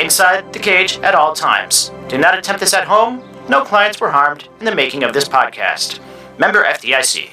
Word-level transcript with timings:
inside 0.00 0.52
the 0.52 0.58
cage 0.58 0.98
at 0.98 1.14
all 1.14 1.34
times. 1.34 1.90
Do 2.08 2.18
not 2.18 2.38
attempt 2.38 2.60
this 2.60 2.74
at 2.74 2.84
home. 2.86 3.22
No 3.48 3.64
clients 3.64 4.00
were 4.00 4.10
harmed 4.10 4.48
in 4.58 4.64
the 4.66 4.74
making 4.74 5.02
of 5.02 5.12
this 5.12 5.28
podcast. 5.28 6.00
Member 6.38 6.64
FDIC. 6.64 7.30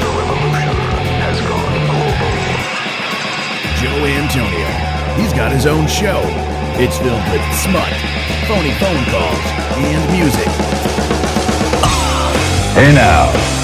The 0.00 0.08
revolution 0.12 0.76
has 1.22 1.38
gone 1.48 1.76
over. 2.04 2.30
Joe 3.80 4.00
Antonio. 4.04 4.68
He's 5.20 5.32
got 5.32 5.52
his 5.52 5.66
own 5.66 5.86
show. 5.86 6.20
It's 6.78 6.98
filled 6.98 7.24
with 7.32 7.44
smut, 7.56 7.88
phony 8.48 8.72
phone 8.76 9.04
calls, 9.08 9.46
and 9.80 10.12
music. 10.12 10.48
Hey 12.74 12.92
now. 12.94 13.55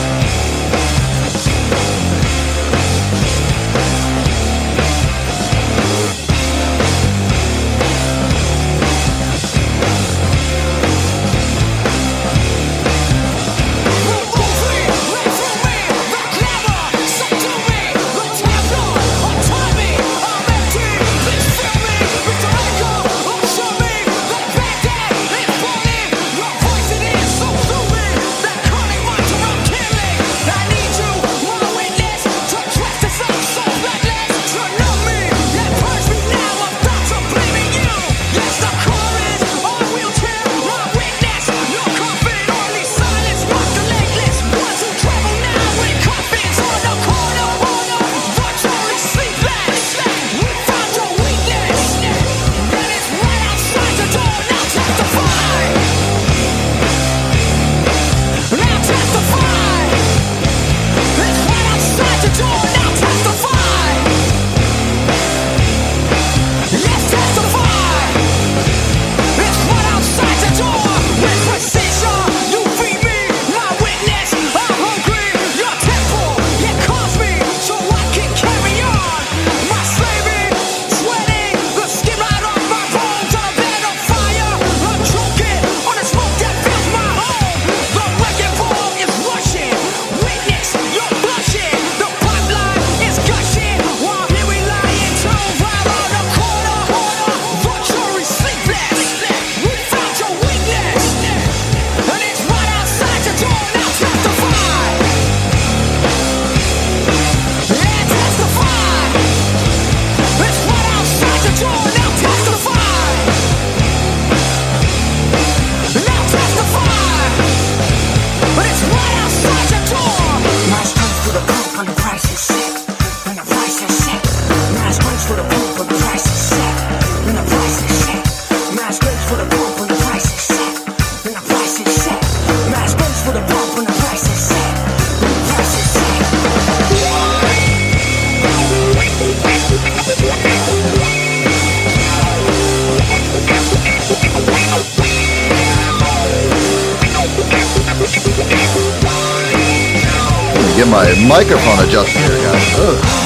Get 150.82 150.91
my 150.91 151.29
microphone 151.29 151.87
adjusted 151.87 152.19
here, 152.23 152.43
guys. 152.43 152.79
Ugh. 152.81 153.22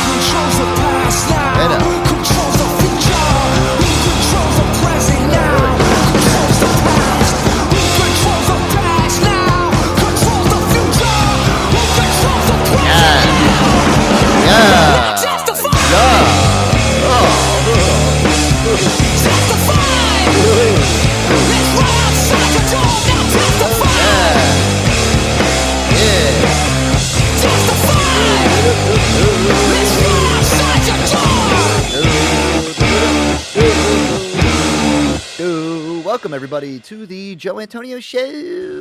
Welcome 36.26 36.34
everybody 36.34 36.80
to 36.80 37.06
the 37.06 37.36
Joe 37.36 37.60
Antonio 37.60 38.00
Show. 38.00 38.80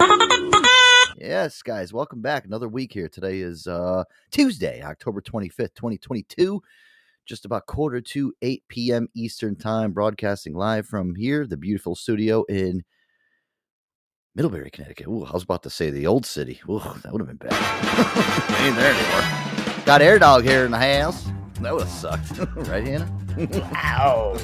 yes, 1.15 1.61
guys, 1.61 1.93
welcome 1.93 2.19
back. 2.19 2.43
Another 2.45 2.67
week 2.67 2.91
here. 2.91 3.07
Today 3.07 3.37
is 3.41 3.67
uh 3.67 4.03
Tuesday, 4.31 4.81
October 4.81 5.21
25th, 5.21 5.75
2022. 5.75 6.59
Just 7.27 7.45
about 7.45 7.67
quarter 7.67 8.01
to 8.01 8.33
8 8.41 8.63
p.m. 8.67 9.09
Eastern 9.15 9.55
Time, 9.55 9.91
broadcasting 9.91 10.55
live 10.55 10.87
from 10.87 11.13
here, 11.13 11.45
the 11.45 11.55
beautiful 11.55 11.93
studio 11.95 12.43
in 12.49 12.83
Middlebury, 14.33 14.71
Connecticut. 14.71 15.05
Ooh, 15.05 15.25
I 15.25 15.31
was 15.31 15.43
about 15.43 15.61
to 15.63 15.69
say 15.69 15.91
the 15.91 16.07
old 16.07 16.25
city. 16.25 16.59
Ooh, 16.67 16.79
that 17.03 17.11
would 17.13 17.21
have 17.21 17.27
been 17.27 17.37
bad. 17.37 17.53
Ain't 18.65 18.75
there 18.75 18.91
anymore. 18.91 19.83
Got 19.85 20.01
Air 20.01 20.17
Dog 20.17 20.43
here 20.43 20.65
in 20.65 20.71
the 20.71 20.79
house. 20.79 21.27
That 21.61 21.73
would 21.75 21.83
have 21.83 21.91
sucked, 21.91 22.39
right, 22.67 22.83
Hannah? 22.83 23.11
Ow. 23.75 24.35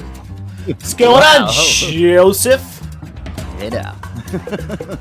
What's 0.66 0.94
going 0.94 1.10
Wow. 1.14 1.46
on, 1.48 1.52
Joseph? 1.52 2.78
Hey 3.62 3.70
now. 3.70 3.92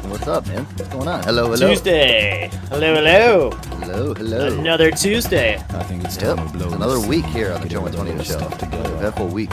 What's 0.05 0.27
up, 0.27 0.45
man? 0.45 0.65
What's 0.65 0.87
going 0.89 1.07
on? 1.07 1.23
Hello, 1.23 1.49
hello. 1.49 1.69
Tuesday. 1.69 2.47
Hello, 2.69 2.93
hello. 2.93 3.49
Hello, 3.79 4.13
hello. 4.13 4.59
Another 4.59 4.91
Tuesday. 4.91 5.55
I 5.55 5.81
think 5.81 6.03
it's 6.03 6.21
Yep. 6.21 6.37
time 6.37 6.47
to 6.47 6.53
blow 6.55 6.65
It's 6.67 6.75
another 6.75 6.99
week 6.99 7.25
here 7.25 7.53
on 7.53 7.61
the 7.61 7.67
Get 7.67 7.71
Joe 7.71 7.81
rid 7.81 7.95
of 7.95 7.99
Antonio 8.01 8.17
this 8.19 8.27
Show. 8.27 8.37
stuff 8.37 8.59
together. 8.59 8.93
Eventful 8.97 9.29
week. 9.29 9.49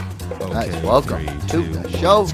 Nice. 0.51 0.75
Welcome 0.83 1.25
three, 1.25 1.39
to 1.39 1.47
two, 1.47 1.73
the 1.73 1.89
show. 1.97 2.27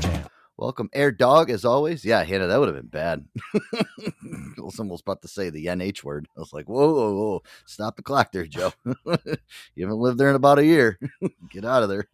Welcome, 0.57 0.89
Air 0.93 1.11
Dog, 1.11 1.49
as 1.49 1.65
always. 1.65 2.05
Yeah, 2.05 2.23
Hannah, 2.23 2.47
that 2.47 2.57
would 2.57 2.73
have 2.73 2.77
been 2.77 2.87
bad. 2.87 3.25
I 3.53 4.61
was 4.61 4.79
almost 4.79 5.01
about 5.01 5.21
to 5.23 5.27
say 5.27 5.49
the 5.49 5.65
NH 5.65 6.01
word. 6.05 6.29
I 6.37 6.39
was 6.39 6.53
like, 6.53 6.69
whoa, 6.69 6.93
whoa, 6.93 7.13
whoa. 7.13 7.43
Stop 7.65 7.97
the 7.97 8.01
clock 8.01 8.31
there, 8.31 8.45
Joe. 8.45 8.71
you 8.85 9.83
haven't 9.83 9.99
lived 9.99 10.17
there 10.17 10.29
in 10.29 10.35
about 10.37 10.59
a 10.59 10.65
year. 10.65 10.97
Get 11.51 11.65
out 11.65 11.83
of 11.83 11.89
there. 11.89 12.07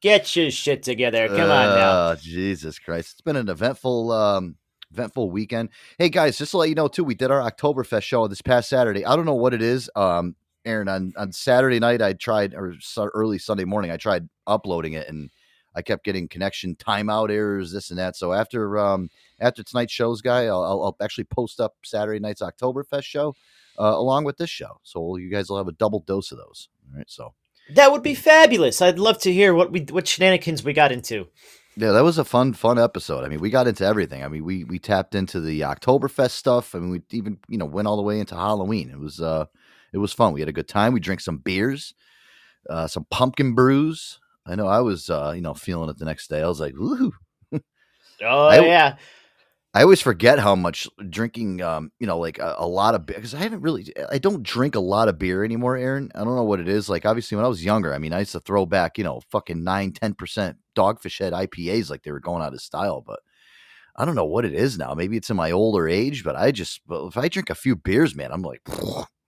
Get 0.00 0.34
your 0.34 0.50
shit 0.50 0.82
together. 0.82 1.28
Come 1.28 1.52
on 1.52 1.76
now. 1.76 2.10
Oh, 2.10 2.16
Jesus 2.20 2.80
Christ. 2.80 3.12
It's 3.12 3.20
been 3.20 3.36
an 3.36 3.48
eventful 3.48 4.10
um 4.10 4.56
eventful 4.90 5.30
weekend. 5.30 5.68
Hey 5.96 6.08
guys, 6.08 6.38
just 6.38 6.50
to 6.50 6.58
let 6.58 6.70
you 6.70 6.74
know 6.74 6.88
too, 6.88 7.04
we 7.04 7.14
did 7.14 7.30
our 7.30 7.48
Oktoberfest 7.48 8.02
show 8.02 8.26
this 8.26 8.42
past 8.42 8.68
Saturday. 8.68 9.04
I 9.04 9.14
don't 9.14 9.26
know 9.26 9.34
what 9.34 9.54
it 9.54 9.62
is. 9.62 9.88
Um 9.94 10.34
Aaron, 10.64 10.88
on, 10.88 11.12
on 11.16 11.30
Saturday 11.30 11.78
night 11.78 12.02
I 12.02 12.14
tried 12.14 12.52
or 12.52 12.74
early 13.14 13.38
Sunday 13.38 13.64
morning, 13.64 13.92
I 13.92 13.96
tried 13.96 14.28
uploading 14.48 14.94
it 14.94 15.08
and 15.08 15.30
I 15.80 15.82
kept 15.82 16.04
getting 16.04 16.28
connection 16.28 16.76
timeout 16.76 17.30
errors, 17.30 17.72
this 17.72 17.88
and 17.88 17.98
that. 17.98 18.16
So 18.16 18.34
after 18.34 18.78
um 18.78 19.08
after 19.40 19.62
tonight's 19.62 19.92
shows, 19.94 20.20
guy, 20.20 20.44
I'll, 20.44 20.62
I'll, 20.62 20.82
I'll 20.84 20.96
actually 21.00 21.24
post 21.24 21.58
up 21.58 21.76
Saturday 21.82 22.20
night's 22.20 22.42
Oktoberfest 22.42 23.04
show 23.04 23.34
uh, 23.78 23.94
along 23.96 24.24
with 24.24 24.36
this 24.36 24.50
show. 24.50 24.78
So 24.82 25.16
you 25.16 25.30
guys 25.30 25.48
will 25.48 25.56
have 25.56 25.68
a 25.68 25.72
double 25.72 26.00
dose 26.00 26.32
of 26.32 26.38
those. 26.38 26.68
All 26.92 26.98
right. 26.98 27.10
So 27.10 27.32
That 27.74 27.92
would 27.92 28.02
be 28.02 28.14
fabulous. 28.14 28.82
I'd 28.82 28.98
love 28.98 29.18
to 29.20 29.32
hear 29.32 29.54
what 29.54 29.72
we 29.72 29.80
what 29.90 30.06
shenanigans 30.06 30.62
we 30.62 30.74
got 30.74 30.92
into. 30.92 31.28
Yeah, 31.76 31.92
that 31.92 32.04
was 32.04 32.18
a 32.18 32.24
fun, 32.24 32.52
fun 32.52 32.78
episode. 32.78 33.24
I 33.24 33.28
mean, 33.28 33.40
we 33.40 33.48
got 33.48 33.68
into 33.68 33.84
everything. 33.86 34.22
I 34.22 34.28
mean, 34.28 34.44
we 34.44 34.64
we 34.64 34.78
tapped 34.78 35.14
into 35.14 35.40
the 35.40 35.60
Oktoberfest 35.62 36.32
stuff. 36.32 36.74
I 36.74 36.78
mean, 36.78 36.90
we 36.90 37.00
even 37.10 37.38
you 37.48 37.56
know 37.56 37.64
went 37.64 37.88
all 37.88 37.96
the 37.96 38.02
way 38.02 38.20
into 38.20 38.34
Halloween. 38.34 38.90
It 38.90 38.98
was 38.98 39.20
uh, 39.20 39.46
it 39.92 39.98
was 39.98 40.12
fun. 40.12 40.34
We 40.34 40.40
had 40.40 40.48
a 40.50 40.52
good 40.60 40.68
time. 40.68 40.92
We 40.92 41.00
drank 41.00 41.20
some 41.20 41.38
beers, 41.38 41.94
uh, 42.68 42.86
some 42.86 43.06
pumpkin 43.10 43.54
brews. 43.54 44.18
I 44.50 44.56
know 44.56 44.66
I 44.66 44.80
was 44.80 45.08
uh, 45.08 45.32
you 45.34 45.40
know 45.40 45.54
feeling 45.54 45.88
it 45.90 45.98
the 45.98 46.04
next 46.04 46.28
day. 46.28 46.42
I 46.42 46.48
was 46.48 46.60
like, 46.60 46.74
ooh. 46.74 47.12
Oh 48.22 48.48
I- 48.48 48.60
yeah. 48.60 48.96
I 49.72 49.82
always 49.82 50.00
forget 50.00 50.40
how 50.40 50.56
much 50.56 50.88
drinking, 51.10 51.62
um, 51.62 51.92
you 52.00 52.06
know, 52.08 52.18
like 52.18 52.40
a, 52.40 52.56
a 52.58 52.66
lot 52.66 52.96
of 52.96 53.06
beer 53.06 53.14
because 53.16 53.34
I 53.34 53.38
haven't 53.38 53.60
really, 53.62 53.86
I 54.10 54.18
don't 54.18 54.42
drink 54.42 54.74
a 54.74 54.80
lot 54.80 55.06
of 55.08 55.16
beer 55.16 55.44
anymore, 55.44 55.76
Aaron. 55.76 56.10
I 56.16 56.24
don't 56.24 56.34
know 56.34 56.42
what 56.42 56.58
it 56.58 56.68
is. 56.68 56.88
Like, 56.88 57.06
obviously, 57.06 57.36
when 57.36 57.44
I 57.44 57.48
was 57.48 57.64
younger, 57.64 57.94
I 57.94 57.98
mean, 57.98 58.12
I 58.12 58.18
used 58.18 58.32
to 58.32 58.40
throw 58.40 58.66
back, 58.66 58.98
you 58.98 59.04
know, 59.04 59.20
fucking 59.30 59.62
nine, 59.62 59.92
10% 59.92 60.56
dogfish 60.76 61.20
head 61.20 61.32
IPAs 61.32 61.88
like 61.88 62.02
they 62.02 62.10
were 62.10 62.18
going 62.18 62.42
out 62.42 62.52
of 62.52 62.60
style. 62.60 63.00
But 63.00 63.20
I 63.94 64.04
don't 64.04 64.16
know 64.16 64.24
what 64.24 64.44
it 64.44 64.54
is 64.54 64.76
now. 64.76 64.92
Maybe 64.94 65.16
it's 65.16 65.30
in 65.30 65.36
my 65.36 65.52
older 65.52 65.88
age, 65.88 66.24
but 66.24 66.34
I 66.34 66.50
just, 66.50 66.80
if 66.90 67.16
I 67.16 67.28
drink 67.28 67.48
a 67.48 67.54
few 67.54 67.76
beers, 67.76 68.16
man, 68.16 68.32
I'm 68.32 68.42
like, 68.42 68.62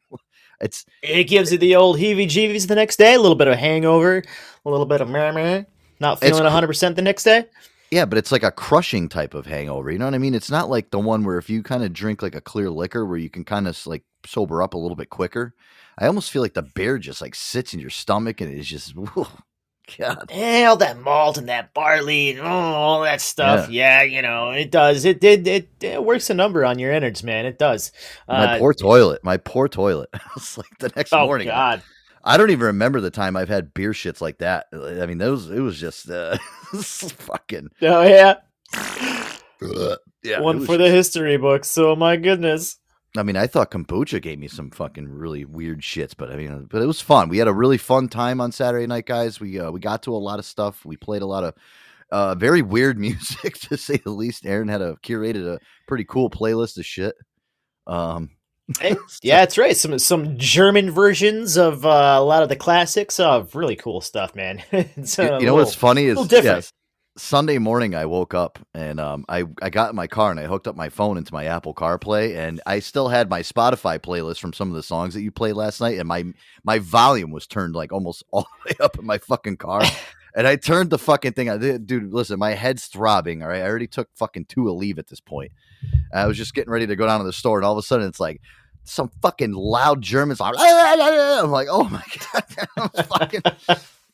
it's, 0.63 0.87
It 1.03 1.25
gives 1.25 1.53
you 1.53 1.59
the 1.59 1.77
old 1.77 1.99
heebie-jeebies 1.99 2.69
the 2.69 2.75
next 2.75 2.97
day. 2.97 3.15
A 3.15 3.21
little 3.21 3.37
bit 3.37 3.49
of 3.49 3.59
hangover. 3.59 4.23
A 4.65 4.71
little 4.71 4.87
bit 4.87 5.01
of 5.01 5.09
meh 5.11 5.33
meh. 5.33 5.65
Not 6.01 6.21
feeling 6.21 6.39
cr- 6.39 6.45
100 6.45 6.67
percent 6.67 6.97
the 6.97 7.03
next 7.03 7.25
day. 7.25 7.45
yeah, 7.91 8.05
but 8.07 8.17
it's 8.19 8.33
like 8.33 8.43
a 8.43 8.51
crushing 8.51 9.09
type 9.09 9.35
of 9.35 9.47
hangover. 9.47 9.91
You 9.91 9.99
know 9.99 10.07
what 10.07 10.15
I 10.15 10.19
mean? 10.19 10.35
It's 10.35 10.51
not 10.51 10.71
like 10.71 10.91
the 10.91 10.99
one 10.99 11.25
where 11.25 11.39
if 11.39 11.51
you 11.51 11.63
kind 11.63 11.85
of 11.85 11.93
drink 11.93 12.23
like 12.23 12.35
a 12.35 12.41
clear 12.41 12.71
liquor 12.71 13.05
where 13.05 13.19
you 13.19 13.29
can 13.31 13.45
kind 13.45 13.69
of 13.69 13.87
like 13.87 14.05
sober 14.27 14.63
up 14.63 14.75
a 14.75 14.79
little 14.79 14.97
bit 14.97 15.11
quicker. 15.11 15.55
I 15.99 16.07
almost 16.07 16.31
feel 16.31 16.41
like 16.43 16.55
the 16.55 16.63
beer 16.63 16.99
just 16.99 17.21
like 17.21 17.35
sits 17.35 17.75
in 17.75 17.81
your 17.81 17.91
stomach 17.91 18.41
and 18.41 18.51
it's 18.53 18.67
just, 18.67 18.95
God. 19.99 20.31
Eh, 20.31 20.65
all 20.65 20.77
that 20.77 20.99
malt 20.99 21.39
and 21.39 21.49
that 21.49 21.75
barley 21.75 22.31
and 22.31 22.41
oh, 22.41 22.45
all 22.45 23.03
that 23.03 23.21
stuff. 23.21 23.69
Yeah. 23.69 24.03
you 24.03 24.23
know, 24.23 24.51
it 24.51 24.71
does. 24.71 25.05
It 25.05 25.21
did. 25.21 25.47
It, 25.47 25.69
it 25.81 26.05
works 26.05 26.31
a 26.31 26.35
number 26.35 26.65
on 26.65 26.79
your 26.79 26.93
innards, 26.93 27.23
man. 27.23 27.47
It 27.47 27.59
does. 27.59 27.93
My 28.29 28.57
Uh, 28.57 28.59
poor 28.59 28.75
toilet. 28.75 29.25
My 29.25 29.37
poor 29.37 29.69
toilet. 29.69 30.11
it's 30.37 30.57
like 30.57 30.79
the 30.79 30.93
next 30.97 31.13
oh 31.13 31.27
morning. 31.27 31.49
God. 31.49 31.83
I 32.25 32.37
don't 32.37 32.51
even 32.51 32.67
remember 32.67 33.01
the 33.01 33.11
time 33.11 33.37
I've 33.37 33.49
had 33.49 33.75
beer 33.75 33.91
shits 33.93 34.21
like 34.21 34.39
that. 34.39 34.67
I 34.73 35.07
mean, 35.07 35.19
those 35.19 35.51
it 35.51 35.61
was 35.61 35.79
just 35.79 36.09
uh, 36.09 36.39
fucking 36.73 37.71
Oh 37.83 38.03
yeah. 38.03 38.37
yeah. 40.23 40.41
One 40.41 40.65
for 40.65 40.77
the 40.77 40.89
history 40.89 41.37
books. 41.37 41.69
So 41.71 41.97
my 41.97 42.17
goodness. 42.17 42.77
I 43.17 43.23
mean, 43.23 43.37
I 43.37 43.47
thought 43.47 43.71
kombucha 43.71 44.23
gave 44.23 44.39
me 44.39 44.49
some 44.49 44.71
fucking 44.71 45.07
really 45.09 45.45
weird 45.45 45.81
shits, 45.81 46.15
but 46.17 46.31
I 46.31 46.37
mean, 46.37 46.67
but 46.71 46.81
it 46.81 46.87
was 46.87 47.01
fun. 47.01 47.29
We 47.29 47.39
had 47.39 47.49
a 47.49 47.53
really 47.53 47.77
fun 47.77 48.09
time 48.09 48.41
on 48.41 48.53
Saturday 48.53 48.87
night, 48.87 49.07
guys. 49.07 49.39
We 49.39 49.61
uh, 49.61 49.71
we 49.71 49.81
got 49.81 50.03
to 50.05 50.15
a 50.15 50.17
lot 50.17 50.39
of 50.39 50.47
stuff. 50.47 50.85
We 50.85 50.97
played 50.97 51.23
a 51.23 51.27
lot 51.27 51.45
of 51.45 51.55
uh, 52.11 52.35
very 52.35 52.63
weird 52.63 52.99
music, 53.01 53.59
to 53.61 53.77
say 53.77 53.99
the 53.99 54.11
least. 54.11 54.47
Aaron 54.47 54.69
had 54.69 54.81
a 54.81 54.95
curated 55.05 55.47
a 55.47 55.59
pretty 55.87 56.05
cool 56.05 56.31
playlist 56.31 56.79
of 56.79 56.87
shit. 56.87 57.15
Um, 57.87 58.31
yeah, 59.23 59.41
that's 59.41 59.59
right. 59.59 59.77
Some 59.77 59.99
some 59.99 60.39
German 60.39 60.91
versions 60.91 61.59
of 61.59 61.85
uh, 61.85 62.17
a 62.19 62.25
lot 62.25 62.43
of 62.43 62.49
the 62.49 62.57
classics. 62.57 63.21
Oh, 63.21 63.47
really 63.53 63.77
cool 63.77 64.01
stuff, 64.01 64.35
man. 64.35 64.63
you, 64.73 64.85
you 65.19 65.47
know 65.47 65.55
what's 65.55 65.75
funny 65.75 66.07
is 66.07 66.17
little 66.17 66.45
yes, 66.45 66.73
Sunday 67.17 67.59
morning 67.59 67.95
I 67.95 68.07
woke 68.07 68.33
up 68.33 68.59
and 68.73 68.99
um, 68.99 69.27
I 69.29 69.45
I 69.61 69.69
got 69.69 69.91
in 69.91 69.97
my 69.97 70.07
car 70.07 70.31
and 70.31 70.41
I 70.41 70.45
hooked 70.45 70.67
up 70.67 70.77
my 70.77 70.89
phone 70.89 71.19
into 71.19 71.35
my 71.35 71.45
Apple 71.45 71.75
CarPlay 71.75 72.37
and 72.37 72.61
I 72.65 72.79
still 72.79 73.09
had 73.09 73.29
my 73.29 73.43
Spotify 73.43 73.99
playlist 73.99 74.39
from 74.39 74.55
some 74.55 74.69
of 74.69 74.75
the 74.75 74.83
songs 74.83 75.13
that 75.13 75.21
you 75.21 75.31
played 75.31 75.53
last 75.53 75.81
night 75.81 75.99
and 75.99 76.09
my 76.09 76.25
my 76.65 76.79
volume 76.79 77.31
was 77.31 77.47
turned 77.47 77.75
like 77.75 77.93
almost 77.93 78.25
all 78.31 78.47
the 78.65 78.71
way 78.71 78.77
up 78.85 78.99
in 78.99 79.05
my 79.05 79.19
fucking 79.19 79.59
car. 79.59 79.83
And 80.35 80.47
I 80.47 80.57
turned 80.57 80.89
the 80.89 80.99
fucking 80.99 81.35
thing 81.35 81.51
on. 81.51 81.61
Dude, 81.85 82.13
listen, 82.13 82.39
my 82.39 82.55
head's 82.55 82.87
throbbing. 82.87 83.43
All 83.43 83.49
right. 83.49 83.61
I 83.61 83.67
already 83.67 83.87
took 83.87 84.09
fucking 84.15 84.47
two 84.47 84.63
Aleve 84.63 84.99
at 84.99 85.07
this 85.07 85.21
point. 85.21 85.53
I 86.11 86.27
was 86.27 86.39
just 86.39 86.55
getting 86.55 86.73
ready 86.73 86.87
to 86.87 86.97
go 86.97 87.07
down 87.07 87.21
to 87.21 87.27
the 87.27 87.35
store, 87.35 87.59
and 87.59 87.67
all 87.67 87.73
of 87.73 87.79
a 87.79 87.83
sudden 87.83 88.07
it's 88.07 88.19
like 88.19 88.41
some 88.85 89.11
fucking 89.21 89.53
loud 89.53 90.01
Germans. 90.01 90.41
Like, 90.41 90.55
I'm 90.59 91.51
like, 91.51 91.69
oh 91.71 91.85
my 91.85 92.03
God. 92.33 92.45
I 92.79 92.91
was, 92.95 93.07
fucking, 93.07 93.43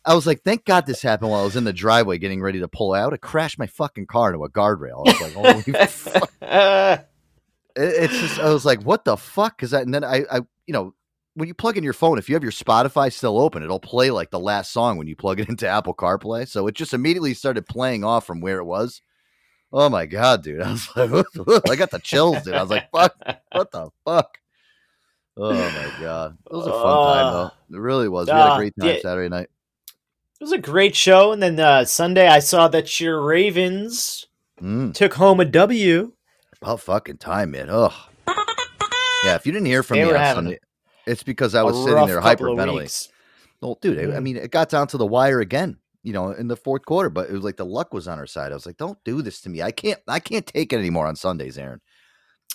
I 0.08 0.14
was 0.14 0.26
like, 0.26 0.42
thank 0.42 0.64
God 0.64 0.86
this 0.86 1.02
happened 1.02 1.30
while 1.30 1.42
I 1.42 1.44
was 1.44 1.54
in 1.56 1.64
the 1.64 1.72
driveway 1.72 2.18
getting 2.18 2.40
ready 2.40 2.60
to 2.60 2.68
pull 2.68 2.94
out. 2.94 3.12
It 3.12 3.20
crashed 3.20 3.58
my 3.58 3.66
fucking 3.66 4.06
car 4.06 4.32
into 4.32 4.42
a 4.44 4.48
guardrail. 4.50 5.06
I 5.06 5.12
was 5.12 5.20
like, 5.20 5.32
holy 5.34 5.86
fuck. 5.88 6.32
Uh, 6.42 6.96
It- 7.76 8.04
It's 8.10 8.18
just, 8.18 8.40
I 8.40 8.50
was 8.52 8.64
like, 8.64 8.82
what 8.82 9.04
the 9.04 9.16
fuck? 9.16 9.56
Because 9.58 9.72
and 9.74 9.92
then 9.92 10.02
I, 10.04 10.24
I, 10.32 10.36
you 10.66 10.72
know, 10.72 10.94
when 11.34 11.46
you 11.46 11.54
plug 11.54 11.76
in 11.76 11.84
your 11.84 11.92
phone, 11.92 12.18
if 12.18 12.28
you 12.28 12.34
have 12.34 12.42
your 12.42 12.50
Spotify 12.50 13.12
still 13.12 13.38
open, 13.38 13.62
it'll 13.62 13.78
play 13.78 14.10
like 14.10 14.30
the 14.30 14.40
last 14.40 14.72
song 14.72 14.96
when 14.98 15.06
you 15.06 15.14
plug 15.14 15.38
it 15.40 15.48
into 15.48 15.68
Apple 15.68 15.94
CarPlay. 15.94 16.48
So 16.48 16.66
it 16.66 16.74
just 16.74 16.94
immediately 16.94 17.32
started 17.34 17.66
playing 17.68 18.02
off 18.02 18.26
from 18.26 18.40
where 18.40 18.58
it 18.58 18.64
was. 18.64 19.02
Oh 19.72 19.88
my 19.90 20.06
god, 20.06 20.42
dude! 20.42 20.62
I 20.62 20.70
was 20.72 20.88
like, 20.96 21.70
I 21.70 21.76
got 21.76 21.90
the 21.90 22.00
chills, 22.02 22.42
dude. 22.42 22.54
I 22.54 22.62
was 22.62 22.70
like, 22.70 22.90
fuck, 22.90 23.14
what 23.52 23.70
the 23.70 23.90
fuck? 24.06 24.38
Oh 25.36 25.52
my 25.52 25.92
god, 26.02 26.38
it 26.50 26.52
was 26.56 26.66
a 26.66 26.72
fun 26.72 27.04
time 27.04 27.32
though. 27.34 27.50
It 27.76 27.78
really 27.78 28.08
was. 28.08 28.26
We 28.28 28.32
had 28.32 28.46
a 28.46 28.50
Ah, 28.52 28.56
great 28.56 28.72
time. 28.80 28.88
Saturday 29.02 29.28
night. 29.28 29.48
It 30.40 30.44
was 30.44 30.52
a 30.52 30.58
great 30.58 30.94
show, 30.94 31.32
and 31.32 31.42
then 31.42 31.58
uh, 31.58 31.84
Sunday 31.84 32.28
I 32.28 32.38
saw 32.38 32.68
that 32.68 33.00
your 33.00 33.22
Ravens 33.24 34.24
Mm, 34.60 34.92
took 34.92 35.14
home 35.14 35.38
a 35.38 35.44
W. 35.44 36.12
about 36.60 36.80
fucking 36.80 37.18
time, 37.18 37.52
man. 37.52 37.68
Ugh. 37.70 37.92
Yeah, 39.24 39.36
if 39.36 39.46
you 39.46 39.52
didn't 39.52 39.66
hear 39.66 39.82
from 39.84 39.98
They 39.98 40.04
me 40.04 40.10
on 40.12 40.34
Sunday, 40.34 40.58
it's 41.06 41.22
because 41.22 41.54
I 41.54 41.62
was 41.62 41.76
sitting 41.84 42.06
there 42.06 42.20
hyperventilating. 42.20 43.08
Well, 43.60 43.78
dude, 43.80 43.98
I- 43.98 44.16
I 44.16 44.18
Mm. 44.18 44.22
mean, 44.22 44.36
it 44.36 44.50
got 44.50 44.68
down 44.68 44.86
to 44.88 44.96
the 44.96 45.06
wire 45.06 45.40
again, 45.40 45.78
you 46.02 46.12
know, 46.12 46.30
in 46.30 46.48
the 46.48 46.56
fourth 46.56 46.84
quarter, 46.86 47.08
but 47.10 47.28
it 47.28 47.32
was 47.32 47.42
like 47.42 47.56
the 47.56 47.64
luck 47.66 47.92
was 47.94 48.06
on 48.08 48.18
our 48.18 48.26
side. 48.26 48.50
I 48.50 48.54
was 48.54 48.66
like, 48.66 48.76
don't 48.78 48.98
do 49.04 49.22
this 49.22 49.40
to 49.42 49.48
me. 49.48 49.62
I 49.62 49.70
can't, 49.72 50.00
I 50.08 50.18
can't 50.20 50.46
take 50.46 50.72
it 50.72 50.76
anymore 50.78 51.06
on 51.06 51.14
Sundays, 51.16 51.56
Aaron. 51.58 51.80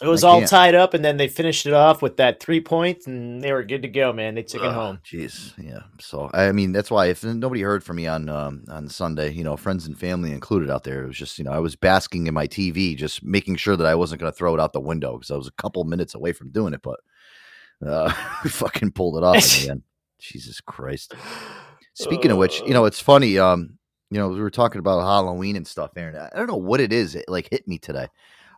It 0.01 0.07
was 0.07 0.23
all 0.23 0.41
tied 0.41 0.73
up, 0.73 0.95
and 0.95 1.05
then 1.05 1.17
they 1.17 1.27
finished 1.27 1.67
it 1.67 1.73
off 1.73 2.01
with 2.01 2.17
that 2.17 2.39
three 2.39 2.59
points, 2.59 3.05
point, 3.05 3.15
and 3.15 3.41
they 3.41 3.53
were 3.53 3.63
good 3.63 3.83
to 3.83 3.87
go, 3.87 4.11
man. 4.11 4.33
They 4.33 4.41
took 4.41 4.63
it 4.63 4.67
Ugh, 4.67 4.73
home. 4.73 4.99
Jeez, 5.05 5.53
yeah. 5.63 5.83
So 5.99 6.31
I 6.33 6.51
mean, 6.51 6.71
that's 6.71 6.89
why 6.89 7.07
if 7.07 7.23
nobody 7.23 7.61
heard 7.61 7.83
from 7.83 7.97
me 7.97 8.07
on 8.07 8.27
um, 8.27 8.63
on 8.69 8.89
Sunday, 8.89 9.31
you 9.31 9.43
know, 9.43 9.55
friends 9.55 9.85
and 9.85 9.97
family 9.97 10.31
included 10.31 10.71
out 10.71 10.83
there, 10.83 11.03
it 11.03 11.07
was 11.07 11.17
just 11.17 11.37
you 11.37 11.45
know 11.45 11.51
I 11.51 11.59
was 11.59 11.75
basking 11.75 12.25
in 12.25 12.33
my 12.33 12.47
TV, 12.47 12.97
just 12.97 13.23
making 13.23 13.57
sure 13.57 13.77
that 13.77 13.85
I 13.85 13.93
wasn't 13.93 14.19
going 14.19 14.31
to 14.31 14.37
throw 14.37 14.55
it 14.55 14.59
out 14.59 14.73
the 14.73 14.81
window 14.81 15.13
because 15.13 15.29
I 15.29 15.37
was 15.37 15.47
a 15.47 15.61
couple 15.61 15.83
minutes 15.83 16.15
away 16.15 16.33
from 16.33 16.49
doing 16.49 16.73
it, 16.73 16.81
but 16.81 16.99
uh, 17.85 18.11
we 18.43 18.49
fucking 18.49 18.93
pulled 18.93 19.17
it 19.17 19.23
off 19.23 19.35
in 19.35 19.63
the 19.63 19.69
end. 19.71 19.83
Jesus 20.19 20.59
Christ. 20.59 21.13
Speaking 21.93 22.31
of 22.31 22.37
which, 22.37 22.61
you 22.61 22.73
know, 22.73 22.85
it's 22.85 22.99
funny. 22.99 23.37
Um, 23.37 23.77
you 24.09 24.17
know, 24.17 24.29
we 24.29 24.39
were 24.41 24.49
talking 24.49 24.79
about 24.79 25.01
Halloween 25.01 25.55
and 25.55 25.67
stuff, 25.67 25.91
Aaron. 25.95 26.15
I 26.15 26.35
don't 26.35 26.47
know 26.47 26.55
what 26.55 26.79
it 26.79 26.91
is. 26.91 27.13
It 27.13 27.25
like 27.27 27.49
hit 27.51 27.67
me 27.67 27.77
today. 27.77 28.07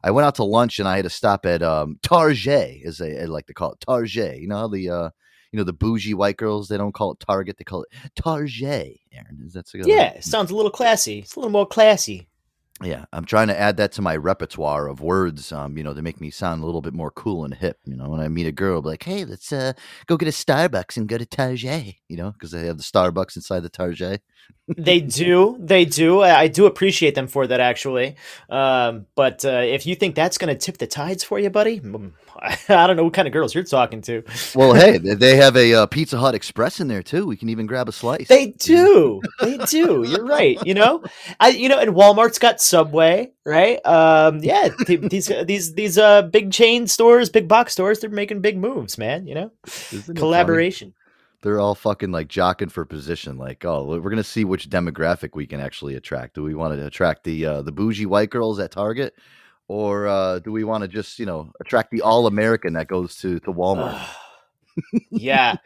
I 0.05 0.11
went 0.11 0.27
out 0.27 0.35
to 0.35 0.43
lunch 0.43 0.77
and 0.77 0.87
I 0.87 0.97
had 0.97 1.03
to 1.03 1.09
stop 1.09 1.47
at 1.47 1.63
um 1.63 1.99
Target, 2.03 2.81
as 2.85 2.99
they 2.99 3.19
I 3.19 3.25
like 3.25 3.47
to 3.47 3.53
call 3.53 3.71
it. 3.71 3.79
Target. 3.81 4.39
You 4.39 4.47
know 4.47 4.57
how 4.57 4.67
the 4.67 4.89
uh 4.89 5.09
you 5.51 5.57
know 5.57 5.63
the 5.63 5.73
bougie 5.73 6.13
white 6.13 6.37
girls 6.37 6.67
they 6.67 6.77
don't 6.77 6.93
call 6.93 7.13
it 7.13 7.19
Target, 7.19 7.57
they 7.57 7.63
call 7.63 7.83
it 7.83 7.89
Target. 8.15 8.99
Aaron, 9.11 9.41
is 9.43 9.53
that 9.53 9.67
so? 9.67 9.79
Good? 9.79 9.87
Yeah, 9.87 10.11
it 10.11 10.23
sounds 10.23 10.51
a 10.51 10.55
little 10.55 10.71
classy. 10.71 11.19
It's 11.19 11.35
a 11.35 11.39
little 11.39 11.51
more 11.51 11.65
classy. 11.65 12.27
Yeah, 12.83 13.05
I'm 13.13 13.23
trying 13.23 13.47
to 13.47 13.57
add 13.57 13.77
that 13.77 13.93
to 13.93 14.01
my 14.01 14.17
repertoire 14.17 14.89
of 14.89 14.99
words, 14.99 15.53
um, 15.53 15.77
you 15.77 15.83
know, 15.83 15.93
to 15.93 16.01
make 16.01 16.19
me 16.19 16.29
sound 16.29 16.61
a 16.61 16.65
little 16.65 16.81
bit 16.81 16.93
more 16.93 17.09
cool 17.09 17.45
and 17.45 17.53
hip. 17.53 17.79
You 17.85 17.95
know, 17.95 18.09
when 18.09 18.19
I 18.19 18.27
meet 18.27 18.47
a 18.47 18.51
girl, 18.51 18.75
I'll 18.75 18.81
be 18.81 18.89
like, 18.89 19.03
"Hey, 19.03 19.23
let's 19.23 19.51
uh, 19.51 19.73
go 20.07 20.17
get 20.17 20.27
a 20.27 20.31
Starbucks 20.31 20.97
and 20.97 21.07
go 21.07 21.17
to 21.17 21.25
Target." 21.25 21.95
You 22.09 22.17
know, 22.17 22.31
because 22.31 22.51
they 22.51 22.67
have 22.67 22.77
the 22.77 22.83
Starbucks 22.83 23.37
inside 23.37 23.61
the 23.61 23.69
Target. 23.69 24.21
They 24.67 24.99
do, 25.01 25.57
they 25.59 25.85
do. 25.85 26.21
I, 26.21 26.41
I, 26.41 26.47
do 26.47 26.65
appreciate 26.65 27.15
them 27.15 27.27
for 27.27 27.45
that, 27.47 27.59
actually. 27.59 28.15
Um, 28.49 29.05
but 29.15 29.45
uh, 29.45 29.49
if 29.63 29.85
you 29.85 29.95
think 29.95 30.15
that's 30.15 30.37
going 30.37 30.55
to 30.55 30.59
tip 30.59 30.77
the 30.77 30.87
tides 30.87 31.23
for 31.23 31.37
you, 31.37 31.49
buddy, 31.49 31.79
mm, 31.79 32.11
I 32.69 32.87
don't 32.87 32.95
know 32.95 33.03
what 33.03 33.13
kind 33.13 33.27
of 33.27 33.33
girls 33.33 33.53
you're 33.53 33.63
talking 33.63 34.01
to. 34.03 34.23
Well, 34.55 34.73
hey, 34.73 34.97
they 34.97 35.37
have 35.37 35.55
a 35.55 35.73
uh, 35.73 35.85
Pizza 35.85 36.17
Hut 36.17 36.33
Express 36.33 36.79
in 36.79 36.87
there 36.87 37.03
too. 37.03 37.27
We 37.27 37.37
can 37.37 37.49
even 37.49 37.67
grab 37.67 37.87
a 37.87 37.91
slice. 37.91 38.27
They 38.27 38.47
do. 38.47 39.21
they 39.39 39.57
do. 39.57 40.03
You're 40.07 40.25
right. 40.25 40.57
You 40.65 40.73
know, 40.73 41.03
I 41.39 41.49
you 41.49 41.69
know, 41.69 41.79
and 41.79 41.91
Walmart's 41.91 42.39
got 42.39 42.59
Subway, 42.59 43.31
right? 43.45 43.85
Um, 43.85 44.39
yeah, 44.39 44.69
these 44.87 45.31
these 45.45 45.73
these 45.73 45.97
uh 45.97 46.23
big 46.23 46.51
chain 46.51 46.87
stores, 46.87 47.29
big 47.29 47.47
box 47.47 47.73
stores, 47.73 47.99
they're 47.99 48.09
making 48.09 48.41
big 48.41 48.57
moves, 48.57 48.97
man. 48.97 49.27
You 49.27 49.35
know, 49.35 49.51
Isn't 49.91 50.17
collaboration. 50.17 50.93
They're 51.45 51.59
all 51.59 51.75
fucking 51.75 52.11
like 52.11 52.27
jockeying 52.27 52.69
for 52.69 52.85
position. 52.85 53.37
Like, 53.37 53.63
oh, 53.65 53.85
we're 53.85 54.09
gonna 54.09 54.23
see 54.23 54.43
which 54.43 54.67
demographic 54.67 55.35
we 55.35 55.45
can 55.45 55.59
actually 55.59 55.93
attract. 55.93 56.33
Do 56.33 56.41
we 56.41 56.55
want 56.55 56.73
to 56.73 56.83
attract 56.87 57.23
the 57.23 57.45
uh, 57.45 57.61
the 57.61 57.71
bougie 57.71 58.07
white 58.07 58.31
girls 58.31 58.59
at 58.59 58.71
Target, 58.71 59.13
or 59.67 60.07
uh, 60.07 60.39
do 60.39 60.51
we 60.51 60.63
want 60.63 60.81
to 60.81 60.87
just 60.87 61.19
you 61.19 61.27
know 61.27 61.51
attract 61.61 61.91
the 61.91 62.01
all 62.01 62.25
American 62.25 62.73
that 62.73 62.87
goes 62.87 63.17
to 63.17 63.39
to 63.41 63.53
Walmart? 63.53 64.03
yeah. 65.11 65.57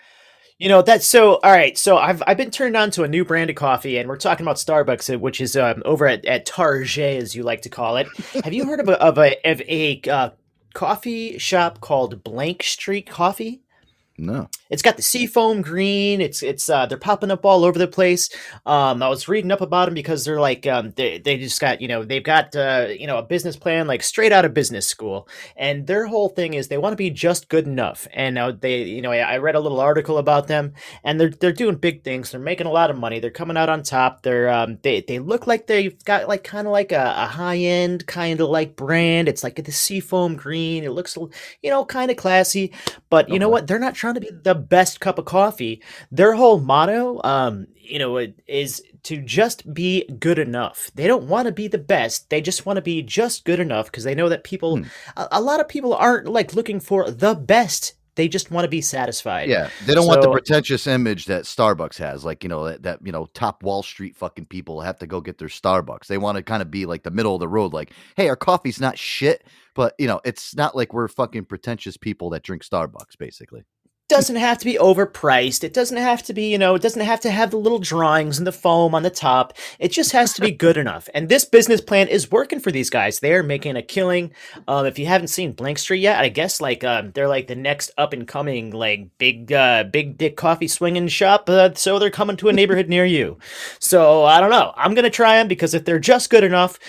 You 0.57 0.67
know 0.67 0.81
that's 0.81 1.07
so. 1.07 1.35
All 1.35 1.51
right, 1.53 1.77
so 1.77 1.97
I've 1.97 2.21
I've 2.27 2.35
been 2.35 2.51
turned 2.51 2.75
on 2.75 2.91
to 2.91 3.03
a 3.03 3.07
new 3.07 3.23
brand 3.23 3.49
of 3.49 3.55
coffee, 3.55 3.97
and 3.97 4.09
we're 4.09 4.17
talking 4.17 4.43
about 4.45 4.57
Starbucks, 4.57 5.15
uh, 5.15 5.17
which 5.17 5.39
is 5.39 5.55
um, 5.55 5.81
over 5.85 6.07
at, 6.07 6.25
at 6.25 6.45
Target, 6.45 7.23
as 7.23 7.37
you 7.37 7.43
like 7.43 7.61
to 7.61 7.69
call 7.69 7.95
it. 7.95 8.07
Have 8.43 8.51
you 8.51 8.65
heard 8.65 8.81
of 8.81 8.89
a 8.89 9.01
of 9.01 9.17
a 9.17 9.37
of 9.49 9.61
a 9.61 10.01
uh, 10.09 10.31
coffee 10.73 11.37
shop 11.37 11.79
called 11.79 12.21
Blank 12.21 12.63
Street 12.63 13.09
Coffee? 13.09 13.61
No. 14.17 14.49
It's 14.69 14.81
got 14.81 14.97
the 14.97 15.01
seafoam 15.03 15.61
green. 15.61 16.21
It's 16.21 16.43
it's 16.43 16.69
uh 16.69 16.85
they're 16.85 16.97
popping 16.97 17.31
up 17.31 17.45
all 17.45 17.65
over 17.65 17.79
the 17.79 17.87
place. 17.87 18.29
Um 18.65 19.01
I 19.01 19.09
was 19.09 19.27
reading 19.27 19.51
up 19.51 19.61
about 19.61 19.85
them 19.85 19.93
because 19.95 20.23
they're 20.25 20.39
like 20.39 20.67
um 20.67 20.93
they 20.95 21.17
they 21.19 21.37
just 21.37 21.59
got, 21.59 21.81
you 21.81 21.87
know, 21.87 22.03
they've 22.03 22.23
got 22.23 22.55
uh 22.55 22.87
you 22.89 23.07
know 23.07 23.17
a 23.17 23.23
business 23.23 23.55
plan 23.55 23.87
like 23.87 24.03
straight 24.03 24.31
out 24.31 24.45
of 24.45 24.53
business 24.53 24.87
school. 24.87 25.27
And 25.57 25.87
their 25.87 26.05
whole 26.07 26.29
thing 26.29 26.53
is 26.53 26.67
they 26.67 26.77
want 26.77 26.93
to 26.93 26.97
be 26.97 27.09
just 27.09 27.49
good 27.49 27.65
enough. 27.67 28.07
And 28.13 28.37
uh, 28.37 28.53
they 28.59 28.83
you 28.83 29.01
know, 29.01 29.11
I, 29.11 29.17
I 29.19 29.37
read 29.37 29.55
a 29.55 29.59
little 29.59 29.79
article 29.79 30.17
about 30.19 30.47
them 30.47 30.73
and 31.03 31.19
they're 31.19 31.29
they're 31.31 31.51
doing 31.51 31.75
big 31.75 32.03
things. 32.03 32.31
They're 32.31 32.39
making 32.39 32.67
a 32.67 32.71
lot 32.71 32.91
of 32.91 32.97
money. 32.97 33.19
They're 33.19 33.31
coming 33.31 33.57
out 33.57 33.69
on 33.69 33.83
top. 33.83 34.21
They're 34.23 34.49
um 34.49 34.77
they 34.83 35.01
they 35.01 35.19
look 35.19 35.47
like 35.47 35.67
they've 35.67 35.97
got 36.05 36.27
like 36.27 36.43
kind 36.43 36.67
of 36.67 36.73
like 36.73 36.91
a, 36.91 37.13
a 37.17 37.25
high-end 37.25 38.05
kind 38.07 38.39
of 38.39 38.49
like 38.49 38.75
brand. 38.75 39.27
It's 39.29 39.43
like 39.43 39.63
the 39.63 39.71
seafoam 39.71 40.35
green. 40.35 40.83
It 40.83 40.91
looks 40.91 41.17
you 41.63 41.69
know 41.69 41.85
kind 41.85 42.11
of 42.11 42.17
classy, 42.17 42.73
but 43.09 43.29
you 43.29 43.33
okay. 43.33 43.39
know 43.39 43.49
what? 43.49 43.67
They're 43.67 43.79
not 43.79 43.95
trying 43.95 44.15
to 44.15 44.21
be 44.21 44.29
the 44.43 44.55
best 44.59 44.99
cup 44.99 45.17
of 45.17 45.25
coffee. 45.25 45.81
Their 46.11 46.33
whole 46.33 46.59
motto, 46.59 47.21
um, 47.23 47.67
you 47.75 47.99
know, 47.99 48.17
is 48.47 48.83
to 49.03 49.21
just 49.21 49.73
be 49.73 50.05
good 50.19 50.39
enough. 50.39 50.91
They 50.95 51.07
don't 51.07 51.27
want 51.27 51.47
to 51.47 51.51
be 51.51 51.67
the 51.67 51.77
best. 51.77 52.29
They 52.29 52.41
just 52.41 52.65
want 52.65 52.77
to 52.77 52.81
be 52.81 53.01
just 53.01 53.45
good 53.45 53.59
enough 53.59 53.85
because 53.87 54.03
they 54.03 54.15
know 54.15 54.29
that 54.29 54.43
people, 54.43 54.77
hmm. 54.77 54.83
a, 55.17 55.27
a, 55.33 55.41
lot 55.41 55.59
of 55.59 55.67
people 55.67 55.93
aren't 55.93 56.27
like 56.27 56.53
looking 56.53 56.79
for 56.79 57.09
the 57.09 57.35
best. 57.35 57.93
They 58.15 58.27
just 58.27 58.51
want 58.51 58.65
to 58.65 58.69
be 58.69 58.81
satisfied. 58.81 59.47
Yeah, 59.47 59.69
they 59.85 59.95
don't 59.95 60.03
so, 60.03 60.09
want 60.09 60.21
the 60.21 60.31
pretentious 60.31 60.87
image 60.87 61.25
that 61.27 61.43
Starbucks 61.43 61.97
has, 61.99 62.25
like 62.25 62.43
you 62.43 62.49
know 62.49 62.65
that, 62.65 62.83
that 62.83 62.99
you 63.01 63.13
know 63.13 63.27
top 63.27 63.63
Wall 63.63 63.81
Street 63.81 64.17
fucking 64.17 64.47
people 64.47 64.81
have 64.81 64.99
to 64.99 65.07
go 65.07 65.21
get 65.21 65.37
their 65.37 65.47
Starbucks. 65.47 66.07
They 66.07 66.17
want 66.17 66.35
to 66.35 66.43
kind 66.43 66.61
of 66.61 66.69
be 66.69 66.85
like 66.85 67.03
the 67.03 67.11
middle 67.11 67.33
of 67.33 67.39
the 67.39 67.47
road, 67.47 67.71
like, 67.71 67.93
hey, 68.17 68.27
our 68.27 68.35
coffee's 68.35 68.81
not 68.81 68.97
shit, 68.97 69.45
but 69.73 69.95
you 69.97 70.07
know, 70.07 70.19
it's 70.25 70.53
not 70.53 70.75
like 70.75 70.93
we're 70.93 71.07
fucking 71.07 71.45
pretentious 71.45 71.95
people 71.95 72.29
that 72.31 72.43
drink 72.43 72.65
Starbucks, 72.65 73.17
basically 73.17 73.63
doesn't 74.09 74.35
have 74.35 74.57
to 74.57 74.65
be 74.65 74.73
overpriced. 74.73 75.63
It 75.63 75.73
doesn't 75.73 75.95
have 75.95 76.23
to 76.23 76.33
be, 76.33 76.51
you 76.51 76.57
know, 76.57 76.75
it 76.75 76.81
doesn't 76.81 77.01
have 77.01 77.19
to 77.21 77.31
have 77.31 77.51
the 77.51 77.57
little 77.57 77.77
drawings 77.77 78.39
and 78.39 78.45
the 78.45 78.51
foam 78.51 78.95
on 78.95 79.03
the 79.03 79.09
top. 79.09 79.53
It 79.77 79.89
just 79.91 80.11
has 80.11 80.33
to 80.33 80.41
be 80.41 80.51
good 80.51 80.77
enough. 80.77 81.07
And 81.13 81.29
this 81.29 81.45
business 81.45 81.79
plan 81.79 82.07
is 82.07 82.31
working 82.31 82.59
for 82.59 82.71
these 82.71 82.89
guys. 82.89 83.19
They're 83.19 83.43
making 83.43 83.77
a 83.77 83.81
killing. 83.83 84.33
Um, 84.67 84.87
if 84.87 84.97
you 84.99 85.05
haven't 85.05 85.27
seen 85.27 85.53
Blank 85.53 85.77
Street 85.77 86.01
yet, 86.01 86.19
I 86.19 86.29
guess 86.29 86.59
like 86.59 86.83
um, 86.83 87.11
they're 87.11 87.27
like 87.27 87.47
the 87.47 87.55
next 87.55 87.91
up 87.97 88.11
and 88.11 88.27
coming 88.27 88.71
like 88.71 89.07
big 89.19 89.53
uh, 89.53 89.83
big 89.85 90.17
dick 90.17 90.35
coffee 90.35 90.67
swinging 90.67 91.07
shop. 91.07 91.47
Uh, 91.47 91.73
so 91.75 91.99
they're 91.99 92.09
coming 92.09 92.35
to 92.37 92.49
a 92.49 92.53
neighborhood 92.53 92.89
near 92.89 93.05
you. 93.05 93.37
So 93.79 94.25
I 94.25 94.41
don't 94.41 94.49
know. 94.51 94.73
I'm 94.75 94.95
gonna 94.95 95.11
try 95.11 95.37
them 95.37 95.47
because 95.47 95.75
if 95.75 95.85
they're 95.85 95.99
just 95.99 96.31
good 96.31 96.43
enough, 96.43 96.79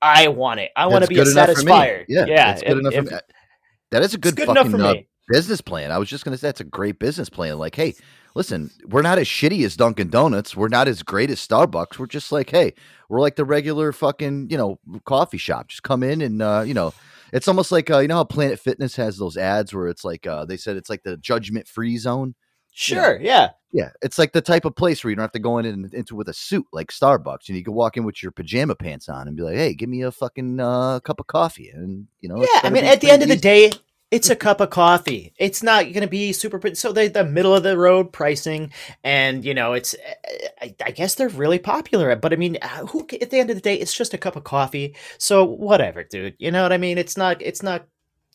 I 0.00 0.28
want 0.28 0.60
it. 0.60 0.72
I 0.74 0.86
want 0.86 1.04
to 1.04 1.08
be 1.08 1.18
a 1.18 1.24
satisfier. 1.24 2.06
Yeah, 2.08 2.24
yeah. 2.26 2.54
That's 2.54 2.62
good 2.62 2.72
if, 2.72 2.78
enough. 2.78 3.12
If, 3.12 3.20
that 3.90 4.02
is 4.02 4.14
a 4.14 4.18
good, 4.18 4.34
good 4.34 4.46
fucking 4.46 4.70
for 4.70 4.78
me 4.78 5.06
business 5.28 5.60
plan. 5.60 5.90
I 5.90 5.98
was 5.98 6.08
just 6.08 6.24
going 6.24 6.32
to 6.32 6.38
say 6.38 6.48
that's 6.48 6.60
a 6.60 6.64
great 6.64 6.98
business 6.98 7.28
plan. 7.28 7.58
Like, 7.58 7.74
hey, 7.74 7.94
listen, 8.34 8.70
we're 8.84 9.02
not 9.02 9.18
as 9.18 9.26
shitty 9.26 9.64
as 9.64 9.76
Dunkin' 9.76 10.10
Donuts. 10.10 10.56
We're 10.56 10.68
not 10.68 10.88
as 10.88 11.02
great 11.02 11.30
as 11.30 11.46
Starbucks. 11.46 11.98
We're 11.98 12.06
just 12.06 12.32
like, 12.32 12.50
hey, 12.50 12.74
we're 13.08 13.20
like 13.20 13.36
the 13.36 13.44
regular 13.44 13.92
fucking, 13.92 14.48
you 14.50 14.56
know, 14.56 14.78
coffee 15.04 15.38
shop. 15.38 15.68
Just 15.68 15.82
come 15.82 16.02
in 16.02 16.20
and, 16.20 16.42
uh, 16.42 16.64
you 16.66 16.74
know, 16.74 16.92
it's 17.32 17.48
almost 17.48 17.72
like, 17.72 17.90
uh, 17.90 17.98
you 17.98 18.08
know 18.08 18.16
how 18.16 18.24
Planet 18.24 18.60
Fitness 18.60 18.96
has 18.96 19.18
those 19.18 19.36
ads 19.36 19.74
where 19.74 19.88
it's 19.88 20.04
like, 20.04 20.26
uh, 20.26 20.44
they 20.44 20.56
said 20.56 20.76
it's 20.76 20.90
like 20.90 21.02
the 21.02 21.16
judgment 21.16 21.66
free 21.66 21.96
zone. 21.98 22.34
Sure. 22.78 23.18
yeah. 23.20 23.50
Yeah. 23.72 23.90
It's 24.02 24.18
like 24.18 24.32
the 24.32 24.42
type 24.42 24.66
of 24.66 24.76
place 24.76 25.02
where 25.02 25.10
you 25.10 25.16
don't 25.16 25.22
have 25.22 25.32
to 25.32 25.38
go 25.38 25.56
in 25.56 25.64
and, 25.64 25.92
into 25.94 26.14
with 26.14 26.28
a 26.28 26.34
suit 26.34 26.66
like 26.72 26.92
Starbucks. 26.92 27.48
And 27.48 27.56
you 27.56 27.64
can 27.64 27.72
walk 27.72 27.96
in 27.96 28.04
with 28.04 28.22
your 28.22 28.32
pajama 28.32 28.74
pants 28.74 29.08
on 29.08 29.26
and 29.28 29.36
be 29.36 29.42
like, 29.42 29.56
hey, 29.56 29.72
give 29.72 29.88
me 29.88 30.02
a 30.02 30.12
fucking 30.12 30.60
uh, 30.60 31.00
cup 31.00 31.18
of 31.18 31.26
coffee. 31.26 31.70
And, 31.70 32.06
you 32.20 32.28
know, 32.28 32.36
yeah. 32.36 32.60
I 32.62 32.70
mean, 32.70 32.84
at 32.84 33.00
the 33.00 33.10
end 33.10 33.22
easy. 33.22 33.32
of 33.32 33.36
the 33.36 33.40
day, 33.40 33.72
it's 34.10 34.30
a 34.30 34.36
cup 34.36 34.60
of 34.60 34.70
coffee. 34.70 35.32
It's 35.36 35.62
not 35.62 35.84
going 35.84 36.02
to 36.02 36.06
be 36.06 36.32
super. 36.32 36.74
So 36.74 36.92
they 36.92 37.08
the 37.08 37.24
middle 37.24 37.54
of 37.54 37.62
the 37.62 37.76
road 37.76 38.12
pricing, 38.12 38.72
and 39.02 39.44
you 39.44 39.54
know, 39.54 39.72
it's 39.72 39.96
I, 40.60 40.74
I, 40.84 40.90
guess 40.92 41.14
they're 41.14 41.28
really 41.28 41.58
popular. 41.58 42.14
But 42.14 42.32
I 42.32 42.36
mean, 42.36 42.58
uh, 42.62 42.86
who 42.86 43.06
at 43.20 43.30
the 43.30 43.38
end 43.38 43.50
of 43.50 43.56
the 43.56 43.62
day, 43.62 43.74
it's 43.74 43.94
just 43.94 44.14
a 44.14 44.18
cup 44.18 44.36
of 44.36 44.44
coffee. 44.44 44.94
So 45.18 45.44
whatever, 45.44 46.04
dude. 46.04 46.36
You 46.38 46.50
know 46.52 46.62
what 46.62 46.72
I 46.72 46.78
mean? 46.78 46.98
It's 46.98 47.16
not. 47.16 47.42
It's 47.42 47.62
not 47.62 47.86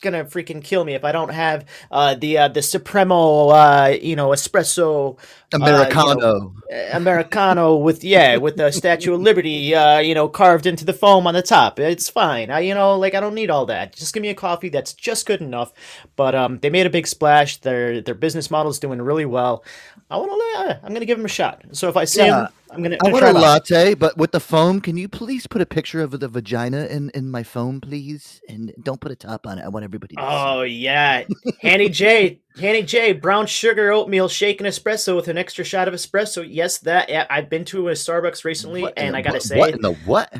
gonna 0.02 0.26
freaking 0.26 0.64
kill 0.64 0.84
me 0.84 0.94
if 0.94 1.04
I 1.04 1.12
don't 1.12 1.32
have 1.32 1.66
uh, 1.92 2.16
the 2.16 2.38
uh, 2.38 2.48
the 2.48 2.62
Supremo, 2.62 3.50
uh, 3.50 3.98
you 4.02 4.16
know, 4.16 4.30
espresso 4.30 5.18
Americano, 5.54 6.12
uh, 6.12 6.14
you 6.14 6.20
know, 6.22 6.54
Americano 6.94 7.76
with 7.76 8.04
yeah, 8.04 8.38
with 8.38 8.58
the 8.58 8.72
Statue 8.72 9.14
of 9.14 9.22
Liberty, 9.22 9.74
uh, 9.74 10.00
you 10.00 10.14
know, 10.14 10.28
carved 10.28 10.66
into 10.66 10.86
the 10.86 10.94
foam 10.94 11.28
on 11.28 11.34
the 11.34 11.42
top. 11.42 11.80
It's 11.80 12.10
fine. 12.10 12.50
I 12.50 12.62
you 12.62 12.74
know, 12.74 12.98
like 12.98 13.16
I 13.16 13.20
don't 13.20 13.36
need 13.36 13.50
all 13.50 13.66
that. 13.68 13.96
Just 13.96 14.14
give 14.14 14.22
me 14.22 14.30
a 14.30 14.36
coffee 14.36 14.70
that's 14.70 14.94
just 14.94 15.26
good 15.26 15.42
enough. 15.42 15.72
But 16.16 16.36
um, 16.36 16.60
they 16.60 16.70
made 16.70 16.86
a 16.86 16.90
big 16.90 17.08
splash. 17.08 17.58
Their 17.58 18.02
their 18.02 18.16
business 18.16 18.52
model 18.52 18.72
is 18.72 18.80
doing 18.80 19.02
really 19.02 19.26
well. 19.26 19.64
I 20.10 20.18
want 20.18 20.32
to. 20.32 20.80
I'm 20.84 20.94
gonna 20.94 21.06
give 21.06 21.18
them 21.18 21.26
a 21.26 21.30
shot. 21.30 21.64
So 21.72 21.88
if 21.88 21.96
I 21.96 22.06
see 22.06 22.26
yeah. 22.26 22.42
them 22.42 22.48
I'm 22.72 22.82
gonna. 22.82 22.98
I'm 23.04 23.10
I 23.10 23.12
want 23.12 23.26
a 23.26 23.34
latte, 23.34 23.94
but 23.96 24.18
with 24.18 24.32
the 24.32 24.40
foam. 24.40 24.80
Can 24.80 24.96
you 24.96 25.10
please 25.10 25.46
put 25.46 25.62
a 25.62 25.66
picture 25.66 26.02
of 26.02 26.20
the 26.20 26.28
vagina 26.28 26.86
in 26.86 27.10
in 27.12 27.30
my 27.30 27.44
foam, 27.44 27.82
please? 27.82 28.42
And 28.48 28.74
don't 28.82 29.02
put 29.02 29.12
a 29.12 29.16
top 29.16 29.46
on 29.46 29.60
it. 29.60 29.66
I 29.66 29.68
want 29.68 29.84
everybody. 29.84 30.16
to 30.16 30.22
Oh 30.24 30.64
see. 30.64 30.70
yeah, 30.70 31.24
Hanny 31.62 31.90
J, 31.90 32.40
Hanny 32.60 32.84
J, 32.84 33.14
brown 33.14 33.46
sugar 33.46 33.92
oatmeal 33.92 34.30
shaken 34.30 34.66
espresso 34.66 35.16
with 35.16 35.28
an 35.28 35.38
extra 35.38 35.66
shot 35.66 35.88
of 35.88 35.94
espresso. 35.94 36.46
Yes, 36.48 36.78
that. 36.80 37.10
Yeah, 37.10 37.28
I've 37.30 37.50
been 37.50 37.66
to 37.66 37.90
a 37.90 37.94
Starbucks 37.94 38.46
recently, 38.46 38.84
what 38.84 38.94
and 38.98 39.16
I 39.16 39.22
gotta 39.22 39.42
say, 39.42 39.60
what 39.60 39.74
in 39.74 39.82
the 39.82 39.94
what? 40.06 40.34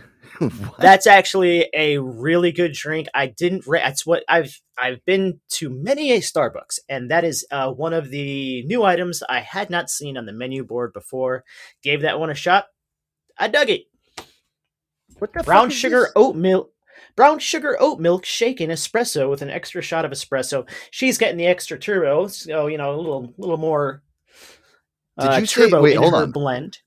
That's 0.80 1.06
actually 1.06 1.70
a 1.74 1.98
really 2.00 2.52
good 2.52 2.74
drink. 2.74 3.08
I 3.14 3.28
didn't. 3.28 3.68
Re- 3.68 3.82
that's 3.84 4.06
what 4.06 4.24
I've. 4.28 4.60
I've 4.78 5.04
been 5.06 5.40
to 5.54 5.70
many 5.70 6.12
a 6.14 6.20
Starbucks, 6.20 6.80
and 6.90 7.12
that 7.12 7.24
is 7.24 7.46
uh, 7.52 7.72
one 7.72 7.94
of 7.94 8.10
the 8.10 8.64
new 8.64 8.84
items 8.84 9.22
I 9.30 9.42
had 9.42 9.70
not 9.70 9.90
seen 9.90 10.18
on 10.18 10.26
the 10.26 10.34
menu 10.34 10.64
board 10.64 10.94
before. 10.94 11.44
Gave 11.84 12.02
that 12.02 12.20
one 12.20 12.30
a 12.30 12.36
shot. 12.36 12.66
I 13.38 13.48
dug 13.48 13.70
it. 13.70 13.84
What 15.20 15.34
the 15.34 15.44
brown 15.44 15.70
sugar 15.70 16.02
this? 16.02 16.12
oat 16.16 16.36
milk? 16.36 16.72
Brown 17.16 17.40
sugar 17.40 17.78
oat 17.80 18.00
milk 18.00 18.26
shaken 18.26 18.70
espresso 18.70 19.30
with 19.30 19.42
an 19.42 19.50
extra 19.50 19.82
shot 19.82 20.06
of 20.06 20.12
espresso. 20.12 20.68
She's 20.90 21.18
getting 21.18 21.38
the 21.38 21.48
extra 21.48 21.78
turbo, 21.78 22.28
so 22.28 22.68
you 22.68 22.78
know 22.78 22.96
a 22.96 22.98
little, 22.98 23.34
little 23.38 23.58
more. 23.58 24.02
Did 25.20 25.30
uh, 25.30 25.38
you 25.38 25.46
say? 25.46 25.72
Wait, 25.72 25.98
hold 25.98 26.16
on. 26.16 26.32
Blend. 26.32 26.80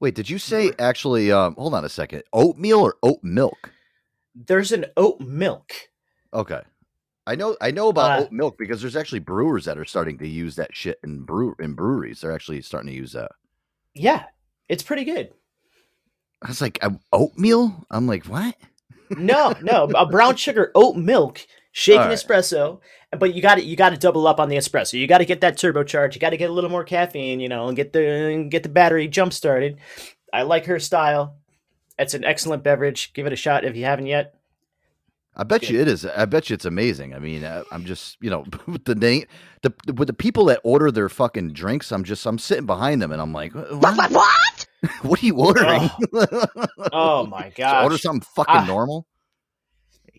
Wait, 0.00 0.14
did 0.14 0.28
you 0.28 0.38
say 0.38 0.72
actually? 0.78 1.32
Um, 1.32 1.54
hold 1.54 1.74
on 1.74 1.84
a 1.84 1.88
second. 1.88 2.24
Oatmeal 2.32 2.80
or 2.80 2.96
oat 3.02 3.20
milk? 3.22 3.70
There's 4.34 4.72
an 4.72 4.86
oat 4.96 5.20
milk. 5.20 5.72
Okay, 6.32 6.60
I 7.26 7.36
know. 7.36 7.56
I 7.60 7.70
know 7.70 7.88
about 7.88 8.18
uh, 8.18 8.22
oat 8.24 8.32
milk 8.32 8.58
because 8.58 8.80
there's 8.80 8.96
actually 8.96 9.20
brewers 9.20 9.64
that 9.64 9.78
are 9.78 9.84
starting 9.84 10.18
to 10.18 10.28
use 10.28 10.56
that 10.56 10.74
shit 10.74 10.98
in 11.04 11.22
brew 11.22 11.54
in 11.58 11.74
breweries. 11.74 12.20
They're 12.20 12.34
actually 12.34 12.60
starting 12.62 12.90
to 12.90 12.96
use 12.96 13.12
that. 13.12 13.32
Yeah, 13.94 14.24
it's 14.68 14.82
pretty 14.82 15.04
good. 15.04 15.32
I 16.42 16.48
was 16.48 16.60
like, 16.60 16.82
oatmeal. 17.12 17.86
I'm 17.90 18.06
like, 18.06 18.26
what? 18.26 18.56
no, 19.10 19.54
no, 19.62 19.84
a 19.94 20.06
brown 20.06 20.36
sugar 20.36 20.70
oat 20.74 20.96
milk 20.96 21.40
shaken 21.74 22.06
right. 22.06 22.16
espresso. 22.16 22.80
But 23.10 23.34
you 23.34 23.42
got 23.42 23.56
to 23.56 23.64
you 23.64 23.76
got 23.76 23.90
to 23.90 23.98
double 23.98 24.26
up 24.26 24.40
on 24.40 24.48
the 24.48 24.56
espresso. 24.56 24.94
You 24.94 25.06
got 25.06 25.18
to 25.18 25.24
get 25.24 25.42
that 25.42 25.58
turbocharge. 25.58 26.14
You 26.14 26.20
got 26.20 26.30
to 26.30 26.36
get 26.36 26.50
a 26.50 26.52
little 26.52 26.70
more 26.70 26.84
caffeine, 26.84 27.40
you 27.40 27.48
know, 27.48 27.68
and 27.68 27.76
get 27.76 27.92
the 27.92 28.46
get 28.48 28.62
the 28.62 28.68
battery 28.68 29.06
jump 29.06 29.32
started. 29.32 29.78
I 30.32 30.42
like 30.42 30.64
her 30.66 30.80
style. 30.80 31.36
It's 31.98 32.14
an 32.14 32.24
excellent 32.24 32.64
beverage. 32.64 33.12
Give 33.12 33.26
it 33.26 33.32
a 33.32 33.36
shot 33.36 33.64
if 33.64 33.76
you 33.76 33.84
haven't 33.84 34.06
yet. 34.06 34.34
I 35.36 35.42
bet 35.42 35.68
you 35.68 35.80
it 35.80 35.88
is. 35.88 36.06
I 36.06 36.26
bet 36.26 36.48
you 36.48 36.54
it's 36.54 36.64
amazing. 36.64 37.12
I 37.12 37.18
mean, 37.18 37.44
I, 37.44 37.62
I'm 37.72 37.84
just, 37.84 38.16
you 38.20 38.30
know, 38.30 38.44
with 38.66 38.84
the 38.84 38.94
name, 38.94 39.24
the 39.62 39.72
with 39.92 40.08
the 40.08 40.14
people 40.14 40.44
that 40.46 40.60
order 40.62 40.90
their 40.90 41.08
fucking 41.08 41.52
drinks, 41.52 41.92
I'm 41.92 42.04
just, 42.04 42.24
I'm 42.24 42.38
sitting 42.38 42.66
behind 42.66 43.02
them, 43.02 43.10
and 43.10 43.20
I'm 43.20 43.32
like, 43.32 43.52
what? 43.52 43.96
What? 43.96 44.10
what? 44.10 44.66
what 45.02 45.22
are 45.22 45.26
you 45.26 45.36
ordering? 45.36 45.90
Oh, 46.12 46.46
oh 46.92 47.26
my 47.26 47.52
god! 47.56 47.84
order 47.84 47.98
something 47.98 48.26
fucking 48.34 48.54
uh, 48.54 48.66
normal. 48.66 49.06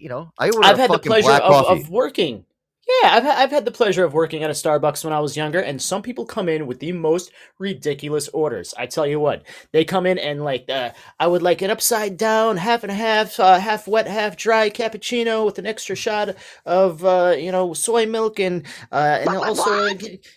You 0.06 0.10
know, 0.10 0.32
I 0.38 0.52
order. 0.52 0.68
I've 0.68 0.78
had 0.78 0.92
the 0.92 1.00
pleasure 1.00 1.32
of, 1.32 1.66
of 1.66 1.90
working 1.90 2.46
yeah, 2.88 3.16
I've, 3.16 3.26
I've 3.26 3.52
had 3.52 3.66
the 3.66 3.72
pleasure 3.72 4.04
of 4.04 4.14
working 4.14 4.44
at 4.44 4.52
a 4.52 4.54
Starbucks 4.54 5.04
when 5.04 5.14
I 5.14 5.20
was 5.20 5.36
younger, 5.36 5.60
and 5.60 5.82
some 5.82 6.04
people 6.04 6.24
come 6.24 6.48
in 6.48 6.68
with 6.68 6.80
the 6.80 6.92
most 6.92 7.32
ridiculous 7.58 8.28
orders. 8.28 8.76
I 8.78 8.86
tell 8.86 9.08
you 9.08 9.20
what, 9.20 9.42
they 9.72 9.84
come 9.84 10.06
in 10.06 10.20
and 10.20 10.44
like, 10.44 10.70
uh, 10.70 10.92
I 11.20 11.26
would 11.26 11.42
like 11.42 11.64
an 11.64 11.72
upside 11.72 12.16
down, 12.16 12.58
half 12.58 12.84
and 12.84 12.92
half, 12.92 13.40
uh, 13.40 13.58
half 13.58 13.88
wet, 13.88 14.08
half 14.08 14.38
dry 14.38 14.70
cappuccino 14.70 15.46
with 15.46 15.58
an 15.58 15.66
extra 15.66 15.96
shot 15.96 16.36
of, 16.68 17.04
uh, 17.04 17.36
you 17.36 17.52
know, 17.52 17.74
soy 17.74 18.06
milk 18.06 18.40
and, 18.40 18.68
uh, 18.92 19.18
and 19.22 19.30
also, 19.30 19.90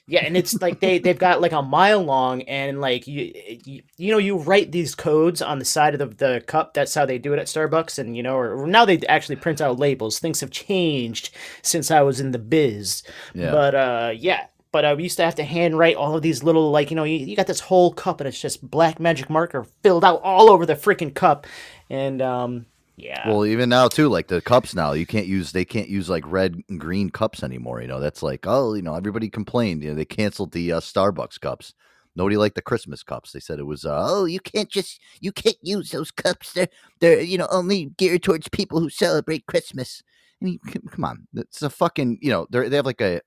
yeah, 0.07 0.25
and 0.25 0.35
it's 0.35 0.55
like 0.63 0.81
they 0.81 0.99
they've 0.99 1.19
got 1.19 1.43
like 1.43 1.53
a 1.53 1.61
mile 1.61 2.03
long, 2.03 2.43
and 2.43 2.81
like 2.81 3.07
you, 3.07 3.31
you, 3.65 3.83
you 3.99 4.11
know, 4.11 4.19
you 4.19 4.39
write 4.39 4.73
these 4.73 4.95
codes 4.95 5.43
on 5.43 5.59
the 5.59 5.65
side 5.67 5.95
of 5.95 5.99
the, 5.99 6.07
the 6.17 6.41
cup. 6.47 6.73
That's 6.73 6.95
how 6.95 7.05
they 7.05 7.19
do 7.19 7.35
it 7.35 7.39
at 7.39 7.47
Starbucks, 7.47 7.99
and 7.99 8.17
you 8.17 8.23
know, 8.23 8.37
or 8.37 8.67
now 8.67 8.87
they 8.87 8.99
actually 9.07 9.37
print 9.37 9.61
out 9.61 9.79
labels. 9.79 10.19
Things 10.19 10.41
have 10.41 10.51
changed 10.51 11.31
since 11.63 11.91
I 11.91 12.01
was 12.01 12.21
in 12.21 12.31
the 12.31 12.38
the 12.39 12.45
biz. 12.45 13.03
Yeah. 13.35 13.51
But 13.51 13.75
uh, 13.75 14.13
yeah. 14.17 14.47
But 14.71 14.85
I 14.85 14.93
used 14.93 15.17
to 15.17 15.25
have 15.25 15.35
to 15.37 15.45
handwrite 15.45 15.97
all 15.97 16.15
of 16.15 16.21
these 16.21 16.43
little, 16.43 16.71
like, 16.71 16.91
you 16.91 16.97
know, 16.97 17.05
you, 17.05 17.17
you 17.17 17.35
got 17.35 17.47
this 17.47 17.61
whole 17.61 17.91
cup 17.91 18.21
and 18.21 18.29
it's 18.29 18.41
just 18.41 18.71
black 18.71 19.01
magic 19.01 19.31
marker 19.31 19.67
filled 19.83 20.05
out 20.05 20.21
all 20.23 20.51
over 20.51 20.67
the 20.67 20.75
freaking 20.75 21.15
cup. 21.15 21.47
And 21.89 22.21
um, 22.21 22.67
yeah. 22.99 23.29
Well, 23.29 23.47
even 23.47 23.69
now 23.69 23.89
too, 23.89 24.09
like 24.09 24.27
the 24.27 24.41
cups 24.41 24.75
now, 24.75 24.93
you 24.93 25.07
can't 25.07 25.27
use 25.27 25.53
they 25.53 25.65
can't 25.65 25.89
use 25.89 26.11
like 26.11 26.25
red 26.27 26.61
and 26.69 26.81
green 26.81 27.11
cups 27.11 27.43
anymore. 27.43 27.81
You 27.81 27.89
know, 27.89 28.01
that's 28.01 28.23
like 28.23 28.45
oh, 28.47 28.75
you 28.75 28.83
know, 28.83 28.95
everybody 28.95 29.31
complained. 29.31 29.85
You 29.85 29.91
know, 29.91 29.95
they 29.95 30.05
canceled 30.05 30.53
the 30.53 30.73
uh, 30.73 30.81
Starbucks 30.81 31.41
cups. 31.41 31.75
Nobody 32.17 32.37
liked 32.37 32.57
the 32.57 32.63
Christmas 32.63 33.05
cups. 33.05 33.31
They 33.31 33.39
said 33.39 33.61
it 33.61 33.67
was 33.67 33.85
uh, 33.85 34.05
oh, 34.11 34.25
you 34.25 34.41
can't 34.41 34.69
just 34.69 35.01
you 35.21 35.31
can't 35.31 35.57
use 35.63 35.91
those 35.91 36.11
cups. 36.11 36.53
They're 36.53 36.69
they're 36.99 37.21
you 37.21 37.39
know 37.39 37.47
only 37.53 37.87
geared 37.97 38.25
towards 38.25 38.49
people 38.49 38.81
who 38.81 38.91
celebrate 38.91 39.47
Christmas. 39.47 40.03
I 40.41 40.45
mean, 40.45 40.59
come 40.91 41.05
on, 41.05 41.27
it's 41.35 41.63
a 41.63 41.71
fucking 41.71 42.19
you 42.23 42.31
know 42.31 42.47
they 42.51 42.69
they 42.69 42.77
have 42.77 42.87
like 42.87 43.01
a 43.01 43.21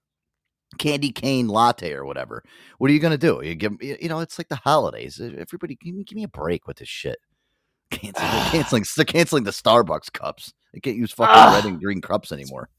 candy 0.78 1.12
cane 1.12 1.48
latte 1.48 1.94
or 1.94 2.06
whatever. 2.06 2.44
What 2.78 2.90
are 2.90 2.94
you 2.94 3.00
gonna 3.00 3.18
do? 3.18 3.42
You 3.44 3.56
give 3.56 3.74
you 3.82 4.10
know 4.10 4.20
it's 4.20 4.38
like 4.38 4.50
the 4.50 4.56
holidays. 4.56 5.20
Everybody, 5.20 5.76
give 5.76 5.96
me, 5.96 6.04
give 6.04 6.16
me 6.16 6.24
a 6.24 6.30
break 6.30 6.68
with 6.68 6.78
this 6.78 6.90
shit. 6.90 7.20
Canceling, 7.92 8.24
canceling, 8.52 8.84
they're 8.96 9.06
canceling 9.06 9.44
the 9.44 9.52
Starbucks 9.52 10.14
cups. 10.14 10.54
They 10.74 10.80
can't 10.80 10.96
use 10.96 11.12
fucking 11.12 11.54
red 11.54 11.66
and 11.66 11.82
green 11.82 12.00
cups 12.00 12.32
anymore. 12.32 12.70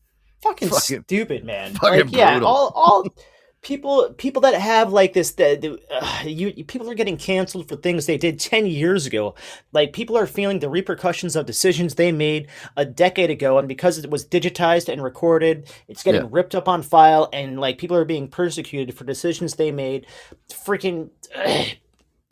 Fucking, 0.42 0.70
fucking 0.70 1.02
stupid, 1.02 1.44
man. 1.44 1.74
Fucking 1.74 2.06
like, 2.06 2.16
yeah, 2.16 2.40
all 2.40 2.72
all 2.74 3.04
people 3.62 4.12
people 4.18 4.42
that 4.42 4.54
have 4.54 4.92
like 4.92 5.12
this 5.12 5.32
the, 5.32 5.78
uh, 5.90 6.22
you, 6.24 6.64
people 6.64 6.90
are 6.90 6.94
getting 6.94 7.16
canceled 7.16 7.68
for 7.68 7.76
things 7.76 8.06
they 8.06 8.18
did 8.18 8.38
10 8.38 8.66
years 8.66 9.06
ago. 9.06 9.34
Like 9.72 9.92
people 9.92 10.18
are 10.18 10.26
feeling 10.26 10.58
the 10.58 10.68
repercussions 10.68 11.36
of 11.36 11.46
decisions 11.46 11.94
they 11.94 12.10
made 12.10 12.48
a 12.76 12.84
decade 12.84 13.30
ago 13.30 13.58
and 13.58 13.68
because 13.68 13.98
it 13.98 14.10
was 14.10 14.26
digitized 14.26 14.92
and 14.92 15.02
recorded 15.02 15.70
it's 15.88 16.02
getting 16.02 16.22
yeah. 16.22 16.28
ripped 16.30 16.54
up 16.54 16.68
on 16.68 16.82
file 16.82 17.28
and 17.32 17.60
like 17.60 17.78
people 17.78 17.96
are 17.96 18.04
being 18.04 18.28
persecuted 18.28 18.96
for 18.96 19.04
decisions 19.04 19.54
they 19.54 19.70
made 19.70 20.06
freaking 20.50 21.10
uh, 21.34 21.64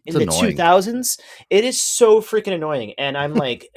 in 0.07 0.15
the 0.15 0.27
2000s 0.27 1.21
it 1.51 1.65
is 1.65 1.81
so 1.81 2.21
freaking 2.21 2.53
annoying 2.53 2.95
and 2.99 3.17
i'm 3.17 3.35
like 3.35 3.69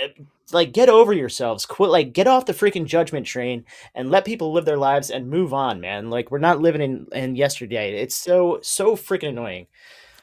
like 0.51 0.73
get 0.73 0.89
over 0.89 1.13
yourselves 1.13 1.65
quit 1.65 1.89
like 1.89 2.13
get 2.13 2.27
off 2.27 2.45
the 2.45 2.53
freaking 2.53 2.85
judgment 2.85 3.25
train 3.25 3.63
and 3.95 4.09
let 4.09 4.25
people 4.25 4.51
live 4.51 4.65
their 4.65 4.77
lives 4.77 5.09
and 5.09 5.29
move 5.29 5.53
on 5.53 5.79
man 5.79 6.09
like 6.09 6.31
we're 6.31 6.39
not 6.39 6.59
living 6.59 6.81
in 6.81 7.07
in 7.13 7.35
yesterday 7.35 8.01
it's 8.01 8.15
so 8.15 8.59
so 8.61 8.95
freaking 8.95 9.29
annoying 9.29 9.67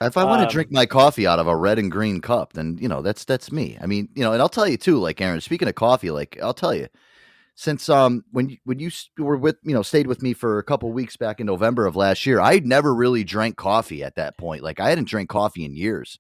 if 0.03 0.17
I 0.17 0.25
want 0.25 0.41
um, 0.41 0.49
to 0.49 0.53
drink 0.53 0.73
my 0.73 0.87
coffee 0.87 1.27
out 1.27 1.39
of 1.39 1.47
a 1.47 1.55
red 1.55 1.79
and 1.79 1.91
green 1.91 2.23
cup, 2.23 2.55
then 2.55 2.79
you 2.81 2.89
know 2.89 3.03
that's 3.03 3.25
that's 3.25 3.53
me. 3.53 3.77
I 3.81 3.87
mean, 3.87 4.09
you 4.15 4.25
know, 4.25 4.33
and 4.33 4.41
I'll 4.41 4.49
tell 4.49 4.67
you 4.67 4.79
too, 4.79 4.99
like 4.99 5.21
Aaron. 5.21 5.43
Speaking 5.43 5.69
of 5.69 5.75
coffee, 5.75 6.11
like 6.11 6.39
I'll 6.43 6.55
tell 6.55 6.75
you, 6.75 6.89
since 7.55 7.87
um 7.91 8.25
when 8.31 8.49
you, 8.49 8.57
when 8.65 8.79
you 8.79 8.91
were 9.19 9.37
with 9.37 9.57
you 9.63 9.75
know 9.75 9.83
stayed 9.83 10.07
with 10.07 10.23
me 10.23 10.33
for 10.33 10.59
a 10.59 10.65
couple 10.65 10.91
weeks 10.91 11.19
back 11.19 11.39
in 11.39 11.47
November 11.47 11.85
of 11.85 11.97
last 11.97 12.25
year, 12.25 12.41
I 12.41 12.61
never 12.61 12.95
really 12.95 13.25
drank 13.25 13.57
coffee 13.57 14.03
at 14.03 14.15
that 14.15 14.39
point. 14.39 14.63
Like 14.63 14.81
I 14.81 14.89
hadn't 14.89 15.09
drank 15.09 15.29
coffee 15.29 15.67
in 15.67 15.77
years 15.77 16.19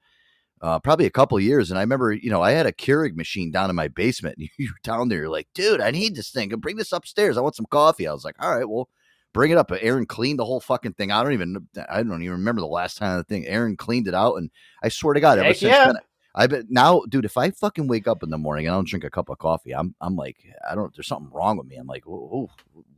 uh, 0.63 0.79
probably 0.79 1.07
a 1.07 1.11
couple 1.11 1.41
years. 1.41 1.71
And 1.71 1.79
I 1.79 1.83
remember, 1.83 2.13
you 2.13 2.31
know, 2.31 2.43
I 2.43 2.53
had 2.53 2.67
a 2.67 2.73
Keurig 2.73 3.17
machine 3.17 3.51
down 3.51 3.71
in 3.71 3.77
my 3.77 3.89
basement. 3.89 4.37
And 4.39 4.49
you 4.59 4.69
were 4.69 4.81
down 4.83 5.09
there, 5.09 5.21
you're 5.21 5.29
like, 5.29 5.49
dude, 5.55 5.81
I 5.81 5.91
need 5.91 6.15
this 6.15 6.31
thing. 6.31 6.51
Bring 6.51 6.77
this 6.77 6.93
upstairs. 6.93 7.37
I 7.37 7.41
want 7.41 7.57
some 7.57 7.67
coffee. 7.67 8.07
I 8.07 8.13
was 8.13 8.25
like, 8.25 8.37
all 8.41 8.55
right, 8.55 8.69
well, 8.69 8.89
bring 9.33 9.51
it 9.51 9.59
up. 9.59 9.73
Aaron 9.81 10.07
cleaned 10.07 10.39
the 10.39 10.45
whole 10.45 10.61
fucking 10.61 10.95
thing. 10.95 11.11
I 11.11 11.23
don't 11.23 11.33
even, 11.33 11.69
I 11.89 12.03
don't 12.03 12.23
even 12.23 12.33
remember 12.33 12.61
the 12.61 12.67
last 12.67 12.99
time 12.99 13.17
the 13.17 13.25
thing. 13.25 13.47
Aaron 13.47 13.77
cleaned 13.77 14.09
it 14.09 14.15
out, 14.15 14.37
and 14.37 14.51
I 14.83 14.89
swear 14.89 15.15
to 15.15 15.21
God, 15.21 15.39
ever 15.39 15.55
since 15.55 15.73
yeah. 15.73 15.87
then, 15.87 15.97
I 16.35 16.47
bet 16.47 16.67
now, 16.69 17.03
dude. 17.09 17.25
If 17.25 17.37
I 17.37 17.51
fucking 17.51 17.89
wake 17.89 18.07
up 18.07 18.23
in 18.23 18.31
the 18.31 18.39
morning 18.39 18.67
and 18.67 18.75
I 18.75 18.79
don't 18.79 18.87
drink 18.87 19.05
a 19.05 19.11
cup 19.11 19.31
of 19.31 19.39
coffee, 19.39 19.75
I'm, 19.75 19.95
I'm 20.01 20.15
like, 20.15 20.37
I 20.69 20.75
don't. 20.75 20.95
There's 20.95 21.09
something 21.09 21.33
wrong 21.33 21.57
with 21.57 21.67
me. 21.67 21.77
I'm 21.77 21.89
like, 21.89 22.05
oh, 22.07 22.49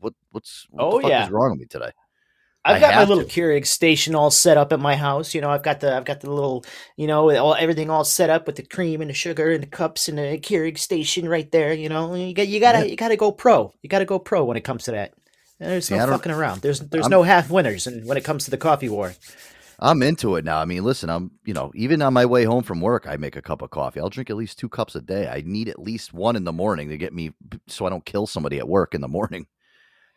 what, 0.01 0.13
what's, 0.33 0.67
what 0.71 0.85
oh 0.85 1.09
yeah, 1.09 1.25
is 1.25 1.31
wrong 1.31 1.51
with 1.53 1.61
me 1.61 1.67
today? 1.67 1.93
I've 2.65 2.81
got 2.81 2.95
my 2.95 3.05
little 3.05 3.25
to. 3.25 3.29
Keurig 3.29 3.67
station 3.67 4.15
all 4.15 4.31
set 4.31 4.57
up 4.57 4.73
at 4.73 4.79
my 4.79 4.95
house. 4.95 5.35
You 5.35 5.41
know, 5.41 5.51
I've 5.51 5.65
got 5.65 5.81
the 5.81 5.97
I've 5.97 6.05
got 6.05 6.21
the 6.21 6.31
little 6.31 6.65
you 6.97 7.07
know 7.07 7.35
all 7.37 7.55
everything 7.55 7.91
all 7.91 8.05
set 8.05 8.31
up 8.31 8.47
with 8.47 8.57
the 8.57 8.63
cream 8.63 9.01
and 9.01 9.11
the 9.11 9.15
sugar 9.15 9.51
and 9.51 9.63
the 9.63 9.69
cups 9.69 10.09
and 10.09 10.19
the 10.19 10.39
Keurig 10.39 10.79
station 10.79 11.29
right 11.29 11.51
there. 11.51 11.73
You 11.73 11.89
know, 11.89 12.15
you 12.15 12.35
got 12.35 12.49
you 12.49 12.61
gotta 12.61 12.79
yeah. 12.81 12.85
you 12.85 12.97
gotta 12.97 13.17
go 13.17 13.33
pro. 13.33 13.73
You 13.83 13.89
gotta 13.89 14.05
go 14.05 14.19
pro 14.19 14.45
when 14.45 14.57
it 14.57 14.63
comes 14.63 14.85
to 14.85 14.93
that. 14.93 15.13
There's 15.59 15.91
no 15.91 16.07
fucking 16.07 16.33
around. 16.33 16.61
There's 16.63 16.81
there's 16.81 17.07
I'm, 17.07 17.11
no 17.11 17.23
half 17.23 17.51
winners, 17.51 17.87
and 17.87 18.07
when 18.07 18.17
it 18.17 18.25
comes 18.25 18.45
to 18.45 18.51
the 18.51 18.59
coffee 18.59 18.89
war. 18.89 19.15
I'm 19.79 20.03
into 20.03 20.37
it 20.37 20.45
now. 20.45 20.59
I 20.59 20.65
mean, 20.65 20.85
listen, 20.85 21.11
I'm 21.11 21.33
you 21.45 21.55
know 21.55 21.73
even 21.75 22.03
on 22.03 22.13
my 22.13 22.27
way 22.27 22.45
home 22.45 22.63
from 22.63 22.81
work, 22.81 23.07
I 23.09 23.17
make 23.17 23.35
a 23.35 23.43
cup 23.43 23.63
of 23.63 23.71
coffee. 23.71 23.99
I'll 23.99 24.09
drink 24.09 24.31
at 24.31 24.37
least 24.37 24.59
two 24.59 24.69
cups 24.69 24.95
a 24.95 25.01
day. 25.01 25.29
I 25.29 25.43
need 25.45 25.69
at 25.69 25.81
least 25.81 26.13
one 26.13 26.37
in 26.37 26.45
the 26.45 26.53
morning 26.53 26.89
to 26.91 26.97
get 26.97 27.13
me 27.13 27.33
so 27.67 27.87
I 27.87 27.91
don't 27.91 28.05
kill 28.05 28.27
somebody 28.29 28.59
at 28.59 28.69
work 28.69 28.95
in 28.95 29.01
the 29.01 29.09
morning. 29.09 29.47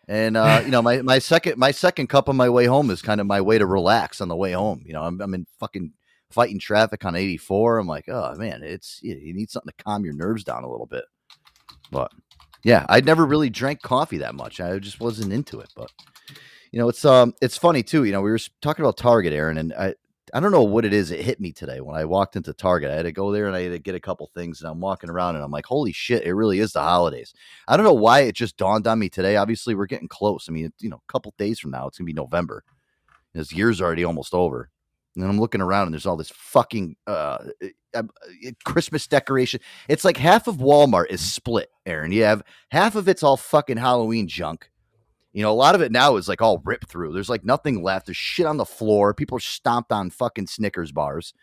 And 0.08 0.38
uh, 0.38 0.62
you 0.63 0.72
know, 0.72 0.82
my 0.82 1.02
my 1.02 1.20
second 1.20 1.58
my 1.58 1.72
second 1.72 2.08
cup 2.08 2.30
on 2.30 2.36
my 2.36 2.50
way 2.50 2.65
home 2.65 2.89
is 2.91 3.02
kind 3.02 3.20
of 3.20 3.28
my 3.28 3.41
way 3.41 3.58
to 3.58 3.65
relax 3.65 4.22
on 4.22 4.28
the 4.28 4.36
way 4.36 4.52
home. 4.52 4.84
You 4.86 4.94
know, 4.94 5.04
I'm 5.04 5.20
I'm 5.20 5.34
in 5.34 5.48
fucking 5.60 5.94
fighting 6.30 6.60
traffic 6.60 7.06
on 7.06 7.15
84. 7.15 7.80
I'm 7.80 7.88
like, 7.88 8.08
oh 8.10 8.36
man, 8.36 8.62
it's 8.63 9.00
you 9.02 9.34
need 9.34 9.50
something 9.50 9.72
to 9.76 9.84
calm 9.84 10.06
your 10.06 10.13
nerves 10.13 10.44
down 10.44 10.63
a 10.63 10.70
little 10.70 10.86
bit. 10.86 11.06
But 11.91 12.12
yeah, 12.63 12.86
I'd 12.89 13.06
never 13.06 13.26
really 13.26 13.50
drank 13.50 13.82
coffee 13.82 14.18
that 14.20 14.36
much. 14.36 14.60
I 14.60 14.78
just 14.80 15.00
wasn't 15.00 15.34
into 15.34 15.60
it. 15.60 15.72
But 15.76 15.91
you 16.72 16.80
know, 16.80 16.89
it's 16.89 17.06
um, 17.06 17.34
it's 17.41 17.58
funny 17.58 17.84
too. 17.84 18.04
You 18.04 18.12
know, 18.12 18.22
we 18.22 18.32
were 18.32 18.39
talking 18.62 18.84
about 18.84 18.98
Target, 18.98 19.34
Aaron, 19.34 19.58
and 19.58 19.74
I 19.74 19.96
I 20.36 20.41
don't 20.41 20.52
know 20.52 20.63
what 20.63 20.84
it 20.84 20.91
is. 20.91 21.12
It 21.12 21.21
hit 21.21 21.39
me 21.39 21.54
today 21.54 21.80
when 21.80 21.95
I 21.95 22.04
walked 22.04 22.36
into 22.36 22.52
Target. 22.52 22.91
I 22.91 22.95
had 22.95 23.04
to 23.04 23.13
go 23.13 23.32
there 23.32 23.48
and 23.48 23.56
I 23.56 23.62
had 23.62 23.71
to 23.71 23.80
get 23.80 23.95
a 23.95 24.02
couple 24.02 24.30
things. 24.36 24.60
And 24.60 24.69
I'm 24.69 24.82
walking 24.82 25.10
around 25.10 25.36
and 25.36 25.43
I'm 25.45 25.50
like, 25.50 25.65
holy 25.65 25.93
shit, 25.93 26.26
it 26.26 26.34
really 26.34 26.60
is 26.60 26.74
the 26.74 26.82
holidays. 26.82 27.34
I 27.69 27.78
don't 27.78 27.86
know 27.86 27.93
why 27.93 28.24
it 28.24 28.36
just 28.36 28.58
dawned 28.58 28.86
on 28.86 29.00
me 29.00 29.08
today. 29.08 29.38
Obviously, 29.38 29.76
we're 29.76 29.86
getting 29.86 30.10
close. 30.10 30.48
I 30.50 30.52
mean, 30.52 30.74
you 30.82 30.89
know, 30.89 31.02
a 31.08 31.12
couple 31.12 31.34
days 31.38 31.58
from 31.58 31.71
now, 31.71 31.88
it's 31.88 31.98
gonna 31.98 32.06
be 32.06 32.12
November. 32.12 32.65
This 33.34 33.54
year's 33.54 33.80
already 33.80 34.04
almost 34.04 34.34
over. 34.34 34.69
And 35.15 35.24
I'm 35.24 35.39
looking 35.39 35.62
around 35.62 35.84
and 35.84 35.93
there's 35.93 36.06
all 36.06 36.17
this 36.17 36.32
fucking 36.32 36.98
uh, 37.08 37.38
uh, 37.93 38.04
Christmas 38.65 39.08
decoration. 39.08 39.62
It's 39.88 40.04
like 40.04 40.17
half 40.17 40.50
of 40.50 40.58
Walmart 40.58 41.12
is 41.12 41.21
split, 41.21 41.69
Aaron. 41.86 42.12
You 42.12 42.24
have 42.26 42.43
half 42.71 42.95
of 42.95 43.08
it's 43.08 43.24
all 43.24 43.38
fucking 43.38 43.78
Halloween 43.78 44.28
junk 44.28 44.69
you 45.36 45.41
know, 45.41 45.52
a 45.52 45.54
lot 45.54 45.76
of 45.76 45.82
it 45.82 45.91
now 45.91 46.15
is 46.15 46.30
like 46.30 46.41
all 46.41 46.62
ripped 46.63 46.88
through. 46.88 47.12
There's 47.12 47.28
like 47.28 47.43
nothing 47.43 47.84
left. 47.84 48.06
There's 48.06 48.15
shit 48.15 48.45
on 48.45 48.56
the 48.56 48.65
floor. 48.65 49.13
People 49.13 49.36
are 49.36 49.41
stomped 49.41 49.91
on 49.91 50.10
fucking 50.10 50.48
Snickers 50.48 50.93
bars. 50.93 51.34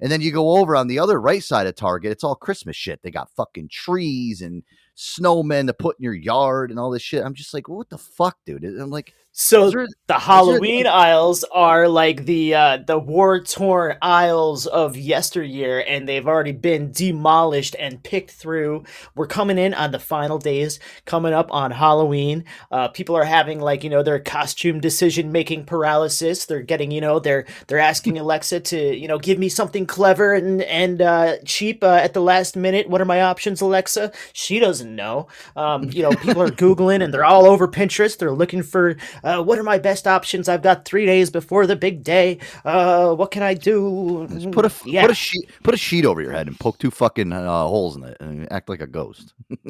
And 0.00 0.10
then 0.10 0.20
you 0.20 0.30
go 0.30 0.58
over 0.58 0.76
on 0.76 0.86
the 0.86 1.00
other 1.00 1.20
right 1.20 1.42
side 1.42 1.66
of 1.66 1.74
Target, 1.74 2.12
it's 2.12 2.22
all 2.22 2.36
Christmas 2.36 2.76
shit. 2.76 3.02
They 3.02 3.10
got 3.10 3.28
fucking 3.34 3.70
trees 3.72 4.40
and 4.40 4.62
snowmen 5.00 5.66
to 5.66 5.72
put 5.72 5.98
in 5.98 6.04
your 6.04 6.14
yard 6.14 6.70
and 6.70 6.78
all 6.78 6.90
this 6.90 7.02
shit. 7.02 7.24
I'm 7.24 7.34
just 7.34 7.54
like, 7.54 7.68
what 7.68 7.88
the 7.88 7.96
fuck, 7.96 8.36
dude? 8.44 8.64
I'm 8.64 8.90
like, 8.90 9.14
so 9.32 9.70
there, 9.70 9.86
the 10.08 10.18
Halloween 10.18 10.84
there... 10.84 10.92
aisles 10.92 11.44
are 11.44 11.86
like 11.86 12.24
the 12.24 12.54
uh, 12.54 12.78
the 12.84 12.98
war 12.98 13.40
torn 13.40 13.96
aisles 14.02 14.66
of 14.66 14.96
yesteryear, 14.96 15.84
and 15.86 16.08
they've 16.08 16.26
already 16.26 16.50
been 16.50 16.90
demolished 16.90 17.76
and 17.78 18.02
picked 18.02 18.32
through. 18.32 18.84
We're 19.14 19.28
coming 19.28 19.56
in 19.56 19.72
on 19.72 19.92
the 19.92 20.00
final 20.00 20.38
days, 20.38 20.80
coming 21.04 21.32
up 21.32 21.52
on 21.52 21.70
Halloween. 21.70 22.44
Uh, 22.72 22.88
people 22.88 23.14
are 23.16 23.24
having 23.24 23.60
like 23.60 23.84
you 23.84 23.90
know 23.90 24.02
their 24.02 24.18
costume 24.18 24.80
decision 24.80 25.30
making 25.30 25.64
paralysis. 25.64 26.46
They're 26.46 26.62
getting 26.62 26.90
you 26.90 27.00
know 27.00 27.20
they're 27.20 27.46
they're 27.68 27.78
asking 27.78 28.18
Alexa 28.18 28.60
to 28.60 28.96
you 28.96 29.06
know 29.06 29.18
give 29.18 29.38
me 29.38 29.48
something 29.48 29.86
clever 29.86 30.34
and 30.34 30.60
and 30.62 31.00
uh, 31.00 31.36
cheap 31.44 31.84
uh, 31.84 32.00
at 32.02 32.14
the 32.14 32.22
last 32.22 32.56
minute. 32.56 32.90
What 32.90 33.00
are 33.00 33.06
my 33.06 33.22
options, 33.22 33.60
Alexa? 33.60 34.10
She 34.32 34.58
doesn't 34.58 34.89
doesn't 34.90 34.96
know. 34.96 35.28
Um, 35.56 35.90
you 35.90 36.02
know, 36.02 36.10
people 36.10 36.42
are 36.42 36.50
googling 36.50 37.02
and 37.02 37.12
they're 37.12 37.24
all 37.24 37.46
over 37.46 37.68
Pinterest. 37.68 38.18
They're 38.18 38.32
looking 38.32 38.62
for 38.62 38.96
uh, 39.24 39.42
what 39.42 39.58
are 39.58 39.62
my 39.62 39.78
best 39.78 40.06
options. 40.06 40.48
I've 40.48 40.62
got 40.62 40.84
three 40.84 41.06
days 41.06 41.30
before 41.30 41.66
the 41.66 41.76
big 41.76 42.02
day. 42.02 42.38
Uh, 42.64 43.14
what 43.14 43.30
can 43.30 43.42
I 43.42 43.54
do? 43.54 44.26
Just 44.30 44.50
put 44.50 44.64
a 44.64 44.72
yeah. 44.84 45.02
put 45.02 45.10
a 45.10 45.14
sheet 45.14 45.50
put 45.62 45.74
a 45.74 45.78
sheet 45.78 46.04
over 46.04 46.20
your 46.20 46.32
head 46.32 46.48
and 46.48 46.58
poke 46.58 46.78
two 46.78 46.90
fucking 46.90 47.32
uh, 47.32 47.66
holes 47.66 47.96
in 47.96 48.04
it 48.04 48.16
and 48.20 48.50
act 48.52 48.68
like 48.68 48.80
a 48.80 48.86
ghost. 48.86 49.34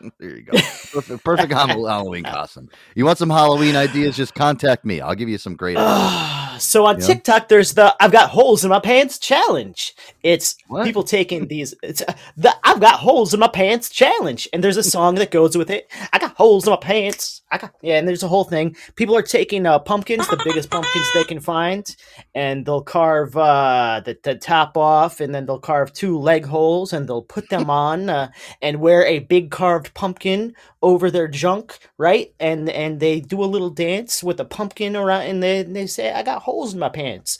there 0.18 0.36
you 0.36 0.42
go. 0.42 0.52
Perfect, 0.92 1.24
perfect 1.24 1.52
Halloween 1.52 2.24
costume. 2.24 2.68
You 2.94 3.04
want 3.04 3.18
some 3.18 3.30
Halloween 3.30 3.76
ideas? 3.76 4.16
Just 4.16 4.34
contact 4.34 4.84
me. 4.84 5.00
I'll 5.00 5.14
give 5.14 5.28
you 5.28 5.38
some 5.38 5.54
great 5.54 5.76
ideas. 5.76 6.62
so 6.62 6.86
on 6.86 7.00
you 7.00 7.06
TikTok, 7.06 7.42
know? 7.42 7.46
there's 7.48 7.74
the 7.74 7.94
"I've 8.00 8.12
got 8.12 8.30
holes 8.30 8.64
in 8.64 8.70
my 8.70 8.80
pants" 8.80 9.18
challenge. 9.18 9.94
It's 10.22 10.56
what? 10.68 10.84
people 10.84 11.02
taking 11.02 11.48
these. 11.48 11.74
It's 11.82 12.02
uh, 12.02 12.14
the 12.36 12.54
"I've 12.64 12.80
got 12.80 13.00
holes 13.00 13.34
in 13.34 13.40
my 13.40 13.48
pants" 13.48 13.90
challenge, 13.90 14.48
and 14.52 14.64
there's 14.64 14.76
a 14.76 14.82
song 14.82 15.16
that 15.16 15.30
goes 15.30 15.56
with 15.56 15.70
it. 15.70 15.90
I 16.12 16.18
got 16.18 16.34
holes 16.34 16.66
in 16.66 16.70
my 16.70 16.76
pants. 16.76 17.42
I 17.50 17.58
got 17.58 17.74
yeah, 17.82 17.98
and 17.98 18.08
there's 18.08 18.22
a 18.22 18.28
whole 18.28 18.44
thing. 18.44 18.76
People 18.96 19.16
are 19.16 19.22
taking 19.22 19.66
uh, 19.66 19.78
pumpkins, 19.78 20.28
the 20.28 20.40
biggest 20.44 20.70
pumpkins 20.70 21.06
they 21.14 21.24
can 21.24 21.40
find, 21.40 21.96
and 22.34 22.64
they'll 22.64 22.82
carve 22.82 23.36
uh, 23.36 24.00
the, 24.04 24.16
the 24.22 24.36
top 24.36 24.76
off, 24.76 25.20
and 25.20 25.34
then 25.34 25.46
they'll 25.46 25.58
carve 25.58 25.92
two 25.92 26.18
leg 26.18 26.46
holes, 26.46 26.92
and 26.92 27.08
they'll 27.08 27.22
put 27.22 27.48
them 27.50 27.68
on 27.68 28.08
uh, 28.08 28.30
and 28.62 28.80
wear 28.80 29.04
a 29.04 29.20
big 29.20 29.50
carved 29.50 29.89
pumpkin 29.94 30.54
over 30.82 31.10
their 31.10 31.28
junk, 31.28 31.78
right? 31.98 32.32
And 32.40 32.68
and 32.70 33.00
they 33.00 33.20
do 33.20 33.42
a 33.42 33.46
little 33.46 33.70
dance 33.70 34.22
with 34.22 34.40
a 34.40 34.44
pumpkin 34.44 34.96
around, 34.96 35.22
and 35.22 35.42
they 35.42 35.62
they 35.62 35.86
say, 35.86 36.12
"I 36.12 36.22
got 36.22 36.42
holes 36.42 36.74
in 36.74 36.80
my 36.80 36.88
pants," 36.88 37.38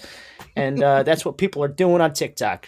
and 0.57 0.83
uh, 0.83 1.03
that's 1.05 1.25
what 1.25 1.39
people 1.39 1.63
are 1.63 1.69
doing 1.69 2.01
on 2.01 2.13
TikTok. 2.13 2.67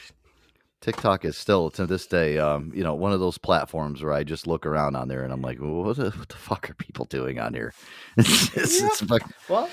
TikTok 0.83 1.25
is 1.25 1.37
still 1.37 1.71
to 1.71 1.87
this 1.87 2.07
day, 2.09 2.38
um, 2.38 2.73
you 2.75 2.83
know, 2.83 2.95
one 2.95 3.12
of 3.12 3.21
those 3.21 3.38
platforms 3.38 4.03
where 4.03 4.12
I 4.12 4.25
just 4.25 4.49
look 4.49 4.66
around 4.66 4.97
on 4.97 5.07
there 5.07 5.23
and 5.23 5.33
I'm 5.33 5.40
like, 5.40 5.59
what 5.59 5.97
the, 5.97 6.11
what 6.11 6.29
the 6.29 6.35
fuck 6.35 6.68
are 6.68 6.75
people 6.75 7.05
doing 7.05 7.38
on 7.38 7.55
here? 7.55 7.73
it's, 8.16 8.57
it's, 8.57 8.81
yeah. 8.81 8.88
it's, 8.88 9.49
well, 9.49 9.71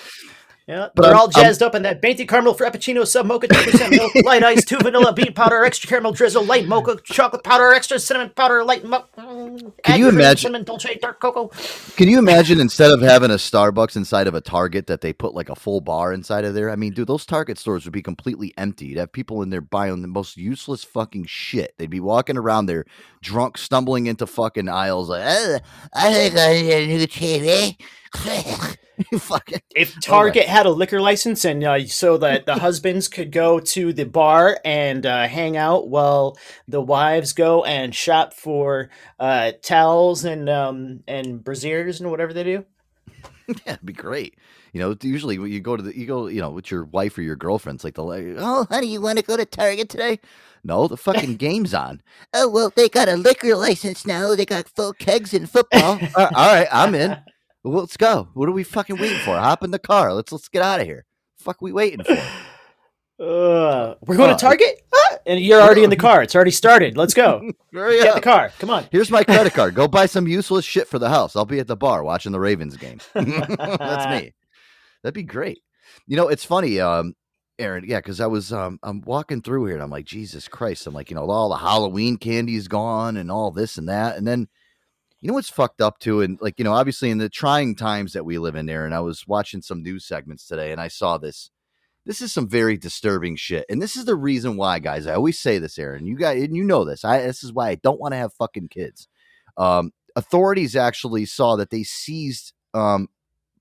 yeah, 0.70 0.90
but 0.94 1.02
they're 1.02 1.14
I'm, 1.14 1.20
all 1.22 1.28
jazzed 1.28 1.64
I'm, 1.64 1.70
up 1.70 1.74
in 1.74 1.82
that 1.82 2.00
Venti 2.00 2.28
caramel 2.28 2.54
frappuccino, 2.54 3.04
sub 3.08 3.26
mocha, 3.26 3.48
two 3.48 3.72
percent 3.72 3.90
milk, 3.90 4.14
light 4.24 4.44
ice, 4.44 4.64
two 4.64 4.78
vanilla 4.78 5.12
bean 5.14 5.34
powder, 5.34 5.66
extra 5.66 5.90
caramel 5.90 6.12
drizzle, 6.12 6.44
light 6.44 6.68
mocha, 6.68 7.00
chocolate 7.04 7.44
powder, 7.44 7.74
extra 7.74 7.98
cinnamon 7.98 8.30
powder, 8.36 8.64
light 8.64 8.86
mocha. 8.86 9.08
Can 9.84 10.00
you 10.00 10.10
imagine 10.10 10.38
cinnamon 10.38 10.66
dolce 10.66 10.96
dark 11.02 11.20
cocoa? 11.20 11.48
Can 11.96 12.08
you 12.08 12.20
imagine 12.20 12.60
instead 12.60 12.92
of 12.92 13.02
having 13.02 13.32
a 13.32 13.36
Starbucks 13.36 13.96
inside 13.96 14.28
of 14.28 14.36
a 14.36 14.42
Target 14.42 14.86
that 14.86 15.02
they 15.02 15.12
put 15.12 15.34
like 15.34 15.50
a 15.50 15.56
full 15.56 15.82
bar 15.82 16.14
inside 16.14 16.46
of 16.46 16.54
there? 16.54 16.70
I 16.70 16.76
mean, 16.76 16.94
dude, 16.94 17.08
those 17.08 17.26
Target 17.26 17.58
stores 17.58 17.86
would 17.86 17.94
be 17.94 18.04
completely 18.04 18.54
empty. 18.56 18.86
You'd 18.86 19.00
have 19.00 19.12
people 19.12 19.42
in 19.42 19.50
there 19.50 19.62
buying 19.62 20.04
the 20.04 20.08
most 20.08 20.38
useless 20.38 20.84
fucking 20.84 21.26
shit. 21.26 21.74
They'd 21.80 21.90
be 21.90 22.00
walking 22.00 22.38
around 22.38 22.68
there 22.68 22.86
drunk, 23.24 23.58
stumbling 23.58 24.06
into 24.06 24.28
fucking 24.28 24.70
aisles 24.70 25.10
like, 25.10 25.24
oh, 25.26 25.60
I 25.94 26.14
think 26.14 26.38
I 26.38 26.54
need 26.54 26.72
a 26.72 26.88
new 26.88 27.08
TV. 27.08 28.76
fucking 29.20 29.62
if 29.76 30.00
Target 30.02 30.46
had 30.46 30.66
a 30.66 30.72
liquor 30.72 31.00
license 31.00 31.46
and 31.46 31.64
uh, 31.64 31.86
so 31.86 32.18
that 32.18 32.46
the 32.46 32.56
husbands 32.60 33.08
could 33.08 33.32
go 33.32 33.60
to 33.60 33.94
the 33.94 34.06
bar 34.06 34.60
and 34.66 35.06
uh, 35.06 35.28
hang 35.28 35.58
out 35.58 35.90
while 35.90 36.38
the 36.68 36.82
wives 36.82 37.34
go 37.34 37.64
and 37.64 37.96
shop 37.96 38.34
for 38.34 38.90
uh, 39.20 39.52
towels 39.62 40.26
and 40.26 40.50
um, 40.50 41.04
and 41.08 41.44
braziers 41.44 42.02
and 42.02 42.12
whatever 42.12 42.34
they 42.34 42.44
do. 42.44 42.66
yeah, 43.48 43.74
it'd 43.74 43.86
be 43.86 43.94
great. 43.94 44.36
You 44.74 44.82
know, 44.82 44.96
usually 45.02 45.40
when 45.40 45.52
you 45.52 45.60
go 45.60 45.76
to 45.76 45.84
the 45.84 45.98
you 45.98 46.06
go, 46.06 46.28
you 46.28 46.42
know, 46.42 46.52
with 46.52 46.70
your 46.70 46.86
wife 46.86 47.18
or 47.18 47.22
your 47.22 47.36
girlfriend, 47.36 47.78
it's 47.78 47.84
like 47.84 47.96
the 47.96 48.04
like, 48.04 48.26
oh, 48.38 48.68
honey, 48.70 48.88
you 48.88 49.02
want 49.02 49.18
to 49.18 49.26
go 49.26 49.38
to 49.38 49.46
Target 49.46 49.90
today? 49.90 50.20
No, 50.64 50.88
the 50.88 50.98
fucking 50.98 51.38
game's 51.38 51.74
on. 51.74 52.02
Oh 52.34 52.50
well, 52.50 52.72
they 52.76 52.90
got 52.90 53.08
a 53.08 53.16
liquor 53.16 53.56
license 53.56 54.06
now. 54.06 54.36
They 54.36 54.46
got 54.46 54.68
full 54.68 54.94
kegs 54.94 55.34
and 55.34 55.50
football. 55.50 56.00
all 56.16 56.30
right, 56.36 56.68
I'm 56.72 56.94
in. 56.94 57.18
Well, 57.64 57.80
let's 57.80 57.98
go. 57.98 58.30
What 58.34 58.48
are 58.48 58.54
we 58.54 58.64
fucking 58.64 58.98
waiting 58.98 59.20
for? 59.20 59.38
Hop 59.38 59.64
in 59.64 59.72
the 59.72 59.80
car. 59.80 60.14
Let's 60.14 60.32
let's 60.32 60.48
get 60.48 60.62
out 60.62 60.80
of 60.80 60.86
here. 60.86 61.06
Fuck, 61.40 61.62
we 61.62 61.72
waiting 61.74 62.04
for? 62.04 62.14
Uh, 63.22 63.96
we're 64.06 64.16
going 64.16 64.32
uh, 64.32 64.38
to 64.38 64.40
Target, 64.40 64.82
ah, 64.94 65.18
and 65.26 65.40
you're 65.42 65.62
already 65.62 65.84
in 65.84 65.90
the 65.90 65.98
car. 65.98 66.24
It's 66.24 66.36
already 66.36 66.52
started. 66.52 66.96
Let's 66.96 67.14
go. 67.14 67.52
Hurry 67.74 67.98
Get 67.98 68.10
up. 68.10 68.16
the 68.16 68.22
car. 68.22 68.52
Come 68.60 68.70
on. 68.70 68.86
Here's 68.92 69.12
my 69.12 69.24
credit 69.24 69.54
card. 69.56 69.76
Go 69.76 69.88
buy 69.90 70.06
some 70.06 70.28
useless 70.28 70.64
shit 70.64 70.88
for 70.88 71.00
the 71.00 71.10
house. 71.10 71.36
I'll 71.36 71.46
be 71.46 71.60
at 71.60 71.68
the 71.68 71.76
bar 71.76 72.04
watching 72.04 72.32
the 72.32 72.40
Ravens 72.40 72.78
game. 72.78 73.00
That's 73.14 74.24
me. 74.24 74.34
That'd 75.04 75.14
be 75.14 75.24
great. 75.24 75.60
You 76.08 76.16
know, 76.16 76.30
it's 76.30 76.46
funny, 76.46 76.80
um, 76.80 77.14
Aaron. 77.58 77.84
Yeah, 77.86 78.00
because 78.00 78.22
I 78.22 78.28
was 78.28 78.54
um, 78.54 78.80
I'm 78.84 79.02
walking 79.02 79.42
through 79.42 79.66
here 79.66 79.76
and 79.76 79.84
I'm 79.84 79.90
like, 79.90 80.06
Jesus 80.06 80.48
Christ. 80.48 80.88
I'm 80.88 80.94
like, 80.94 81.10
you 81.10 81.16
know, 81.16 81.30
all 81.30 81.50
the 81.50 81.58
Halloween 81.58 82.16
candy 82.16 82.56
is 82.56 82.70
gone 82.70 83.18
and 83.18 83.30
all 83.30 83.52
this 83.52 83.78
and 83.78 83.90
that, 83.90 84.18
and 84.18 84.26
then 84.26 84.48
you 85.22 85.28
know 85.28 85.34
what's 85.34 85.50
fucked 85.50 85.82
up 85.82 86.00
too 86.00 86.22
and 86.22 86.38
like 86.42 86.58
you 86.58 86.64
know 86.66 86.74
obviously 86.74 87.10
in 87.10 87.18
the 87.18 87.30
trying 87.30 87.76
times 87.76 88.14
that 88.14 88.26
we 88.26 88.38
live 88.38 88.56
in 88.56 88.70
and 88.70 88.96
i 88.96 89.00
was 89.00 89.28
watching 89.28 89.62
some 89.62 89.84
news 89.84 90.06
segments 90.06 90.46
today 90.46 90.72
and 90.72 90.82
i 90.82 90.88
saw 90.88 91.18
this. 91.18 91.52
This 92.06 92.22
is 92.22 92.32
some 92.32 92.48
very 92.48 92.78
disturbing 92.78 93.36
shit 93.36 93.66
and 93.70 93.82
this 93.82 93.96
is 93.96 94.06
the 94.06 94.16
reason 94.16 94.58
why 94.58 94.80
guys. 94.80 95.06
I 95.06 95.14
always 95.14 95.38
say 95.38 95.60
this 95.60 95.78
aaron 95.78 96.08
you 96.08 96.16
guys 96.16 96.42
and 96.42 96.56
you 96.56 96.64
know 96.64 96.86
this. 96.86 97.06
I 97.06 97.22
this 97.22 97.44
is 97.44 97.54
why 97.54 97.70
i 97.70 97.76
don't 97.76 98.00
want 98.00 98.14
to 98.14 98.18
have 98.18 98.34
fucking 98.34 98.70
kids. 98.70 99.08
Um 99.58 99.92
authorities 100.16 100.76
actually 100.76 101.26
saw 101.26 101.56
that 101.58 101.70
they 101.70 101.84
seized 101.84 102.54
um 102.74 103.10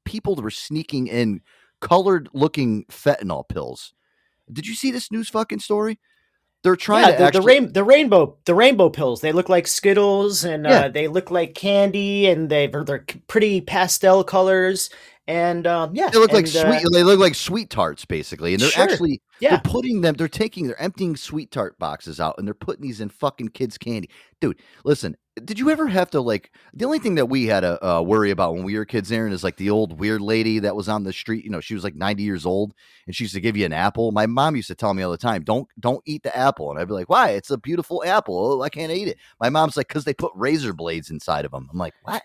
people 0.05 0.35
that 0.35 0.43
were 0.43 0.51
sneaking 0.51 1.09
in 1.09 1.41
colored 1.81 2.29
looking 2.33 2.85
fentanyl 2.87 3.47
pills. 3.47 3.93
Did 4.51 4.67
you 4.67 4.75
see 4.75 4.91
this 4.91 5.13
news 5.13 5.29
fucking 5.29 5.61
story 5.61 5.99
they're 6.63 6.77
trying 6.77 7.07
yeah, 7.07 7.13
to 7.13 7.19
the, 7.19 7.25
actually... 7.25 7.41
the, 7.41 7.47
rain, 7.47 7.73
the 7.73 7.85
rainbow 7.85 8.37
the 8.45 8.55
rainbow 8.55 8.91
pills. 8.91 9.21
They 9.21 9.33
look 9.33 9.49
like 9.49 9.67
Skittles 9.67 10.45
and 10.45 10.65
yeah. 10.65 10.81
uh, 10.81 10.89
they 10.89 11.09
look 11.09 11.31
like 11.31 11.55
candy 11.55 12.27
and 12.27 12.49
they 12.49 12.67
they're 12.67 13.05
pretty 13.27 13.61
pastel 13.61 14.25
colors 14.25 14.91
and 15.29 15.67
um, 15.67 15.95
yeah, 15.95 16.09
they 16.09 16.19
look 16.19 16.31
and, 16.31 16.39
like 16.39 16.47
sweet. 16.47 16.87
Uh, 16.87 16.91
they 16.91 17.05
look 17.05 17.21
like 17.21 17.35
sweet 17.35 17.69
tarts 17.69 18.07
basically, 18.07 18.55
and 18.55 18.63
they're 18.63 18.71
sure. 18.71 18.83
actually 18.83 19.21
yeah. 19.41 19.51
they're 19.51 19.61
putting 19.73 20.01
them. 20.01 20.15
They're 20.15 20.27
taking 20.27 20.67
they're 20.67 20.81
emptying 20.81 21.17
sweet 21.17 21.51
tart 21.51 21.79
boxes 21.79 22.19
out 22.19 22.37
and 22.39 22.47
they're 22.47 22.55
putting 22.55 22.83
these 22.83 23.03
in 23.03 23.11
fucking 23.11 23.49
kids' 23.49 23.77
candy. 23.77 24.09
Dude, 24.41 24.59
listen, 24.85 25.17
did 25.45 25.59
you 25.59 25.69
ever 25.69 25.87
have 25.87 26.09
to 26.11 26.23
like 26.23 26.51
the 26.73 26.87
only 26.87 26.99
thing 26.99 27.17
that 27.17 27.27
we 27.27 27.45
had 27.45 27.61
to 27.61 27.87
uh, 27.87 28.01
worry 28.01 28.31
about 28.31 28.55
when 28.55 28.65
we 28.65 28.77
were 28.77 28.87
kids 28.87 29.13
aaron 29.13 29.33
is 29.33 29.45
like 29.45 29.57
the 29.57 29.71
old 29.71 30.01
weird 30.01 30.21
lady 30.21 30.59
that 30.59 30.75
was 30.75 30.89
on 30.89 31.05
the 31.05 31.13
street 31.13 31.45
you 31.45 31.51
know 31.51 31.61
she 31.61 31.75
was 31.75 31.85
like 31.85 31.95
90 31.95 32.23
years 32.25 32.45
old 32.45 32.75
and 33.07 33.15
she 33.15 33.25
used 33.25 33.35
to 33.35 33.41
give 33.41 33.57
you 33.57 33.65
an 33.65 33.73
apple 33.73 34.11
my 34.11 34.27
mom 34.27 34.57
used 34.57 34.67
to 34.67 34.75
tell 34.75 34.95
me 34.95 35.03
all 35.03 35.13
the 35.13 35.17
time 35.17 35.43
don't 35.45 35.69
don't 35.79 36.03
eat 36.07 36.25
the 36.25 36.37
apple 36.37 36.71
and 36.71 36.81
i'd 36.81 36.89
be 36.89 36.95
like 36.95 37.09
why 37.09 37.31
it's 37.31 37.51
a 37.51 37.59
beautiful 37.59 38.03
apple 38.05 38.63
i 38.63 38.69
can't 38.69 38.91
eat 38.91 39.07
it 39.07 39.17
my 39.41 39.49
mom's 39.49 39.77
like 39.77 39.87
because 39.87 40.05
they 40.05 40.15
put 40.15 40.33
razor 40.35 40.73
blades 40.73 41.11
inside 41.11 41.45
of 41.45 41.53
them 41.53 41.69
i'm 41.71 41.79
like 41.79 41.95
what 42.03 42.23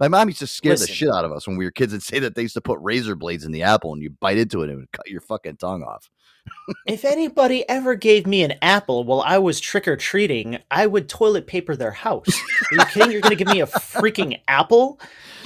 my 0.00 0.08
mom 0.08 0.28
used 0.28 0.40
to 0.40 0.46
scare 0.46 0.72
Listen. 0.72 0.86
the 0.86 0.92
shit 0.92 1.08
out 1.08 1.24
of 1.24 1.32
us 1.32 1.46
when 1.46 1.56
we 1.56 1.64
were 1.64 1.70
kids 1.70 1.92
and 1.92 2.02
say 2.02 2.18
that 2.18 2.34
they 2.34 2.42
used 2.42 2.54
to 2.54 2.60
put 2.60 2.78
razor 2.80 3.14
blades 3.14 3.44
in 3.44 3.52
the 3.52 3.62
apple 3.62 3.92
and 3.92 4.02
you 4.02 4.10
bite 4.10 4.38
into 4.38 4.62
it 4.62 4.70
and 4.70 4.72
it 4.72 4.76
would 4.76 4.92
cut 4.92 5.08
your 5.08 5.20
fucking 5.20 5.56
tongue 5.56 5.82
off 5.82 6.10
if 6.86 7.04
anybody 7.04 7.68
ever 7.68 7.94
gave 7.94 8.26
me 8.26 8.42
an 8.42 8.54
apple 8.62 9.04
while 9.04 9.20
I 9.20 9.38
was 9.38 9.60
trick 9.60 9.88
or 9.88 9.96
treating, 9.96 10.58
I 10.70 10.86
would 10.86 11.08
toilet 11.08 11.46
paper 11.46 11.76
their 11.76 11.90
house. 11.90 12.28
Are 12.28 12.76
you 12.76 12.84
kidding? 12.86 13.12
You're 13.12 13.20
going 13.20 13.36
to 13.36 13.44
give 13.44 13.52
me 13.52 13.60
a 13.60 13.66
freaking 13.66 14.40
apple? 14.48 15.00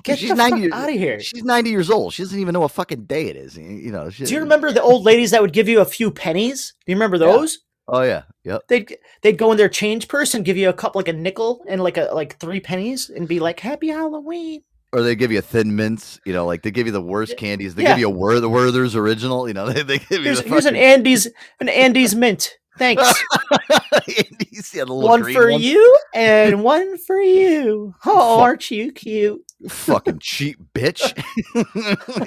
Get 0.05 0.19
she's 0.19 0.31
the 0.31 0.37
90 0.37 0.69
fuck 0.69 0.79
out 0.79 0.89
of 0.89 0.95
here. 0.95 1.21
She's 1.21 1.45
90 1.45 1.71
years 1.71 1.91
old. 1.91 2.15
She 2.15 2.23
doesn't 2.23 2.39
even 2.39 2.53
know 2.53 2.61
what 2.61 2.71
fucking 2.73 3.05
day 3.05 3.27
it 3.27 3.37
is. 3.37 3.57
You 3.57 3.91
know. 3.91 4.11
She, 4.11 4.25
Do 4.25 4.35
you 4.35 4.41
remember 4.41 4.73
the 4.73 4.83
old 4.83 5.05
ladies 5.05 5.33
that 5.33 5.43
would 5.43 5.53
give 5.53 5.69
you 5.69 5.81
a 5.81 5.85
few 5.85 6.11
pennies? 6.11 6.75
Do 6.87 6.93
you 6.93 6.97
remember 6.97 7.19
those? 7.19 7.59
Oh 7.89 8.03
yeah, 8.03 8.23
yep. 8.45 8.63
They'd 8.69 8.97
they'd 9.23 9.39
go 9.39 9.51
in 9.51 9.57
their 9.57 9.69
change 9.69 10.09
purse 10.09 10.35
and 10.35 10.45
give 10.45 10.57
you 10.57 10.69
a 10.69 10.75
couple 10.75 10.99
like 10.99 11.09
a 11.09 11.13
nickel 11.13 11.65
and 11.67 11.83
like 11.83 11.97
a 11.97 12.11
like 12.13 12.39
three 12.39 12.61
pennies 12.61 13.11
and 13.11 13.27
be 13.27 13.41
like 13.41 13.61
Happy 13.61 13.89
Halloween 13.89 14.63
or 14.93 15.03
they 15.03 15.15
give 15.15 15.31
you 15.31 15.39
a 15.39 15.43
thin 15.43 15.77
mints, 15.77 16.21
you 16.25 16.33
know, 16.33 16.47
like 16.47 16.63
they 16.63 16.71
give 16.71 16.87
you 16.87 16.93
the 16.93 17.03
worst 17.03 17.37
candies. 17.37 17.75
They 17.75 17.83
yeah. 17.83 17.91
give 17.91 17.99
you 17.99 18.09
a 18.09 18.41
the 18.41 18.49
Werther's 18.49 18.97
original, 18.97 19.47
you 19.49 19.55
know. 19.55 19.69
They, 19.79 19.83
they 19.83 19.99
give 19.99 20.23
here's, 20.23 20.43
you 20.43 20.49
here's 20.49 20.67
an 20.67 20.77
Andes 20.77 21.29
an 21.61 21.69
Andes 21.69 22.15
mint. 22.15 22.57
Thanks. 22.79 23.03
Andes, 23.93 24.75
yeah, 24.75 24.85
one 24.85 25.33
for 25.33 25.51
one. 25.51 25.61
you 25.61 25.99
and 26.15 26.63
one 26.63 26.97
for 26.97 27.21
you. 27.21 27.95
Oh, 28.07 28.41
aren't 28.41 28.71
you 28.71 28.93
cute? 28.93 29.43
Fucking 29.67 30.19
cheap 30.21 30.57
bitch. 30.73 31.03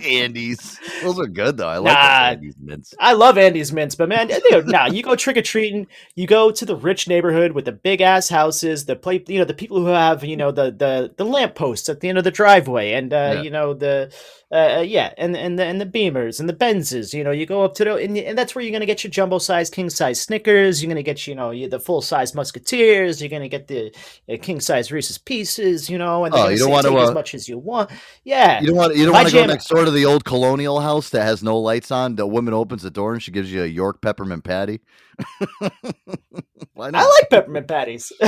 Andes. 0.06 0.78
Those 1.02 1.20
are 1.20 1.28
good 1.28 1.58
though. 1.58 1.70
I 1.70 1.78
like 1.78 1.94
nah, 1.94 2.30
Andes 2.32 2.56
mints. 2.60 2.94
I 3.00 3.14
love 3.14 3.38
Andes 3.38 3.72
mints, 3.72 3.96
but 3.96 4.10
man, 4.10 4.28
dude, 4.28 4.68
nah, 4.68 4.88
you 4.88 5.02
go 5.02 5.16
trick 5.16 5.38
or 5.38 5.42
treating, 5.42 5.88
you 6.16 6.28
go 6.28 6.52
to 6.52 6.66
the 6.66 6.76
rich 6.76 7.08
neighborhood 7.08 7.54
with 7.54 7.66
the 7.66 7.72
big 7.72 8.02
ass 8.02 8.28
houses, 8.28 8.86
the 8.86 8.98
play 8.98 9.24
you 9.28 9.40
know, 9.40 9.46
the 9.46 9.54
people 9.54 9.80
who 9.80 9.86
have, 9.86 10.26
you 10.26 10.36
know, 10.36 10.52
the 10.52 10.72
the 10.72 11.14
the 11.16 11.24
lamp 11.24 11.56
posts 11.56 11.88
at 11.88 12.02
the 12.02 12.10
end 12.10 12.18
of 12.18 12.26
the 12.26 12.32
driveway 12.32 12.92
and 12.92 13.14
uh, 13.14 13.34
yeah. 13.36 13.42
you 13.42 13.50
know, 13.50 13.74
the 13.74 14.14
uh, 14.52 14.80
uh, 14.80 14.82
yeah, 14.82 15.14
and 15.18 15.36
and 15.38 15.58
the 15.58 15.64
and 15.64 15.80
the 15.80 15.86
Beamers 15.86 16.40
and 16.42 16.50
the 16.50 16.54
Benzes. 16.54 17.14
You 17.14 17.24
know, 17.24 17.32
you 17.32 17.46
go 17.46 17.64
up 17.64 17.74
to 17.76 17.86
the 17.86 17.96
and, 17.96 18.18
and 18.18 18.38
that's 18.38 18.54
where 18.54 18.64
you're 18.64 18.74
gonna 18.74 18.86
get 18.86 19.02
your 19.02 19.12
jumbo 19.12 19.38
size, 19.38 19.70
king 19.70 19.90
size 19.90 20.20
Snickers. 20.20 20.84
You're 20.84 20.90
gonna 20.90 21.04
get 21.04 21.26
you 21.26 21.36
know 21.36 21.68
the 21.68 21.80
full 21.80 22.02
size 22.02 22.36
Musketeers. 22.36 23.22
You're 23.22 23.30
gonna 23.30 23.48
get 23.48 23.68
the 23.68 23.96
uh, 24.30 24.36
king 24.42 24.60
size 24.60 24.92
Reese's 24.92 25.18
Pieces. 25.18 25.90
You 25.90 25.98
know, 25.98 26.26
and 26.26 26.36
oh, 26.36 26.50
you 26.50 26.58
don't 26.58 26.70
want 26.70 26.86
to 26.86 26.98
uh, 26.98 27.04
as 27.04 27.14
much 27.14 27.34
as 27.34 27.48
you 27.48 27.58
want. 27.58 27.92
Yeah, 28.26 28.60
you 28.60 28.68
don't 28.68 28.76
want 28.76 28.96
you 28.96 29.06
don't 29.06 29.14
want 29.14 29.30
to 29.30 29.34
go 29.34 29.46
next 29.46 29.68
door 29.68 29.86
to 29.86 29.92
the 29.92 30.06
old 30.06 30.26
colonial 30.26 30.82
house 30.82 31.12
that 31.12 31.24
has 31.24 31.42
no 31.42 31.58
lights 31.58 31.90
on. 31.90 32.16
The 32.16 32.28
woman 32.28 32.54
opens 32.54 32.82
the 32.82 32.92
door 32.92 33.14
and 33.14 33.24
she 33.24 33.32
gives 33.32 33.52
you 33.54 33.64
a 33.64 33.68
York 33.68 34.02
peppermint 34.02 34.44
patty. 34.44 34.82
Why 36.74 36.90
not? 36.90 37.02
I 37.04 37.06
like 37.06 37.30
peppermint 37.30 37.68
patties. 37.68 38.12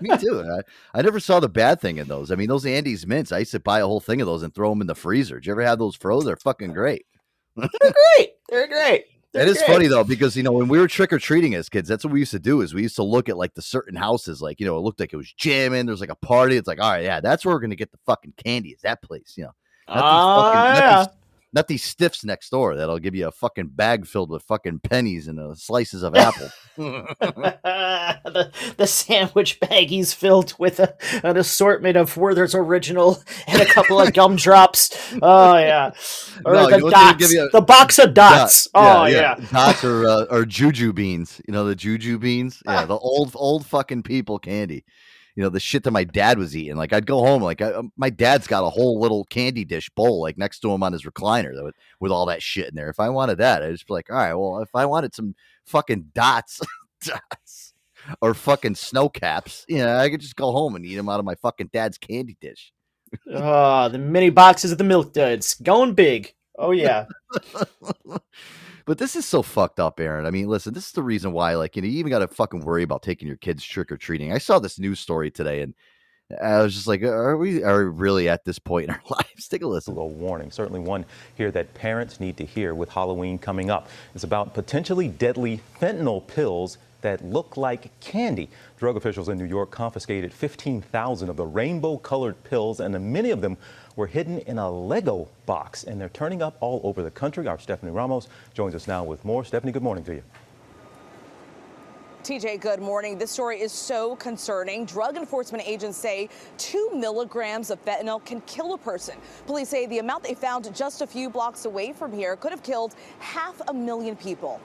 Me 0.00 0.16
too. 0.18 0.44
I, 0.48 0.98
I 0.98 1.02
never 1.02 1.20
saw 1.20 1.40
the 1.40 1.48
bad 1.48 1.80
thing 1.80 1.98
in 1.98 2.08
those. 2.08 2.30
I 2.30 2.36
mean, 2.36 2.48
those 2.48 2.64
Andes 2.66 3.06
mints. 3.06 3.32
I 3.32 3.38
used 3.40 3.50
to 3.52 3.60
buy 3.60 3.80
a 3.80 3.86
whole 3.86 4.00
thing 4.00 4.20
of 4.20 4.26
those 4.26 4.42
and 4.42 4.54
throw 4.54 4.70
them 4.70 4.80
in 4.80 4.86
the 4.86 4.94
freezer. 4.94 5.36
Did 5.36 5.46
you 5.46 5.52
ever 5.52 5.62
have 5.62 5.78
those 5.78 5.96
froze? 5.96 6.24
They're 6.24 6.36
fucking 6.36 6.72
great. 6.72 7.06
They're 7.56 7.68
great. 8.16 8.30
They're 8.48 8.68
great. 8.68 9.04
They're 9.32 9.42
It 9.42 9.48
is 9.48 9.58
great. 9.58 9.66
funny 9.66 9.86
though 9.86 10.02
because 10.04 10.36
you 10.36 10.42
know 10.42 10.52
when 10.52 10.68
we 10.68 10.78
were 10.78 10.88
trick 10.88 11.12
or 11.12 11.18
treating 11.18 11.54
as 11.54 11.68
kids, 11.68 11.88
that's 11.88 12.04
what 12.04 12.12
we 12.12 12.18
used 12.20 12.30
to 12.32 12.38
do. 12.40 12.60
Is 12.62 12.74
we 12.74 12.82
used 12.82 12.96
to 12.96 13.02
look 13.04 13.28
at 13.28 13.36
like 13.36 13.54
the 13.54 13.62
certain 13.62 13.94
houses, 13.96 14.40
like 14.42 14.58
you 14.60 14.66
know, 14.66 14.76
it 14.76 14.80
looked 14.80 14.98
like 15.00 15.12
it 15.12 15.16
was 15.16 15.32
jamming. 15.32 15.86
There's 15.86 16.00
like 16.00 16.10
a 16.10 16.16
party. 16.16 16.56
It's 16.56 16.66
like, 16.68 16.80
all 16.80 16.90
right, 16.90 17.04
yeah, 17.04 17.20
that's 17.20 17.44
where 17.44 17.54
we're 17.54 17.60
gonna 17.60 17.76
get 17.76 17.92
the 17.92 17.98
fucking 18.06 18.34
candy. 18.42 18.70
Is 18.70 18.80
that 18.82 19.02
place? 19.02 19.34
You 19.36 19.44
know, 19.44 19.52
not 19.88 19.94
these 19.94 20.02
Ah, 20.02 20.52
fucking- 20.52 20.82
yeah. 20.82 21.06
Not 21.52 21.66
these 21.68 21.82
stiffs 21.82 22.24
next 22.24 22.50
door 22.50 22.76
that'll 22.76 22.98
give 22.98 23.14
you 23.14 23.26
a 23.26 23.32
fucking 23.32 23.68
bag 23.68 24.06
filled 24.06 24.30
with 24.30 24.42
fucking 24.44 24.80
pennies 24.80 25.26
and 25.28 25.38
uh, 25.40 25.54
slices 25.54 26.02
of 26.02 26.14
apple. 26.14 26.48
the, 26.76 28.50
the 28.76 28.86
sandwich 28.86 29.60
baggies 29.60 30.14
filled 30.14 30.54
with 30.58 30.80
a, 30.80 30.94
an 31.24 31.36
assortment 31.36 31.96
of 31.96 32.16
Werther's 32.16 32.54
original 32.54 33.22
and 33.46 33.60
a 33.60 33.66
couple 33.66 34.00
of 34.00 34.12
gumdrops. 34.12 34.96
Oh 35.22 35.56
yeah, 35.56 35.90
or 36.44 36.54
No, 36.54 36.70
the 36.70 36.78
know 36.78 36.84
what's 36.84 36.94
gonna 36.96 37.18
give 37.18 37.30
dots. 37.30 37.34
a- 37.34 37.48
the 37.52 37.60
box 37.60 37.98
of 37.98 38.14
dots. 38.14 38.68
oh 38.74 39.06
yeah. 39.06 39.34
dots 39.50 39.82
or 39.84 40.06
uh, 40.06 40.24
or 40.30 40.44
juju 40.46 40.92
beans. 40.92 41.40
You 41.48 41.52
know 41.52 41.64
the 41.64 41.74
juju 41.74 42.18
beans. 42.18 42.62
Yeah, 42.64 42.84
the 42.84 42.96
old 42.96 43.32
old 43.34 43.66
fucking 43.66 44.04
people 44.04 44.38
candy. 44.38 44.84
You 45.40 45.46
know 45.46 45.48
the 45.48 45.58
shit 45.58 45.84
that 45.84 45.90
my 45.90 46.04
dad 46.04 46.36
was 46.36 46.54
eating. 46.54 46.76
Like 46.76 46.92
I'd 46.92 47.06
go 47.06 47.20
home, 47.20 47.42
like 47.42 47.62
I, 47.62 47.80
my 47.96 48.10
dad's 48.10 48.46
got 48.46 48.62
a 48.62 48.68
whole 48.68 49.00
little 49.00 49.24
candy 49.24 49.64
dish 49.64 49.88
bowl 49.88 50.20
like 50.20 50.36
next 50.36 50.58
to 50.60 50.70
him 50.70 50.82
on 50.82 50.92
his 50.92 51.04
recliner 51.04 51.54
that 51.54 51.64
would, 51.64 51.72
with 51.98 52.12
all 52.12 52.26
that 52.26 52.42
shit 52.42 52.68
in 52.68 52.74
there. 52.74 52.90
If 52.90 53.00
I 53.00 53.08
wanted 53.08 53.38
that, 53.38 53.62
I'd 53.62 53.72
just 53.72 53.86
be 53.86 53.94
like, 53.94 54.10
all 54.10 54.16
right, 54.16 54.34
well, 54.34 54.58
if 54.58 54.68
I 54.74 54.84
wanted 54.84 55.14
some 55.14 55.34
fucking 55.64 56.10
dots, 56.14 56.60
dots 57.02 57.72
or 58.20 58.34
fucking 58.34 58.74
snow 58.74 59.08
caps, 59.08 59.64
you 59.66 59.78
know, 59.78 59.96
I 59.96 60.10
could 60.10 60.20
just 60.20 60.36
go 60.36 60.52
home 60.52 60.76
and 60.76 60.84
eat 60.84 60.96
them 60.96 61.08
out 61.08 61.20
of 61.20 61.24
my 61.24 61.36
fucking 61.36 61.70
dad's 61.72 61.96
candy 61.96 62.36
dish. 62.38 62.70
Oh, 63.32 63.88
the 63.92 63.96
mini 63.96 64.28
boxes 64.28 64.72
of 64.72 64.76
the 64.76 64.84
milk 64.84 65.14
duds 65.14 65.54
going 65.54 65.94
big. 65.94 66.34
Oh 66.58 66.72
yeah. 66.72 67.06
but 68.86 68.98
this 68.98 69.16
is 69.16 69.26
so 69.26 69.42
fucked 69.42 69.80
up, 69.80 70.00
Aaron. 70.00 70.26
I 70.26 70.30
mean, 70.30 70.48
listen, 70.48 70.74
this 70.74 70.86
is 70.86 70.92
the 70.92 71.02
reason 71.02 71.32
why, 71.32 71.54
like, 71.54 71.76
you 71.76 71.82
know, 71.82 71.88
you 71.88 71.98
even 71.98 72.10
got 72.10 72.20
to 72.20 72.28
fucking 72.28 72.60
worry 72.60 72.82
about 72.82 73.02
taking 73.02 73.28
your 73.28 73.36
kids 73.36 73.64
trick 73.64 73.90
or 73.92 73.96
treating. 73.96 74.32
I 74.32 74.38
saw 74.38 74.58
this 74.58 74.78
news 74.78 75.00
story 75.00 75.30
today, 75.30 75.62
and 75.62 75.74
I 76.42 76.62
was 76.62 76.74
just 76.74 76.86
like, 76.86 77.02
are 77.02 77.36
we 77.36 77.62
are 77.64 77.84
we 77.84 77.90
really 77.90 78.28
at 78.28 78.44
this 78.44 78.58
point 78.58 78.88
in 78.88 78.94
our 78.94 79.02
lives? 79.10 79.48
Take 79.48 79.62
a 79.62 79.66
listen. 79.66 79.96
A 79.96 80.04
warning, 80.04 80.50
certainly 80.50 80.80
one 80.80 81.04
here 81.34 81.50
that 81.50 81.74
parents 81.74 82.20
need 82.20 82.36
to 82.36 82.44
hear 82.44 82.74
with 82.74 82.90
Halloween 82.90 83.38
coming 83.38 83.70
up. 83.70 83.88
It's 84.14 84.24
about 84.24 84.54
potentially 84.54 85.08
deadly 85.08 85.60
fentanyl 85.80 86.26
pills 86.26 86.78
that 87.00 87.24
look 87.24 87.56
like 87.56 87.98
candy. 88.00 88.48
Drug 88.78 88.96
officials 88.96 89.28
in 89.28 89.38
New 89.38 89.44
York 89.46 89.70
confiscated 89.70 90.32
15,000 90.32 91.28
of 91.28 91.36
the 91.36 91.46
rainbow 91.46 91.96
colored 91.96 92.42
pills, 92.44 92.80
and 92.80 93.12
many 93.12 93.30
of 93.30 93.40
them 93.40 93.56
were 93.96 94.06
hidden 94.06 94.38
in 94.40 94.58
a 94.58 94.70
Lego 94.70 95.28
box, 95.46 95.84
and 95.84 96.00
they're 96.00 96.08
turning 96.10 96.42
up 96.42 96.56
all 96.60 96.80
over 96.84 97.02
the 97.02 97.10
country. 97.10 97.46
Our 97.46 97.58
Stephanie 97.58 97.92
Ramos 97.92 98.28
joins 98.54 98.74
us 98.74 98.86
now 98.86 99.04
with 99.04 99.24
more. 99.24 99.44
Stephanie, 99.44 99.72
good 99.72 99.82
morning 99.82 100.04
to 100.04 100.14
you. 100.14 100.22
TJ, 102.22 102.60
good 102.60 102.80
morning. 102.80 103.16
This 103.16 103.30
story 103.30 103.60
is 103.60 103.72
so 103.72 104.14
concerning. 104.16 104.84
Drug 104.84 105.16
enforcement 105.16 105.66
agents 105.66 105.96
say 105.96 106.28
two 106.58 106.90
milligrams 106.94 107.70
of 107.70 107.82
fentanyl 107.82 108.22
can 108.24 108.42
kill 108.42 108.74
a 108.74 108.78
person. 108.78 109.16
Police 109.46 109.70
say 109.70 109.86
the 109.86 110.00
amount 110.00 110.24
they 110.24 110.34
found 110.34 110.72
just 110.74 111.00
a 111.00 111.06
few 111.06 111.30
blocks 111.30 111.64
away 111.64 111.94
from 111.94 112.12
here 112.12 112.36
could 112.36 112.52
have 112.52 112.62
killed 112.62 112.94
half 113.20 113.60
a 113.68 113.72
million 113.72 114.16
people. 114.16 114.60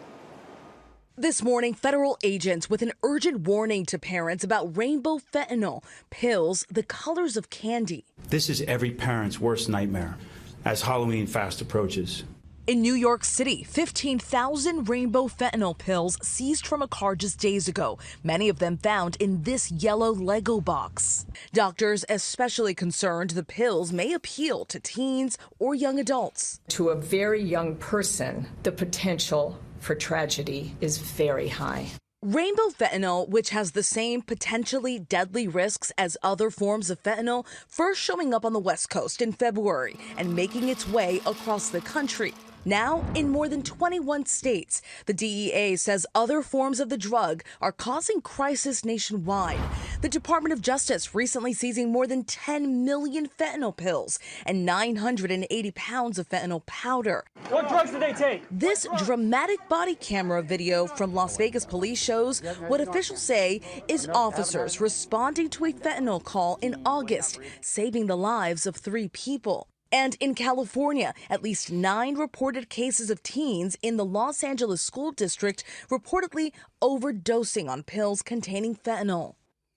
This 1.18 1.42
morning, 1.42 1.74
federal 1.74 2.18
agents 2.26 2.70
with 2.70 2.82
an 2.82 2.92
urgent 3.02 3.48
warning 3.48 3.86
to 3.86 3.98
parents 3.98 4.44
about 4.44 4.76
rainbow 4.76 5.18
fentanyl 5.18 5.82
pills, 6.10 6.66
the 6.70 6.84
colors 6.84 7.38
of 7.38 7.50
candy. 7.50 8.04
This 8.28 8.50
is 8.50 8.62
every 8.64 8.92
parent's 8.92 9.40
worst 9.40 9.70
nightmare 9.70 10.18
as 10.66 10.82
Halloween 10.82 11.26
fast 11.26 11.62
approaches. 11.62 12.26
In 12.68 12.82
New 12.82 12.96
York 12.96 13.24
City, 13.24 13.64
15,000 13.64 14.90
rainbow 14.90 15.30
fentanyl 15.30 15.78
pills 15.78 16.18
seized 16.22 16.68
from 16.68 16.82
a 16.82 16.88
car 16.88 17.16
just 17.16 17.40
days 17.40 17.70
ago, 17.70 17.98
many 18.22 18.50
of 18.50 18.60
them 18.60 18.76
found 18.76 19.16
in 19.22 19.44
this 19.44 19.72
yellow 19.72 20.12
Lego 20.12 20.60
box. 20.60 21.26
Doctors 21.54 22.04
especially 22.10 22.74
concerned 22.74 23.30
the 23.30 23.44
pills 23.44 23.94
may 23.94 24.12
appeal 24.12 24.66
to 24.66 24.82
teens 24.82 25.38
or 25.60 25.76
young 25.76 25.98
adults. 25.98 26.60
To 26.70 26.90
a 26.90 26.96
very 27.00 27.42
young 27.42 27.78
person, 27.78 28.48
the 28.64 28.74
potential 28.74 29.58
for 29.86 29.96
tragedy 29.96 30.76
is 30.82 30.98
very 30.98 31.48
high. 31.48 31.92
Rainbow 32.24 32.70
fentanyl, 32.70 33.30
which 33.30 33.52
has 33.52 33.72
the 33.72 33.84
same 33.84 34.24
potentially 34.24 34.98
deadly 34.98 35.48
risks 35.48 35.92
as 35.96 36.18
other 36.24 36.50
forms 36.50 36.90
of 36.90 37.04
fentanyl, 37.04 37.46
first 37.68 38.02
showing 38.02 38.34
up 38.34 38.44
on 38.44 38.54
the 38.54 38.60
West 38.60 38.90
Coast 38.90 39.22
in 39.22 39.32
February 39.32 39.96
and 40.18 40.36
making 40.36 40.70
its 40.70 40.90
way 40.90 41.22
across 41.28 41.70
the 41.70 41.82
country. 41.82 42.34
Now, 42.68 43.06
in 43.14 43.30
more 43.30 43.48
than 43.48 43.62
21 43.62 44.26
states, 44.26 44.82
the 45.06 45.14
DEA 45.14 45.76
says 45.76 46.08
other 46.16 46.42
forms 46.42 46.80
of 46.80 46.90
the 46.90 46.98
drug 46.98 47.44
are 47.62 47.72
causing 47.72 48.22
crisis 48.22 48.84
nationwide. 48.84 49.60
The 50.02 50.10
Department 50.10 50.52
of 50.52 50.62
Justice 50.62 51.14
recently 51.14 51.54
seizing 51.54 51.92
more 51.92 52.08
than 52.08 52.24
10 52.24 52.84
million 52.84 53.28
fentanyl 53.28 53.78
pills 53.78 54.18
and 54.48 54.66
980 54.66 55.72
pounds 55.72 56.18
of 56.18 56.28
fentanyl 56.28 56.66
powder. 56.66 57.26
What 57.50 57.70
drugs 57.70 57.92
did 57.92 58.02
they 58.02 58.14
take? 58.14 58.44
This 58.50 58.88
dramatic 58.98 59.70
body 59.70 59.94
camera 59.94 60.42
video 60.42 60.88
from 60.88 61.14
Las 61.14 61.38
Vegas 61.38 61.68
police 61.68 62.02
shows 62.02 62.40
what 62.68 62.82
officials 62.82 63.22
say 63.22 63.62
is 63.88 64.10
officers 64.12 64.82
responding 64.82 65.50
to 65.52 65.66
a 65.66 65.72
fentanyl 65.72 66.24
call 66.24 66.58
in 66.64 66.82
August, 66.84 67.40
saving 67.62 68.08
the 68.08 68.18
lives 68.18 68.66
of 68.66 68.76
three 68.76 69.08
people. 69.10 69.68
And 69.96 70.18
in 70.20 70.36
California, 70.36 71.14
at 71.30 71.42
least 71.42 71.72
nine 71.72 72.16
reported 72.16 72.70
cases 72.70 73.10
of 73.10 73.24
teens 73.24 73.78
in 73.82 73.96
the 73.96 74.04
Los 74.04 74.44
Angeles 74.44 74.82
school 74.82 75.14
district 75.14 75.64
reportedly 75.90 76.52
overdosing 76.82 77.70
on 77.70 77.82
pills 77.82 78.22
containing 78.22 78.76
fentanyl. 78.76 79.36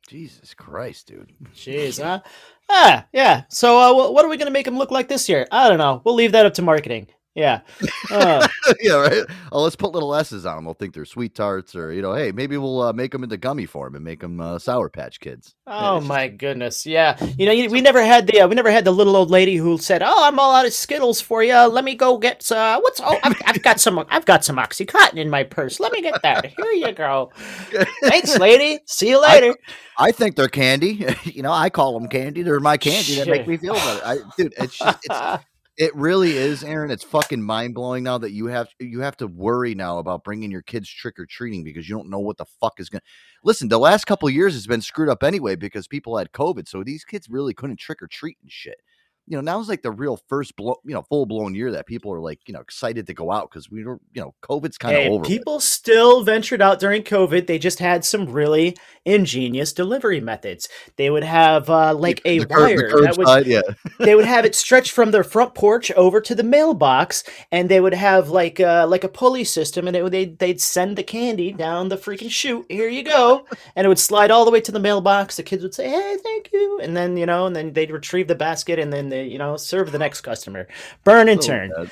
Jesus 0.08 0.54
Christ, 0.54 1.06
dude. 1.06 1.32
Jeez, 1.54 2.02
huh? 2.02 2.22
Ah, 2.68 3.06
yeah. 3.12 3.44
So, 3.48 3.78
uh, 3.78 4.10
what 4.10 4.24
are 4.24 4.28
we 4.28 4.36
gonna 4.36 4.50
make 4.50 4.64
them 4.64 4.76
look 4.76 4.90
like 4.90 5.06
this 5.06 5.28
year? 5.28 5.46
I 5.52 5.68
don't 5.68 5.78
know. 5.78 6.02
We'll 6.02 6.16
leave 6.16 6.32
that 6.32 6.46
up 6.46 6.54
to 6.54 6.62
marketing. 6.62 7.06
Yeah. 7.34 7.60
Uh, 8.10 8.48
yeah, 8.80 8.94
right. 8.94 9.22
Oh, 9.52 9.62
let's 9.62 9.76
put 9.76 9.92
little 9.92 10.14
S's 10.14 10.46
on 10.46 10.56
them. 10.56 10.64
We'll 10.64 10.72
think 10.72 10.94
they're 10.94 11.04
sweet 11.04 11.34
tarts, 11.34 11.76
or 11.76 11.92
you 11.92 12.00
know, 12.00 12.14
hey, 12.14 12.32
maybe 12.32 12.56
we'll 12.56 12.80
uh, 12.80 12.92
make 12.94 13.12
them 13.12 13.22
into 13.22 13.36
gummy 13.36 13.66
form 13.66 13.94
and 13.94 14.02
make 14.02 14.20
them 14.20 14.40
uh, 14.40 14.58
Sour 14.58 14.88
Patch 14.88 15.20
Kids. 15.20 15.54
oh 15.66 16.00
my 16.00 16.28
goodness. 16.28 16.86
Yeah. 16.86 17.22
You 17.36 17.44
know, 17.44 17.70
we 17.70 17.82
never 17.82 18.02
had 18.02 18.26
the 18.26 18.40
uh, 18.40 18.48
we 18.48 18.54
never 18.54 18.70
had 18.70 18.86
the 18.86 18.92
little 18.92 19.14
old 19.14 19.30
lady 19.30 19.56
who 19.56 19.76
said, 19.76 20.02
"Oh, 20.02 20.24
I'm 20.24 20.38
all 20.38 20.54
out 20.54 20.64
of 20.64 20.72
Skittles 20.72 21.20
for 21.20 21.42
you. 21.42 21.54
Let 21.54 21.84
me 21.84 21.94
go 21.94 22.16
get 22.16 22.50
uh, 22.50 22.80
what's 22.80 22.98
oh, 23.04 23.18
I've, 23.22 23.36
I've 23.44 23.62
got 23.62 23.78
some 23.78 24.06
I've 24.08 24.24
got 24.24 24.42
some 24.42 24.56
OxyContin 24.56 25.18
in 25.18 25.28
my 25.28 25.44
purse. 25.44 25.80
Let 25.80 25.92
me 25.92 26.00
get 26.00 26.22
that. 26.22 26.46
Here 26.46 26.72
you 26.72 26.92
go. 26.92 27.30
Thanks, 28.04 28.38
lady. 28.38 28.80
See 28.86 29.10
you 29.10 29.20
later." 29.20 29.54
I 29.98 30.12
think 30.12 30.36
they're 30.36 30.48
candy. 30.48 31.04
you 31.24 31.42
know, 31.42 31.52
I 31.52 31.68
call 31.68 31.98
them 31.98 32.08
candy. 32.08 32.42
They're 32.42 32.60
my 32.60 32.78
candy 32.78 33.16
that 33.16 33.28
make 33.28 33.46
me 33.46 33.58
feel 33.58 33.74
better. 33.74 34.00
I, 34.04 34.18
dude, 34.36 34.54
it's 34.56 34.78
just 34.78 34.98
it's 35.04 35.44
it 35.78 35.94
really 35.94 36.36
is, 36.36 36.64
Aaron. 36.64 36.90
It's 36.90 37.04
fucking 37.04 37.42
mind 37.42 37.74
blowing 37.74 38.02
now 38.02 38.18
that 38.18 38.32
you 38.32 38.46
have 38.46 38.68
you 38.80 39.00
have 39.00 39.16
to 39.18 39.28
worry 39.28 39.76
now 39.76 39.98
about 39.98 40.24
bringing 40.24 40.50
your 40.50 40.62
kids 40.62 40.90
trick 40.90 41.18
or 41.20 41.26
treating 41.26 41.62
because 41.62 41.88
you 41.88 41.96
don't 41.96 42.10
know 42.10 42.18
what 42.18 42.36
the 42.36 42.46
fuck 42.60 42.80
is 42.80 42.88
going. 42.88 43.00
to 43.00 43.06
Listen, 43.44 43.68
the 43.68 43.78
last 43.78 44.04
couple 44.04 44.28
years 44.28 44.54
has 44.54 44.66
been 44.66 44.82
screwed 44.82 45.08
up 45.08 45.22
anyway 45.22 45.54
because 45.54 45.86
people 45.86 46.18
had 46.18 46.32
COVID, 46.32 46.68
so 46.68 46.82
these 46.82 47.04
kids 47.04 47.28
really 47.30 47.54
couldn't 47.54 47.78
trick 47.78 48.02
or 48.02 48.08
treat 48.08 48.36
and 48.42 48.50
shit. 48.50 48.80
You 49.28 49.36
know, 49.36 49.42
now's 49.42 49.68
like 49.68 49.82
the 49.82 49.90
real 49.90 50.18
first 50.28 50.56
blow, 50.56 50.76
you 50.84 50.94
know, 50.94 51.02
full 51.02 51.26
blown 51.26 51.54
year 51.54 51.70
that 51.72 51.86
people 51.86 52.12
are 52.12 52.20
like, 52.20 52.40
you 52.46 52.54
know, 52.54 52.60
excited 52.60 53.06
to 53.08 53.14
go 53.14 53.30
out 53.30 53.50
because 53.50 53.70
we 53.70 53.84
were, 53.84 54.00
you 54.14 54.22
know, 54.22 54.34
COVID's 54.42 54.78
kind 54.78 54.96
of 54.96 55.02
Hey, 55.02 55.08
over. 55.08 55.20
with. 55.20 55.28
people 55.28 55.60
still 55.60 56.22
ventured 56.24 56.62
out 56.62 56.80
during 56.80 57.02
COVID. 57.02 57.46
They 57.46 57.58
just 57.58 57.78
had 57.78 58.04
some 58.04 58.26
really 58.30 58.76
ingenious 59.04 59.72
delivery 59.72 60.20
methods. 60.20 60.68
They 60.96 61.10
would 61.10 61.24
have 61.24 61.68
uh, 61.68 61.94
like 61.94 62.20
a 62.24 62.38
The 62.38 62.46
cur- 62.46 62.76
the 62.76 62.96
wire 62.96 63.00
that 63.02 63.16
would 63.18 63.46
yeah. 63.46 63.60
they 63.98 64.14
would 64.14 64.24
have 64.24 64.44
it 64.44 64.54
stretched 64.54 64.92
from 64.92 65.10
their 65.10 65.24
front 65.24 65.54
porch 65.54 65.90
over 65.92 66.20
to 66.20 66.34
the 66.34 66.42
mailbox, 66.42 67.22
and 67.52 67.68
they 67.68 67.80
would 67.80 67.94
have 67.94 68.30
like 68.30 68.60
uh, 68.60 68.86
like 68.88 69.04
a 69.04 69.08
pulley 69.08 69.44
system, 69.44 69.86
and 69.86 69.96
it 69.96 70.02
would, 70.02 70.12
they'd 70.12 70.38
they'd 70.38 70.60
send 70.60 70.96
the 70.96 71.02
candy 71.02 71.52
down 71.52 71.88
the 71.88 71.96
freaking 71.96 72.30
chute. 72.30 72.66
Here 72.68 72.88
you 72.88 73.02
go, 73.02 73.46
and 73.76 73.84
it 73.84 73.88
would 73.88 73.98
slide 73.98 74.30
all 74.30 74.44
the 74.44 74.50
way 74.50 74.60
to 74.62 74.72
the 74.72 74.80
mailbox. 74.80 75.36
The 75.36 75.42
kids 75.42 75.62
would 75.62 75.74
say, 75.74 75.88
"Hey, 75.88 76.16
thank 76.22 76.50
you," 76.52 76.80
and 76.82 76.96
then 76.96 77.16
you 77.16 77.26
know, 77.26 77.46
and 77.46 77.54
then 77.56 77.72
they'd 77.72 77.90
retrieve 77.90 78.28
the 78.28 78.34
basket, 78.34 78.78
and 78.78 78.92
then 78.92 79.08
They, 79.08 79.17
you 79.24 79.38
know, 79.38 79.56
serve 79.56 79.92
the 79.92 79.98
next 79.98 80.20
customer. 80.22 80.68
Burn 81.04 81.28
and 81.28 81.42
So 81.42 81.48
turn. 81.48 81.70
bad. 81.76 81.90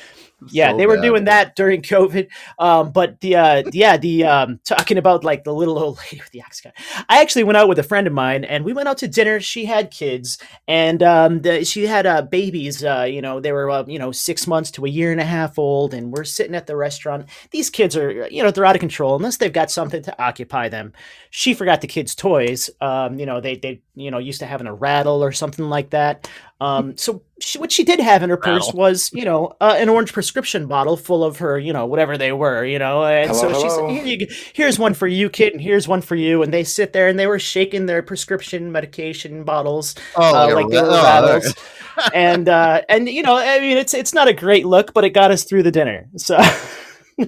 Yeah, 0.51 0.73
So 0.73 0.77
they 0.77 0.87
were 0.87 0.97
bad. 0.97 1.03
doing 1.03 1.25
that 1.25 1.57
during 1.57 1.81
COVID. 1.81 2.29
Um, 2.59 2.93
but 2.93 3.21
the 3.23 3.37
uh, 3.37 3.63
yeah, 3.73 3.97
the 3.97 4.25
um, 4.25 4.61
talking 4.65 4.99
about 4.99 5.25
like 5.25 5.45
the 5.45 5.53
little 5.55 5.79
old 5.79 5.99
lady 5.99 6.19
with 6.19 6.31
the 6.31 6.43
axe 6.43 6.61
gun. 6.61 6.75
I 7.09 7.23
actually 7.23 7.45
went 7.45 7.57
out 7.57 7.69
with 7.69 7.79
a 7.79 7.83
friend 7.83 8.07
of 8.07 8.13
mine, 8.13 8.45
and 8.45 8.63
we 8.63 8.75
went 8.75 8.87
out 8.87 8.99
to 8.99 9.09
dinner. 9.09 9.41
She 9.41 9.65
had 9.65 9.91
kids, 9.91 10.37
and 10.69 11.03
um, 11.03 11.41
the, 11.41 11.65
she 11.65 11.87
had 11.87 12.05
uh, 12.05 12.21
babies. 12.21 12.85
Uh, 12.85 13.07
you 13.09 13.23
know, 13.23 13.41
they 13.41 13.51
were 13.51 13.71
uh, 13.71 13.85
you 13.87 13.99
know 13.99 14.13
six 14.13 14.47
months 14.47 14.71
to 14.73 14.85
a 14.85 14.89
year 14.91 15.11
and 15.11 15.23
a 15.23 15.25
half 15.25 15.59
old, 15.59 15.95
and 15.95 16.13
we're 16.13 16.25
sitting 16.25 16.55
at 16.55 16.67
the 16.67 16.77
restaurant. 16.77 17.31
These 17.51 17.71
kids 17.71 17.97
are 17.97 18.29
you 18.29 18.43
know 18.43 18.51
they're 18.51 18.67
out 18.67 18.77
of 18.77 18.81
control 18.81 19.17
unless 19.17 19.39
they've 19.39 19.51
got 19.53 19.71
something 19.71 20.03
to 20.03 20.23
occupy 20.23 20.69
them. 20.69 20.93
She 21.31 21.55
forgot 21.55 21.81
the 21.81 21.87
kids' 21.87 22.15
toys. 22.15 22.69
Um, 22.83 23.19
you 23.19 23.25
know, 23.25 23.41
they 23.41 23.57
they 23.57 23.81
you 23.95 24.11
know 24.11 24.19
used 24.19 24.41
to 24.41 24.47
having 24.47 24.67
a 24.67 24.75
rattle 24.75 25.25
or 25.25 25.33
something 25.33 25.71
like 25.71 25.91
that. 25.91 26.29
Um, 26.59 26.97
so 26.97 27.23
she, 27.39 27.59
what 27.59 27.71
she 27.71 27.85
did 27.85 28.01
have 28.01 28.23
in 28.23 28.31
her 28.31 28.39
purse 28.39 28.73
was, 28.73 29.11
you 29.13 29.27
know, 29.27 29.55
uh, 29.61 29.75
an 29.77 29.91
orange 29.91 30.13
prescription 30.15 30.67
bottle 30.67 30.97
full 30.97 31.23
of 31.23 31.39
her, 31.39 31.59
you 31.59 31.71
know, 31.73 31.85
whatever 31.85 32.17
they 32.17 32.33
were, 32.33 32.65
you 32.65 32.79
know. 32.79 33.05
And 33.05 33.31
Hello, 33.31 33.41
so 33.41 33.49
she 33.61 33.67
hello. 33.69 33.89
said, 33.89 34.07
Here 34.07 34.17
you, 34.19 34.27
"Here's 34.55 34.79
one 34.79 34.95
for 34.95 35.07
you, 35.07 35.29
kid, 35.29 35.53
and 35.53 35.61
here's 35.61 35.87
one 35.87 36.01
for 36.01 36.15
you." 36.15 36.43
And 36.43 36.55
they 36.55 36.65
sit 36.65 36.95
there 36.95 37.09
and 37.09 37.19
they 37.19 37.27
were 37.27 37.39
shaking 37.39 37.85
their 37.85 38.03
prescription 38.03 38.73
medication 38.73 39.45
bottles 39.45 39.95
Oh, 40.17 40.51
uh, 40.51 40.55
like 40.55 40.69
they 40.71 40.81
were 40.81 40.89
rattles. 40.89 41.55
and 42.15 42.49
uh, 42.49 42.81
and 42.89 43.07
you 43.07 43.23
know, 43.23 43.37
I 43.37 43.61
mean, 43.61 43.77
it's 43.77 43.93
it's 43.93 44.15
not 44.15 44.29
a 44.29 44.33
great 44.33 44.65
look, 44.65 44.95
but 44.95 45.05
it 45.05 45.11
got 45.11 45.31
us 45.31 45.45
through 45.45 45.63
the 45.63 45.71
dinner. 45.71 46.09
So 46.17 46.39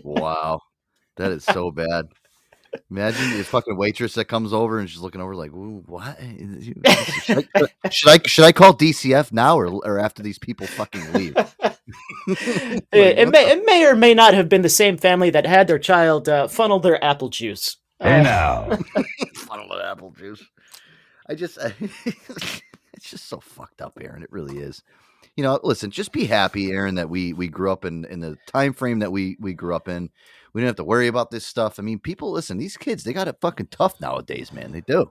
wow, 0.02 0.60
that 1.16 1.32
is 1.32 1.44
so 1.44 1.70
bad. 1.70 2.06
Imagine 2.90 3.36
the 3.36 3.44
fucking 3.44 3.76
waitress 3.76 4.14
that 4.14 4.26
comes 4.26 4.52
over 4.52 4.78
and 4.78 4.88
she's 4.88 5.00
looking 5.00 5.20
over 5.20 5.34
like, 5.34 5.52
"Ooh, 5.52 5.82
"What? 5.86 6.18
Should 7.22 7.38
I, 7.38 7.90
should 7.90 8.08
I 8.08 8.18
should 8.26 8.44
I 8.44 8.52
call 8.52 8.74
DCF 8.74 9.32
now 9.32 9.58
or 9.58 9.66
or 9.66 9.98
after 9.98 10.22
these 10.22 10.38
people 10.38 10.66
fucking 10.66 11.12
leave?" 11.12 11.34
it, 12.28 12.84
it 12.92 13.28
may 13.30 13.50
it 13.50 13.64
may 13.66 13.86
or 13.86 13.94
may 13.96 14.14
not 14.14 14.34
have 14.34 14.48
been 14.48 14.62
the 14.62 14.68
same 14.68 14.96
family 14.96 15.30
that 15.30 15.46
had 15.46 15.66
their 15.66 15.78
child 15.78 16.28
uh, 16.28 16.48
funnel 16.48 16.80
their 16.80 17.02
apple 17.02 17.28
juice. 17.28 17.76
Hey 18.00 18.20
Uh, 18.20 18.22
now. 18.22 18.78
Funnel 19.34 19.72
of 19.72 19.80
apple 19.80 20.12
juice. 20.12 20.44
I 21.28 21.34
just, 21.34 21.58
it's 21.58 23.10
just 23.10 23.28
so 23.28 23.40
fucked 23.40 23.82
up, 23.82 23.98
Aaron. 24.00 24.22
It 24.22 24.32
really 24.32 24.58
is. 24.58 24.82
You 25.36 25.44
know, 25.44 25.60
listen, 25.62 25.90
just 25.90 26.12
be 26.12 26.24
happy, 26.24 26.70
Aaron, 26.72 26.96
that 26.96 27.10
we 27.10 27.32
we 27.32 27.48
grew 27.48 27.70
up 27.70 27.84
in 27.84 28.04
in 28.06 28.20
the 28.20 28.36
time 28.46 28.72
frame 28.72 29.00
that 29.00 29.12
we 29.12 29.36
we 29.40 29.52
grew 29.54 29.74
up 29.74 29.88
in. 29.88 30.10
We 30.52 30.60
don't 30.60 30.68
have 30.68 30.76
to 30.76 30.84
worry 30.84 31.06
about 31.06 31.30
this 31.30 31.46
stuff. 31.46 31.78
I 31.78 31.82
mean, 31.82 31.98
people, 31.98 32.30
listen, 32.30 32.58
these 32.58 32.76
kids, 32.76 33.04
they 33.04 33.12
got 33.12 33.28
it 33.28 33.36
fucking 33.40 33.68
tough 33.68 34.00
nowadays, 34.00 34.52
man. 34.52 34.72
They 34.72 34.80
do. 34.80 35.10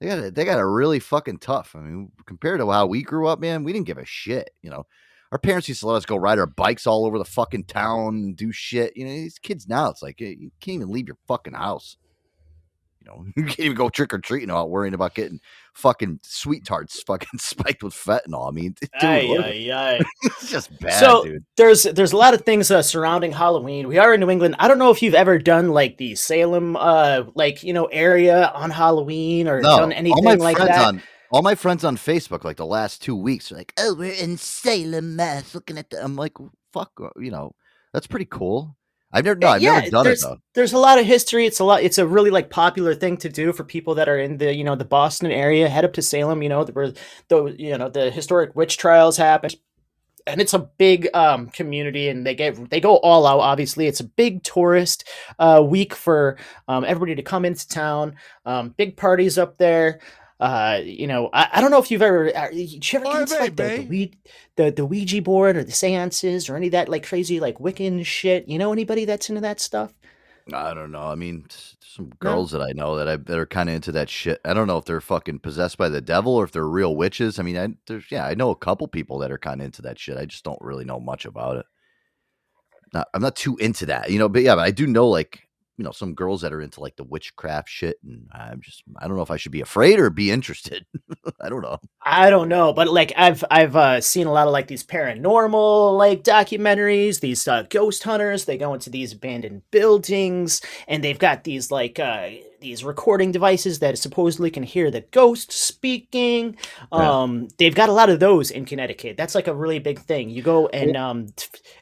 They 0.00 0.06
got 0.06 0.18
it. 0.18 0.34
They 0.34 0.44
got 0.44 0.58
it 0.58 0.62
really 0.62 1.00
fucking 1.00 1.38
tough. 1.38 1.74
I 1.74 1.80
mean, 1.80 2.12
compared 2.26 2.60
to 2.60 2.70
how 2.70 2.86
we 2.86 3.02
grew 3.02 3.26
up, 3.26 3.40
man, 3.40 3.64
we 3.64 3.72
didn't 3.72 3.86
give 3.86 3.98
a 3.98 4.04
shit. 4.04 4.50
You 4.62 4.70
know, 4.70 4.86
our 5.32 5.38
parents 5.38 5.68
used 5.68 5.80
to 5.80 5.88
let 5.88 5.96
us 5.96 6.06
go 6.06 6.16
ride 6.16 6.38
our 6.38 6.46
bikes 6.46 6.86
all 6.86 7.04
over 7.04 7.18
the 7.18 7.24
fucking 7.24 7.64
town 7.64 8.14
and 8.14 8.36
do 8.36 8.52
shit. 8.52 8.96
You 8.96 9.04
know, 9.04 9.10
these 9.10 9.38
kids 9.38 9.66
now, 9.66 9.90
it's 9.90 10.02
like 10.02 10.20
eh, 10.20 10.34
you 10.38 10.50
can't 10.60 10.76
even 10.76 10.90
leave 10.90 11.08
your 11.08 11.18
fucking 11.26 11.54
house. 11.54 11.96
You 13.08 13.24
know, 13.24 13.26
you 13.36 13.44
can't 13.44 13.60
even 13.60 13.76
go 13.76 13.88
trick 13.88 14.12
or 14.12 14.18
treating 14.18 14.48
without 14.48 14.70
worrying 14.70 14.94
about 14.94 15.14
getting 15.14 15.40
fucking 15.74 16.20
sweet 16.22 16.64
tarts 16.64 17.02
fucking 17.06 17.38
spiked 17.38 17.82
with 17.82 17.94
fentanyl. 17.94 18.48
I 18.48 18.50
mean, 18.52 18.74
dude, 18.80 18.90
Ay, 19.02 19.26
what- 19.26 19.44
ay, 19.44 19.70
ay. 19.72 20.00
it's 20.24 20.50
just 20.50 20.78
bad, 20.80 20.98
so 21.00 21.24
dude. 21.24 21.44
there's 21.56 21.84
there's 21.84 22.12
a 22.12 22.16
lot 22.16 22.34
of 22.34 22.42
things 22.42 22.70
uh, 22.70 22.82
surrounding 22.82 23.32
Halloween. 23.32 23.88
We 23.88 23.98
are 23.98 24.14
in 24.14 24.20
New 24.20 24.30
England. 24.30 24.56
I 24.58 24.68
don't 24.68 24.78
know 24.78 24.90
if 24.90 25.02
you've 25.02 25.14
ever 25.14 25.38
done 25.38 25.68
like 25.70 25.96
the 25.98 26.14
Salem 26.14 26.76
uh 26.76 27.24
like 27.34 27.62
you 27.62 27.72
know 27.72 27.86
area 27.86 28.48
on 28.54 28.70
Halloween 28.70 29.48
or 29.48 29.60
No, 29.60 29.78
done 29.78 29.92
anything 29.92 30.38
like 30.38 30.58
that. 30.58 30.86
on 30.86 31.02
all 31.30 31.42
my 31.42 31.54
friends 31.54 31.84
on 31.84 31.96
Facebook, 31.96 32.42
like 32.44 32.56
the 32.56 32.64
last 32.64 33.02
two 33.02 33.14
weeks, 33.14 33.52
are 33.52 33.56
like, 33.56 33.72
Oh, 33.78 33.94
we're 33.94 34.12
in 34.12 34.38
Salem, 34.38 35.14
Mass. 35.16 35.54
Looking 35.54 35.76
at 35.76 35.90
the. 35.90 36.02
I'm 36.02 36.16
like, 36.16 36.32
fuck, 36.72 36.90
uh, 37.02 37.10
you 37.20 37.30
know, 37.30 37.52
that's 37.92 38.06
pretty 38.06 38.24
cool. 38.24 38.77
I've 39.12 39.24
never, 39.24 39.38
no, 39.38 39.48
Uh, 39.48 39.52
I've 39.52 39.62
never 39.62 39.90
done 39.90 40.06
it 40.06 40.18
though. 40.22 40.36
There's 40.54 40.72
a 40.72 40.78
lot 40.78 40.98
of 40.98 41.06
history. 41.06 41.46
It's 41.46 41.60
a 41.60 41.64
lot. 41.64 41.82
It's 41.82 41.98
a 41.98 42.06
really 42.06 42.30
like 42.30 42.50
popular 42.50 42.94
thing 42.94 43.16
to 43.18 43.28
do 43.28 43.52
for 43.52 43.64
people 43.64 43.94
that 43.94 44.08
are 44.08 44.18
in 44.18 44.36
the 44.36 44.54
you 44.54 44.64
know 44.64 44.74
the 44.76 44.84
Boston 44.84 45.30
area. 45.30 45.68
Head 45.68 45.84
up 45.84 45.94
to 45.94 46.02
Salem. 46.02 46.42
You 46.42 46.50
know 46.50 46.64
where 46.64 46.92
the 47.28 47.54
you 47.58 47.78
know 47.78 47.88
the 47.88 48.10
historic 48.10 48.54
witch 48.54 48.76
trials 48.76 49.16
happen. 49.16 49.50
And 50.26 50.42
it's 50.42 50.52
a 50.52 50.58
big 50.58 51.08
um, 51.14 51.48
community, 51.48 52.10
and 52.10 52.26
they 52.26 52.34
get 52.34 52.68
they 52.68 52.80
go 52.80 52.96
all 52.96 53.26
out. 53.26 53.40
Obviously, 53.40 53.86
it's 53.86 54.00
a 54.00 54.04
big 54.04 54.42
tourist 54.42 55.08
uh, 55.38 55.64
week 55.66 55.94
for 55.94 56.36
um, 56.68 56.84
everybody 56.84 57.14
to 57.14 57.22
come 57.22 57.46
into 57.46 57.66
town. 57.66 58.14
Um, 58.44 58.74
big 58.76 58.98
parties 58.98 59.38
up 59.38 59.56
there. 59.56 60.00
Uh, 60.40 60.80
you 60.84 61.08
know, 61.08 61.28
I, 61.32 61.48
I 61.54 61.60
don't 61.60 61.72
know 61.72 61.80
if 61.80 61.90
you've 61.90 62.02
ever 62.02 62.34
uh, 62.36 62.50
you 62.50 62.78
ever 62.94 63.04
get 63.04 63.20
into 63.22 63.38
like 63.38 63.56
the, 63.56 63.62
the, 63.62 63.86
Ouija, 63.88 64.12
the 64.56 64.70
the 64.70 64.86
Ouija 64.86 65.20
board 65.20 65.56
or 65.56 65.64
the 65.64 65.72
seances 65.72 66.48
or 66.48 66.56
any 66.56 66.66
of 66.66 66.72
that 66.72 66.88
like 66.88 67.06
crazy 67.06 67.40
like 67.40 67.58
Wiccan 67.58 68.06
shit. 68.06 68.46
You 68.48 68.58
know 68.58 68.72
anybody 68.72 69.04
that's 69.04 69.28
into 69.28 69.40
that 69.40 69.60
stuff? 69.60 69.92
I 70.52 70.74
don't 70.74 70.92
know. 70.92 71.02
I 71.02 71.14
mean, 71.14 71.46
some 71.80 72.10
girls 72.20 72.52
that 72.52 72.62
I 72.62 72.70
know 72.72 72.96
that 72.96 73.08
I 73.08 73.16
that 73.16 73.38
are 73.38 73.46
kind 73.46 73.68
of 73.68 73.74
into 73.74 73.92
that 73.92 74.08
shit. 74.08 74.40
I 74.44 74.54
don't 74.54 74.68
know 74.68 74.78
if 74.78 74.84
they're 74.84 75.00
fucking 75.00 75.40
possessed 75.40 75.76
by 75.76 75.88
the 75.88 76.00
devil 76.00 76.36
or 76.36 76.44
if 76.44 76.52
they're 76.52 76.68
real 76.68 76.94
witches. 76.94 77.38
I 77.40 77.42
mean, 77.42 77.58
I 77.58 77.68
there's 77.86 78.10
yeah, 78.10 78.24
I 78.24 78.34
know 78.34 78.50
a 78.50 78.56
couple 78.56 78.86
people 78.86 79.18
that 79.18 79.32
are 79.32 79.38
kind 79.38 79.60
of 79.60 79.64
into 79.64 79.82
that 79.82 79.98
shit. 79.98 80.16
I 80.16 80.24
just 80.24 80.44
don't 80.44 80.60
really 80.60 80.84
know 80.84 81.00
much 81.00 81.24
about 81.24 81.56
it. 81.56 81.66
Not, 82.94 83.08
I'm 83.12 83.22
not 83.22 83.36
too 83.36 83.56
into 83.56 83.86
that, 83.86 84.10
you 84.10 84.18
know. 84.20 84.28
But 84.28 84.42
yeah, 84.42 84.54
but 84.54 84.62
I 84.64 84.70
do 84.70 84.86
know 84.86 85.08
like 85.08 85.47
you 85.78 85.84
know 85.84 85.92
some 85.92 86.12
girls 86.12 86.42
that 86.42 86.52
are 86.52 86.60
into 86.60 86.80
like 86.80 86.96
the 86.96 87.04
witchcraft 87.04 87.68
shit, 87.68 87.98
and 88.04 88.28
I'm 88.32 88.60
just 88.60 88.82
I 88.98 89.06
don't 89.06 89.16
know 89.16 89.22
if 89.22 89.30
I 89.30 89.36
should 89.36 89.52
be 89.52 89.60
afraid 89.60 90.00
or 90.00 90.10
be 90.10 90.30
interested. 90.30 90.84
I 91.40 91.48
don't 91.48 91.62
know. 91.62 91.78
I 92.02 92.30
don't 92.30 92.48
know, 92.48 92.72
but 92.72 92.88
like 92.88 93.12
I've 93.16 93.44
I've 93.50 93.76
uh, 93.76 94.00
seen 94.00 94.26
a 94.26 94.32
lot 94.32 94.48
of 94.48 94.52
like 94.52 94.66
these 94.66 94.84
paranormal 94.84 95.96
like 95.96 96.24
documentaries, 96.24 97.20
these 97.20 97.46
uh, 97.46 97.62
ghost 97.70 98.02
hunters. 98.02 98.44
They 98.44 98.58
go 98.58 98.74
into 98.74 98.90
these 98.90 99.12
abandoned 99.12 99.62
buildings, 99.70 100.60
and 100.88 101.02
they've 101.02 101.18
got 101.18 101.44
these 101.44 101.70
like 101.70 102.00
uh, 102.00 102.30
these 102.60 102.84
recording 102.84 103.32
devices 103.32 103.78
that 103.80 103.98
supposedly 103.98 104.50
can 104.50 104.62
hear 104.62 104.90
the 104.90 105.00
ghost 105.00 105.52
speaking. 105.52 106.56
Yeah. 106.92 107.22
Um, 107.22 107.48
they've 107.58 107.74
got 107.74 107.88
a 107.88 107.92
lot 107.92 108.10
of 108.10 108.20
those 108.20 108.50
in 108.50 108.64
Connecticut. 108.64 109.16
That's 109.16 109.34
like 109.34 109.46
a 109.46 109.54
really 109.54 109.78
big 109.78 110.00
thing. 110.00 110.30
You 110.30 110.42
go 110.42 110.68
and 110.68 110.96
um, 110.96 111.26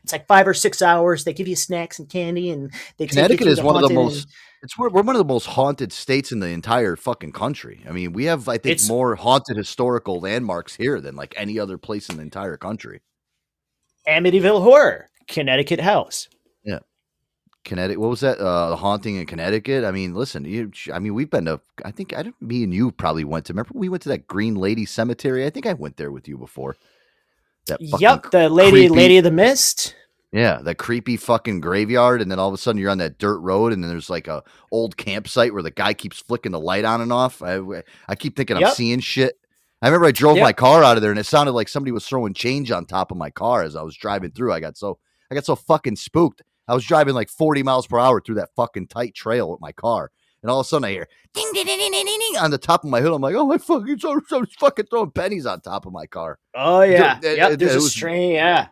it's 0.02 0.12
like 0.12 0.26
five 0.26 0.46
or 0.46 0.54
six 0.54 0.82
hours. 0.82 1.24
They 1.24 1.32
give 1.32 1.48
you 1.48 1.56
snacks 1.56 1.98
and 1.98 2.08
candy, 2.08 2.50
and 2.50 2.72
they 2.98 3.06
Connecticut 3.06 3.46
is 3.46 3.62
one 3.62 3.82
of 3.82 3.88
the 3.88 3.94
haunted 3.94 3.96
and- 3.96 4.06
most. 4.06 4.28
It's 4.62 4.76
one, 4.78 4.90
we're 4.92 5.02
one 5.02 5.14
of 5.14 5.18
the 5.18 5.32
most 5.32 5.46
haunted 5.46 5.92
states 5.92 6.32
in 6.32 6.40
the 6.40 6.48
entire 6.48 6.96
fucking 6.96 7.32
country. 7.32 7.84
I 7.88 7.92
mean, 7.92 8.12
we 8.12 8.24
have 8.24 8.48
I 8.48 8.58
think 8.58 8.80
more 8.88 9.14
haunted 9.14 9.56
historical 9.56 10.18
landmarks 10.18 10.74
here 10.74 11.00
than 11.00 11.14
like 11.14 11.34
any 11.36 11.58
other 11.58 11.78
place 11.78 12.08
in 12.08 12.16
the 12.16 12.22
entire 12.22 12.56
country. 12.56 13.02
Amityville 14.08 14.62
Horror, 14.62 15.08
Connecticut 15.28 15.80
House. 15.80 16.28
Connecticut. 17.66 18.00
What 18.00 18.08
was 18.08 18.20
that? 18.20 18.38
Uh, 18.38 18.70
the 18.70 18.76
haunting 18.76 19.16
in 19.16 19.26
Connecticut. 19.26 19.84
I 19.84 19.90
mean, 19.90 20.14
listen. 20.14 20.46
You, 20.46 20.72
I 20.92 20.98
mean, 20.98 21.12
we've 21.14 21.28
been 21.30 21.44
to. 21.44 21.60
I 21.84 21.90
think 21.90 22.16
I 22.16 22.22
don't. 22.22 22.40
Me 22.40 22.62
and 22.64 22.72
you 22.72 22.90
probably 22.90 23.24
went 23.24 23.44
to. 23.46 23.52
Remember, 23.52 23.72
we 23.74 23.90
went 23.90 24.02
to 24.04 24.08
that 24.10 24.26
Green 24.26 24.54
Lady 24.54 24.86
Cemetery. 24.86 25.44
I 25.44 25.50
think 25.50 25.66
I 25.66 25.74
went 25.74 25.98
there 25.98 26.10
with 26.10 26.26
you 26.26 26.38
before. 26.38 26.76
That 27.66 27.78
Yep, 27.80 28.30
the 28.30 28.48
lady 28.48 28.70
creepy- 28.70 28.88
Lady 28.88 29.18
of 29.18 29.24
the 29.24 29.30
Mist. 29.30 29.94
Yeah, 30.32 30.60
that 30.62 30.76
creepy 30.76 31.16
fucking 31.16 31.60
graveyard, 31.60 32.20
and 32.20 32.30
then 32.30 32.38
all 32.38 32.48
of 32.48 32.54
a 32.54 32.58
sudden 32.58 32.80
you're 32.80 32.90
on 32.90 32.98
that 32.98 33.18
dirt 33.18 33.38
road, 33.38 33.72
and 33.72 33.82
then 33.82 33.90
there's 33.90 34.10
like 34.10 34.28
a 34.28 34.42
old 34.70 34.96
campsite 34.96 35.52
where 35.52 35.62
the 35.62 35.70
guy 35.70 35.94
keeps 35.94 36.18
flicking 36.18 36.52
the 36.52 36.60
light 36.60 36.84
on 36.84 37.00
and 37.00 37.12
off. 37.12 37.42
I 37.42 37.60
I 38.08 38.14
keep 38.16 38.36
thinking 38.36 38.56
I'm 38.56 38.72
seeing 38.74 39.00
shit. 39.00 39.38
I 39.82 39.86
remember 39.88 40.06
I 40.06 40.12
drove 40.12 40.36
Yep. 40.36 40.42
my 40.44 40.52
car 40.52 40.82
out 40.82 40.96
of 40.96 41.02
there, 41.02 41.10
and 41.10 41.20
it 41.20 41.26
sounded 41.26 41.52
like 41.52 41.68
somebody 41.68 41.92
was 41.92 42.06
throwing 42.06 42.34
change 42.34 42.70
on 42.70 42.86
top 42.86 43.10
of 43.10 43.16
my 43.16 43.30
car 43.30 43.62
as 43.62 43.76
I 43.76 43.82
was 43.82 43.96
driving 43.96 44.30
through. 44.32 44.52
I 44.52 44.60
got 44.60 44.76
so 44.76 44.98
I 45.30 45.34
got 45.34 45.44
so 45.44 45.56
fucking 45.56 45.96
spooked. 45.96 46.42
I 46.68 46.74
was 46.74 46.84
driving 46.84 47.14
like 47.14 47.28
40 47.28 47.62
miles 47.62 47.86
per 47.86 47.98
hour 47.98 48.20
through 48.20 48.36
that 48.36 48.50
fucking 48.56 48.88
tight 48.88 49.14
trail 49.14 49.50
with 49.50 49.60
my 49.60 49.72
car, 49.72 50.10
and 50.42 50.50
all 50.50 50.60
of 50.60 50.66
a 50.66 50.68
sudden 50.68 50.84
I 50.86 50.90
hear 50.92 51.08
ding 51.34 51.50
ding 51.54 51.66
ding 51.66 51.78
ding 51.78 51.92
ding 51.92 52.04
ding, 52.06 52.36
on 52.40 52.50
the 52.50 52.58
top 52.58 52.84
of 52.84 52.90
my 52.90 53.00
hood. 53.00 53.12
I'm 53.12 53.22
like, 53.22 53.34
oh 53.34 53.46
my 53.46 53.58
fucking, 53.58 53.98
so, 53.98 54.20
so 54.26 54.44
fucking 54.58 54.86
throwing 54.90 55.10
pennies 55.12 55.46
on 55.46 55.60
top 55.60 55.86
of 55.86 55.92
my 55.92 56.06
car. 56.06 56.38
Oh 56.54 56.82
yeah, 56.82 57.18
it- 57.22 57.36
yep. 57.38 57.52
it- 57.52 57.58
There's 57.60 57.74
it 57.74 57.78
a 57.78 57.80
strange, 57.82 58.34
yeah, 58.34 58.68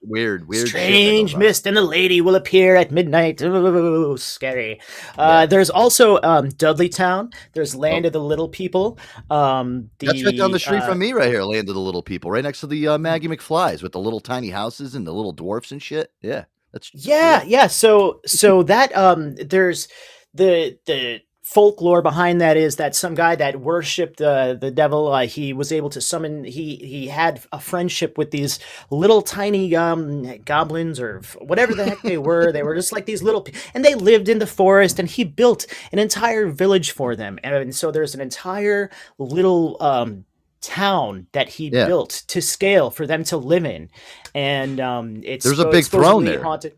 Weird, 0.00 0.46
weird, 0.46 0.68
strange 0.68 1.34
mist, 1.34 1.66
and 1.66 1.76
a 1.76 1.80
lady 1.82 2.20
will 2.20 2.36
appear 2.36 2.76
at 2.76 2.92
midnight. 2.92 3.42
Ooh, 3.42 4.16
scary. 4.16 4.80
Uh, 5.18 5.44
there's 5.46 5.70
also 5.70 6.20
um, 6.22 6.50
Dudleytown. 6.50 7.32
There's 7.52 7.74
Land 7.74 8.06
of 8.06 8.12
the 8.12 8.20
Little 8.20 8.48
People. 8.48 8.96
Um, 9.28 9.90
the, 9.98 10.06
That's 10.06 10.24
right 10.24 10.36
down 10.36 10.52
the 10.52 10.60
street 10.60 10.82
uh, 10.82 10.86
from 10.88 11.00
me, 11.00 11.12
right 11.12 11.28
here. 11.28 11.42
Land 11.42 11.68
of 11.68 11.74
the 11.74 11.80
Little 11.80 12.04
People, 12.04 12.30
right 12.30 12.44
next 12.44 12.60
to 12.60 12.68
the 12.68 12.86
uh, 12.86 12.98
Maggie 12.98 13.26
McFly's 13.26 13.82
with 13.82 13.90
the 13.90 13.98
little 13.98 14.20
tiny 14.20 14.50
houses 14.50 14.94
and 14.94 15.04
the 15.04 15.12
little 15.12 15.32
dwarfs 15.32 15.72
and 15.72 15.82
shit. 15.82 16.12
Yeah, 16.22 16.44
that's 16.78 16.90
Yeah, 16.94 17.42
yeah. 17.44 17.66
So 17.66 18.20
so 18.26 18.62
that 18.64 18.94
um 18.96 19.34
there's 19.36 19.88
the 20.34 20.78
the 20.86 21.20
folklore 21.42 22.02
behind 22.02 22.42
that 22.42 22.58
is 22.58 22.76
that 22.76 22.94
some 22.94 23.14
guy 23.14 23.34
that 23.34 23.58
worshipped 23.58 24.20
uh, 24.20 24.52
the 24.52 24.70
devil 24.70 25.08
uh, 25.10 25.24
he 25.26 25.54
was 25.54 25.72
able 25.72 25.88
to 25.88 25.98
summon 25.98 26.44
he 26.44 26.76
he 26.76 27.06
had 27.08 27.40
a 27.52 27.58
friendship 27.58 28.18
with 28.18 28.30
these 28.30 28.58
little 28.90 29.22
tiny 29.22 29.74
um 29.74 30.36
goblins 30.44 31.00
or 31.00 31.22
whatever 31.40 31.72
the 31.74 31.86
heck 31.86 32.02
they 32.02 32.18
were 32.18 32.52
they 32.52 32.62
were 32.62 32.74
just 32.74 32.92
like 32.92 33.06
these 33.06 33.22
little 33.22 33.46
and 33.72 33.82
they 33.82 33.94
lived 33.94 34.28
in 34.28 34.40
the 34.40 34.46
forest 34.46 34.98
and 34.98 35.08
he 35.08 35.24
built 35.24 35.64
an 35.90 35.98
entire 35.98 36.48
village 36.50 36.90
for 36.90 37.16
them 37.16 37.38
and 37.42 37.74
so 37.74 37.90
there's 37.90 38.14
an 38.14 38.20
entire 38.20 38.90
little 39.18 39.78
um 39.80 40.26
town 40.60 41.26
that 41.32 41.48
he 41.48 41.68
Yeah. 41.68 41.86
built 41.86 42.22
to 42.28 42.40
scale 42.42 42.90
for 42.90 43.06
them 43.06 43.24
to 43.24 43.36
live 43.36 43.64
in, 43.64 43.90
and 44.34 44.80
um, 44.80 45.20
it's 45.24 45.44
There's 45.44 45.58
a 45.58 45.68
big 45.70 45.84
throne 45.84 46.24
there. 46.24 46.42
Haunted. 46.42 46.74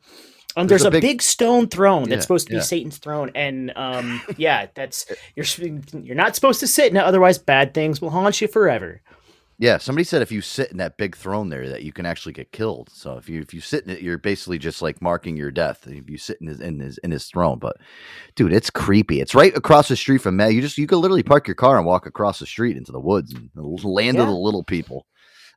Um, 0.56 0.66
There's 0.66 0.82
there's, 0.82 0.88
a 0.88 0.90
big- 0.90 1.02
big, 1.02 1.22
stone 1.22 1.68
throne 1.68 2.02
Yeah, 2.02 2.08
that's 2.10 2.22
supposed 2.22 2.48
to 2.48 2.50
be 2.50 2.56
yeah. 2.56 2.62
Satan's 2.62 2.98
throne, 2.98 3.30
and 3.36 3.72
um, 3.76 4.20
yeah, 4.36 4.66
that's 4.74 5.06
you're 5.36 5.46
you're 6.02 6.16
not 6.16 6.34
supposed 6.34 6.58
to 6.60 6.66
sit 6.66 6.90
in 6.90 6.96
it, 6.96 7.04
otherwise 7.04 7.38
bad 7.38 7.72
things 7.72 8.00
will 8.00 8.10
haunt 8.10 8.40
you 8.40 8.48
forever. 8.48 9.00
Yeah, 9.60 9.76
somebody 9.76 10.04
said 10.04 10.22
if 10.22 10.32
you 10.32 10.40
sit 10.40 10.70
in 10.70 10.78
that 10.78 10.96
big 10.96 11.14
throne 11.14 11.50
there, 11.50 11.68
that 11.68 11.82
you 11.82 11.92
can 11.92 12.06
actually 12.06 12.32
get 12.32 12.50
killed. 12.50 12.88
So 12.90 13.18
if 13.18 13.28
you 13.28 13.42
if 13.42 13.52
you 13.52 13.60
sit 13.60 13.84
in 13.84 13.90
it, 13.90 14.00
you're 14.00 14.16
basically 14.16 14.56
just 14.56 14.80
like 14.80 15.02
marking 15.02 15.36
your 15.36 15.50
death. 15.50 15.86
If 15.86 16.08
you 16.08 16.16
sit 16.16 16.38
in 16.40 16.46
his 16.46 16.60
in 16.60 16.80
his 16.80 16.96
in 16.98 17.10
his 17.10 17.26
throne, 17.26 17.58
but 17.58 17.76
dude, 18.36 18.54
it's 18.54 18.70
creepy. 18.70 19.20
It's 19.20 19.34
right 19.34 19.54
across 19.54 19.88
the 19.88 19.96
street 19.96 20.22
from 20.22 20.36
Matt. 20.36 20.54
You 20.54 20.62
just 20.62 20.78
you 20.78 20.86
could 20.86 20.96
literally 20.96 21.22
park 21.22 21.46
your 21.46 21.56
car 21.56 21.76
and 21.76 21.84
walk 21.84 22.06
across 22.06 22.38
the 22.38 22.46
street 22.46 22.78
into 22.78 22.90
the 22.90 23.00
woods 23.00 23.34
and 23.34 23.50
the 23.54 23.62
land 23.86 24.18
of 24.18 24.28
the 24.28 24.32
little 24.32 24.64
people. 24.64 25.06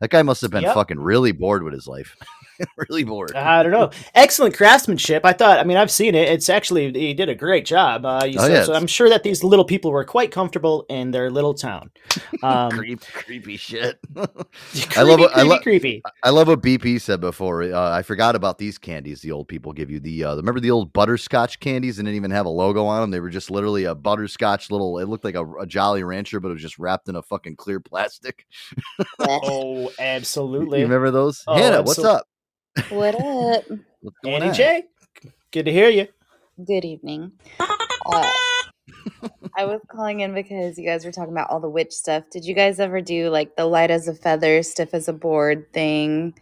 That 0.03 0.09
guy 0.09 0.21
must 0.21 0.41
have 0.41 0.51
been 0.51 0.63
Yep. 0.63 0.73
fucking 0.73 0.99
really 0.99 1.31
bored 1.31 1.63
with 1.63 1.73
his 1.73 1.87
life. 1.87 2.17
really 2.89 3.05
bored. 3.05 3.33
I 3.37 3.63
don't 3.63 3.71
know. 3.71 3.89
Excellent 4.15 4.53
craftsmanship. 4.53 5.23
I 5.25 5.31
thought. 5.31 5.59
I 5.59 5.63
mean, 5.63 5.77
I've 5.77 5.89
seen 5.89 6.13
it. 6.13 6.27
It's 6.27 6.49
actually 6.49 6.91
he 6.91 7.13
did 7.13 7.29
a 7.29 7.35
great 7.35 7.63
job. 7.65 8.05
Uh, 8.05 8.25
you 8.25 8.37
Oh, 8.37 8.43
said- 8.43 8.51
yeah, 8.51 8.63
so 8.65 8.73
I'm 8.73 8.85
sure 8.85 9.07
that 9.09 9.23
these 9.23 9.45
little 9.45 9.63
people 9.63 9.91
were 9.91 10.03
quite 10.03 10.29
comfortable 10.31 10.85
in 10.89 11.11
their 11.11 11.31
little 11.31 11.53
town. 11.53 11.89
Um, 12.43 12.71
Creep, 12.71 12.99
creepy 13.13 13.55
shit. 13.55 13.99
creepy, 14.13 14.97
I 14.97 15.03
love 15.03 15.19
what 15.21 15.31
I 15.31 15.35
creepy, 15.35 15.49
love. 15.49 15.61
creepy. 15.61 16.01
I 16.23 16.29
love 16.29 16.47
what 16.49 16.61
BP 16.61 16.99
said 16.99 17.21
before. 17.21 17.63
Uh, 17.63 17.89
I 17.91 18.01
forgot 18.01 18.35
about 18.35 18.57
these 18.57 18.77
candies 18.77 19.21
the 19.21 19.31
old 19.31 19.47
people 19.47 19.71
give 19.71 19.89
you. 19.89 20.01
The 20.01 20.25
uh, 20.25 20.35
remember 20.35 20.59
the 20.59 20.71
old 20.71 20.91
butterscotch 20.91 21.61
candies 21.61 21.99
and 21.99 22.05
didn't 22.05 22.17
even 22.17 22.31
have 22.31 22.45
a 22.45 22.49
logo 22.49 22.83
on 22.83 22.99
them. 22.99 23.11
They 23.11 23.21
were 23.21 23.29
just 23.29 23.49
literally 23.49 23.85
a 23.85 23.95
butterscotch 23.95 24.69
little. 24.71 24.99
It 24.99 25.07
looked 25.07 25.23
like 25.23 25.35
a, 25.35 25.49
a 25.53 25.65
Jolly 25.65 26.03
Rancher, 26.03 26.41
but 26.41 26.49
it 26.49 26.53
was 26.55 26.61
just 26.61 26.77
wrapped 26.79 27.07
in 27.07 27.15
a 27.15 27.21
fucking 27.21 27.55
clear 27.55 27.79
plastic. 27.79 28.45
Oh, 29.19 29.89
absolutely. 29.99 30.79
You 30.79 30.85
remember 30.85 31.11
those? 31.11 31.43
Oh, 31.47 31.55
Hannah, 31.55 31.81
what's 31.83 31.99
up? 32.03 32.25
What 32.89 33.15
up? 33.15 33.63
What's 34.01 34.17
going 34.23 34.35
Annie 34.35 34.49
on? 34.49 34.53
J. 34.53 34.83
Good 35.51 35.65
to 35.65 35.71
hear 35.71 35.89
you. 35.89 36.07
Good 36.65 36.85
evening. 36.85 37.31
Uh, 38.05 38.31
I 39.55 39.65
was 39.65 39.81
calling 39.91 40.21
in 40.21 40.33
because 40.33 40.77
you 40.77 40.85
guys 40.85 41.05
were 41.05 41.11
talking 41.11 41.33
about 41.33 41.49
all 41.49 41.59
the 41.59 41.69
witch 41.69 41.91
stuff. 41.93 42.25
Did 42.31 42.45
you 42.45 42.53
guys 42.55 42.79
ever 42.79 43.01
do 43.01 43.29
like 43.29 43.55
the 43.55 43.65
light 43.65 43.91
as 43.91 44.07
a 44.07 44.15
feather, 44.15 44.63
stiff 44.63 44.93
as 44.93 45.07
a 45.07 45.13
board 45.13 45.71
thing 45.73 46.33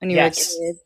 when 0.00 0.10
you 0.10 0.16
Yes. 0.16 0.56
were 0.58 0.66
a 0.66 0.72
kid? 0.72 0.76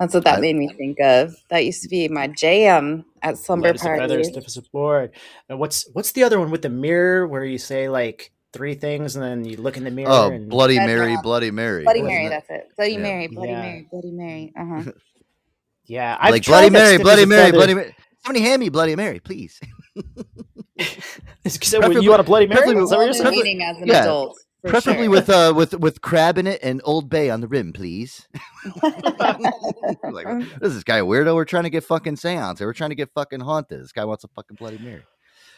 That's 0.00 0.14
what 0.14 0.24
that 0.24 0.40
made 0.40 0.56
me 0.56 0.68
think 0.76 0.98
of. 1.00 1.34
That 1.50 1.64
used 1.64 1.82
to 1.82 1.88
be 1.88 2.08
my 2.08 2.28
jam 2.28 3.04
at 3.22 3.38
slumber 3.38 3.68
Light 3.68 3.76
as 3.76 3.84
a 3.84 3.90
feather, 3.96 4.24
stiff 4.24 4.44
as 4.46 4.56
a 4.56 4.62
board. 4.72 5.12
And 5.48 5.58
what's 5.58 5.88
what's 5.92 6.12
the 6.12 6.24
other 6.24 6.38
one 6.38 6.50
with 6.50 6.62
the 6.62 6.70
mirror 6.70 7.26
where 7.26 7.44
you 7.44 7.58
say 7.58 7.88
like 7.88 8.32
three 8.52 8.74
things 8.74 9.16
and 9.16 9.24
then 9.24 9.44
you 9.44 9.56
look 9.58 9.76
in 9.76 9.84
the 9.84 9.90
mirror 9.90 10.08
Oh, 10.10 10.30
and 10.30 10.48
Bloody 10.48 10.78
Mary, 10.78 11.14
right. 11.14 11.22
Bloody 11.22 11.50
Mary. 11.50 11.84
Bloody 11.84 12.00
wasn't 12.02 12.14
Mary, 12.14 12.26
it? 12.26 12.30
that's 12.30 12.50
it. 12.50 12.68
Bloody 12.76 12.92
Yeah. 12.92 12.98
Mary, 12.98 13.26
Bloody 13.28 13.50
Yeah. 13.52 13.60
Mary, 13.60 13.88
Bloody 13.90 14.10
Mary. 14.10 14.52
Uh 14.58 14.64
huh. 14.66 14.92
yeah, 15.86 16.16
I've 16.20 16.30
like 16.32 16.44
Bloody 16.44 16.70
Mary, 16.70 16.98
Bloody 16.98 17.26
Mary. 17.26 17.52
Bloody 17.52 17.74
Mary. 17.74 17.96
Somebody 18.24 18.44
hand 18.44 18.60
me 18.60 18.68
Bloody 18.68 18.96
Mary, 18.96 19.20
please. 19.20 19.60
Is 21.44 21.58
that 21.58 21.98
you 22.02 22.10
want 22.10 22.20
a 22.20 22.24
Bloody 22.24 22.46
Mary? 22.46 22.60
preferably- 22.62 22.84
Is 22.84 22.90
what 22.90 23.04
you're 23.04 23.12
saying? 23.12 23.62
As 23.62 23.76
an 23.78 23.86
Yeah, 23.88 24.02
adult. 24.02 24.38
Preferably 24.66 25.04
sure. 25.04 25.10
with 25.10 25.30
uh 25.30 25.52
with 25.56 25.74
with 25.78 26.00
crab 26.00 26.36
in 26.36 26.46
it 26.48 26.58
and 26.64 26.80
Old 26.84 27.08
Bay 27.08 27.30
on 27.30 27.40
the 27.40 27.46
rim, 27.46 27.72
please. 27.72 28.26
like, 28.82 30.26
what 30.26 30.42
is 30.62 30.74
this 30.74 30.82
guy 30.84 30.96
a 30.98 31.04
weirdo? 31.04 31.34
We're 31.36 31.44
trying 31.44 31.62
to 31.62 31.70
get 31.70 31.84
fucking 31.84 32.16
seance. 32.16 32.60
We're 32.60 32.72
trying 32.72 32.90
to 32.90 32.96
get 32.96 33.10
fucking 33.14 33.40
haunted. 33.40 33.80
This 33.82 33.92
guy 33.92 34.04
wants 34.04 34.24
a 34.24 34.28
fucking 34.28 34.56
Bloody 34.56 34.78
Mary. 34.78 35.04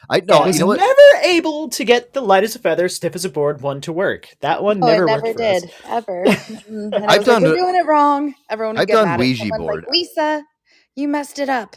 I 0.09 0.21
no, 0.21 0.39
I 0.39 0.47
was 0.47 0.57
you 0.57 0.61
know 0.61 0.67
what? 0.67 0.79
never 0.79 1.25
able 1.25 1.69
to 1.71 1.85
get 1.85 2.13
the 2.13 2.21
light 2.21 2.45
as 2.45 2.55
a 2.55 2.59
feather, 2.59 2.89
stiff 2.89 3.15
as 3.15 3.25
a 3.25 3.31
board 3.31 3.61
one 3.61 3.81
to 3.83 3.93
work. 3.93 4.29
That 4.41 4.63
one 4.63 4.83
Oh, 4.83 4.87
never, 4.87 5.05
it 5.05 5.07
never 5.07 5.23
worked 5.25 5.29
for 5.33 5.47
us. 5.51 5.63
did 5.63 5.73
ever. 5.85 6.25
And 6.95 7.07
I 7.07 7.15
I've 7.15 7.19
was 7.19 7.27
done 7.27 7.43
like, 7.43 7.43
We're 7.43 7.57
doing 7.57 7.77
it 7.77 7.87
wrong. 7.87 8.35
Everyone 8.49 8.77
would 8.77 8.83
I've 8.83 8.87
get 8.87 8.95
done 8.95 9.05
mad 9.05 9.21
Ouija 9.21 9.49
someone, 9.49 9.59
board. 9.59 9.85
Like, 9.85 9.89
Lisa, 9.89 10.45
you 10.97 11.09
messed 11.09 11.39
it 11.39 11.49
up. 11.49 11.77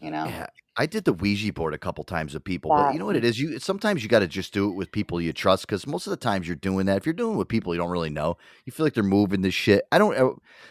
You 0.00 0.10
know. 0.10 0.26
Yeah, 0.26 0.46
I 0.76 0.86
did 0.86 1.04
the 1.04 1.12
Ouija 1.12 1.52
board 1.52 1.74
a 1.74 1.78
couple 1.78 2.02
times 2.02 2.32
with 2.32 2.44
people, 2.44 2.70
but 2.70 2.94
you 2.94 2.98
know 2.98 3.04
what 3.04 3.16
it 3.16 3.24
is? 3.24 3.38
You 3.38 3.58
sometimes 3.58 4.02
you 4.02 4.08
got 4.08 4.20
to 4.20 4.26
just 4.26 4.54
do 4.54 4.70
it 4.70 4.74
with 4.74 4.90
people 4.90 5.20
you 5.20 5.32
trust 5.34 5.66
because 5.66 5.86
most 5.86 6.06
of 6.06 6.12
the 6.12 6.16
times 6.16 6.46
you're 6.46 6.56
doing 6.56 6.86
that. 6.86 6.96
If 6.96 7.04
you're 7.04 7.12
doing 7.12 7.34
it 7.34 7.38
with 7.38 7.48
people 7.48 7.74
you 7.74 7.80
don't 7.80 7.90
really 7.90 8.08
know, 8.08 8.38
you 8.64 8.72
feel 8.72 8.86
like 8.86 8.94
they're 8.94 9.02
moving 9.02 9.42
this 9.42 9.52
shit. 9.52 9.84
I 9.92 9.98
don't 9.98 10.16
uh, 10.16 10.30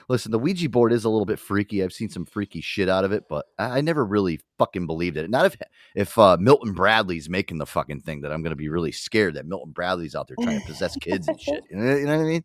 listen. 0.10 0.32
The 0.32 0.40
Ouija 0.40 0.70
board 0.70 0.92
is 0.92 1.06
a 1.06 1.10
little 1.10 1.26
bit 1.26 1.38
freaky. 1.38 1.84
I've 1.84 1.94
seen 1.94 2.10
some 2.10 2.26
freaky 2.26 2.62
shit 2.62 2.90
out 2.90 3.04
of 3.04 3.12
it, 3.12 3.26
but 3.30 3.46
I, 3.60 3.78
I 3.78 3.82
never 3.82 4.04
really 4.04 4.40
fucking 4.58 4.88
believed 4.88 5.18
it. 5.18 5.30
Not 5.30 5.46
if 5.46 5.58
if 5.96 6.18
uh, 6.18 6.38
Milton 6.40 6.74
Bradley's 6.74 7.30
making 7.30 7.60
the 7.60 7.68
fucking 7.68 8.02
thing 8.02 8.22
that 8.22 8.32
I'm 8.32 8.42
going 8.42 8.52
to 8.52 8.56
be 8.56 8.70
really 8.70 8.92
scared 8.92 9.36
that 9.36 9.46
Milton 9.46 9.72
Bradley's 9.72 10.16
out 10.16 10.28
there 10.28 10.38
trying 10.42 10.60
to 10.60 10.66
possess 10.66 10.96
kids 10.96 11.28
and 11.28 11.40
shit. 11.40 11.64
You 11.72 11.78
know, 11.78 11.96
you 11.96 12.06
know 12.06 12.18
what 12.18 12.24
I 12.24 12.28
mean? 12.28 12.44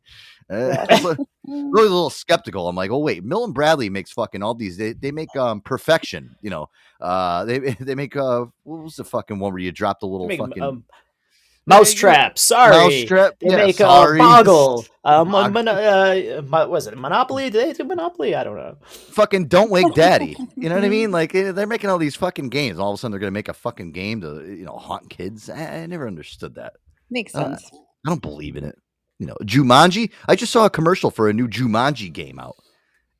Uh, 0.48 0.86
it's 0.90 1.04
like- 1.04 1.18
really 1.48 1.86
a 1.88 1.90
little 1.90 2.10
skeptical. 2.10 2.68
I'm 2.68 2.76
like, 2.76 2.90
oh 2.90 2.98
wait, 2.98 3.24
Milton 3.24 3.52
Bradley 3.52 3.88
makes 3.90 4.12
fucking 4.12 4.42
all 4.42 4.54
these. 4.54 4.76
They 4.76 4.92
they 4.92 5.10
make 5.12 5.34
um 5.36 5.60
perfection. 5.60 6.36
You 6.42 6.50
know, 6.50 6.68
uh 7.00 7.44
they 7.44 7.58
they 7.80 7.94
make 7.94 8.16
uh 8.16 8.46
what 8.64 8.82
was 8.84 8.96
the 8.96 9.04
fucking 9.04 9.38
one 9.38 9.52
where 9.52 9.60
you 9.62 9.72
drop 9.72 10.00
the 10.00 10.06
little 10.06 10.26
Make, 10.28 10.40
fucking 10.40 10.62
um, 10.62 10.84
Mousetrap, 11.68 12.38
sorry. 12.38 12.76
Mousetrap, 12.76 13.40
They 13.40 13.50
yeah, 13.50 13.56
make 13.66 13.76
sorry. 13.76 14.18
a 14.20 14.22
boggle. 14.22 14.84
Um, 15.06 15.28
Mog- 15.30 15.52
mon- 15.52 15.68
uh, 15.68 16.42
mo- 16.44 16.68
was 16.68 16.88
it 16.88 16.98
Monopoly? 16.98 17.48
Did 17.48 17.68
they 17.68 17.72
do 17.74 17.84
Monopoly? 17.84 18.34
I 18.34 18.42
don't 18.42 18.56
know. 18.56 18.76
fucking 18.88 19.46
don't 19.46 19.70
wake 19.70 19.94
daddy. 19.94 20.36
You 20.56 20.68
know 20.68 20.74
what 20.74 20.84
I 20.84 20.88
mean? 20.88 21.10
Like 21.12 21.32
eh, 21.32 21.52
they're 21.52 21.68
making 21.68 21.90
all 21.90 21.98
these 21.98 22.16
fucking 22.16 22.48
games. 22.48 22.80
All 22.80 22.90
of 22.90 22.94
a 22.94 22.98
sudden 22.98 23.12
they're 23.12 23.20
gonna 23.20 23.30
make 23.30 23.46
a 23.48 23.54
fucking 23.54 23.92
game 23.92 24.20
to 24.22 24.44
you 24.44 24.64
know 24.64 24.72
haunt 24.76 25.08
kids. 25.08 25.48
I, 25.48 25.82
I 25.82 25.86
never 25.86 26.08
understood 26.08 26.56
that. 26.56 26.72
Makes 27.08 27.36
Uh, 27.36 27.50
sense. 27.56 27.70
I 27.72 28.08
don't 28.08 28.20
believe 28.22 28.56
in 28.56 28.64
it. 28.64 28.76
You 29.18 29.26
know, 29.26 29.36
Jumanji. 29.42 30.10
I 30.28 30.36
just 30.36 30.52
saw 30.52 30.66
a 30.66 30.70
commercial 30.70 31.10
for 31.10 31.28
a 31.28 31.32
new 31.32 31.48
Jumanji 31.48 32.12
game 32.12 32.38
out. 32.38 32.56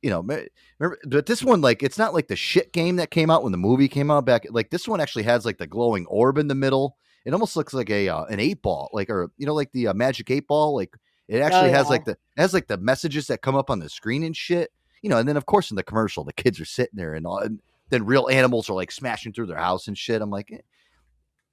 You 0.01 0.11
know, 0.11 0.21
remember, 0.21 0.99
but 1.05 1.25
this 1.25 1.43
one, 1.43 1.61
like, 1.61 1.81
it's 1.81 1.97
not 1.97 2.13
like 2.13 2.27
the 2.27 2.35
shit 2.35 2.71
game 2.71 2.97
that 2.97 3.09
came 3.09 3.31
out 3.31 3.41
when 3.41 3.51
the 3.51 3.57
movie 3.57 3.87
came 3.87 4.11
out 4.11 4.25
back. 4.25 4.45
Like, 4.49 4.69
this 4.69 4.87
one 4.87 5.01
actually 5.01 5.23
has 5.23 5.43
like 5.43 5.57
the 5.57 5.65
glowing 5.65 6.05
orb 6.05 6.37
in 6.37 6.47
the 6.47 6.55
middle. 6.55 6.97
It 7.25 7.33
almost 7.33 7.55
looks 7.55 7.73
like 7.73 7.89
a 7.89 8.07
uh, 8.07 8.25
an 8.25 8.39
eight 8.39 8.61
ball, 8.61 8.89
like, 8.93 9.09
or 9.09 9.31
you 9.37 9.45
know, 9.45 9.55
like 9.55 9.71
the 9.71 9.87
uh, 9.87 9.93
magic 9.93 10.29
eight 10.29 10.47
ball. 10.47 10.75
Like, 10.75 10.95
it 11.27 11.39
actually 11.39 11.71
has 11.71 11.87
yeah. 11.87 11.89
like 11.89 12.05
the 12.05 12.17
has 12.37 12.53
like 12.53 12.67
the 12.67 12.77
messages 12.77 13.27
that 13.27 13.41
come 13.41 13.55
up 13.55 13.69
on 13.69 13.79
the 13.79 13.89
screen 13.89 14.23
and 14.23 14.37
shit. 14.37 14.71
You 15.01 15.09
know, 15.09 15.17
and 15.17 15.27
then 15.27 15.37
of 15.37 15.45
course 15.45 15.71
in 15.71 15.75
the 15.75 15.83
commercial, 15.83 16.23
the 16.23 16.33
kids 16.33 16.59
are 16.59 16.65
sitting 16.65 16.95
there 16.95 17.15
and 17.15 17.25
all, 17.25 17.39
and 17.39 17.59
then 17.89 18.05
real 18.05 18.29
animals 18.29 18.69
are 18.69 18.73
like 18.73 18.91
smashing 18.91 19.33
through 19.33 19.47
their 19.47 19.57
house 19.57 19.87
and 19.87 19.97
shit. 19.97 20.21
I'm 20.21 20.29
like, 20.29 20.51
eh. 20.51 20.59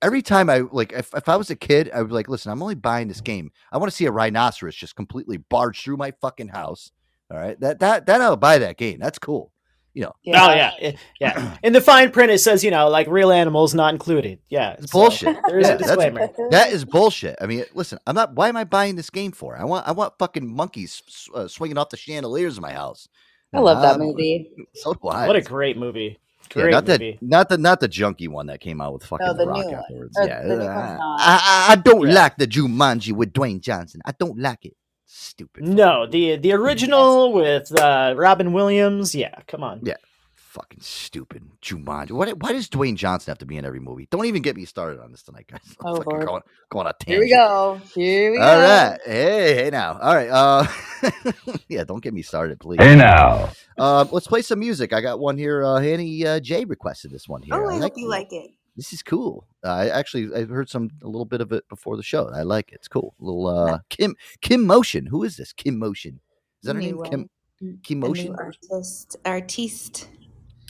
Every 0.05 0.23
time 0.23 0.49
I 0.51 0.61
like, 0.71 0.93
if, 0.93 1.13
if 1.15 1.29
I 1.29 1.37
was 1.37 1.51
a 1.51 1.57
kid, 1.57 1.91
I 1.93 2.01
would 2.01 2.09
be 2.09 2.15
like, 2.15 2.29
listen, 2.29 2.53
I'm 2.53 2.63
only 2.63 2.75
buying 2.77 3.09
this 3.09 3.21
game. 3.21 3.51
I 3.73 3.79
want 3.79 3.91
to 3.91 3.97
see 3.97 4.05
a 4.07 4.13
rhinoceros 4.13 4.77
just 4.77 4.95
completely 4.95 5.39
barge 5.39 5.83
through 5.83 5.97
my 5.97 6.13
fucking 6.21 6.49
house. 6.49 6.93
All 7.31 7.39
right, 7.39 7.59
that 7.61 7.81
that 7.81 8.07
that 8.07 8.21
I'll 8.21 8.37
buy 8.37 8.59
that 8.59 8.77
game. 8.77 8.99
That's 9.01 9.19
cool. 9.19 9.51
You 9.95 10.03
know, 10.03 10.13
Oh 10.35 10.53
yeah, 10.53 10.73
yeah. 11.21 11.57
In 11.63 11.73
the 11.73 11.81
fine 11.81 12.11
print, 12.11 12.31
it 12.33 12.39
says 12.39 12.63
you 12.65 12.71
know 12.71 12.89
like 12.89 13.07
real 13.09 13.31
animals 13.33 13.75
not 13.75 13.95
included. 13.95 14.41
Yeah, 14.51 14.73
it's 14.73 14.91
so 14.93 14.99
bullshit. 14.99 15.37
There 15.47 15.59
is 15.59 15.67
Yeah, 15.69 15.75
a 15.75 15.79
that's- 15.79 15.97
disclaimer. 15.97 16.29
that 16.51 16.73
is 16.73 16.85
bullshit. 16.85 17.37
I 17.41 17.47
mean, 17.47 17.65
listen, 17.75 17.99
I'm 18.07 18.15
not. 18.15 18.35
Why 18.35 18.49
am 18.49 18.57
I 18.57 18.65
buying 18.65 18.97
this 18.97 19.09
game 19.09 19.33
for? 19.33 19.57
I 19.57 19.65
want 19.65 19.87
I 19.89 19.93
want 19.93 20.15
fucking 20.19 20.47
monkeys 20.47 21.01
uh, 21.35 21.49
swinging 21.49 21.79
off 21.79 21.89
the 21.91 21.97
chandeliers 21.97 22.57
in 22.59 22.63
my 22.63 22.73
house. 22.73 23.09
I 23.55 23.61
love 23.61 23.81
that 23.83 23.95
Um, 23.95 24.01
movie. 24.01 24.51
So 24.75 24.95
do 24.95 25.09
I. 25.09 25.27
What 25.29 25.37
a 25.37 25.41
great 25.43 25.77
movie. 25.79 26.19
Yeah, 26.57 26.67
not 26.69 26.87
movie. 26.87 27.19
the 27.21 27.27
not 27.27 27.49
the 27.49 27.59
not 27.59 27.81
the 27.81 27.89
junky 27.89 28.29
one 28.29 28.47
that 28.47 28.61
came 28.61 28.81
out 28.81 28.93
with 28.95 29.05
fucking 29.05 29.27
the 29.27 29.35
the 29.35 29.47
Rock 29.47 29.59
new 29.59 29.65
one. 29.67 29.75
afterwards. 29.75 30.19
Or 30.19 30.27
yeah, 30.27 30.43
the 30.43 30.49
new 30.49 30.55
uh, 30.55 30.75
one's 30.75 30.99
not. 30.99 31.21
I, 31.21 31.67
I, 31.69 31.73
I 31.73 31.77
don't 31.77 32.09
Yeah. 32.09 32.15
like 32.15 32.37
the 32.37 32.47
Jumanji 32.47 33.13
with 33.13 33.33
Dwayne 33.33 33.61
Johnson. 33.61 34.01
I 34.05 34.13
don't 34.19 34.39
like 34.39 34.65
it. 34.65 34.77
Stupid. 35.07 35.65
No, 35.65 36.07
the 36.07 36.37
the 36.37 36.53
original 36.53 37.33
with 37.33 37.71
uh, 37.81 38.15
Robin 38.17 38.53
Williams. 38.53 39.15
Yeah, 39.15 39.35
come 39.47 39.63
on. 39.63 39.81
Yeah. 39.83 39.95
Fucking 40.55 40.81
stupid 40.83 41.45
Jumanji. 41.63 42.13
What, 42.13 42.31
why 42.43 42.53
does 42.53 42.69
Dwayne 42.71 42.97
Johnson 42.97 43.33
have 43.33 43.39
to 43.39 43.47
be 43.47 43.59
in 43.59 43.67
every 43.67 43.81
movie? 43.81 44.09
Don't 44.11 44.27
even 44.27 44.43
get 44.43 44.57
me 44.57 44.67
started 44.67 45.01
on 45.01 45.13
this 45.13 45.23
tonight, 45.25 45.49
guys. 45.51 45.61
I'm 45.81 45.87
Oh, 45.87 45.95
fucking 45.95 46.07
Lord. 46.11 46.25
going, 46.27 46.43
going 46.71 46.87
on 46.89 46.93
a 46.93 47.05
tangent. 47.05 47.09
Here 47.09 47.21
we 47.21 47.31
go. 47.31 47.81
Here 47.95 48.33
we 48.33 48.39
All 48.39 48.47
go. 48.47 48.61
right. 48.61 48.99
Hey, 49.07 49.55
hey 49.57 49.71
now. 49.71 49.99
All 50.01 50.15
right. 50.15 50.29
Uh 50.31 50.67
yeah, 51.69 51.85
don't 51.85 52.03
get 52.03 52.15
me 52.15 52.23
started, 52.23 52.61
please. 52.61 52.79
Hey 52.81 52.97
now. 52.97 53.51
Uh, 53.79 54.07
let's 54.13 54.27
play 54.29 54.43
some 54.43 54.61
music. 54.61 54.93
I 54.93 55.01
got 55.03 55.21
one 55.21 55.39
here. 55.39 55.65
Uh 55.65 55.81
Hanny 55.81 56.27
uh, 56.27 56.41
J 56.41 56.65
requested 56.65 57.11
this 57.13 57.29
one 57.29 57.43
here. 57.43 57.55
Oh, 57.55 57.71
I 57.71 57.79
I 57.79 57.81
hope 57.81 57.95
you 57.97 58.09
like 58.09 58.33
it. 58.33 58.51
This 58.77 58.93
is 58.93 59.03
cool. 59.03 59.47
Uh, 59.65 59.69
I 59.71 59.89
actually 59.89 60.35
I 60.35 60.45
heard 60.47 60.69
some 60.71 60.91
a 61.03 61.07
little 61.07 61.27
bit 61.27 61.41
of 61.41 61.53
it 61.53 61.69
before 61.69 61.97
the 61.97 62.03
show. 62.05 62.29
I 62.35 62.43
like 62.43 62.71
it. 62.73 62.77
It's 62.77 62.89
cool. 62.89 63.15
little 63.21 63.47
uh 63.49 63.81
Kim 63.91 64.17
Kim 64.43 64.67
Motion. 64.67 65.07
Who 65.07 65.25
is 65.25 65.37
this? 65.37 65.53
Kim 65.53 65.79
Motion. 65.79 66.21
Is 66.63 66.67
that 66.69 66.77
her 66.77 66.81
New 66.81 66.87
name? 66.87 66.99
one. 66.99 67.11
Kim 67.11 67.31
Kim 67.85 68.01
A 68.03 68.09
new 68.09 68.31
Motion. 68.31 68.37
artist. 68.39 69.17
Artiste. 69.25 70.09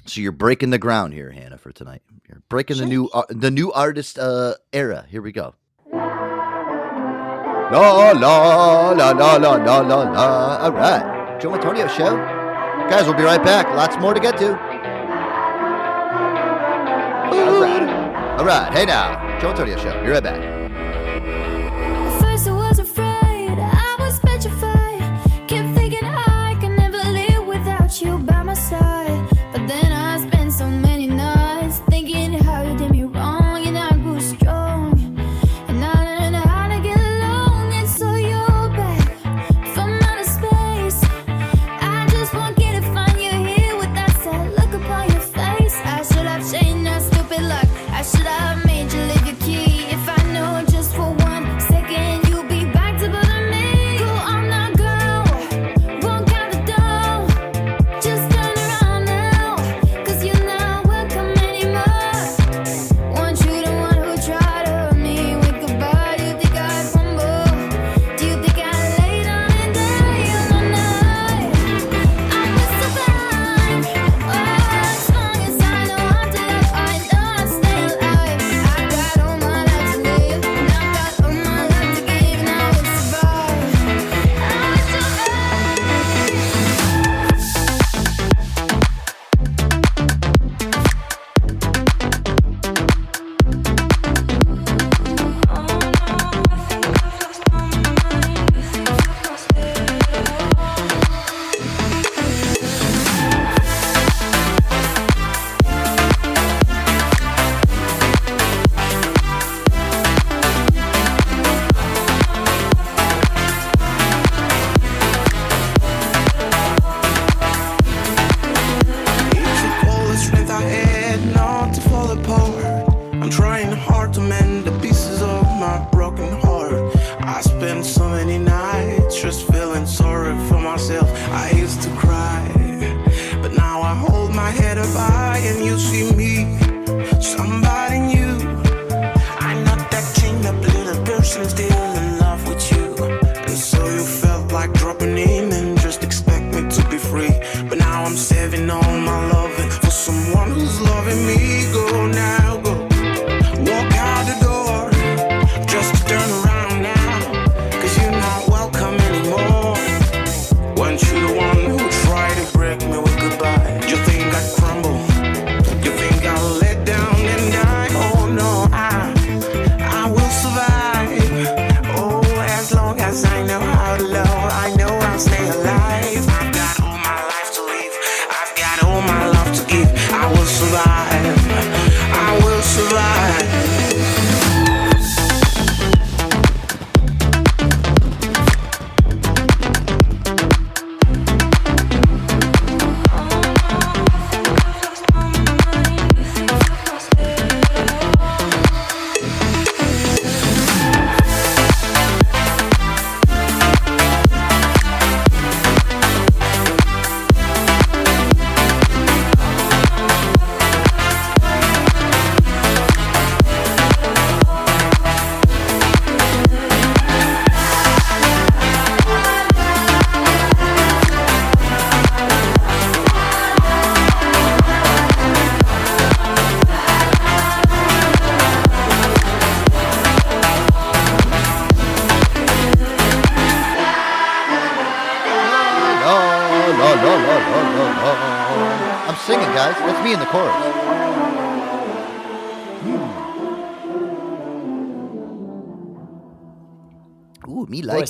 So 0.06 0.20
you're 0.20 0.32
breaking 0.32 0.70
the 0.70 0.78
ground 0.78 1.14
here, 1.14 1.30
Hannah, 1.30 1.56
for 1.58 1.72
tonight. 1.72 2.02
You're 2.28 2.42
breaking 2.48 2.76
the 2.76 2.86
new 2.86 3.08
uh, 3.08 3.24
the 3.30 3.50
new 3.50 3.72
artist 3.72 4.18
uh 4.18 4.54
era. 4.72 5.06
Here 5.08 5.22
we 5.22 5.32
go. 5.32 5.54
La 7.72 8.12
la 8.12 8.12
la 8.12 8.90
la 8.90 9.10
la 9.10 9.36
la 9.36 9.56
la 9.56 9.78
la. 9.80 10.56
All 10.58 10.72
right, 10.72 11.40
Joe 11.40 11.54
Antonio 11.54 11.88
show. 11.88 12.16
Guys, 12.90 13.06
we'll 13.06 13.16
be 13.16 13.22
right 13.22 13.42
back. 13.42 13.66
Lots 13.74 13.96
more 13.96 14.12
to 14.12 14.20
get 14.20 14.36
to. 14.38 14.50
All 17.30 17.60
right. 17.62 18.38
All 18.38 18.44
right. 18.44 18.72
Hey 18.74 18.84
now, 18.84 19.38
Joe 19.40 19.50
Antonio 19.50 19.78
show. 19.78 20.02
Be 20.04 20.10
right 20.10 20.22
back. 20.22 20.63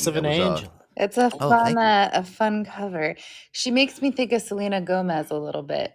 Voice 0.05 0.17
of 0.17 0.17
an 0.17 0.27
angel. 0.27 0.73
It's 0.97 1.19
a 1.19 1.31
Oh, 1.41 1.49
fun, 1.51 1.65
thank 1.75 1.79
uh, 1.79 2.11
a 2.13 2.25
fun 2.25 2.65
cover. 2.65 3.17
She 3.53 3.71
makes 3.71 4.01
me 4.01 4.11
think 4.13 4.33
of 4.33 4.43
Selena 4.43 4.81
Gomez 4.81 5.31
a 5.31 5.37
little 5.37 5.63
bit. 5.63 5.93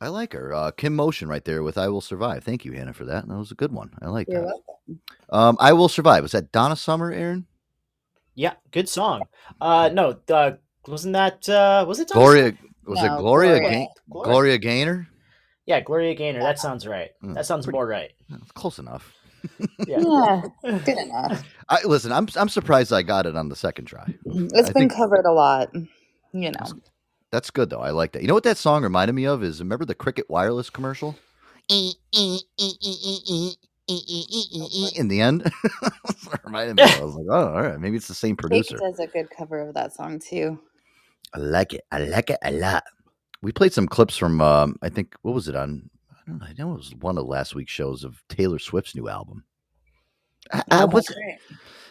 I 0.00 0.08
like 0.08 0.32
her. 0.34 0.52
Uh, 0.54 0.70
Kim 0.70 0.94
Motion 0.94 1.28
right 1.28 1.44
there 1.44 1.62
with 1.62 1.76
"I 1.78 1.88
Will 1.88 2.00
Survive." 2.02 2.44
Thank 2.44 2.64
you, 2.64 2.72
Hannah, 2.72 2.92
for 2.92 3.04
that. 3.06 3.26
That 3.26 3.36
was 3.36 3.50
a 3.50 3.54
good 3.56 3.72
one. 3.72 3.90
I 4.02 4.08
like 4.08 4.28
You're 4.28 4.42
that. 4.42 4.46
welcome. 4.46 5.00
Um, 5.30 5.56
"I 5.58 5.72
Will 5.72 5.88
Survive." 5.88 6.22
Was 6.22 6.32
that 6.32 6.52
Donna 6.52 6.76
Summer, 6.76 7.10
Aaron? 7.10 7.46
Yeah, 8.34 8.52
good 8.70 8.88
song. 8.88 9.22
Uh, 9.60 9.88
no, 9.92 10.18
uh, 10.28 10.52
wasn't 10.86 11.14
that 11.14 11.48
uh, 11.48 11.84
was 11.88 11.98
it 11.98 12.08
Donna 12.08 12.20
Gloria 12.20 12.44
Summer? 12.50 12.58
was 12.86 13.02
it 13.02 13.08
Gloria? 13.08 13.58
Gloria. 13.58 13.60
Gain- 13.70 13.88
Gloria. 14.10 14.30
Gloria 14.32 14.58
Gaynor? 14.58 15.08
Yeah, 15.64 15.80
Gloria 15.80 16.14
Gaynor. 16.14 16.40
That 16.40 16.58
sounds 16.60 16.86
right. 16.86 17.10
Mm, 17.24 17.34
That 17.34 17.46
sounds 17.46 17.64
pretty- 17.66 17.76
more 17.76 17.86
right. 17.88 18.12
Close 18.54 18.78
enough. 18.78 19.12
Yeah. 19.86 19.98
Yeah, 20.00 20.42
good 20.84 20.98
enough. 20.98 21.44
I 21.68 21.82
listen. 21.84 22.12
I'm 22.12 22.28
I'm 22.36 22.48
surprised 22.48 22.92
I 22.92 23.02
got 23.02 23.26
it 23.26 23.36
on 23.36 23.48
the 23.48 23.56
second 23.56 23.84
try. 23.86 24.14
It's 24.24 24.70
I 24.70 24.72
been 24.72 24.88
think- 24.88 24.94
covered 24.94 25.24
a 25.26 25.32
lot, 25.32 25.70
you 26.32 26.50
know. 26.50 26.66
That's 27.32 27.50
good 27.50 27.70
though. 27.70 27.80
I 27.80 27.90
like 27.90 28.12
that. 28.12 28.22
You 28.22 28.28
know 28.28 28.34
what 28.34 28.44
that 28.44 28.56
song 28.56 28.82
reminded 28.82 29.12
me 29.14 29.26
of 29.26 29.42
is 29.42 29.60
remember 29.60 29.84
the 29.84 29.94
Cricket 29.94 30.26
Wireless 30.30 30.70
commercial 30.70 31.16
in 31.68 31.92
the 35.08 35.20
end. 35.20 35.50
Reminded 36.44 36.76
me. 36.76 36.82
I 36.84 37.00
was 37.04 37.14
like, 37.14 37.26
oh, 37.30 37.48
all 37.54 37.62
right, 37.62 37.78
maybe 37.80 37.96
it's 37.96 38.08
the 38.08 38.14
same 38.14 38.36
Cake 38.36 38.40
producer. 38.40 38.76
does 38.78 38.98
a 39.00 39.06
good 39.06 39.28
cover 39.36 39.60
of 39.60 39.74
that 39.74 39.92
song 39.94 40.18
too. 40.18 40.58
I 41.34 41.38
like 41.38 41.74
it. 41.74 41.84
I 41.90 41.98
like 42.00 42.30
it 42.30 42.38
a 42.42 42.52
lot. 42.52 42.84
We 43.42 43.52
played 43.52 43.72
some 43.72 43.86
clips 43.88 44.16
from. 44.16 44.40
Um, 44.40 44.76
I 44.82 44.88
think 44.88 45.14
what 45.22 45.34
was 45.34 45.48
it 45.48 45.56
on? 45.56 45.90
I 46.26 46.30
don't 46.30 46.38
know. 46.40 46.46
I 46.46 46.52
know 46.58 46.72
it 46.72 46.76
was 46.78 46.94
one 47.00 47.18
of 47.18 47.26
last 47.26 47.54
week's 47.54 47.72
shows 47.72 48.04
of 48.04 48.22
Taylor 48.28 48.58
Swift's 48.58 48.94
new 48.94 49.08
album. 49.08 49.44
I, 50.52 50.62
I 50.70 50.82
Oh, 50.82 50.86
wasn't. 50.86 51.18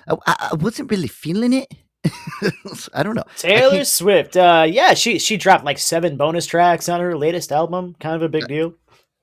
I, 0.07 0.15
I 0.51 0.55
wasn't 0.55 0.91
really 0.91 1.07
feeling 1.07 1.53
it. 1.53 1.73
I 2.93 3.01
don't 3.01 3.15
know. 3.15 3.23
Taylor 3.38 3.83
Swift. 3.83 4.38
Uh, 4.38 4.65
yeah, 4.67 4.93
she 4.93 5.17
she 5.19 5.38
dropped 5.38 5.65
like 5.65 5.79
seven 5.79 6.17
bonus 6.17 6.45
tracks 6.45 6.88
on 6.88 6.99
her 6.99 7.17
latest 7.17 7.51
album. 7.51 7.95
Kind 7.99 8.15
of 8.15 8.21
a 8.21 8.29
big 8.29 8.47
deal. 8.47 8.73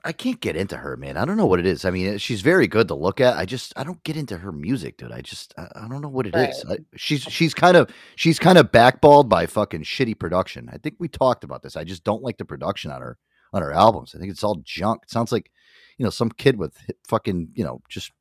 I 0.04 0.10
can't 0.10 0.40
get 0.40 0.56
into 0.56 0.76
her, 0.76 0.96
man. 0.96 1.16
I 1.16 1.24
don't 1.24 1.36
know 1.36 1.46
what 1.46 1.60
it 1.60 1.66
is. 1.66 1.84
I 1.84 1.90
mean, 1.92 2.18
she's 2.18 2.40
very 2.40 2.66
good 2.66 2.88
to 2.88 2.94
look 2.96 3.20
at. 3.20 3.36
I 3.36 3.44
just 3.44 3.72
I 3.76 3.84
don't 3.84 4.02
get 4.02 4.16
into 4.16 4.36
her 4.36 4.50
music, 4.50 4.96
dude. 4.96 5.12
I 5.12 5.20
just 5.20 5.54
I, 5.56 5.68
I 5.76 5.88
don't 5.88 6.00
know 6.00 6.08
what 6.08 6.26
it 6.26 6.34
is. 6.34 6.64
I, 6.68 6.78
she's 6.96 7.22
she's 7.22 7.54
kind 7.54 7.76
of 7.76 7.88
she's 8.16 8.40
kind 8.40 8.58
of 8.58 8.72
backballed 8.72 9.28
by 9.28 9.46
fucking 9.46 9.82
shitty 9.84 10.18
production. 10.18 10.68
I 10.72 10.78
think 10.78 10.96
we 10.98 11.06
talked 11.06 11.44
about 11.44 11.62
this. 11.62 11.76
I 11.76 11.84
just 11.84 12.02
don't 12.02 12.22
like 12.24 12.38
the 12.38 12.44
production 12.44 12.90
on 12.90 13.00
her 13.00 13.16
on 13.53 13.62
her 13.62 13.72
albums. 13.72 14.14
I 14.14 14.18
think 14.18 14.30
it's 14.30 14.44
all 14.44 14.61
junk. 14.64 15.03
It 15.05 15.11
sounds 15.11 15.32
like 15.32 15.50
you 15.98 16.05
know 16.05 16.11
some 16.11 16.30
kid 16.30 16.59
with 16.59 16.76
fucking 17.07 17.50
you 17.55 17.64
know 17.64 17.80
just 17.88 18.12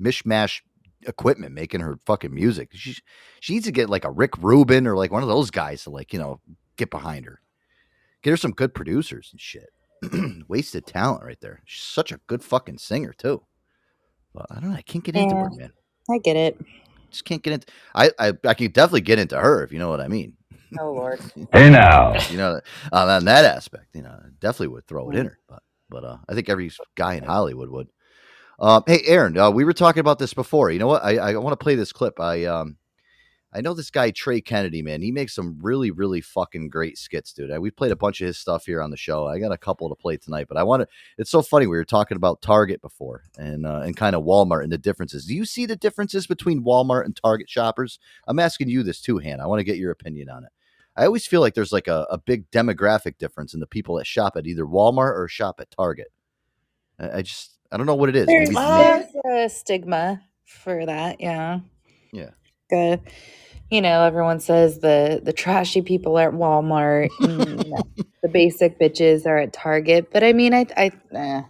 mishmash 0.00 0.60
equipment 1.06 1.54
making 1.54 1.80
her 1.80 1.98
fucking 2.06 2.34
music. 2.34 2.70
She 2.72 2.96
she 3.40 3.54
needs 3.54 3.66
to 3.66 3.72
get 3.72 3.90
like 3.90 4.04
a 4.04 4.10
Rick 4.10 4.38
Rubin 4.38 4.86
or 4.86 4.96
like 4.96 5.12
one 5.12 5.22
of 5.22 5.28
those 5.28 5.50
guys 5.50 5.84
to 5.84 5.90
like 5.90 6.12
you 6.12 6.18
know 6.18 6.40
get 6.76 6.90
behind 6.90 7.26
her. 7.26 7.40
Get 8.22 8.30
her 8.30 8.36
some 8.36 8.52
good 8.52 8.74
producers 8.74 9.28
and 9.32 9.40
shit. 9.40 9.70
Wasted 10.48 10.86
talent 10.86 11.24
right 11.24 11.40
there. 11.40 11.62
She's 11.64 11.84
such 11.84 12.12
a 12.12 12.20
good 12.26 12.42
fucking 12.42 12.78
singer 12.78 13.12
too. 13.12 13.42
But 14.34 14.46
I 14.50 14.60
don't 14.60 14.70
know. 14.70 14.76
I 14.76 14.82
can't 14.82 15.04
get 15.04 15.16
into 15.16 15.34
her, 15.34 15.50
man. 15.50 15.72
I 16.10 16.18
get 16.18 16.36
it. 16.36 16.60
Just 17.10 17.24
can't 17.24 17.42
get 17.42 17.54
into. 17.54 17.66
I 17.94 18.10
I 18.18 18.32
I 18.44 18.54
can 18.54 18.70
definitely 18.70 19.02
get 19.02 19.18
into 19.18 19.38
her 19.38 19.62
if 19.62 19.72
you 19.72 19.78
know 19.78 19.88
what 19.88 20.00
I 20.00 20.08
mean. 20.08 20.34
Oh 20.80 20.92
Lord. 20.92 21.20
Hey 21.52 21.70
now, 21.70 22.14
you 22.30 22.36
know, 22.36 22.60
uh, 22.92 23.06
on 23.06 23.24
that 23.26 23.44
aspect, 23.44 23.86
you 23.94 24.02
know, 24.02 24.10
I 24.10 24.28
definitely 24.40 24.68
would 24.68 24.86
throw 24.86 25.10
it 25.10 25.16
in 25.16 25.26
her. 25.26 25.38
But 25.48 25.62
but 25.88 26.04
uh, 26.04 26.18
I 26.28 26.34
think 26.34 26.48
every 26.48 26.70
guy 26.96 27.14
in 27.14 27.24
Hollywood 27.24 27.70
would. 27.70 27.88
Um, 28.58 28.82
hey, 28.86 29.00
Aaron, 29.06 29.38
uh, 29.38 29.50
we 29.50 29.64
were 29.64 29.72
talking 29.72 30.00
about 30.00 30.18
this 30.18 30.34
before. 30.34 30.70
You 30.70 30.78
know 30.78 30.88
what? 30.88 31.04
I 31.04 31.16
I 31.18 31.36
want 31.36 31.52
to 31.52 31.62
play 31.62 31.74
this 31.76 31.92
clip. 31.92 32.20
I 32.20 32.44
um. 32.44 32.76
I 33.54 33.62
know 33.62 33.72
this 33.72 33.90
guy 33.90 34.10
Trey 34.10 34.42
Kennedy, 34.42 34.82
man. 34.82 35.00
He 35.00 35.10
makes 35.10 35.34
some 35.34 35.58
really, 35.62 35.90
really 35.90 36.20
fucking 36.20 36.68
great 36.68 36.98
skits, 36.98 37.32
dude. 37.32 37.56
We've 37.58 37.74
played 37.74 37.92
a 37.92 37.96
bunch 37.96 38.20
of 38.20 38.26
his 38.26 38.36
stuff 38.36 38.66
here 38.66 38.82
on 38.82 38.90
the 38.90 38.98
show. 38.98 39.26
I 39.26 39.38
got 39.38 39.52
a 39.52 39.56
couple 39.56 39.88
to 39.88 39.94
play 39.94 40.18
tonight, 40.18 40.46
but 40.48 40.58
I 40.58 40.62
want 40.62 40.82
to. 40.82 40.88
It's 41.16 41.30
so 41.30 41.40
funny. 41.40 41.66
We 41.66 41.78
were 41.78 41.84
talking 41.84 42.16
about 42.16 42.42
Target 42.42 42.82
before, 42.82 43.22
and 43.38 43.64
uh, 43.64 43.80
and 43.80 43.96
kind 43.96 44.14
of 44.14 44.24
Walmart 44.24 44.64
and 44.64 44.72
the 44.72 44.76
differences. 44.78 45.24
Do 45.24 45.34
you 45.34 45.46
see 45.46 45.64
the 45.64 45.76
differences 45.76 46.26
between 46.26 46.64
Walmart 46.64 47.06
and 47.06 47.16
Target 47.16 47.48
shoppers? 47.48 47.98
I'm 48.26 48.38
asking 48.38 48.68
you 48.68 48.82
this 48.82 49.00
too, 49.00 49.18
Hannah. 49.18 49.44
I 49.44 49.46
want 49.46 49.60
to 49.60 49.64
get 49.64 49.78
your 49.78 49.92
opinion 49.92 50.28
on 50.28 50.44
it. 50.44 50.50
I 50.96 51.06
always 51.06 51.26
feel 51.26 51.40
like 51.40 51.54
there's 51.54 51.72
like 51.72 51.88
a, 51.88 52.06
a 52.10 52.18
big 52.18 52.50
demographic 52.50 53.18
difference 53.18 53.54
in 53.54 53.60
the 53.60 53.66
people 53.66 53.96
that 53.96 54.06
shop 54.06 54.36
at 54.36 54.46
either 54.46 54.64
Walmart 54.64 55.18
or 55.18 55.28
shop 55.28 55.60
at 55.60 55.70
Target. 55.70 56.08
I, 56.98 57.18
I 57.18 57.22
just 57.22 57.58
I 57.70 57.76
don't 57.76 57.86
know 57.86 57.94
what 57.94 58.08
it 58.08 58.16
is. 58.16 58.26
There's, 58.26 58.50
Maybe 58.50 58.54
there's 58.54 59.06
a 59.26 59.54
stigma 59.54 60.22
for 60.44 60.86
that, 60.86 61.20
yeah. 61.20 61.60
Yeah. 62.12 62.30
The, 62.70 63.00
you 63.70 63.80
know, 63.82 64.02
everyone 64.04 64.40
says 64.40 64.78
the 64.78 65.20
the 65.22 65.32
trashy 65.32 65.82
people 65.82 66.18
are 66.18 66.28
at 66.28 66.34
Walmart, 66.34 67.10
and, 67.20 67.64
you 67.64 67.70
know, 67.70 67.82
the 68.22 68.28
basic 68.28 68.78
bitches 68.80 69.26
are 69.26 69.38
at 69.38 69.52
Target. 69.52 70.10
But 70.12 70.24
I 70.24 70.32
mean, 70.32 70.54
I, 70.54 70.66
I, 70.76 70.90
eh. 71.12 71.42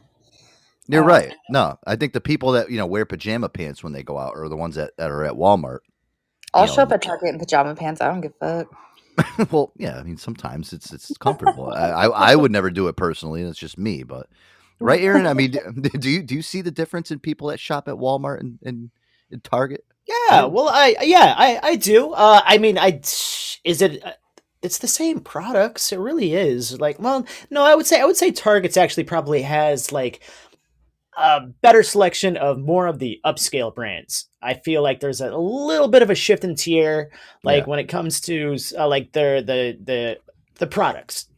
You're 0.89 1.05
Uh, 1.05 1.07
right. 1.07 1.35
No, 1.51 1.79
I 1.87 1.97
think 1.97 2.13
the 2.13 2.21
people 2.21 2.53
that 2.53 2.71
you 2.71 2.79
know 2.79 2.87
wear 2.87 3.05
pajama 3.05 3.49
pants 3.49 3.83
when 3.85 3.93
they 3.93 4.03
go 4.03 4.19
out 4.19 4.35
are 4.37 4.49
the 4.49 4.57
ones 4.57 4.77
that, 4.77 4.93
that 4.99 5.11
are 5.11 5.25
at 5.25 5.35
Walmart. 5.35 5.81
I'll 6.55 6.65
you 6.65 6.69
know, 6.69 6.75
show 6.77 6.83
up 6.83 6.93
at 6.93 7.03
Target 7.03 7.29
in 7.31 7.39
pajama 7.39 7.75
pants. 7.75 8.01
I 8.01 8.09
don't 8.09 8.21
give 8.21 8.33
a 8.41 8.65
fuck. 8.65 8.77
well, 9.51 9.73
yeah. 9.77 9.99
I 9.99 10.03
mean, 10.03 10.17
sometimes 10.17 10.73
it's 10.73 10.93
it's 10.93 11.17
comfortable. 11.19 11.71
I, 11.71 11.91
I 11.91 12.07
I 12.33 12.37
would 12.37 12.53
never 12.53 12.71
do 12.71 12.89
it 12.89 12.97
personally. 12.97 13.45
That's 13.45 13.59
just 13.59 13.79
me. 13.79 14.03
But 14.03 14.29
right, 14.81 15.01
Aaron. 15.01 15.27
I 15.27 15.35
mean, 15.35 15.53
do, 15.53 15.61
do 15.99 16.11
you 16.11 16.23
do 16.23 16.35
you 16.35 16.43
see 16.43 16.61
the 16.61 16.71
difference 16.71 17.11
in 17.11 17.19
people 17.19 17.49
that 17.49 17.61
shop 17.61 17.89
at 17.89 17.95
Walmart 17.95 18.41
and 18.41 18.59
and, 18.64 18.91
and 19.31 19.43
Target? 19.43 19.85
Yeah, 20.07 20.45
well, 20.45 20.69
I 20.69 20.97
yeah, 21.03 21.35
I 21.37 21.61
I 21.62 21.77
do. 21.77 22.12
Uh, 22.12 22.41
I 22.45 22.59
mean, 22.59 22.79
I 22.79 23.01
is 23.64 23.83
it 23.83 24.05
uh, 24.05 24.12
it's 24.62 24.79
the 24.79 24.89
same 24.89 25.21
products. 25.21 25.93
It 25.93 25.99
really 25.99 26.35
is. 26.35 26.81
Like, 26.81 26.99
well, 26.99 27.27
no, 27.51 27.64
I 27.64 27.75
would 27.75 27.87
say 27.87 28.01
I 28.01 28.05
would 28.05 28.17
say 28.17 28.31
Target's 28.31 28.77
actually 28.77 29.05
probably 29.05 29.43
has 29.43 29.93
like 29.93 30.21
a 31.17 31.41
better 31.62 31.83
selection 31.83 32.37
of 32.37 32.59
more 32.59 32.87
of 32.87 32.99
the 32.99 33.21
upscale 33.25 33.75
brands. 33.75 34.29
I 34.43 34.55
feel 34.55 34.83
like 34.83 35.01
there's 35.01 35.21
a 35.21 35.35
little 35.37 35.89
bit 35.89 36.03
of 36.03 36.11
a 36.11 36.14
shift 36.14 36.45
in 36.45 36.55
tier, 36.55 37.11
like 37.43 37.62
Yeah. 37.64 37.69
when 37.71 37.79
it 37.79 37.89
comes 37.89 38.21
to 38.23 38.57
uh, 38.79 38.87
like 38.87 39.12
their 39.12 39.41
the 39.43 39.79
the 39.83 40.19
the 40.57 40.67
products. 40.67 41.29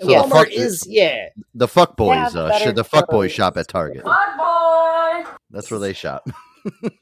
So 0.00 0.06
the 0.06 0.12
Walmart 0.14 0.30
fuck- 0.30 0.50
is 0.52 0.84
yeah. 0.88 1.28
The 1.54 1.68
fuck 1.68 1.96
boys, 1.96 2.34
uh, 2.36 2.48
better 2.48 2.72
the 2.72 2.84
fuck 2.84 3.08
boys 3.08 3.32
shop 3.32 3.56
at 3.56 3.68
Target. 3.68 4.04
Fuck 4.04 4.36
boy. 4.36 5.30
That's 5.50 5.70
where 5.70 5.80
they 5.80 5.92
shop. 5.92 6.28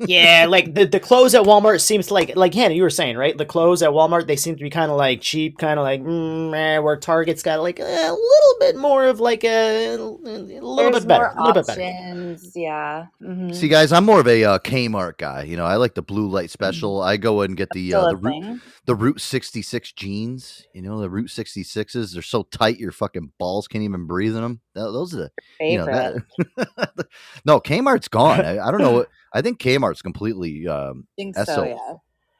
yeah, 0.00 0.46
like 0.48 0.74
the, 0.74 0.84
the 0.86 1.00
clothes 1.00 1.34
at 1.34 1.42
Walmart 1.44 1.80
seems 1.80 2.10
like 2.10 2.34
like 2.36 2.54
Hannah, 2.54 2.74
you 2.74 2.82
were 2.82 2.90
saying 2.90 3.16
right. 3.16 3.36
The 3.36 3.46
clothes 3.46 3.82
at 3.82 3.90
Walmart 3.90 4.26
they 4.26 4.36
seem 4.36 4.56
to 4.56 4.62
be 4.62 4.70
kind 4.70 4.90
of 4.90 4.96
like 4.96 5.20
cheap, 5.20 5.58
kind 5.58 5.78
of 5.78 5.84
like 5.84 6.02
mm, 6.02 6.54
eh, 6.54 6.78
where 6.78 6.96
Target's 6.96 7.42
got 7.42 7.60
like 7.60 7.78
a 7.78 7.82
little 7.82 8.56
bit 8.60 8.76
more 8.76 9.04
of 9.06 9.20
like 9.20 9.44
a, 9.44 9.94
a 9.94 9.96
little 9.96 10.76
There's 10.76 11.00
bit 11.00 11.08
better, 11.08 11.32
a 11.36 11.38
little 11.44 11.52
bit 11.62 11.66
better. 11.66 11.80
options. 11.82 12.52
Yeah. 12.56 13.06
mhm. 13.22 13.54
See, 13.54 13.68
guys, 13.68 13.92
I'm 13.92 14.04
more 14.04 14.20
of 14.20 14.28
a 14.28 14.44
uh, 14.44 14.58
Kmart 14.58 15.18
guy. 15.18 15.42
You 15.44 15.56
know, 15.56 15.64
I 15.66 15.76
like 15.76 15.94
the 15.94 16.02
blue 16.02 16.28
light 16.28 16.50
special. 16.50 17.02
I 17.02 17.16
go 17.16 17.42
and 17.42 17.56
get 17.56 17.70
the 17.70 17.94
uh, 17.94 18.08
the 18.10 18.16
root, 18.16 18.60
the 18.86 18.94
Route 18.94 19.20
66 19.20 19.92
jeans. 19.92 20.66
You 20.74 20.82
know, 20.82 21.00
the 21.00 21.10
Route 21.10 21.28
66s. 21.28 22.12
They're 22.12 22.22
so 22.22 22.42
tight, 22.44 22.78
your 22.78 22.92
fucking 22.92 23.32
balls 23.38 23.68
can't 23.68 23.84
even 23.84 24.06
breathe 24.06 24.36
in 24.36 24.42
them. 24.42 24.60
Those 24.74 25.14
are 25.14 25.30
the 25.58 25.64
you 25.64 25.78
know, 25.78 25.86
that- 25.86 27.06
no, 27.44 27.60
Kmart's 27.60 28.08
gone. 28.08 28.40
I, 28.44 28.58
I 28.58 28.70
don't 28.70 28.80
know. 28.80 29.06
I 29.34 29.42
think 29.42 29.58
Kmart's 29.58 30.00
completely. 30.00 30.66
Um, 30.68 31.06
Think 31.16 31.36
so, 31.36 31.44
SO 31.44 31.64
yeah. 31.64 31.94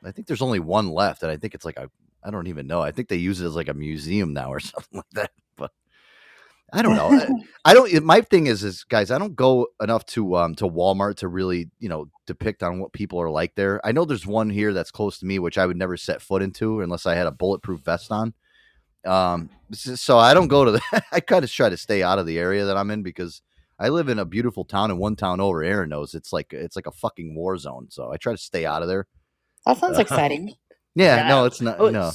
I 0.09 0.12
think 0.12 0.26
there's 0.26 0.42
only 0.42 0.61
one 0.61 0.88
left, 0.90 1.22
and 1.22 1.30
I 1.30 1.36
think 1.36 1.55
it's 1.55 1.64
like 1.64 1.76
a. 1.76 1.90
I 2.22 2.30
don't 2.30 2.47
even 2.47 2.66
know. 2.66 2.80
I 2.80 2.90
think 2.90 3.09
they 3.09 3.16
use 3.16 3.40
it 3.42 3.47
as 3.47 3.55
like 3.57 3.68
a 3.68 3.74
museum 3.74 4.32
now 4.32 4.51
or 4.51 4.61
something 4.61 4.99
like 4.99 5.11
that. 5.12 5.30
But 5.57 5.72
I 6.72 6.80
don't 6.82 6.97
know. 6.97 7.09
I, 7.11 7.28
I 7.70 7.74
don't. 7.74 7.92
it- 7.92 8.03
My 8.03 8.20
thing 8.20 8.47
is, 8.47 8.62
is 8.64 8.84
guys, 8.84 9.11
I 9.11 9.18
don't 9.18 9.34
go 9.36 9.66
enough 9.82 10.07
to 10.07 10.36
um 10.36 10.55
to 10.57 10.68
Walmart 10.68 11.16
to 11.16 11.28
really 11.28 11.68
you 11.80 11.88
know 11.88 12.09
depict 12.26 12.62
on 12.62 12.78
what 12.78 12.92
people 12.92 13.20
are 13.20 13.30
like 13.30 13.55
there. 13.57 13.80
I 13.84 13.92
know 13.92 14.05
there's 14.05 14.26
one 14.26 14.49
here 14.51 14.72
that's 14.72 14.90
close 14.90 15.18
to 15.18 15.26
me, 15.26 15.38
which 15.38 15.59
I 15.59 15.66
would 15.66 15.76
never 15.76 15.97
set 15.97 16.22
foot 16.22 16.42
into 16.42 16.80
unless 16.80 17.07
I 17.07 17.14
had 17.14 17.26
a 17.26 17.32
bulletproof 17.32 17.80
vest 17.80 18.12
on. 18.12 18.34
Um, 19.05 19.51
so 19.72 20.16
I 20.18 20.32
don't 20.32 20.49
go 20.49 20.64
to 20.64 20.70
the. 20.72 20.80
I 21.12 21.20
kind 21.20 21.45
of 21.45 21.51
try 21.51 21.68
to 21.68 21.76
stay 21.76 22.03
out 22.03 22.18
of 22.18 22.26
the 22.26 22.38
area 22.38 22.64
that 22.66 22.76
I'm 22.76 22.90
in 22.90 23.03
because 23.03 23.42
I 23.79 23.89
live 23.89 24.09
in 24.09 24.18
a 24.18 24.25
beautiful 24.25 24.64
town, 24.64 24.91
and 24.91 24.99
one 25.01 25.16
town 25.16 25.41
over, 25.41 25.62
Aaron 25.62 25.89
knows 25.91 26.14
it's 26.14 26.33
like 26.33 26.53
it's 26.53 26.77
like 26.77 26.87
a 26.87 26.93
fucking 26.93 27.35
war 27.35 27.57
zone. 27.59 27.89
So 27.91 28.12
I 28.12 28.16
try 28.16 28.33
to 28.33 28.39
stay 28.39 28.64
out 28.66 28.83
of 28.83 28.89
there. 28.89 29.07
That 29.66 29.79
sounds 29.79 29.99
Uh, 29.99 30.01
exciting. 30.03 30.55
Yeah, 30.95 31.27
no, 31.29 31.45
it's 31.45 31.61
not. 31.61 31.81
Oh, 31.81 31.91
no, 31.91 32.12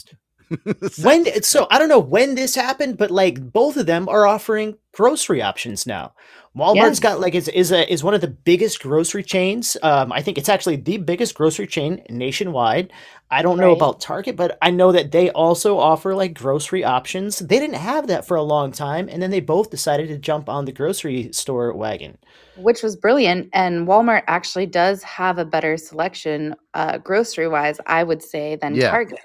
when 1.01 1.43
so 1.43 1.67
I 1.69 1.77
don't 1.79 1.89
know 1.89 1.99
when 1.99 2.35
this 2.35 2.55
happened, 2.55 2.97
but 2.97 3.11
like 3.11 3.51
both 3.51 3.77
of 3.77 3.85
them 3.85 4.09
are 4.09 4.25
offering 4.25 4.77
grocery 4.93 5.41
options 5.41 5.85
now. 5.85 6.13
Walmart's 6.57 6.99
Yeah. 6.99 7.09
got 7.11 7.19
like 7.19 7.35
is 7.35 7.47
is 7.49 7.71
a 7.71 7.91
is 7.91 8.03
one 8.03 8.13
of 8.13 8.21
the 8.21 8.27
biggest 8.27 8.81
grocery 8.81 9.23
chains. 9.23 9.77
Um, 9.83 10.11
I 10.11 10.21
think 10.21 10.37
it's 10.37 10.49
actually 10.49 10.77
the 10.77 10.97
biggest 10.97 11.35
grocery 11.35 11.67
chain 11.67 12.03
nationwide. 12.09 12.91
I 13.31 13.41
don't 13.43 13.59
know 13.59 13.71
Right. 13.71 13.77
about 13.77 14.01
Target, 14.01 14.35
but 14.35 14.57
I 14.61 14.71
know 14.71 14.91
that 14.91 15.11
they 15.11 15.29
also 15.31 15.77
offer 15.77 16.15
like 16.15 16.33
grocery 16.33 16.83
options. 16.83 17.39
They 17.39 17.59
didn't 17.59 17.75
have 17.75 18.07
that 18.07 18.25
for 18.27 18.35
a 18.35 18.41
long 18.43 18.71
time, 18.71 19.07
and 19.09 19.21
then 19.21 19.29
they 19.31 19.39
both 19.41 19.69
decided 19.69 20.07
to 20.09 20.17
jump 20.17 20.49
on 20.49 20.65
the 20.65 20.71
grocery 20.71 21.31
store 21.33 21.73
wagon. 21.75 22.17
Which 22.55 22.83
was 22.83 22.95
brilliant. 22.97 23.49
And 23.53 23.87
Walmart 23.87 24.23
actually 24.27 24.65
does 24.65 25.01
have 25.03 25.37
a 25.37 25.45
better 25.45 25.77
selection, 25.77 26.55
uh, 26.73 26.97
grocery 26.97 27.47
wise, 27.47 27.79
I 27.87 28.03
would 28.03 28.21
say, 28.21 28.57
than 28.57 28.75
Yeah. 28.75 28.89
Target. 28.89 29.19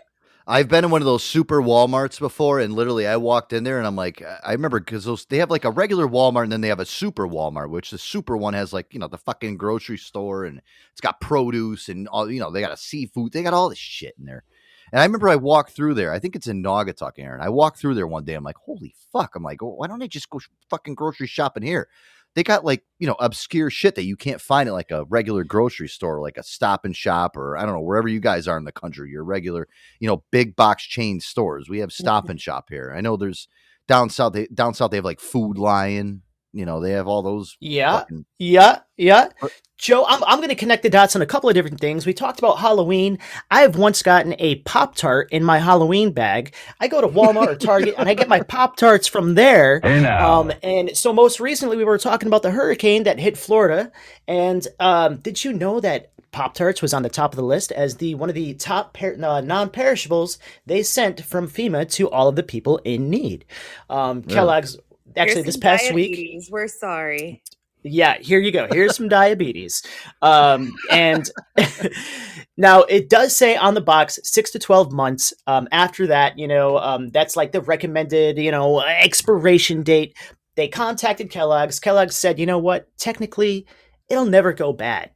I've 0.47 0.69
been 0.69 0.85
in 0.85 0.91
one 0.91 1.01
of 1.01 1.07
those 1.07 1.25
super 1.25 1.63
Walmarts 1.63 2.19
before, 2.19 2.61
and 2.61 2.75
literally, 2.75 3.07
I 3.07 3.17
walked 3.17 3.55
in 3.55 3.65
there, 3.65 3.79
and 3.79 3.87
I'm 3.87 3.97
like, 3.97 4.23
I 4.23 4.53
remember 4.53 4.79
because 4.79 5.05
those 5.05 5.25
they 5.25 5.39
have 5.39 5.51
like 5.51 5.65
a 5.65 5.71
regular 5.71 6.07
Walmart, 6.07 6.43
and 6.43 6.53
then 6.53 6.61
they 6.61 6.69
have 6.69 6.81
a 6.81 6.87
super 6.87 7.27
Walmart, 7.27 7.71
which 7.71 7.91
the 7.91 7.97
super 7.97 8.37
one 8.37 8.53
has 8.53 8.71
like 8.71 8.93
you 8.93 9.01
know 9.01 9.09
the 9.09 9.17
fucking 9.17 9.57
grocery 9.57 9.97
store, 9.97 10.45
and 10.45 10.61
it's 10.93 11.01
got 11.01 11.19
produce 11.21 11.89
and 11.89 12.07
all 12.09 12.31
you 12.31 12.41
know 12.41 12.51
they 12.51 12.61
got 12.61 12.73
a 12.73 12.77
seafood, 12.77 13.33
they 13.33 13.43
got 13.43 13.55
all 13.55 13.71
this 13.71 13.79
shit 13.79 14.15
in 14.19 14.27
there. 14.27 14.45
And 14.93 15.01
I 15.01 15.05
remember 15.05 15.31
I 15.31 15.37
walked 15.37 15.71
through 15.71 15.95
there. 15.95 16.13
I 16.13 16.19
think 16.19 16.37
it's 16.37 16.47
in 16.47 16.63
Naugatuck, 16.63 17.13
Aaron. 17.17 17.41
I 17.41 17.49
walked 17.49 17.79
through 17.79 17.95
there 17.95 18.07
one 18.07 18.25
day. 18.25 18.35
I'm 18.35 18.45
like, 18.45 18.57
holy 18.57 18.95
fuck! 19.13 19.37
I'm 19.37 19.43
like, 19.43 19.61
why 19.63 19.87
don't 19.87 20.03
I 20.03 20.09
just 20.09 20.29
go 20.29 20.41
fucking 20.69 20.95
grocery 20.95 21.27
shopping 21.27 21.63
here? 21.63 21.89
They 22.35 22.43
got 22.43 22.65
like 22.65 22.83
you 22.99 23.07
know 23.07 23.17
obscure 23.21 23.71
shit 23.71 23.95
that 23.95 24.05
you 24.05 24.17
can't 24.17 24.41
find 24.41 24.69
at 24.69 24.73
like 24.73 24.91
a 24.91 25.05
regular 25.05 25.45
grocery 25.45 25.89
store, 25.89 26.21
like 26.21 26.37
a 26.37 26.43
Stop 26.43 26.85
and 26.85 26.95
Shop, 26.95 27.37
or 27.37 27.57
I 27.57 27.65
don't 27.65 27.75
know 27.75 27.81
wherever 27.81 28.09
you 28.09 28.21
guys 28.21 28.49
are 28.49 28.59
in 28.59 28.65
the 28.65 28.73
country. 28.73 29.11
Your 29.11 29.25
regular, 29.25 29.69
you 30.01 30.09
know, 30.09 30.25
big 30.31 30.57
box 30.57 30.85
chain 30.85 31.21
stores. 31.21 31.69
We 31.69 31.79
have 31.79 31.91
mm-hmm. 31.91 32.03
Stop 32.03 32.29
and 32.29 32.41
Shop 32.41 32.67
here. 32.69 32.93
I 32.97 33.01
know 33.01 33.17
there's 33.17 33.49
down 33.87 34.11
south. 34.11 34.33
They, 34.33 34.47
down 34.47 34.75
south 34.75 34.91
they 34.91 34.97
have 34.99 35.05
like 35.05 35.21
Food 35.21 35.59
Lion. 35.59 36.23
You 36.55 36.65
know, 36.65 36.81
they 36.81 36.93
have 36.93 37.07
all 37.09 37.23
those. 37.23 37.57
Yeah, 37.61 37.99
fucking- 38.01 38.25
yeah, 38.39 38.79
yeah. 38.97 39.29
Joe, 39.77 40.07
I'm, 40.09 40.23
I'm 40.25 40.39
going 40.39 40.49
to 40.51 40.55
connect 40.55 40.85
the 40.85 40.89
dots 40.89 41.17
on 41.17 41.21
a 41.21 41.27
couple 41.27 41.49
of 41.51 41.55
different 41.55 41.81
things. 41.81 42.07
We 42.07 42.15
talked 42.15 42.39
about 42.39 42.59
Halloween. 42.59 43.19
I've 43.51 43.77
once 43.77 44.03
gotten 44.03 44.35
a 44.39 44.55
Pop 44.61 44.95
Tart 44.95 45.29
in 45.33 45.43
my 45.43 45.59
Halloween 45.59 46.13
bag. 46.13 46.55
I 46.81 46.87
go 46.87 47.01
to 47.01 47.09
Walmart 47.09 47.49
or 47.49 47.57
Target 47.57 47.97
and 47.99 48.09
I 48.09 48.15
get 48.15 48.29
my 48.29 48.41
Pop 48.49 48.77
Tarts 48.77 49.09
from 49.09 49.35
there. 49.35 49.81
Hey. 49.83 50.05
Um, 50.07 50.53
and 50.63 50.97
so 50.97 51.13
most 51.13 51.41
recently 51.41 51.77
we 51.77 51.85
were 51.85 51.99
talking 51.99 52.29
about 52.29 52.43
the 52.43 52.53
hurricane 52.53 53.03
that 53.03 53.19
hit 53.19 53.37
Florida. 53.37 53.91
And 54.29 54.67
um, 54.79 55.17
did 55.17 55.45
you 55.45 55.53
know 55.53 55.81
that 55.81 56.13
Pop 56.31 56.55
Tarts 56.55 56.81
was 56.81 56.95
on 56.95 57.03
the 57.03 57.09
top 57.09 57.33
of 57.33 57.37
the 57.37 57.43
list 57.45 57.71
as 57.73 57.97
the 57.97 58.15
one 58.15 58.29
of 58.29 58.35
the 58.37 58.55
top 58.55 58.95
per- 58.95 59.17
uh, 59.23 59.41
non-perishables 59.41 60.39
they 60.67 60.83
sent 60.83 61.25
from 61.25 61.49
FEMA 61.49 61.91
to 61.93 62.09
all 62.11 62.29
of 62.29 62.37
the 62.37 62.43
people 62.43 62.79
in 62.85 63.11
need. 63.11 63.45
Um, 63.91 64.21
Really? 64.23 64.35
Kellogg's 64.35 64.79
actually 65.17 65.35
Here's 65.35 65.47
this 65.47 65.55
some 65.55 65.61
past 65.61 65.93
week. 65.93 66.45
We're 66.51 66.69
sorry. 66.69 67.43
Yeah, 67.87 68.17
here 68.19 68.41
you 68.41 68.51
go. 68.51 68.67
Here's 68.71 68.97
some 68.97 69.09
diabetes. 69.09 69.83
Um, 70.23 70.73
and 70.91 71.31
now 72.57 72.81
it 72.85 73.11
does 73.11 73.37
say 73.37 73.57
on 73.57 73.75
the 73.75 73.83
box 73.83 74.19
six 74.23 74.51
to 74.53 74.59
12 74.59 74.91
months. 74.91 75.35
Um, 75.47 75.69
after 75.71 76.07
that, 76.07 76.39
you 76.39 76.49
know, 76.49 76.79
um, 76.79 77.11
that's 77.11 77.37
like 77.37 77.53
the 77.53 77.61
recommended, 77.61 78.39
you 78.39 78.51
know, 78.51 78.81
expiration 78.81 79.83
date. 79.83 80.17
They 80.55 80.67
contacted 80.67 81.31
Kellogg's. 81.31 81.79
Kellogg's 81.79 82.17
said, 82.17 82.39
you 82.39 82.47
know 82.47 82.59
what? 82.59 82.89
Technically, 82.97 83.67
it'll 84.09 84.25
never 84.25 84.55
go 84.55 84.73
bad. 84.73 85.11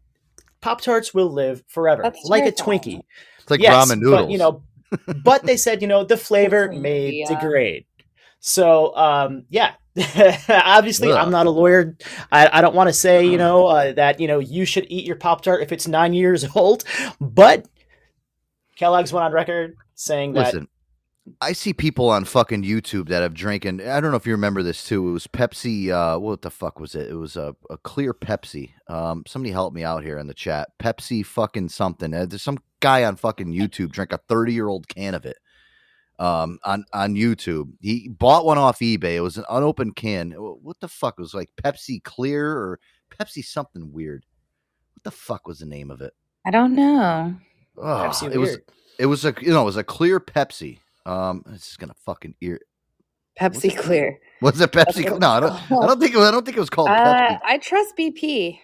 Pop 0.61 0.83
Tarts 0.83 1.15
will 1.15 1.33
live 1.33 1.63
forever, 1.69 2.03
That's 2.03 2.25
like 2.25 2.45
a. 2.45 2.53
Twinkie. 2.53 3.01
It's 3.39 3.51
like 3.51 3.61
Yes, 3.61 3.91
ramen 3.91 4.11
But, 4.11 4.31
you 4.31 4.37
know, 4.37 4.63
but 5.23 5.45
they 5.45 5.57
said, 5.57 5.81
you 5.81 5.89
know, 5.89 6.05
the 6.05 6.17
flavor 6.19 6.71
may 6.71 7.11
yeah. 7.11 7.29
degrade. 7.29 7.87
So, 8.41 8.95
um, 8.95 9.45
yeah, 9.49 9.75
obviously, 10.49 11.11
Ugh. 11.11 11.17
I'm 11.17 11.31
not 11.31 11.47
a 11.47 11.51
lawyer. 11.51 11.97
I, 12.31 12.59
I 12.59 12.61
don't 12.61 12.75
want 12.75 12.89
to 12.89 12.93
say, 12.93 13.27
you 13.27 13.39
know, 13.39 13.67
uh, 13.67 13.93
that, 13.93 14.21
you 14.21 14.29
know, 14.29 14.39
you 14.39 14.65
should 14.65 14.87
eat 14.89 15.05
your 15.05 15.17
Pop 15.17 15.43
Tart 15.43 15.63
if 15.63 15.73
it's 15.73 15.89
nine 15.89 16.15
years 16.15 16.45
old, 16.55 16.85
but 17.21 17.67
Kellogg's 18.77 19.13
went 19.13 19.25
on 19.25 19.33
record 19.33 19.77
saying 19.95 20.35
that. 20.35 20.47
Listen, 20.47 20.69
I 21.41 21.53
see 21.53 21.73
people 21.73 22.09
on 22.11 22.25
fucking 22.25 22.63
YouTube 22.63 23.09
that 23.09 23.23
have 23.23 23.35
drinking. 23.35 23.87
I 23.87 24.01
don't 24.01 24.11
know 24.11 24.17
if 24.17 24.27
you 24.27 24.33
remember 24.33 24.63
this 24.63 24.85
too. 24.85 25.09
It 25.09 25.13
was 25.13 25.27
Pepsi. 25.27 25.91
Uh, 25.91 26.19
what 26.19 26.43
the 26.43 26.51
fuck 26.51 26.79
was 26.79 26.95
it? 26.95 27.11
It 27.11 27.17
was 27.17 27.37
a, 27.37 27.55
a 27.71 27.77
clear 27.79 28.15
Pepsi. 28.15 28.71
Um, 28.89 29.25
somebody 29.27 29.53
help 29.53 29.75
me 29.75 29.85
out 29.85 30.05
here 30.05 30.19
in 30.19 30.27
the 30.27 30.35
chat. 30.35 30.71
Pepsi 30.79 31.25
fucking 31.25 31.69
something. 31.69 32.15
Uh, 32.15 32.27
there's 32.27 32.43
some 32.43 32.59
guy 32.81 33.05
on 33.05 33.17
fucking 33.17 33.53
YouTube 33.53 33.91
drank 33.91 34.13
a 34.13 34.19
30 34.29 34.53
year 34.53 34.69
old 34.69 34.89
can 34.89 35.15
of 35.15 35.27
it. 35.27 35.37
Um, 36.19 36.59
on 36.65 36.85
on 36.93 37.15
YouTube, 37.15 37.71
he 37.81 38.09
bought 38.09 38.45
one 38.45 38.59
off 38.59 38.81
eBay. 38.81 39.15
It 39.15 39.21
was 39.21 39.39
an 39.39 39.45
unopened 39.49 39.95
can. 39.97 40.33
What 40.33 40.81
the 40.81 40.89
fuck 40.89 41.15
it 41.19 41.23
was 41.23 41.35
like 41.35 41.51
Pepsi 41.63 42.03
Clear 42.03 42.51
or 42.51 42.81
Pepsi 43.19 43.45
something 43.45 43.93
weird? 43.93 44.25
What 44.95 45.05
the 45.05 45.11
fuck 45.17 45.47
was 45.47 45.61
the 45.61 45.67
name 45.67 45.91
of 45.93 46.01
it? 46.01 46.13
I 46.45 46.51
don't 46.51 46.75
know. 46.75 47.35
Oh, 47.77 47.83
Pepsi 47.83 48.33
it 48.33 48.39
was 48.39 48.59
it 48.99 49.07
was 49.07 49.25
a 49.25 49.35
you 49.41 49.51
know 49.53 49.63
it 49.63 49.67
was 49.67 49.77
a 49.77 49.85
clear 49.85 50.19
Pepsi. 50.19 50.79
Um, 51.07 51.45
it's 51.53 51.67
just 51.67 51.79
gonna 51.79 51.95
fucking 52.05 52.35
ear. 52.41 52.61
Pepsi 53.41 53.77
Clear. 53.77 54.19
Was 54.43 54.61
it 54.61 54.73
Pepsi? 54.73 54.97
what 54.97 55.05
Cl- 55.05 55.19
No, 55.21 55.29
I 55.31 55.39
don't. 55.41 55.53
it's 55.53 55.71
I 55.71 55.87
don't 55.87 56.01
think. 56.01 56.15
It, 56.15 56.19
I 56.19 56.31
don't 56.33 56.45
think 56.45 56.57
it 56.57 56.61
was 56.61 56.69
called 56.71 56.89
Uh, 56.89 56.95
Pepsi. 56.95 57.39
I 57.45 57.59
trust 57.59 57.97
BP. 57.97 58.59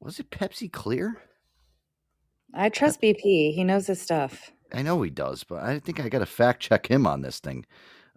Was 0.00 0.18
it 0.18 0.30
Pepsi 0.30 0.72
Clear? 0.72 1.20
I 2.54 2.70
trust 2.70 3.02
BP. 3.02 3.52
He 3.54 3.64
knows 3.64 3.86
his 3.86 4.00
stuff. 4.00 4.50
I 4.74 4.82
know 4.82 5.00
he 5.02 5.10
does, 5.10 5.44
but 5.44 5.62
I 5.62 5.78
think 5.78 6.00
I 6.00 6.08
got 6.08 6.18
to 6.18 6.26
fact 6.26 6.60
check 6.60 6.86
him 6.86 7.06
on 7.06 7.22
this 7.22 7.38
thing. 7.38 7.64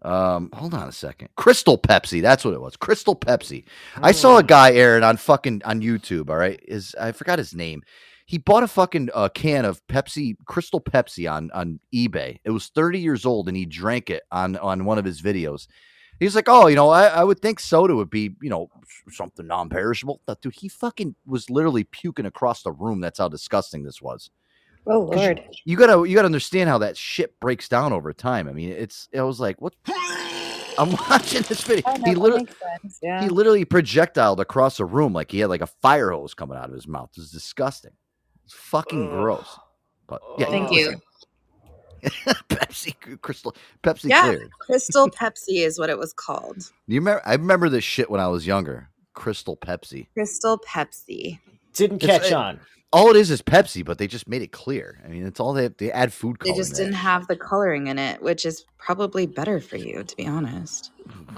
Um, 0.01 0.49
hold 0.53 0.74
on 0.74 0.88
a 0.88 0.91
second. 0.91 1.30
Crystal 1.36 1.78
Pepsi. 1.78 2.22
That's 2.22 2.45
what 2.45 2.53
it 2.53 2.62
was. 2.62 2.76
Crystal 2.76 3.16
Pepsi. 3.16 3.66
I 3.95 4.12
saw 4.12 4.38
a 4.38 4.43
guy, 4.43 4.74
Aaron, 4.74 5.03
on 5.03 5.18
fucking 5.18 5.62
on 5.66 5.82
YouTube. 5.82 6.30
All 6.30 6.38
right, 6.38 6.60
is 6.68 6.95
I 6.99 7.12
forgot 7.12 7.39
his 7.39 7.53
name. 7.53 7.84
He 8.26 8.38
bought 8.38 8.64
a 8.64 8.68
fucking 8.68 9.10
uh, 9.14 9.30
can 9.30 9.66
of 9.66 9.86
Pepsi, 9.88 10.36
Crystal 10.45 10.82
Pepsi 10.82 11.32
on 11.32 11.49
on 11.51 11.80
eBay. 11.93 12.39
It 12.43 12.51
was 12.51 12.68
30 12.68 12.99
years 12.99 13.26
old, 13.26 13.47
and 13.47 13.58
he 13.58 13.66
drank 13.66 14.10
it 14.10 14.24
on 14.32 14.58
on 14.58 14.86
one 14.86 14.97
of 14.97 15.05
his 15.05 15.22
videos. 15.22 15.68
He's 16.20 16.36
like, 16.36 16.49
oh, 16.49 16.68
you 16.68 16.76
know, 16.76 16.89
I, 16.89 17.05
I 17.08 17.24
would 17.24 17.39
think 17.39 17.60
soda 17.60 17.95
would 17.95 18.10
be, 18.10 18.36
you 18.41 18.49
know, 18.49 18.72
something 19.12 19.45
non-perishable. 19.45 20.22
But 20.26 20.41
dude, 20.41 20.55
he 20.55 20.68
fucking 20.68 21.16
was 21.28 21.51
literally 21.51 21.84
puking 21.84 22.26
across 22.26 22.64
the 22.64 22.72
room. 22.72 23.01
That's 23.01 23.20
how 23.20 23.30
disgusting 23.30 23.84
this 23.84 24.01
was. 24.01 24.32
Oh 24.89 25.05
'Cause 25.07 25.15
you- 25.15 25.21
lord. 25.25 25.43
You 25.65 25.77
gotta 25.77 26.09
you 26.09 26.15
gotta 26.15 26.25
understand 26.27 26.69
how 26.69 26.77
that 26.79 26.95
shit 26.97 27.39
breaks 27.39 27.67
down 27.69 27.93
over 27.93 28.13
time. 28.13 28.47
I 28.47 28.53
mean, 28.53 28.69
it's 28.71 29.07
I 29.17 29.21
was 29.21 29.39
like, 29.39 29.59
what? 29.61 29.73
I'm 30.79 30.91
watching 31.09 31.41
this 31.43 31.63
video. 31.63 31.83
Oh, 31.88 31.95
no, 31.97 32.03
he 32.09 32.15
literally 32.15 32.47
makes. 32.83 32.99
Yeah. 33.01 33.21
he 33.23 33.29
literally 33.29 33.65
projectiled 33.65 34.39
across 34.39 34.79
a 34.79 34.85
room 34.85 35.11
like 35.13 35.31
he 35.31 35.39
had 35.39 35.49
like 35.49 35.61
a 35.61 35.67
fire 35.67 36.11
hose 36.11 36.33
coming 36.33 36.57
out 36.57 36.69
of 36.69 36.73
his 36.75 36.88
mouth. 36.88 37.09
It 37.17 37.19
was 37.21 37.31
disgusting. 37.31 37.91
It's 38.45 38.53
fucking 38.53 39.09
gross. 39.09 39.59
But 40.07 40.21
yeah, 40.38 40.45
Thank 40.49 40.71
you. 40.71 40.95
Pepsi 42.03 42.93
Crystal 43.21 43.55
Pepsi 43.83 44.09
Yeah, 44.09 44.23
Clear. 44.27 44.49
Crystal 44.59 45.09
Pepsi 45.09 45.65
is 45.65 45.79
what 45.79 45.89
it 45.89 45.97
was 45.97 46.13
called. 46.13 46.71
You 46.88 46.99
remember? 47.01 47.21
I 47.25 47.33
remember 47.33 47.69
this 47.69 47.83
shit 47.83 48.09
when 48.09 48.21
I 48.21 48.27
was 48.27 48.45
younger. 48.45 48.89
Crystal 49.13 49.57
Pepsi. 49.57 50.07
Crystal 50.13 50.59
Pepsi. 50.59 51.39
Didn't 51.73 52.03
It's- 52.03 52.19
catch 52.21 52.31
it- 52.31 52.35
on. 52.35 52.59
All 52.93 53.09
it 53.09 53.17
is 53.17 53.29
is 53.31 53.41
Pepsi, 53.41 53.83
but 53.83 53.97
they 53.97 54.07
just 54.07 54.29
made 54.29 54.41
it 54.41 54.51
clear. 54.53 55.01
I 55.03 55.09
mean, 55.09 55.25
it's 55.25 55.39
all 55.39 55.53
they 55.53 55.67
they 55.67 55.91
add 55.91 56.13
food 56.13 56.39
color. 56.39 56.53
They 56.53 56.57
just 56.57 56.75
didn't 56.75 56.93
have 56.93 57.27
the 57.27 57.35
coloring 57.35 57.88
in 57.88 57.99
it, 57.99 58.21
which 58.21 58.45
is 58.45 58.65
probably 58.77 59.25
better 59.25 59.59
for 59.59 59.75
you, 59.75 60.03
to 60.03 60.15
be 60.15 60.25
honest. 60.25 60.91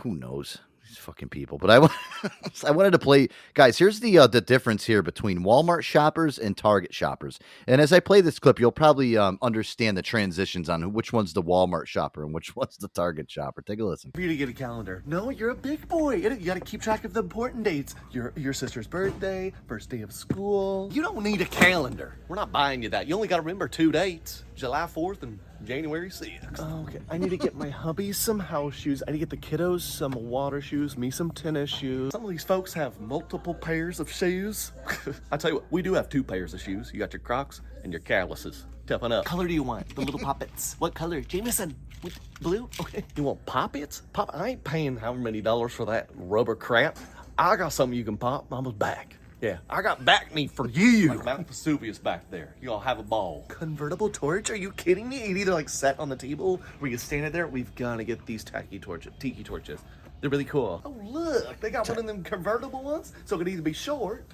who 0.04 0.16
knows 0.16 0.60
fucking 1.00 1.30
people 1.30 1.58
but 1.58 1.72
i 1.72 1.90
i 2.68 2.72
wanted 2.72 2.92
to 2.92 3.00
play 3.00 3.28
guys 3.54 3.78
here's 3.78 4.00
the 4.02 4.18
uh, 4.18 4.28
the 4.28 4.42
difference 4.42 4.86
here 4.86 5.02
between 5.02 5.40
walmart 5.40 5.84
shoppers 5.84 6.38
and 6.38 6.58
target 6.58 6.94
shoppers 6.94 7.40
and 7.68 7.82
as 7.82 7.92
i 7.94 8.00
play 8.00 8.22
this 8.22 8.40
clip 8.40 8.60
you'll 8.60 8.72
probably 8.72 9.18
um, 9.18 9.38
understand 9.42 9.98
the 9.98 10.02
transitions 10.02 10.70
on 10.70 10.94
which 10.94 11.14
one's 11.14 11.34
the 11.34 11.44
walmart 11.44 11.88
shopper 11.88 12.24
and 12.24 12.34
which 12.34 12.56
one's 12.58 12.78
the 12.78 12.90
target 12.90 13.30
shopper 13.32 13.62
take 13.62 13.80
a 13.80 13.84
listen 13.84 14.12
for 14.20 14.24
you 14.24 14.28
to 14.28 14.36
get 14.36 14.50
a 14.50 14.54
calendar. 14.54 15.02
No, 15.06 15.30
you're 15.30 15.52
a 15.52 15.56
big 15.56 15.88
boy. 15.88 16.16
You 16.16 16.32
you 16.32 16.46
gotta 16.46 16.60
keep 16.60 16.82
track 16.82 17.06
of 17.06 17.14
the 17.14 17.22
important 17.22 17.64
dates. 17.64 17.96
Your 18.12 18.34
your 18.36 18.52
sister's 18.52 18.88
birthday, 18.88 19.54
first 19.68 19.90
day 19.90 20.02
of 20.02 20.12
school. 20.12 20.90
You 20.92 21.02
don't 21.02 21.24
need 21.24 21.40
a 21.40 21.46
calendar. 21.46 22.18
We're 22.28 22.36
not 22.36 22.52
buying 22.52 22.84
you 22.84 22.90
that. 22.90 23.08
You 23.08 23.16
only 23.16 23.30
gotta 23.30 23.42
remember 23.42 23.70
two 23.70 23.94
dates: 23.94 24.44
July 24.60 24.82
4th 24.94 25.24
and 25.24 25.40
January 25.64 26.10
6th. 26.10 26.60
Okay, 26.84 27.00
I 27.10 27.18
need 27.18 27.30
to 27.30 27.38
get 27.38 27.56
my 27.56 27.70
hubby 27.70 28.12
some 28.12 28.40
house 28.40 28.74
shoes. 28.74 29.02
I 29.08 29.12
need 29.12 29.20
to 29.20 29.26
get 29.26 29.30
the 29.30 29.38
kiddos 29.38 29.82
some 29.82 30.12
water 30.12 30.60
shoes, 30.60 30.98
me 30.98 31.10
some 31.12 31.32
tennis 31.32 31.70
shoes. 31.70 32.12
Some 32.12 32.26
of 32.26 32.30
these 32.30 32.44
folks 32.44 32.74
have 32.74 33.00
multiple 33.00 33.54
pairs 33.54 34.02
of 34.02 34.12
shoes. 34.12 34.74
I 35.32 35.38
tell 35.38 35.52
you 35.52 35.56
what, 35.58 35.72
we 35.72 35.82
do 35.82 35.94
have 35.94 36.10
two 36.10 36.26
pairs 36.26 36.54
of 36.54 36.60
shoes. 36.60 36.92
You 36.94 37.00
got 37.00 37.14
your 37.14 37.22
Crocs 37.22 37.62
and 37.84 37.94
your 37.94 38.02
calluses. 38.02 38.66
Toughen 38.86 39.14
up. 39.14 39.24
color 39.24 39.48
do 39.48 39.54
you 39.54 39.64
want? 39.64 39.96
The 39.96 40.02
little 40.02 40.20
poppets. 40.20 40.76
What 40.80 40.94
color? 40.94 41.22
Jameson. 41.22 41.74
With 42.04 42.20
blue? 42.42 42.70
Okay. 42.82 43.06
You 43.16 43.24
want 43.24 43.46
poppets? 43.46 44.02
Pop. 44.12 44.30
I 44.34 44.50
ain't 44.50 44.64
paying 44.66 44.98
however 44.98 45.20
many 45.20 45.40
dollars 45.40 45.72
for 45.72 45.86
that 45.86 46.10
rubber 46.16 46.56
crap. 46.56 46.98
I 47.38 47.56
got 47.56 47.72
something 47.72 47.98
you 47.98 48.04
can 48.04 48.18
pop. 48.18 48.52
Mama's 48.52 48.74
back. 48.74 49.16
Yeah, 49.42 49.60
I 49.70 49.82
got 49.82 50.04
back 50.04 50.36
knee 50.36 50.48
for 50.48 50.68
you. 50.68 51.10
Like 51.10 51.24
Mount 51.24 51.48
Vesuvius 51.48 51.98
back 51.98 52.30
there. 52.30 52.56
You 52.62 52.74
all 52.74 52.80
have 52.80 53.00
a 53.00 53.04
ball. 53.04 53.46
Convertible 53.48 54.10
torch? 54.10 54.50
Are 54.50 54.56
you 54.56 54.72
kidding 54.72 55.08
me? 55.08 55.24
It 55.24 55.38
either 55.38 55.54
like 55.54 55.70
set 55.70 55.98
on 55.98 56.10
the 56.10 56.16
table 56.18 56.62
where 56.80 56.92
you 56.92 56.98
stand 56.98 57.26
it 57.26 57.32
there. 57.32 57.48
We've 57.48 57.74
got 57.76 57.98
to 57.98 58.04
get 58.04 58.26
these 58.26 58.44
tacky 58.44 58.80
torches, 58.80 59.14
tiki 59.18 59.44
torches. 59.44 59.80
They're 60.20 60.30
really 60.30 60.44
cool. 60.44 60.82
Oh 60.84 60.94
look, 61.02 61.58
they 61.62 61.70
got 61.70 61.88
one 61.88 61.98
of 61.98 62.06
them 62.06 62.22
convertible 62.22 62.84
ones, 62.84 63.14
so 63.24 63.38
it 63.38 63.40
can 63.40 63.48
either 63.48 63.62
be 63.62 63.72
short 63.72 64.26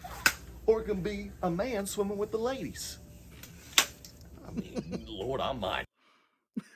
or 0.66 0.82
it 0.82 0.86
can 0.86 1.01
be 1.01 1.32
a 1.43 1.51
man 1.51 1.86
swimming 1.86 2.18
with 2.18 2.32
the 2.32 2.39
ladies. 2.39 2.97
I 4.47 4.51
mean, 4.60 5.06
Lord, 5.08 5.39
I'm 5.39 5.60
mine. 5.60 5.86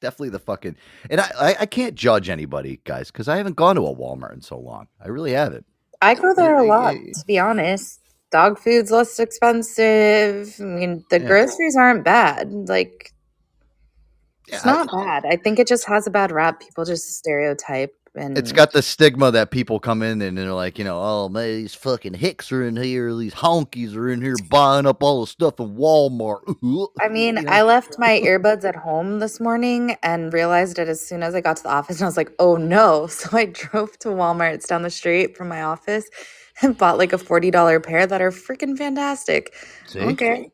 definitely 0.00 0.30
the 0.30 0.38
fucking 0.38 0.76
and 1.10 1.20
i 1.20 1.30
i, 1.38 1.56
I 1.60 1.66
can't 1.66 1.94
judge 1.94 2.30
anybody 2.30 2.80
guys 2.84 3.10
because 3.10 3.28
i 3.28 3.36
haven't 3.36 3.56
gone 3.56 3.76
to 3.76 3.86
a 3.86 3.94
walmart 3.94 4.32
in 4.32 4.40
so 4.40 4.58
long 4.58 4.88
i 4.98 5.08
really 5.08 5.32
haven't 5.32 5.66
I 6.02 6.14
go 6.14 6.34
there 6.34 6.56
a 6.56 6.64
lot, 6.64 6.94
to 6.94 7.24
be 7.26 7.38
honest. 7.38 8.00
Dog 8.30 8.58
food's 8.58 8.90
less 8.90 9.18
expensive. 9.18 10.56
I 10.60 10.64
mean, 10.64 11.04
the 11.10 11.20
Yeah. 11.20 11.26
groceries 11.26 11.76
aren't 11.76 12.04
bad. 12.04 12.50
Like, 12.68 13.12
it's 14.46 14.64
I- 14.64 14.84
not 14.84 14.90
bad. 14.92 15.24
I 15.26 15.36
think 15.36 15.58
it 15.58 15.66
just 15.66 15.86
has 15.86 16.06
a 16.06 16.10
bad 16.10 16.32
rap. 16.32 16.60
People 16.60 16.84
just 16.84 17.18
stereotype 17.18 17.94
and 18.14 18.36
It's 18.36 18.50
got 18.50 18.72
the 18.72 18.82
stigma 18.82 19.30
that 19.30 19.50
people 19.52 19.78
come 19.78 20.02
in 20.02 20.20
and 20.20 20.36
they're 20.36 20.52
like, 20.52 20.78
you 20.78 20.84
know, 20.84 20.98
oh 21.00 21.28
man, 21.28 21.44
these 21.48 21.74
fucking 21.74 22.14
hicks 22.14 22.50
are 22.50 22.64
in 22.64 22.76
here, 22.76 23.14
these 23.14 23.34
honkies 23.34 23.94
are 23.94 24.08
in 24.10 24.20
here 24.20 24.34
buying 24.48 24.86
up 24.86 25.02
all 25.02 25.20
the 25.20 25.26
stuff 25.28 25.60
in 25.60 25.76
Walmart. 25.76 26.42
I 27.00 27.08
mean, 27.08 27.36
You 27.36 27.42
know? 27.42 27.52
I 27.52 27.62
left 27.62 27.98
my 27.98 28.20
earbuds 28.24 28.64
at 28.64 28.74
home 28.74 29.20
this 29.20 29.38
morning 29.38 29.96
and 30.02 30.32
realized 30.32 30.78
it 30.78 30.88
as 30.88 31.06
soon 31.06 31.22
as 31.22 31.34
I 31.36 31.40
got 31.40 31.58
to 31.58 31.62
the 31.62 31.70
office. 31.70 31.98
And 31.98 32.04
I 32.04 32.08
was 32.08 32.16
like, 32.16 32.32
oh 32.38 32.56
no. 32.56 33.06
So 33.20 33.36
I 33.36 33.46
drove 33.46 33.98
to 34.00 34.08
Walmart. 34.08 34.54
It's 34.54 34.66
down 34.66 34.82
the 34.82 34.90
street 34.90 35.36
from 35.36 35.48
my 35.48 35.62
office 35.62 36.08
and 36.62 36.76
bought 36.76 36.98
like 36.98 37.12
a 37.12 37.18
$40 37.18 37.82
pair 37.84 38.06
that 38.06 38.20
are 38.20 38.30
freaking 38.32 38.76
fantastic. 38.76 39.54
See? 39.86 40.00
Okay. 40.00 40.50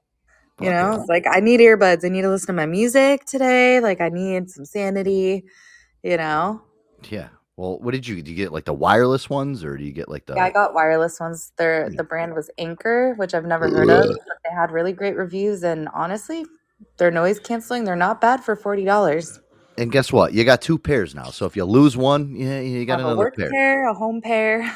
You 0.60 0.70
know, 0.70 0.94
it's 0.94 1.08
like 1.08 1.24
I 1.30 1.40
need 1.40 1.60
earbuds. 1.60 2.04
I 2.04 2.08
need 2.08 2.22
to 2.22 2.30
listen 2.30 2.48
to 2.48 2.52
my 2.54 2.66
music 2.66 3.24
today. 3.26 3.80
Like 3.80 4.00
I 4.00 4.08
need 4.08 4.50
some 4.50 4.64
sanity, 4.64 5.44
you 6.02 6.16
know? 6.16 6.62
Yeah. 7.10 7.28
Well, 7.56 7.78
what 7.78 7.92
did 7.92 8.06
you 8.06 8.20
do? 8.20 8.30
You 8.30 8.36
get 8.36 8.52
like 8.52 8.66
the 8.66 8.74
wireless 8.74 9.30
ones, 9.30 9.64
or 9.64 9.78
do 9.78 9.84
you 9.84 9.92
get 9.92 10.10
like 10.10 10.26
the? 10.26 10.34
Yeah, 10.34 10.44
I 10.44 10.50
got 10.50 10.74
wireless 10.74 11.18
ones. 11.18 11.52
Their 11.56 11.88
hmm. 11.88 11.96
the 11.96 12.04
brand 12.04 12.34
was 12.34 12.50
Anker, 12.58 13.14
which 13.16 13.32
I've 13.32 13.46
never 13.46 13.68
heard 13.68 13.88
of, 13.88 14.08
but 14.08 14.36
they 14.44 14.54
had 14.54 14.70
really 14.70 14.92
great 14.92 15.16
reviews. 15.16 15.62
And 15.62 15.88
honestly, 15.94 16.44
they're 16.98 17.10
noise 17.10 17.38
canceling. 17.38 17.84
They're 17.84 17.96
not 17.96 18.20
bad 18.20 18.44
for 18.44 18.56
forty 18.56 18.84
dollars. 18.84 19.40
and 19.78 19.90
guess 19.90 20.12
what? 20.12 20.34
You 20.34 20.44
got 20.44 20.60
two 20.60 20.78
pairs 20.78 21.14
now. 21.14 21.30
So 21.30 21.46
if 21.46 21.56
you 21.56 21.64
lose 21.64 21.96
one, 21.96 22.36
yeah, 22.36 22.60
you 22.60 22.84
got 22.84 23.00
a 23.00 23.04
another 23.04 23.16
work 23.16 23.36
pair. 23.36 23.50
pair, 23.50 23.88
a 23.88 23.94
home 23.94 24.20
pair. 24.20 24.70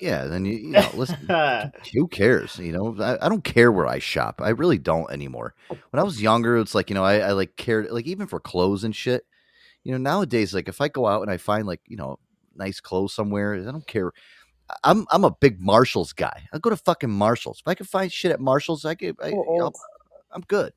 Yeah. 0.00 0.24
Then 0.24 0.44
you, 0.44 0.54
you 0.54 0.70
know, 0.70 0.90
listen. 0.94 1.16
who 1.94 2.08
cares? 2.08 2.58
You 2.58 2.72
know, 2.72 2.96
I, 2.98 3.24
I 3.26 3.28
don't 3.28 3.44
care 3.44 3.70
where 3.70 3.86
I 3.86 4.00
shop. 4.00 4.40
I 4.42 4.48
really 4.48 4.78
don't 4.78 5.08
anymore. 5.12 5.54
When 5.68 6.00
I 6.00 6.02
was 6.02 6.20
younger, 6.20 6.58
it's 6.58 6.74
like 6.74 6.90
you 6.90 6.94
know, 6.94 7.04
I, 7.04 7.18
I 7.18 7.32
like 7.32 7.56
cared 7.56 7.88
like 7.90 8.06
even 8.06 8.26
for 8.26 8.40
clothes 8.40 8.82
and 8.82 8.94
shit. 8.94 9.24
You 9.84 9.92
know, 9.92 9.98
nowadays, 9.98 10.54
like 10.54 10.68
if 10.68 10.80
I 10.80 10.88
go 10.88 11.06
out 11.06 11.22
and 11.22 11.30
I 11.30 11.36
find 11.36 11.66
like 11.66 11.80
you 11.86 11.96
know 11.96 12.18
nice 12.54 12.80
clothes 12.80 13.14
somewhere, 13.14 13.54
I 13.54 13.70
don't 13.70 13.86
care. 13.86 14.12
I'm 14.84 15.06
I'm 15.10 15.24
a 15.24 15.30
big 15.30 15.60
Marshalls 15.60 16.12
guy. 16.12 16.48
I'll 16.52 16.60
go 16.60 16.70
to 16.70 16.76
fucking 16.76 17.10
Marshalls. 17.10 17.60
If 17.60 17.68
I 17.68 17.74
can 17.74 17.86
find 17.86 18.10
shit 18.12 18.32
at 18.32 18.40
Marshalls, 18.40 18.84
I 18.84 18.94
can. 18.94 19.14
I, 19.22 19.32
I'm 20.30 20.42
good. 20.42 20.72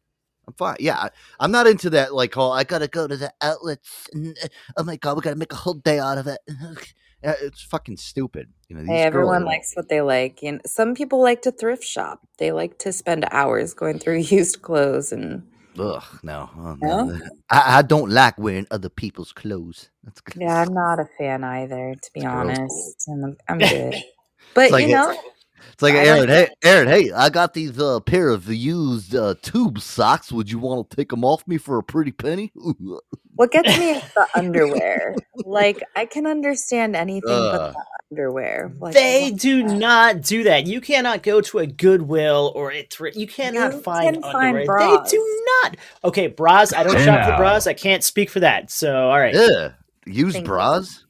I'm 0.47 0.53
fine. 0.53 0.77
Yeah, 0.79 0.97
I, 0.97 1.09
I'm 1.39 1.51
not 1.51 1.65
into 1.67 1.89
that. 1.91 2.13
Like, 2.13 2.35
oh, 2.37 2.51
I 2.51 2.63
gotta 2.63 2.87
go 2.87 3.07
to 3.07 3.15
the 3.17 3.31
outlets. 3.41 4.07
And, 4.13 4.37
uh, 4.43 4.47
oh 4.77 4.83
my 4.83 4.95
god, 4.97 5.15
we 5.15 5.21
gotta 5.21 5.35
make 5.37 5.53
a 5.53 5.55
whole 5.55 5.75
day 5.75 5.99
out 5.99 6.17
of 6.17 6.27
it. 6.27 6.39
It's 7.27 7.63
fucking 7.63 7.97
stupid. 7.97 8.49
You 8.67 8.75
know, 8.75 8.81
these 8.83 8.89
Hey, 8.89 9.01
everyone 9.01 9.39
girls- 9.39 9.47
likes 9.47 9.73
what 9.75 9.89
they 9.89 10.01
like. 10.01 10.43
And 10.43 10.61
some 10.67 10.93
people 10.93 11.19
like 11.23 11.41
to 11.43 11.51
thrift 11.51 11.83
shop. 11.83 12.19
They 12.37 12.51
like 12.51 12.77
to 12.79 12.91
spend 12.93 13.25
hours 13.31 13.73
going 13.73 13.97
through 13.97 14.17
used 14.19 14.61
clothes 14.61 15.11
and 15.11 15.41
Ugh, 15.79 16.03
no. 16.23 16.49
oh, 16.57 16.77
No? 16.81 17.05
no. 17.05 17.19
I, 17.49 17.79
I 17.79 17.81
don't 17.81 18.09
like 18.11 18.37
wearing 18.37 18.67
other 18.71 18.89
people's 18.89 19.31
clothes. 19.33 19.89
That's 20.03 20.21
good. 20.21 20.41
yeah, 20.41 20.61
I'm 20.61 20.73
not 20.73 20.99
a 20.99 21.07
fan 21.17 21.43
either, 21.43 21.95
to 22.01 22.11
be 22.13 22.21
gross. 22.21 22.33
honest. 22.33 23.09
I'm, 23.09 23.37
I'm 23.49 23.57
good. 23.69 23.95
But 24.53 24.71
like 24.71 24.83
you 24.83 24.89
it- 24.89 24.93
know, 24.93 25.11
It's 25.73 25.81
like 25.81 25.95
like 25.95 26.07
Aaron. 26.07 26.29
Hey, 26.29 26.47
Aaron. 26.63 26.87
Hey, 26.87 27.11
I 27.11 27.29
got 27.29 27.53
these 27.53 27.79
uh, 27.79 27.99
pair 28.01 28.29
of 28.29 28.47
used 28.47 29.15
uh, 29.15 29.35
tube 29.41 29.79
socks. 29.79 30.31
Would 30.31 30.49
you 30.51 30.59
want 30.59 30.89
to 30.89 30.95
take 30.95 31.09
them 31.09 31.25
off 31.25 31.45
me 31.47 31.57
for 31.57 31.77
a 31.77 31.83
pretty 31.83 32.11
penny? 32.11 32.53
what 33.35 33.51
gets 33.51 33.77
me 33.79 33.91
is 33.91 34.03
the 34.13 34.27
underwear. 34.35 35.15
Like 35.45 35.81
I 35.95 36.05
can 36.05 36.25
understand 36.25 36.95
anything 36.95 37.29
but 37.29 37.73
the 37.73 37.85
underwear. 38.11 38.73
Like 38.79 38.93
They 38.93 39.31
do 39.31 39.63
not 39.63 40.21
do 40.21 40.43
that. 40.43 40.67
You 40.67 40.81
cannot 40.81 41.23
go 41.23 41.41
to 41.41 41.59
a 41.59 41.67
Goodwill 41.67 42.51
or 42.55 42.71
a 42.71 42.83
thrift. 42.83 43.17
You 43.17 43.27
cannot 43.27 43.73
You 43.73 43.81
find 43.81 44.15
can 44.15 44.21
find 44.23 44.57
underwear. 44.57 44.65
bras. 44.65 45.11
They 45.11 45.17
do 45.17 45.43
not. 45.63 45.77
Okay, 46.03 46.27
bras. 46.27 46.73
I 46.73 46.83
don't 46.83 46.95
Hey 46.97 47.05
shop 47.05 47.29
for 47.29 47.37
bras. 47.37 47.67
I 47.67 47.73
can't 47.73 48.03
speak 48.03 48.29
for 48.29 48.39
that. 48.39 48.71
So, 48.71 49.09
all 49.09 49.19
right. 49.19 49.33
Yeah, 49.33 49.71
used 50.05 50.33
Thank 50.35 50.45
you. 50.45 50.51
bras, 50.51 51.03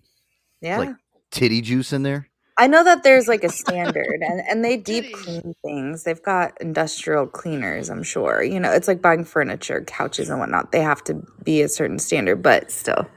yeah. 0.61 0.80
like 0.80 0.95
titty 1.32 1.61
juice 1.61 1.93
in 1.93 2.03
there. 2.03 2.28
I 2.57 2.67
know 2.67 2.83
that 2.83 3.03
there's 3.03 3.27
like 3.27 3.43
a 3.43 3.49
standard 3.49 4.21
and, 4.21 4.41
and 4.49 4.63
they 4.63 4.77
deep 4.91 5.13
clean 5.13 5.53
things. 5.63 6.03
They've 6.03 6.21
got 6.21 6.53
industrial 6.61 7.27
cleaners, 7.27 7.89
I'm 7.89 8.03
sure. 8.03 8.43
You 8.43 8.59
know, 8.59 8.71
it's 8.71 8.87
like 8.87 9.01
buying 9.01 9.25
furniture, 9.25 9.83
couches 9.85 10.29
and 10.29 10.39
whatnot. 10.39 10.71
They 10.71 10.81
have 10.81 11.03
to 11.05 11.21
be 11.43 11.61
a 11.61 11.67
certain 11.67 11.99
standard, 11.99 12.41
but 12.41 12.71
still. 12.71 13.07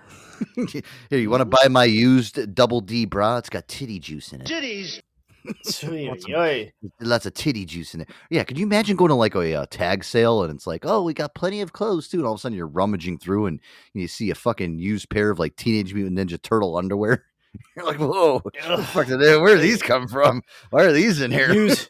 Here, 0.71 0.83
you 1.11 1.31
want 1.31 1.41
to 1.41 1.45
buy 1.45 1.69
my 1.69 1.85
used 1.85 2.55
double 2.55 2.81
D 2.81 3.05
bra? 3.05 3.39
It's 3.39 3.51
got 3.51 3.69
titty 3.69 3.99
juice 3.99 4.33
in 4.33 4.41
it. 4.41 4.47
Titties. 4.47 5.01
Oy. 6.37 6.73
Lots 7.01 7.27
of 7.27 7.35
titty 7.35 7.65
juice 7.65 7.95
in 7.95 8.03
it. 8.03 8.09
Yeah, 8.31 8.45
could 8.45 8.59
you 8.59 8.67
imagine 8.67 8.97
going 8.97 9.09
to 9.09 9.15
like 9.15 9.35
a, 9.35 9.55
uh 9.55 9.67
tag 9.71 10.05
sale 10.05 10.43
and 10.43 10.55
it's 10.55 10.67
like, 10.67 10.85
oh, 10.85 11.03
we 11.03 11.15
got 11.15 11.35
plenty 11.35 11.61
of 11.61 11.73
clothes 11.73 12.09
too, 12.09 12.19
and 12.19 12.27
all 12.27 12.35
of 12.35 12.39
a 12.39 12.41
sudden 12.41 12.57
you're 12.57 12.67
rummaging 12.67 13.19
through 13.19 13.47
and 13.47 13.61
you 13.95 14.09
see 14.09 14.31
a 14.31 14.35
fucking 14.35 14.79
used 14.79 15.09
pair 15.11 15.31
of 15.31 15.39
like 15.39 15.57
Teenage 15.57 15.95
Mutant 15.95 16.19
Ninja 16.19 16.41
Turtle 16.43 16.77
underwear. 16.77 17.25
You're 17.77 17.87
like, 17.87 17.99
whoa, 17.99 18.41
the 18.67 18.83
fuck 18.93 19.07
did 19.07 19.19
where 19.19 19.57
do 19.57 19.61
these 19.61 19.83
come 19.83 20.09
from? 20.09 20.43
Why 20.71 20.85
are 20.85 20.93
these 20.93 21.21
in 21.21 21.31
here? 21.31 21.53
Used, 21.53 21.89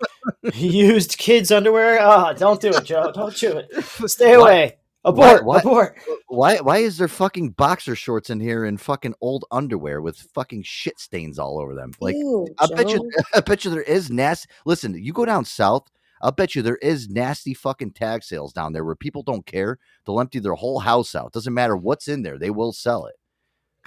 used 0.54 1.18
kids' 1.18 1.50
underwear. 1.50 1.98
Oh, 2.00 2.32
don't 2.36 2.60
do 2.60 2.70
it, 2.70 2.84
Joe. 2.84 3.12
Don't 3.12 3.36
do 3.36 3.58
it. 3.58 3.84
Stay 4.10 4.36
Why- 4.36 4.42
away. 4.42 4.78
Abort. 5.04 5.44
why, 5.44 5.60
Abort. 5.60 5.96
Why, 6.26 6.56
why 6.58 6.78
is 6.78 6.98
there 6.98 7.08
fucking 7.08 7.50
boxer 7.50 7.94
shorts 7.94 8.30
in 8.30 8.40
here 8.40 8.64
and 8.64 8.80
fucking 8.80 9.14
old 9.20 9.44
underwear 9.50 10.02
with 10.02 10.18
fucking 10.18 10.64
shit 10.64 10.98
stains 10.98 11.38
all 11.38 11.58
over 11.58 11.74
them? 11.74 11.92
Like, 12.00 12.16
Ew, 12.16 12.48
I 12.58 12.66
bet 12.74 12.90
you, 12.90 13.10
I 13.34 13.40
bet 13.40 13.64
you 13.64 13.70
there 13.70 13.82
is 13.82 14.10
nasty. 14.10 14.50
Listen, 14.66 14.94
you 14.94 15.12
go 15.12 15.24
down 15.24 15.44
south. 15.44 15.88
I'll 16.20 16.32
bet 16.32 16.54
you 16.54 16.62
there 16.62 16.76
is 16.76 17.08
nasty 17.08 17.54
fucking 17.54 17.92
tag 17.92 18.24
sales 18.24 18.52
down 18.52 18.72
there 18.72 18.84
where 18.84 18.96
people 18.96 19.22
don't 19.22 19.46
care. 19.46 19.78
They'll 20.04 20.20
empty 20.20 20.40
their 20.40 20.54
whole 20.54 20.80
house 20.80 21.14
out. 21.14 21.32
Doesn't 21.32 21.54
matter 21.54 21.76
what's 21.76 22.08
in 22.08 22.22
there, 22.22 22.38
they 22.38 22.50
will 22.50 22.72
sell 22.72 23.06
it. 23.06 23.14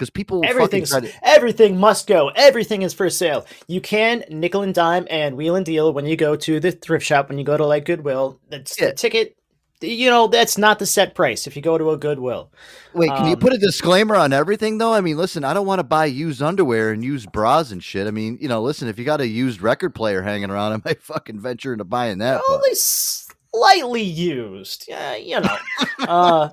Because 0.01 0.09
people 0.09 0.37
will 0.37 0.47
fucking 0.47 0.55
Everything's, 0.57 0.89
try 0.89 0.99
to. 1.01 1.11
everything 1.21 1.77
must 1.77 2.07
go. 2.07 2.29
Everything 2.29 2.81
is 2.81 2.91
for 2.91 3.07
sale. 3.11 3.45
You 3.67 3.81
can 3.81 4.23
nickel 4.29 4.63
and 4.63 4.73
dime 4.73 5.05
and 5.11 5.37
wheel 5.37 5.55
and 5.55 5.63
deal 5.63 5.93
when 5.93 6.07
you 6.07 6.15
go 6.17 6.35
to 6.35 6.59
the 6.59 6.71
thrift 6.71 7.05
shop. 7.05 7.29
When 7.29 7.37
you 7.37 7.43
go 7.43 7.55
to 7.55 7.63
like 7.67 7.85
Goodwill, 7.85 8.39
that's 8.49 8.75
the 8.77 8.93
ticket. 8.93 9.37
You 9.79 10.09
know 10.09 10.25
that's 10.27 10.57
not 10.57 10.79
the 10.79 10.87
set 10.87 11.13
price. 11.13 11.45
If 11.45 11.55
you 11.55 11.61
go 11.61 11.77
to 11.77 11.91
a 11.91 11.97
Goodwill, 11.97 12.51
Wait, 12.93 13.09
can 13.09 13.27
you 13.27 13.33
Um, 13.33 13.39
put 13.39 13.53
a 13.53 13.57
disclaimer 13.59 14.15
on 14.15 14.33
everything 14.33 14.79
though? 14.79 14.91
I 14.93 15.01
mean, 15.01 15.17
listen, 15.17 15.43
I 15.43 15.53
don't 15.53 15.67
want 15.67 15.77
to 15.79 15.83
buy 15.83 16.05
used 16.05 16.41
underwear 16.41 16.89
and 16.91 17.03
used 17.03 17.31
bras 17.31 17.71
and 17.71 17.83
shit. 17.83 18.07
I 18.07 18.11
mean, 18.11 18.39
you 18.41 18.47
know, 18.47 18.61
listen, 18.63 18.87
if 18.87 18.97
you 18.97 19.05
got 19.05 19.21
a 19.21 19.27
used 19.27 19.61
record 19.61 19.93
player 19.93 20.23
hanging 20.23 20.49
around, 20.49 20.73
I 20.85 20.89
might 20.89 21.01
fucking 21.03 21.39
venture 21.39 21.73
into 21.73 21.83
buying 21.85 22.17
that. 22.19 22.41
but- 22.47 22.53
only 22.55 22.73
slightly 22.75 24.01
used. 24.03 24.85
Yeah, 24.87 25.15
you 25.15 25.39
know. 25.41 25.57
uh, 26.07 26.49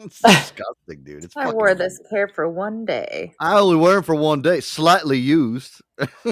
it's 0.00 0.20
disgusting, 0.20 1.04
dude. 1.04 1.24
It's 1.24 1.36
I 1.36 1.44
fucking 1.44 1.56
wore 1.56 1.74
this 1.74 2.00
pair 2.10 2.28
for 2.28 2.48
one 2.48 2.84
day. 2.84 3.34
I 3.40 3.58
only 3.58 3.76
wear 3.76 3.94
them 3.94 4.04
for 4.04 4.14
one 4.14 4.42
day, 4.42 4.60
slightly 4.60 5.18
used. 5.18 5.80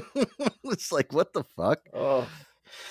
it's 0.64 0.92
like 0.92 1.12
what 1.12 1.32
the 1.32 1.44
fuck? 1.44 1.80
Oh. 1.94 2.26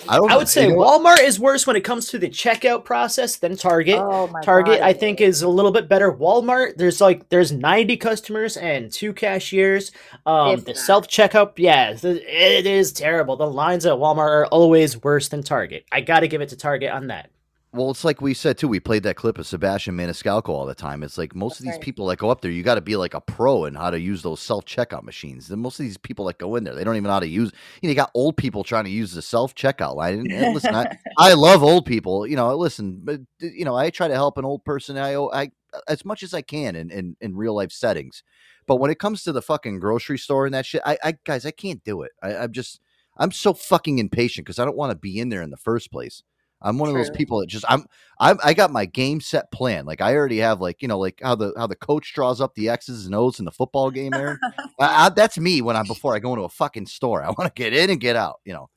I 0.07 0.17
don't. 0.17 0.31
I 0.31 0.37
would 0.37 0.47
say 0.47 0.67
you? 0.67 0.75
Walmart 0.75 1.23
is 1.23 1.39
worse 1.39 1.65
when 1.65 1.75
it 1.75 1.83
comes 1.83 2.07
to 2.09 2.19
the 2.19 2.29
checkout 2.29 2.85
process 2.85 3.37
than 3.37 3.55
Target. 3.55 3.99
Oh 3.99 4.27
my 4.27 4.41
Target, 4.41 4.79
God, 4.79 4.85
I 4.85 4.93
think, 4.93 5.21
is 5.21 5.41
a 5.41 5.47
little 5.47 5.71
bit 5.71 5.89
better. 5.89 6.11
Walmart, 6.11 6.77
there's 6.77 7.01
like 7.01 7.29
there's 7.29 7.51
90 7.51 7.97
customers 7.97 8.57
and 8.57 8.91
two 8.91 9.13
cashiers. 9.13 9.91
Um, 10.25 10.59
the 10.61 10.75
self 10.75 11.07
checkout, 11.07 11.53
yeah, 11.57 11.95
it 12.01 12.65
is 12.65 12.91
terrible. 12.91 13.35
The 13.37 13.47
lines 13.47 13.85
at 13.85 13.93
Walmart 13.93 14.17
are 14.17 14.45
always 14.47 15.01
worse 15.01 15.29
than 15.29 15.43
Target. 15.43 15.85
I 15.91 16.01
got 16.01 16.21
to 16.21 16.27
give 16.27 16.41
it 16.41 16.49
to 16.49 16.57
Target 16.57 16.91
on 16.91 17.07
that. 17.07 17.31
Well, 17.77 17.91
it's 17.91 18.03
like 18.03 18.21
we 18.21 18.33
said 18.33 18.57
too. 18.57 18.67
We 18.67 18.79
played 18.79 19.03
that 19.03 19.17
clip 19.17 19.37
of 19.37 19.45
Sebastian 19.45 19.95
Maniscalco 19.95 20.49
all 20.49 20.65
the 20.65 20.73
time. 20.73 21.03
It's 21.03 21.17
like 21.17 21.35
most 21.35 21.59
of 21.59 21.63
these 21.65 21.73
right. 21.73 21.81
people 21.81 22.07
that 22.07 22.17
go 22.17 22.31
up 22.31 22.41
there, 22.41 22.49
you 22.49 22.63
got 22.63 22.75
to 22.75 22.81
be 22.81 22.95
like 22.95 23.13
a 23.13 23.21
pro 23.21 23.65
in 23.65 23.75
how 23.75 23.91
to 23.91 23.99
use 23.99 24.23
those 24.23 24.41
self 24.41 24.65
checkout 24.65 25.03
machines. 25.03 25.47
Then 25.47 25.59
most 25.59 25.79
of 25.79 25.85
these 25.85 25.97
people 25.97 26.25
that 26.25 26.39
go 26.39 26.55
in 26.55 26.63
there, 26.63 26.73
they 26.73 26.83
don't 26.83 26.95
even 26.95 27.03
know 27.03 27.13
how 27.13 27.19
to 27.19 27.27
use. 27.27 27.51
You 27.81 27.87
know, 27.87 27.91
you 27.91 27.95
got 27.95 28.09
old 28.15 28.35
people 28.35 28.63
trying 28.63 28.85
to 28.85 28.89
use 28.89 29.13
the 29.13 29.21
self 29.21 29.53
checkout 29.53 29.95
line. 29.95 30.15
And, 30.15 30.31
and 30.31 30.55
listen, 30.55 30.73
I, 30.73 30.97
I 31.19 31.33
love 31.33 31.61
old 31.61 31.85
people. 31.85 32.25
You 32.25 32.35
know, 32.35 32.55
listen, 32.55 32.99
but 33.03 33.21
you 33.39 33.63
know, 33.63 33.75
I 33.75 33.91
try 33.91 34.07
to 34.07 34.15
help 34.15 34.39
an 34.39 34.45
old 34.45 34.65
person. 34.65 34.97
I, 34.97 35.13
oh, 35.13 35.29
I 35.31 35.51
as 35.87 36.03
much 36.03 36.23
as 36.23 36.33
I 36.33 36.41
can 36.41 36.75
in 36.75 36.89
in, 36.89 37.15
in 37.21 37.35
real 37.37 37.53
life 37.53 37.71
settings. 37.71 38.23
But 38.65 38.77
when 38.77 38.89
it 38.89 38.99
comes 38.99 39.23
to 39.23 39.31
the 39.31 39.41
fucking 39.41 39.79
grocery 39.79 40.17
store 40.17 40.45
and 40.45 40.53
that 40.55 40.65
shit, 40.65 40.81
I, 40.83 40.97
I 41.03 41.17
guys, 41.23 41.45
I 41.45 41.51
can't 41.51 41.83
do 41.83 42.01
it. 42.01 42.11
I, 42.21 42.35
I'm 42.35 42.51
just, 42.51 42.81
I'm 43.17 43.31
so 43.31 43.53
fucking 43.53 43.99
impatient 43.99 44.45
because 44.45 44.59
I 44.59 44.65
don't 44.65 44.75
want 44.75 44.91
to 44.91 44.97
be 44.97 45.19
in 45.19 45.29
there 45.29 45.41
in 45.41 45.51
the 45.51 45.57
first 45.57 45.91
place. 45.91 46.23
I'm 46.61 46.77
one 46.79 46.89
of 46.89 46.95
those 46.95 47.09
people 47.11 47.39
that 47.39 47.47
just 47.47 47.65
I'm 47.69 47.85
I'm 48.19 48.37
I 48.43 48.53
got 48.53 48.71
my 48.71 48.85
game 48.85 49.21
set 49.21 49.51
plan. 49.51 49.85
Like 49.85 50.01
I 50.01 50.15
already 50.15 50.39
have 50.39 50.59
like 50.59 50.81
you 50.81 50.87
know 50.87 50.97
like 50.99 51.19
how 51.23 51.35
the 51.35 51.53
how 51.57 51.67
the 51.67 51.75
coach 51.75 52.13
draws 52.13 52.41
up 52.41 52.55
the 52.55 52.69
X's 52.69 53.05
and 53.05 53.13
O's 53.15 53.39
in 53.39 53.45
the 53.45 53.51
football 53.51 53.91
game. 53.91 54.13
Aaron, 54.13 54.39
I, 54.79 55.05
I, 55.05 55.09
that's 55.09 55.37
me 55.37 55.61
when 55.61 55.75
I'm 55.75 55.85
before 55.85 56.15
I 56.15 56.19
go 56.19 56.33
into 56.33 56.43
a 56.45 56.49
fucking 56.49 56.87
store. 56.87 57.21
I 57.23 57.27
want 57.27 57.43
to 57.45 57.51
get 57.53 57.73
in 57.73 57.89
and 57.89 57.99
get 57.99 58.15
out. 58.15 58.39
You 58.45 58.53
know, 58.53 58.69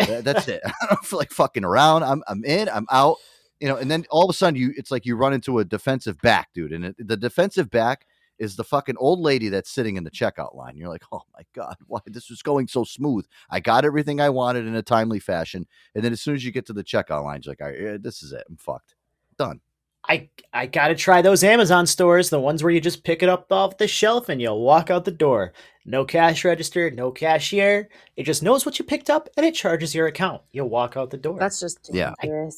That- 0.00 0.24
that's 0.24 0.48
it. 0.48 0.62
I 0.66 0.86
don't 0.88 1.04
feel 1.04 1.18
like 1.18 1.30
fucking 1.30 1.64
around. 1.64 2.02
I'm 2.02 2.22
I'm 2.28 2.44
in. 2.44 2.68
I'm 2.68 2.86
out. 2.90 3.16
You 3.60 3.68
know, 3.68 3.76
and 3.76 3.90
then 3.90 4.04
all 4.10 4.24
of 4.24 4.30
a 4.30 4.32
sudden 4.32 4.54
you 4.58 4.72
it's 4.76 4.90
like 4.90 5.06
you 5.06 5.16
run 5.16 5.32
into 5.32 5.58
a 5.58 5.64
defensive 5.64 6.20
back, 6.20 6.48
dude, 6.54 6.72
and 6.72 6.84
it, 6.86 6.96
the 6.98 7.16
defensive 7.16 7.70
back 7.70 8.04
is 8.38 8.56
the 8.56 8.64
fucking 8.64 8.96
old 8.98 9.20
lady 9.20 9.48
that's 9.48 9.70
sitting 9.70 9.96
in 9.96 10.04
the 10.04 10.10
checkout 10.10 10.54
line. 10.54 10.76
You're 10.76 10.88
like, 10.88 11.04
oh 11.12 11.22
my 11.34 11.42
god, 11.54 11.76
why 11.86 12.00
this 12.06 12.30
was 12.30 12.42
going 12.42 12.68
so 12.68 12.84
smooth? 12.84 13.26
I 13.50 13.60
got 13.60 13.84
everything 13.84 14.20
I 14.20 14.30
wanted 14.30 14.66
in 14.66 14.74
a 14.74 14.82
timely 14.82 15.20
fashion, 15.20 15.66
and 15.94 16.04
then 16.04 16.12
as 16.12 16.20
soon 16.20 16.34
as 16.34 16.44
you 16.44 16.52
get 16.52 16.66
to 16.66 16.72
the 16.72 16.84
checkout 16.84 17.24
line, 17.24 17.40
you're 17.44 17.52
like, 17.52 17.62
all 17.62 17.68
right, 17.68 18.02
this 18.02 18.22
is 18.22 18.32
it. 18.32 18.44
I'm 18.48 18.56
fucked. 18.56 18.94
Done. 19.38 19.60
I 20.08 20.28
I 20.52 20.66
gotta 20.66 20.94
try 20.94 21.20
those 21.22 21.44
Amazon 21.44 21.86
stores, 21.86 22.30
the 22.30 22.40
ones 22.40 22.62
where 22.62 22.72
you 22.72 22.80
just 22.80 23.04
pick 23.04 23.22
it 23.22 23.28
up 23.28 23.52
off 23.52 23.78
the 23.78 23.86
shelf 23.88 24.28
and 24.28 24.40
you'll 24.40 24.62
walk 24.62 24.90
out 24.90 25.04
the 25.04 25.10
door. 25.10 25.52
No 25.84 26.04
cash 26.04 26.44
register, 26.44 26.90
no 26.90 27.10
cashier. 27.10 27.88
It 28.16 28.24
just 28.24 28.42
knows 28.42 28.64
what 28.64 28.78
you 28.78 28.84
picked 28.84 29.10
up 29.10 29.28
and 29.36 29.44
it 29.44 29.54
charges 29.54 29.94
your 29.94 30.06
account. 30.06 30.42
You'll 30.52 30.68
walk 30.68 30.96
out 30.96 31.10
the 31.10 31.16
door. 31.16 31.38
That's 31.38 31.60
just 31.60 31.90
Yeah. 31.92 32.14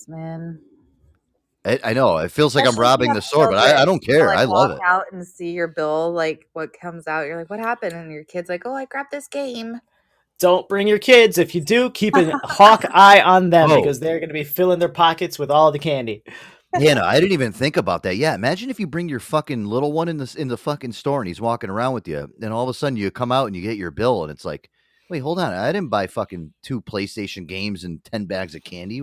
man. 0.09 0.61
I, 1.65 1.79
I 1.85 1.93
know 1.93 2.17
it 2.19 2.31
feels 2.33 2.55
like 2.55 2.63
I'm 2.65 2.71
Especially 2.71 2.73
if 2.73 2.77
you 2.77 2.83
robbing 2.83 3.13
the 3.15 3.21
store, 3.23 3.51
but 3.51 3.59
I, 3.59 3.83
I 3.83 3.85
don't 3.85 4.03
care. 4.03 4.27
like, 4.29 4.39
I 4.39 4.45
love 4.45 4.71
walk 4.71 4.79
it. 4.79 4.85
out 4.87 5.05
and 5.13 5.27
see 5.27 5.51
your 5.51 5.69
bill, 5.69 6.11
like 6.13 6.49
what 6.55 6.73
comes 6.73 7.07
out. 7.07 7.27
You're 7.27 7.37
like, 7.37 7.51
what 7.51 7.61
happened? 7.61 7.93
And 7.93 8.11
your 8.11 8.25
kid's 8.25 8.49
like, 8.49 8.63
oh, 8.65 8.75
I 8.75 8.87
grabbed 8.87 9.11
this 9.11 9.29
game. 9.29 9.79
Don't 10.39 10.67
bring 10.71 10.89
your 10.89 10.99
kids. 10.99 11.37
If 11.37 11.55
you 11.55 11.61
do, 11.61 11.91
keep 11.91 12.17
a 12.17 12.31
hawk 12.45 12.87
eye 12.91 13.21
on 13.21 13.51
them 13.51 13.71
Oh. 13.71 13.77
because 13.77 14.01
they're 14.01 14.21
gonna 14.21 14.33
be 14.33 14.45
filling 14.45 14.79
their 14.79 14.89
pockets 14.89 15.39
with 15.39 15.51
all 15.51 15.71
the 15.71 15.79
candy. 15.79 16.23
Yeah, 16.79 16.95
no, 16.95 17.03
I 17.03 17.19
didn't 17.21 17.33
even 17.33 17.53
think 17.53 17.77
about 17.77 18.05
that. 18.05 18.17
Yeah, 18.17 18.35
imagine 18.35 18.71
if 18.71 18.79
you 18.81 18.87
bring 18.87 19.09
your 19.09 19.21
fucking 19.21 19.65
little 19.67 19.93
one 19.93 20.09
in 20.09 20.17
the 20.17 20.35
in 20.39 20.49
the 20.49 20.57
fucking 20.57 20.93
store 20.93 21.21
and 21.21 21.29
he's 21.29 21.41
walking 21.41 21.69
around 21.69 21.93
with 21.95 22.09
you, 22.09 22.27
and 22.41 22.53
all 22.55 22.63
of 22.63 22.69
a 22.71 22.75
sudden 22.75 22.97
you 22.97 23.11
come 23.11 23.33
out 23.33 23.47
and 23.49 23.57
you 23.57 23.61
get 23.61 23.77
your 23.77 23.91
bill, 23.91 24.23
and 24.23 24.31
it's 24.31 24.45
like, 24.45 24.71
wait, 25.11 25.19
hold 25.19 25.41
on, 25.41 25.53
I 25.53 25.73
didn't 25.73 25.91
buy 25.91 26.07
fucking 26.07 26.55
two 26.63 26.81
PlayStation 26.81 27.47
games 27.47 27.85
and 27.85 28.03
ten 28.05 28.25
bags 28.25 28.55
of 28.55 28.63
candy. 28.65 29.01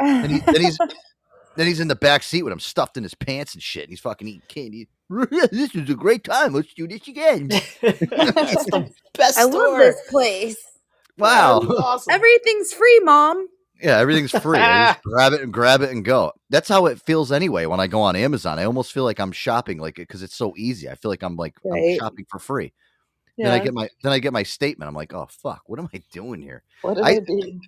And 0.00 0.30
he, 0.32 0.40
then 0.40 0.60
he's 0.60 0.76
then 1.56 1.66
he's 1.66 1.80
in 1.80 1.88
the 1.88 1.94
back 1.96 2.22
seat 2.22 2.42
with 2.42 2.52
him 2.52 2.60
stuffed 2.60 2.96
in 2.96 3.02
his 3.02 3.14
pants 3.14 3.54
and 3.54 3.62
shit, 3.62 3.84
and 3.84 3.90
he's 3.90 4.00
fucking 4.00 4.26
eating 4.28 4.42
candy. 4.48 4.88
this 5.50 5.74
is 5.74 5.88
a 5.90 5.94
great 5.94 6.24
time. 6.24 6.52
Let's 6.52 6.72
do 6.74 6.86
this 6.88 7.06
again. 7.08 7.50
It's 7.82 8.64
the 8.66 8.90
best 9.14 9.38
I 9.38 9.42
store. 9.48 9.52
love 9.70 9.78
this 9.78 10.00
place. 10.10 10.56
Wow. 11.18 11.60
Awesome. 11.60 12.12
Everything's 12.12 12.72
free, 12.72 13.00
mom. 13.04 13.46
Yeah, 13.82 13.98
everything's 13.98 14.30
free. 14.42 14.58
Just 14.58 15.02
grab 15.02 15.32
it 15.32 15.42
and 15.42 15.52
grab 15.52 15.82
it 15.82 15.90
and 15.90 16.04
go. 16.04 16.32
That's 16.50 16.68
how 16.68 16.86
it 16.86 17.00
feels 17.02 17.30
anyway 17.32 17.66
when 17.66 17.80
I 17.80 17.86
go 17.86 18.00
on 18.00 18.16
Amazon. 18.16 18.58
I 18.58 18.64
almost 18.64 18.92
feel 18.92 19.04
like 19.04 19.20
I'm 19.20 19.32
shopping 19.32 19.78
like 19.78 19.96
because 19.96 20.22
it's 20.22 20.36
so 20.36 20.54
easy. 20.56 20.88
I 20.88 20.94
feel 20.94 21.10
like 21.10 21.22
I'm 21.22 21.36
like 21.36 21.54
I'm 21.70 21.98
shopping 21.98 22.26
for 22.30 22.38
free. 22.38 22.72
Then 23.36 23.48
I 23.48 23.58
get 23.58 23.74
my 23.74 23.88
then 24.02 24.12
I 24.12 24.20
get 24.20 24.32
my 24.32 24.44
statement. 24.44 24.88
I'm 24.88 24.94
like, 24.94 25.12
oh 25.12 25.26
fuck, 25.28 25.62
what 25.66 25.78
am 25.80 25.88
I 25.92 26.00
doing 26.12 26.40
here? 26.40 26.62
What 26.82 26.98
am 26.98 27.04
I- 27.04 27.08
I 27.10 27.18
do? 27.18 27.60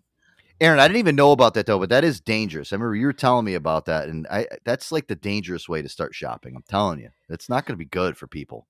Aaron, 0.60 0.80
I 0.80 0.88
didn't 0.88 1.00
even 1.00 1.16
know 1.16 1.32
about 1.32 1.54
that 1.54 1.66
though, 1.66 1.78
but 1.78 1.90
that 1.90 2.04
is 2.04 2.20
dangerous. 2.20 2.72
I 2.72 2.76
remember 2.76 2.96
you 2.96 3.06
were 3.06 3.12
telling 3.12 3.44
me 3.44 3.54
about 3.54 3.84
that, 3.86 4.08
and 4.08 4.26
I 4.28 4.46
that's 4.64 4.90
like 4.90 5.06
the 5.06 5.14
dangerous 5.14 5.68
way 5.68 5.82
to 5.82 5.88
start 5.88 6.14
shopping. 6.14 6.54
I'm 6.56 6.64
telling 6.68 7.00
you, 7.00 7.10
it's 7.28 7.48
not 7.48 7.66
going 7.66 7.74
to 7.74 7.78
be 7.78 7.84
good 7.84 8.16
for 8.16 8.26
people. 8.26 8.66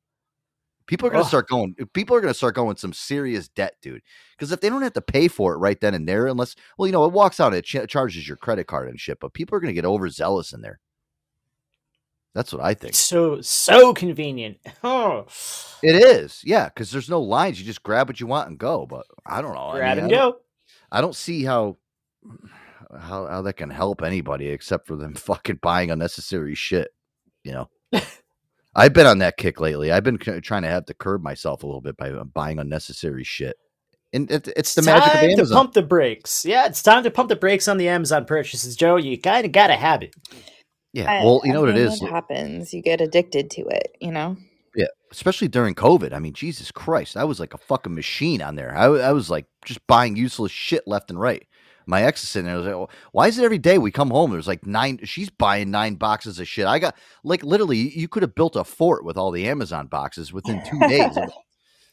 People 0.87 1.09
are 1.09 1.11
going 1.11 1.25
to 1.25 1.29
start 1.29 1.49
going. 1.49 1.75
People 1.93 2.17
are 2.17 2.21
going 2.21 2.33
to 2.33 2.37
start 2.37 2.55
going 2.55 2.77
some 2.77 2.93
serious 2.93 3.49
debt, 3.49 3.75
dude. 3.83 4.03
Because 4.37 4.53
if 4.53 4.61
they 4.61 4.69
don't 4.69 4.83
have 4.83 4.93
to 4.95 5.01
pay 5.01 5.29
for 5.29 5.55
it 5.55 5.59
right 5.59 5.81
then 5.81 5.95
and 5.95 6.09
there, 6.09 6.27
unless 6.27 6.57
well, 6.79 6.87
you 6.87 6.93
know, 6.93 7.05
it 7.05 7.13
walks 7.13 7.41
out, 7.41 7.55
it 7.55 7.65
ch- 7.65 7.89
charges 7.89 8.27
your 8.27 8.37
credit 8.37 8.67
card 8.67 8.89
and 8.89 9.01
shit. 9.01 9.19
But 9.21 9.35
people 9.35 9.57
are 9.57 9.61
going 9.61 9.75
to 9.75 9.81
get 9.81 9.85
overzealous 9.85 10.53
in 10.53 10.63
there. 10.63 10.81
That's 12.35 12.53
what 12.53 12.63
I 12.63 12.75
think. 12.75 12.95
So 12.95 13.41
so 13.41 13.95
convenient. 13.95 14.59
Oh. 14.85 15.27
It 15.83 15.97
is, 15.97 16.41
yeah, 16.45 16.67
because 16.67 16.91
there's 16.91 17.11
no 17.11 17.21
lines. 17.21 17.59
You 17.59 17.67
just 17.67 17.83
grab 17.83 18.09
what 18.09 18.19
you 18.21 18.27
want 18.27 18.49
and 18.49 18.59
go. 18.59 18.87
But 18.87 19.07
I 19.27 19.43
don't 19.43 19.55
know. 19.55 19.69
I 19.69 19.79
Grab 19.79 19.97
mean, 19.97 20.05
and 20.05 20.13
go. 20.13 20.39
I 20.91 21.01
don't 21.01 21.17
see 21.17 21.45
how 21.45 21.77
how 22.99 23.27
how 23.27 23.43
that 23.43 23.55
can 23.55 23.71
help 23.71 24.03
anybody 24.03 24.49
except 24.49 24.87
for 24.87 24.97
them 24.97 25.15
fucking 25.17 25.61
buying 25.63 25.91
unnecessary 25.91 26.55
shit. 26.55 26.89
You 27.45 27.53
know, 27.53 27.71
I've 28.75 28.93
been 28.93 29.07
on 29.07 29.19
that 29.19 29.37
kick 29.37 29.61
lately. 29.61 29.93
I've 29.93 30.05
been 30.05 30.19
trying 30.19 30.63
to 30.63 30.69
have 30.69 30.87
to 30.87 30.95
curb 30.95 31.23
myself 31.23 31.63
a 31.63 31.67
little 31.67 31.81
bit 31.81 31.97
by 31.97 32.11
uh, 32.11 32.25
buying 32.25 32.59
unnecessary 32.59 33.25
shit, 33.25 33.57
and 34.13 34.31
it, 34.31 34.49
it's 34.57 34.75
the 34.75 34.83
magic 34.83 35.15
of 35.15 35.21
time 35.21 35.37
to 35.37 35.47
pump 35.47 35.73
the 35.75 35.83
brakes. 35.83 36.45
Yeah, 36.45 36.67
it's 36.67 36.83
time 36.83 37.03
to 37.05 37.11
pump 37.11 37.29
the 37.29 37.37
brakes 37.37 37.69
on 37.69 37.77
the 37.77 37.89
Amazon 37.89 38.25
purchases, 38.25 38.77
Joe. 38.77 38.97
You 38.97 39.21
kind 39.21 39.47
of 39.47 39.53
gotta 39.53 39.75
have 39.75 40.03
it. 40.03 40.15
yeah, 40.93 41.25
well, 41.25 41.41
you 41.45 41.53
know 41.53 41.61
I 41.61 41.63
what 41.63 41.71
it 41.71 41.77
mean, 41.77 41.87
is. 41.87 42.03
It 42.03 42.11
happens. 42.11 42.75
You 42.75 42.83
get 42.83 43.01
addicted 43.01 43.51
to 43.53 43.63
it, 43.69 43.97
you 44.01 44.11
know? 44.13 44.37
Yeah, 44.77 44.87
especially 45.11 45.49
during 45.49 45.75
COVID. 45.75 46.13
I 46.13 46.19
mean, 46.19 46.35
Jesus 46.35 46.71
Christ, 46.71 47.17
I 47.17 47.25
was 47.25 47.41
like 47.41 47.55
a 47.55 47.59
fucking 47.59 47.95
machine 47.95 48.43
on 48.43 48.57
there. 48.57 48.77
I 48.77 49.13
was 49.13 49.31
like 49.31 49.47
just 49.65 49.85
buying 49.87 50.17
useless 50.17 50.53
shit 50.53 50.87
left 50.87 51.11
and 51.11 51.19
right. 51.19 51.47
My 51.87 52.03
ex 52.03 52.23
is 52.23 52.29
sitting 52.29 52.47
there. 52.47 52.57
I 52.57 52.59
was 52.59 52.67
like, 52.67 52.75
"Oh, 52.75 52.89
why 53.13 53.29
is 53.29 53.39
it 53.39 53.45
every 53.45 53.59
day 53.59 53.79
we 53.79 53.93
come 53.93 54.11
home? 54.11 54.33
There's 54.33 54.49
like 54.49 54.67
nine. 54.67 54.99
She's 55.05 55.31
buying 55.31 55.71
nine 55.71 55.95
boxes 55.95 56.41
of 56.41 56.49
shit. 56.49 56.67
I 56.67 56.81
got 56.81 56.97
like 57.23 57.45
literally, 57.45 57.97
you 57.97 58.09
could 58.09 58.23
have 58.23 58.35
built 58.35 58.57
a 58.57 58.65
fort 58.65 59.05
with 59.05 59.17
all 59.17 59.31
the 59.31 59.49
Amazon 59.49 59.87
boxes 59.87 60.33
within 60.33 60.63
two 60.69 60.81
days. 60.89 61.17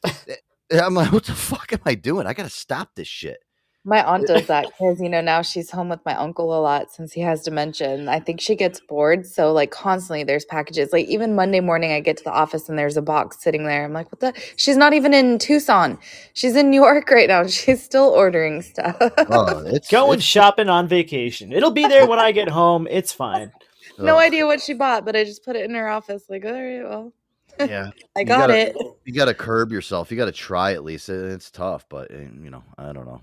I'm 0.71 0.95
like, 0.95 1.11
what 1.11 1.25
the 1.25 1.33
fuck 1.33 1.71
am 1.73 1.81
I 1.85 1.93
doing? 1.95 2.25
I 2.25 2.33
got 2.33 2.43
to 2.43 2.49
stop 2.49 2.89
this 2.95 3.07
shit. 3.07 3.42
My 3.85 4.01
aunt 4.03 4.27
does 4.27 4.47
that 4.47 4.65
because, 4.79 5.01
you 5.01 5.09
know, 5.09 5.19
now 5.19 5.41
she's 5.41 5.69
home 5.69 5.89
with 5.89 5.99
my 6.05 6.15
uncle 6.15 6.57
a 6.57 6.61
lot 6.61 6.89
since 6.91 7.11
he 7.11 7.19
has 7.21 7.43
dementia. 7.43 7.93
And 7.93 8.09
I 8.09 8.19
think 8.19 8.39
she 8.39 8.55
gets 8.55 8.79
bored. 8.79 9.25
So, 9.25 9.51
like, 9.51 9.71
constantly 9.71 10.23
there's 10.23 10.45
packages. 10.45 10.93
Like, 10.93 11.05
even 11.07 11.35
Monday 11.35 11.59
morning, 11.59 11.91
I 11.91 11.99
get 11.99 12.15
to 12.17 12.23
the 12.23 12.31
office 12.31 12.69
and 12.69 12.79
there's 12.79 12.95
a 12.95 13.01
box 13.01 13.41
sitting 13.41 13.65
there. 13.65 13.83
I'm 13.83 13.91
like, 13.91 14.09
what 14.11 14.21
the? 14.21 14.33
She's 14.55 14.77
not 14.77 14.93
even 14.93 15.13
in 15.13 15.37
Tucson. 15.37 15.99
She's 16.33 16.55
in 16.55 16.69
New 16.69 16.81
York 16.81 17.09
right 17.11 17.27
now. 17.27 17.45
She's 17.47 17.83
still 17.83 18.05
ordering 18.09 18.61
stuff. 18.61 18.95
Oh, 19.01 19.63
it's 19.67 19.89
Going 19.89 20.13
it's- 20.13 20.23
shopping 20.23 20.69
on 20.69 20.87
vacation. 20.87 21.51
It'll 21.51 21.71
be 21.71 21.85
there 21.85 22.07
when 22.07 22.19
I 22.19 22.31
get 22.31 22.47
home. 22.47 22.87
It's 22.89 23.11
fine. 23.11 23.51
no 23.99 24.15
ugh, 24.15 24.21
idea 24.21 24.45
what 24.45 24.61
she 24.61 24.73
bought, 24.73 25.03
but 25.03 25.15
I 25.17 25.25
just 25.25 25.43
put 25.43 25.55
it 25.57 25.65
in 25.65 25.75
her 25.75 25.89
office. 25.89 26.23
Like, 26.29 26.45
all 26.45 26.53
right, 26.53 26.83
well, 26.83 27.13
Yeah, 27.59 27.89
I 28.15 28.21
You 28.21 28.25
got 28.25 28.47
gotta- 28.47 28.69
it. 28.69 28.77
You 29.03 29.13
got 29.13 29.25
to 29.25 29.33
curb 29.33 29.73
yourself. 29.73 30.09
You 30.09 30.15
got 30.15 30.25
to 30.25 30.31
try 30.31 30.71
at 30.71 30.85
least. 30.85 31.09
It- 31.09 31.31
It's 31.33 31.51
tough, 31.51 31.85
but 31.89 32.09
eh, 32.11 32.27
you 32.41 32.49
know, 32.49 32.63
I 32.77 32.93
don't 32.93 33.05
know. 33.05 33.19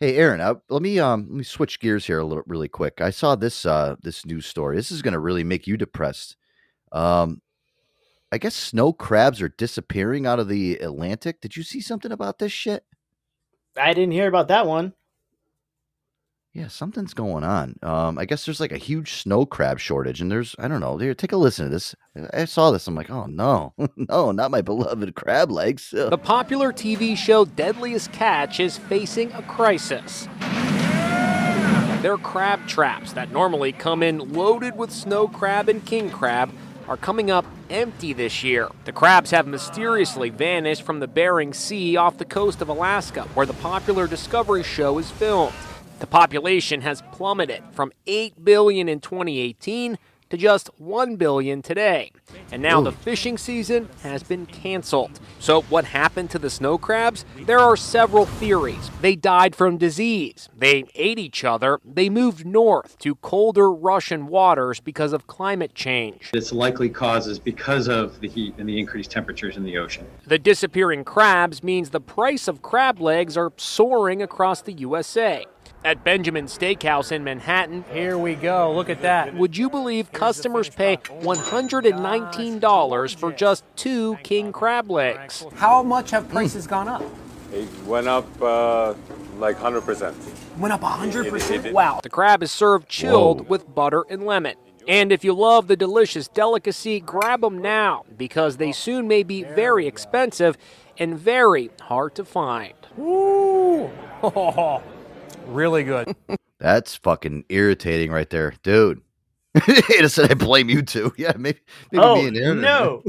Hey, 0.00 0.16
Aaron, 0.16 0.40
uh, 0.40 0.54
let 0.68 0.82
me 0.82 0.98
um 0.98 1.26
let 1.28 1.36
me 1.38 1.44
switch 1.44 1.80
gears 1.80 2.06
here 2.06 2.18
a 2.18 2.24
little 2.24 2.44
really 2.46 2.68
quick. 2.68 3.00
I 3.00 3.10
saw 3.10 3.36
this 3.36 3.64
uh 3.66 3.96
this 4.02 4.26
news 4.26 4.46
story. 4.46 4.76
This 4.76 4.90
is 4.90 5.02
going 5.02 5.12
to 5.12 5.20
really 5.20 5.44
make 5.44 5.66
you 5.66 5.76
depressed. 5.76 6.36
Um, 6.92 7.40
I 8.32 8.38
guess 8.38 8.54
snow 8.54 8.92
crabs 8.92 9.40
are 9.40 9.48
disappearing 9.48 10.26
out 10.26 10.40
of 10.40 10.48
the 10.48 10.76
Atlantic. 10.76 11.40
Did 11.40 11.56
you 11.56 11.62
see 11.62 11.80
something 11.80 12.12
about 12.12 12.38
this 12.38 12.52
shit? 12.52 12.84
I 13.76 13.94
didn't 13.94 14.12
hear 14.12 14.28
about 14.28 14.48
that 14.48 14.66
one. 14.66 14.94
Yeah, 16.56 16.68
something's 16.68 17.12
going 17.12 17.44
on. 17.44 17.78
Um, 17.82 18.16
I 18.16 18.24
guess 18.24 18.46
there's 18.46 18.60
like 18.60 18.72
a 18.72 18.78
huge 18.78 19.12
snow 19.12 19.44
crab 19.44 19.78
shortage, 19.78 20.22
and 20.22 20.32
there's 20.32 20.56
I 20.58 20.68
don't 20.68 20.80
know. 20.80 20.96
Here, 20.96 21.12
take 21.12 21.32
a 21.32 21.36
listen 21.36 21.66
to 21.66 21.70
this. 21.70 21.94
I 22.32 22.46
saw 22.46 22.70
this. 22.70 22.86
I'm 22.88 22.94
like, 22.94 23.10
oh 23.10 23.26
no, 23.26 23.74
no, 23.96 24.32
not 24.32 24.50
my 24.50 24.62
beloved 24.62 25.14
crab 25.14 25.50
legs. 25.50 25.90
The 25.90 26.16
popular 26.16 26.72
TV 26.72 27.14
show 27.14 27.44
Deadliest 27.44 28.10
Catch 28.12 28.58
is 28.58 28.78
facing 28.78 29.32
a 29.32 29.42
crisis. 29.42 30.28
Their 32.00 32.16
crab 32.16 32.66
traps 32.66 33.12
that 33.12 33.30
normally 33.30 33.72
come 33.72 34.02
in 34.02 34.32
loaded 34.32 34.78
with 34.78 34.90
snow 34.90 35.28
crab 35.28 35.68
and 35.68 35.84
king 35.84 36.08
crab 36.08 36.50
are 36.88 36.96
coming 36.96 37.30
up 37.30 37.44
empty 37.68 38.14
this 38.14 38.42
year. 38.42 38.70
The 38.86 38.92
crabs 38.92 39.30
have 39.30 39.46
mysteriously 39.46 40.30
vanished 40.30 40.84
from 40.84 41.00
the 41.00 41.08
Bering 41.08 41.52
Sea 41.52 41.98
off 41.98 42.16
the 42.16 42.24
coast 42.24 42.62
of 42.62 42.70
Alaska, 42.70 43.24
where 43.34 43.44
the 43.44 43.52
popular 43.52 44.06
Discovery 44.06 44.62
show 44.62 44.96
is 44.98 45.10
filmed. 45.10 45.52
The 45.98 46.06
population 46.06 46.82
has 46.82 47.02
plummeted 47.10 47.62
from 47.72 47.90
8 48.06 48.44
billion 48.44 48.86
in 48.86 49.00
2018 49.00 49.96
to 50.28 50.36
just 50.36 50.68
1 50.78 51.16
billion 51.16 51.62
today. 51.62 52.10
And 52.52 52.60
now 52.60 52.80
the 52.82 52.92
fishing 52.92 53.38
season 53.38 53.88
has 54.02 54.22
been 54.22 54.44
canceled. 54.44 55.20
So, 55.38 55.62
what 55.62 55.86
happened 55.86 56.30
to 56.30 56.38
the 56.38 56.50
snow 56.50 56.76
crabs? 56.76 57.24
There 57.46 57.58
are 57.58 57.76
several 57.76 58.26
theories. 58.26 58.90
They 59.00 59.16
died 59.16 59.54
from 59.54 59.78
disease, 59.78 60.48
they 60.56 60.84
ate 60.94 61.18
each 61.18 61.44
other, 61.44 61.80
they 61.84 62.10
moved 62.10 62.44
north 62.44 62.98
to 62.98 63.14
colder 63.16 63.72
Russian 63.72 64.26
waters 64.26 64.80
because 64.80 65.12
of 65.12 65.26
climate 65.26 65.74
change. 65.74 66.30
It's 66.34 66.52
likely 66.52 66.88
causes 66.88 67.38
because 67.38 67.88
of 67.88 68.20
the 68.20 68.28
heat 68.28 68.54
and 68.58 68.68
the 68.68 68.78
increased 68.78 69.10
temperatures 69.10 69.56
in 69.56 69.62
the 69.62 69.78
ocean. 69.78 70.06
The 70.26 70.38
disappearing 70.38 71.04
crabs 71.04 71.62
means 71.62 71.90
the 71.90 72.00
price 72.00 72.48
of 72.48 72.62
crab 72.62 73.00
legs 73.00 73.36
are 73.36 73.52
soaring 73.56 74.20
across 74.20 74.60
the 74.60 74.72
USA. 74.72 75.46
At 75.86 76.02
Benjamin 76.02 76.46
Steakhouse 76.46 77.12
in 77.12 77.22
Manhattan, 77.22 77.84
Here 77.92 78.18
we 78.18 78.34
go. 78.34 78.72
Look 78.72 78.90
at 78.90 79.02
that. 79.02 79.32
would 79.36 79.56
you 79.56 79.70
believe 79.70 80.10
customers 80.10 80.68
pay 80.68 80.96
$119 80.96 83.16
for 83.16 83.30
just 83.30 83.62
two 83.76 84.16
king 84.24 84.50
crab 84.52 84.90
legs? 84.90 85.46
How 85.54 85.84
much 85.84 86.10
have 86.10 86.28
prices 86.28 86.66
gone 86.66 86.88
up? 86.88 87.04
It 87.52 87.68
went 87.84 88.08
up 88.08 88.26
uh, 88.42 88.94
like 89.38 89.60
100%. 89.60 90.58
Went 90.58 90.74
up 90.74 90.80
100%? 90.80 91.50
It- 91.60 91.66
it- 91.66 91.72
wow. 91.72 92.00
The 92.02 92.10
crab 92.10 92.42
is 92.42 92.50
served 92.50 92.88
chilled 92.88 93.48
with 93.48 93.72
butter 93.72 94.02
and 94.10 94.26
lemon. 94.26 94.56
And 94.88 95.12
if 95.12 95.22
you 95.22 95.34
love 95.34 95.68
the 95.68 95.76
delicious 95.76 96.26
delicacy, 96.26 96.98
grab 96.98 97.42
them 97.42 97.58
now 97.58 98.02
because 98.18 98.56
they 98.56 98.72
soon 98.72 99.06
may 99.06 99.22
be 99.22 99.44
very 99.44 99.86
expensive 99.86 100.58
and 100.98 101.16
very 101.16 101.70
hard 101.82 102.16
to 102.16 102.24
find. 102.24 102.74
Ooh. 102.98 103.88
really 105.46 105.84
good. 105.84 106.14
That's 106.58 106.94
fucking 106.96 107.44
irritating 107.48 108.10
right 108.10 108.28
there, 108.30 108.54
dude. 108.62 109.02
Ada 109.96 110.08
said 110.10 110.30
I 110.30 110.34
blame 110.34 110.68
you 110.68 110.82
too." 110.82 111.12
Yeah, 111.18 111.32
maybe, 111.38 111.58
maybe 111.90 112.02
Oh, 112.04 112.16
me 112.16 112.28
and 112.28 112.36
Aaron. 112.36 112.60
no. 112.60 113.02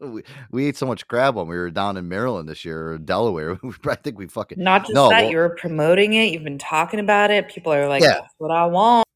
we, 0.00 0.22
we 0.50 0.66
ate 0.66 0.76
so 0.76 0.86
much 0.86 1.06
crab 1.06 1.36
when 1.36 1.46
we 1.46 1.56
were 1.56 1.70
down 1.70 1.96
in 1.96 2.08
Maryland 2.08 2.48
this 2.48 2.64
year 2.64 2.92
or 2.92 2.98
Delaware. 2.98 3.58
I 3.88 3.94
think 3.94 4.18
we 4.18 4.26
fucking 4.26 4.62
Not 4.62 4.82
just 4.82 4.94
no. 4.94 5.08
that, 5.08 5.22
well, 5.22 5.30
you 5.30 5.36
were 5.36 5.50
promoting 5.50 6.14
it. 6.14 6.32
You've 6.32 6.42
been 6.44 6.58
talking 6.58 6.98
about 7.00 7.30
it. 7.30 7.48
People 7.48 7.72
are 7.72 7.86
like, 7.88 8.02
Yeah. 8.02 8.14
"That's 8.20 8.34
what 8.38 8.50
I 8.50 8.66
want." 8.66 9.06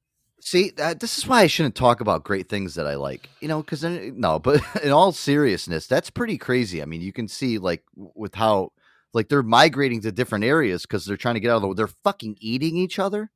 See, 0.41 0.71
that, 0.77 1.01
this 1.01 1.19
is 1.19 1.27
why 1.27 1.41
I 1.43 1.49
shouldn't 1.49 1.75
talk 1.75 2.01
about 2.01 2.23
great 2.23 2.49
things 2.49 2.77
that 2.77 2.87
I 2.87 2.95
like, 2.95 3.29
you 3.41 3.49
know, 3.49 3.63
because 3.63 3.83
no, 3.83 4.39
but 4.39 4.63
in 4.85 4.93
all 4.93 5.11
seriousness, 5.11 5.89
that's 5.89 6.11
pretty 6.11 6.39
crazy. 6.39 6.81
I 6.81 6.85
mean, 6.85 7.01
you 7.01 7.13
can 7.13 7.27
see 7.27 7.59
like 7.59 7.83
with 7.97 8.37
how 8.37 8.71
like 9.17 9.29
they're 9.29 9.43
migrating 9.43 10.01
to 10.03 10.13
different 10.13 10.45
areas 10.45 10.83
because 10.83 11.05
they're 11.07 11.17
trying 11.17 11.35
to 11.35 11.41
get 11.41 11.51
out 11.51 11.63
of 11.63 11.63
the. 11.63 11.75
They're 11.75 11.95
fucking 12.05 12.37
eating 12.39 12.77
each 12.77 12.99
other. 12.99 13.31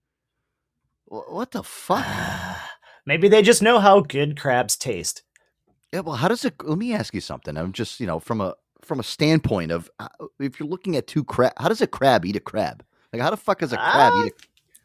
What 1.07 1.51
the 1.51 1.62
fuck? 1.62 2.07
Maybe 3.07 3.28
they 3.28 3.43
just 3.43 3.62
know 3.62 3.81
how 3.81 4.01
good 4.01 4.39
crabs 4.39 4.76
taste. 4.76 5.22
Yeah, 5.93 6.01
well, 6.01 6.16
how 6.16 6.28
does 6.28 6.45
it? 6.45 6.55
Let 6.62 6.78
me 6.78 6.95
ask 6.95 7.14
you 7.14 7.20
something. 7.20 7.57
I'm 7.57 7.72
just, 7.72 7.99
you 7.99 8.07
know, 8.07 8.20
from 8.20 8.41
a 8.41 8.55
from 8.83 9.01
a 9.01 9.03
standpoint 9.03 9.72
of 9.72 9.91
uh, 9.99 10.09
if 10.39 10.61
you're 10.61 10.68
looking 10.68 10.97
at 10.97 11.07
two 11.07 11.24
crab, 11.24 11.53
how 11.57 11.68
does 11.68 11.81
a 11.81 11.87
crab 11.87 12.24
eat 12.24 12.37
a 12.37 12.41
crab? 12.41 12.85
Like, 13.12 13.22
how 13.22 13.31
the 13.31 13.37
fuck 13.37 13.59
does 13.59 13.72
a 13.72 13.76
crab 13.76 14.12
eat? 14.26 14.33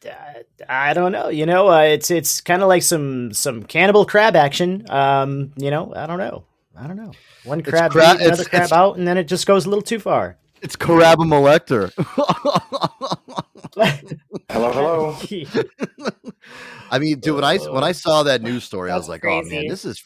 a 0.06 0.46
I 0.68 0.94
don't 0.94 1.12
know. 1.12 1.30
You 1.30 1.46
know, 1.46 1.68
uh, 1.70 1.82
it's 1.82 2.10
it's 2.10 2.40
kind 2.42 2.62
of 2.62 2.70
like 2.70 2.84
some 2.84 3.34
some 3.34 3.64
cannibal 3.64 4.06
crab 4.06 4.36
action. 4.36 4.86
Um, 4.90 5.52
you 5.58 5.70
know, 5.70 5.94
I 5.94 6.08
don't 6.08 6.20
know. 6.20 6.46
I 6.78 6.88
don't 6.88 6.98
know. 6.98 7.12
One 7.44 7.62
crab 7.62 7.92
cra- 7.92 8.16
eat 8.16 8.22
another 8.22 8.26
it's- 8.44 8.48
crab 8.48 8.64
it's- 8.64 8.72
out, 8.72 8.98
and 8.98 9.08
then 9.08 9.18
it 9.18 9.26
just 9.26 9.46
goes 9.46 9.66
a 9.66 9.70
little 9.70 9.84
too 9.84 10.00
far. 10.00 10.38
It's 10.66 10.76
carabamolector. 10.76 11.94
hello, 14.50 14.72
hello. 14.72 15.16
I 16.90 16.98
mean, 16.98 17.20
dude, 17.20 17.36
when 17.36 17.44
I 17.44 17.58
when 17.58 17.84
I 17.84 17.92
saw 17.92 18.24
that 18.24 18.42
news 18.42 18.64
story, 18.64 18.90
I 18.90 18.96
was 18.96 19.04
That's 19.04 19.24
like, 19.24 19.32
oh 19.32 19.44
man, 19.44 19.68
this 19.68 19.86
is 19.86 20.04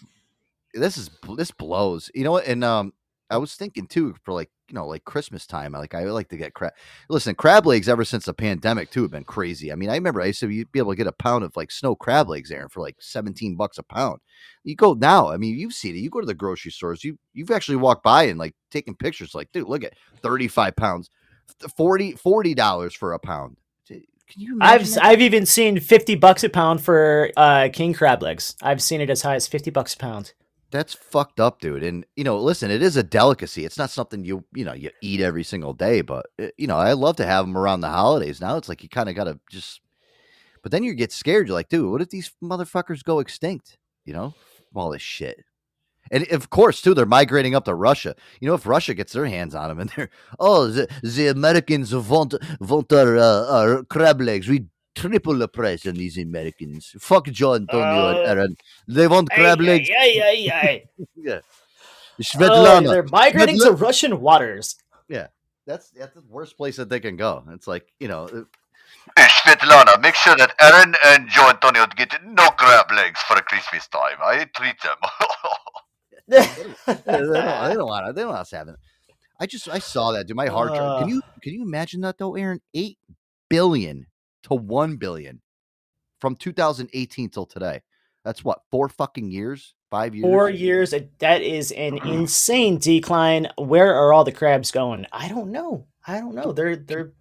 this 0.74 0.98
is 0.98 1.12
this 1.38 1.52
blows. 1.52 2.12
You 2.14 2.26
know 2.26 2.34
what? 2.34 2.46
And 2.46 2.66
um, 2.66 2.92
I 3.30 3.38
was 3.38 3.56
thinking 3.56 3.88
too 3.88 4.16
for 4.24 4.34
like 4.34 4.50
you 4.68 4.76
know 4.76 4.88
like 4.88 5.06
Christmas 5.06 5.46
time. 5.46 5.74
Like 5.74 5.94
I 5.94 6.04
like 6.06 6.30
to 6.30 6.38
get 6.38 6.54
crab. 6.54 6.74
Listen, 7.10 7.36
crab 7.36 7.66
legs 7.66 7.88
ever 7.88 8.04
since 8.04 8.26
the 8.26 8.34
pandemic 8.34 8.92
too 8.92 9.04
have 9.04 9.12
been 9.12 9.24
crazy. 9.24 9.72
I 9.72 9.76
mean, 9.76 9.90
I 9.90 9.96
remember 9.96 10.22
I 10.22 10.28
used 10.28 10.40
to 10.42 10.48
be 10.48 10.80
able 10.80 10.92
to 10.92 10.98
get 10.98 11.08
a 11.08 11.12
pound 11.12 11.44
of 11.44 11.56
like 11.56 11.72
snow 11.72 11.96
crab 11.96 12.30
legs 12.30 12.50
there 12.50 12.70
for 12.70 12.82
like 12.82 12.98
seventeen 13.00 13.56
bucks 13.56 13.78
a 13.78 13.84
pound. 13.84 14.20
You 14.64 14.76
go 14.76 14.94
now. 14.94 15.30
I 15.30 15.38
mean, 15.38 15.58
you've 15.58 15.74
seen 15.74 15.96
it. 15.96 16.00
You 16.00 16.10
go 16.10 16.22
to 16.22 16.26
the 16.28 16.34
grocery 16.34 16.72
stores. 16.72 17.04
You 17.04 17.18
you've 17.34 17.52
actually 17.52 17.78
walked 17.78 18.04
by 18.04 18.24
and 18.24 18.40
like 18.40 18.56
taken 18.72 18.96
pictures. 18.96 19.36
Like, 19.36 19.52
dude, 19.52 19.68
look 19.68 19.84
at 19.84 19.94
thirty 20.22 20.48
five 20.48 20.76
pounds, 20.76 21.10
40 21.76 22.54
dollars 22.56 22.96
for 22.96 23.14
a 23.14 23.20
pound. 23.20 23.58
Can 24.30 24.42
you? 24.42 24.58
I've 24.62 24.90
that? 24.92 25.04
I've 25.04 25.22
even 25.22 25.46
seen 25.46 25.80
fifty 25.80 26.16
bucks 26.16 26.44
a 26.44 26.50
pound 26.50 26.82
for 26.82 27.32
uh, 27.36 27.70
king 27.74 27.94
crab 27.94 28.22
legs. 28.22 28.56
I've 28.62 28.82
seen 28.82 29.02
it 29.02 29.10
as 29.10 29.24
high 29.24 29.36
as 29.36 29.48
fifty 29.48 29.72
bucks 29.72 29.96
a 29.96 29.98
pound. 29.98 30.34
That's 30.72 30.94
fucked 30.94 31.40
up, 31.40 31.60
dude. 31.60 31.84
And 31.84 32.06
you 32.16 32.24
know, 32.24 32.38
listen, 32.38 32.70
it 32.70 32.82
is 32.82 32.96
a 32.96 33.04
delicacy. 33.04 33.66
It's 33.66 33.78
not 33.78 33.90
something 33.90 34.24
you 34.24 34.44
you 34.54 34.66
know 34.66 34.74
you 34.74 34.92
eat 35.02 35.22
every 35.22 35.44
single 35.44 35.74
day, 35.74 36.02
but 36.02 36.28
uh, 36.40 36.48
you 36.58 36.68
know, 36.68 36.78
I 36.78 36.94
love 36.94 37.16
to 37.18 37.26
have 37.26 37.46
them 37.46 37.58
around 37.58 37.82
the 37.82 37.90
holidays. 37.90 38.40
Now 38.40 38.58
it's 38.58 38.70
like 38.70 38.84
you 38.84 38.90
kind 38.90 39.10
of 39.10 39.16
got 39.16 39.26
to 39.26 39.40
just. 39.50 39.82
But 40.62 40.72
then 40.72 40.84
you 40.84 40.94
get 40.94 41.14
scared. 41.14 41.48
You're 41.48 41.56
like, 41.56 41.70
dude, 41.70 41.90
what 41.90 42.02
if 42.02 42.10
these 42.10 42.34
motherfuckers 42.44 43.04
go 43.04 43.20
extinct? 43.20 43.78
You 44.06 44.14
know, 44.14 44.34
all 44.76 44.92
this 44.92 45.02
shit. 45.02 45.44
And 46.12 46.28
of 46.32 46.50
course, 46.50 46.82
too, 46.82 46.94
they're 46.94 47.06
migrating 47.06 47.56
up 47.56 47.66
to 47.66 47.74
Russia. 47.74 48.16
You 48.42 48.48
know, 48.48 48.56
if 48.56 48.66
Russia 48.66 48.94
gets 48.94 49.14
their 49.14 49.26
hands 49.26 49.56
on 49.56 49.70
them, 49.70 49.80
and 49.80 49.90
they're 49.96 50.10
oh, 50.40 50.68
the, 50.68 50.88
the 51.02 51.28
Americans 51.28 51.94
want 51.96 52.36
want 52.60 52.92
our, 52.92 53.18
uh, 53.18 53.46
our 53.48 53.84
crab 53.84 54.22
legs. 54.22 54.48
We 54.48 54.66
triple 54.96 55.36
the 55.36 55.48
price 55.48 55.86
on 55.86 55.96
these 55.96 56.18
Americans. 56.18 56.94
Fuck 57.00 57.26
John 57.28 57.62
Antonio 57.62 58.10
and 58.10 58.18
Uh, 58.18 58.22
Aaron. 58.22 58.56
They 58.88 59.08
want 59.08 59.30
crab 59.32 59.60
legs. 59.62 59.90
Yeah, 59.90 60.06
yeah, 60.06 60.32
yeah. 60.32 60.78
Yeah. 61.16 61.40
Oh, 62.40 62.82
they're 62.82 63.04
migrating 63.04 63.58
to 63.60 63.72
Russian 63.72 64.20
waters. 64.20 64.76
Yeah. 65.08 65.28
That's 65.66 65.92
that's 65.92 66.14
the 66.16 66.24
worst 66.28 66.58
place 66.58 66.78
that 66.78 66.90
they 66.90 67.00
can 67.00 67.16
go. 67.16 67.44
It's 67.52 67.68
like, 67.68 67.88
you 68.00 68.08
know. 68.08 68.26
uh, 68.26 68.44
Hey, 69.18 69.28
Svetlana, 69.28 70.00
make 70.02 70.14
sure 70.16 70.36
that 70.36 70.54
Aaron 70.60 70.94
and 71.08 71.30
Joe 71.30 71.50
Antonio 71.50 71.86
get 71.96 72.14
no 72.26 72.48
crab 72.50 72.92
legs 72.92 73.20
for 73.22 73.36
Christmas 73.42 73.88
time. 73.88 74.18
I 74.22 74.46
treat 74.56 74.76
them. 74.82 74.98
they 76.28 76.38
don't, 77.06 77.34
they 77.34 77.74
don't 77.76 77.88
want 77.88 78.08
it. 78.10 78.16
They 78.16 78.22
don't 78.22 78.30
want 78.30 78.42
us 78.42 78.52
having 78.52 78.74
it. 78.76 78.80
I 79.40 79.46
just 79.46 79.68
I 79.70 79.80
saw 79.80 80.12
that, 80.12 80.28
dude. 80.28 80.36
My 80.36 80.48
heart. 80.48 80.72
Uh. 80.72 81.00
can 81.00 81.10
you 81.10 81.22
can 81.42 81.54
you 81.54 81.64
imagine 81.64 82.02
that 82.02 82.18
though, 82.18 82.36
Aaron? 82.36 82.62
Eight 82.74 82.98
billion 83.50 84.08
to 84.50 84.56
one 84.56 84.98
billion 84.98 85.42
from 86.20 86.36
2018 86.36 87.30
till 87.30 87.46
today. 87.46 87.82
That's 88.26 88.44
what 88.44 88.62
four 88.70 88.90
fucking 88.90 89.32
years, 89.32 89.76
five 89.90 90.14
years. 90.14 90.24
Four 90.24 90.50
years. 90.50 90.94
That 91.20 91.42
is 91.42 91.72
an 91.72 91.98
insane 92.06 92.78
decline. 92.78 93.48
Where 93.58 93.96
are 93.96 94.14
all 94.14 94.24
the 94.24 94.32
crabs 94.32 94.72
going? 94.72 95.06
I 95.12 95.30
don't 95.30 95.52
know. 95.52 95.88
I 96.06 96.20
don't 96.20 96.36
know. 96.36 96.52
They're 96.52 96.76
they're 96.76 97.14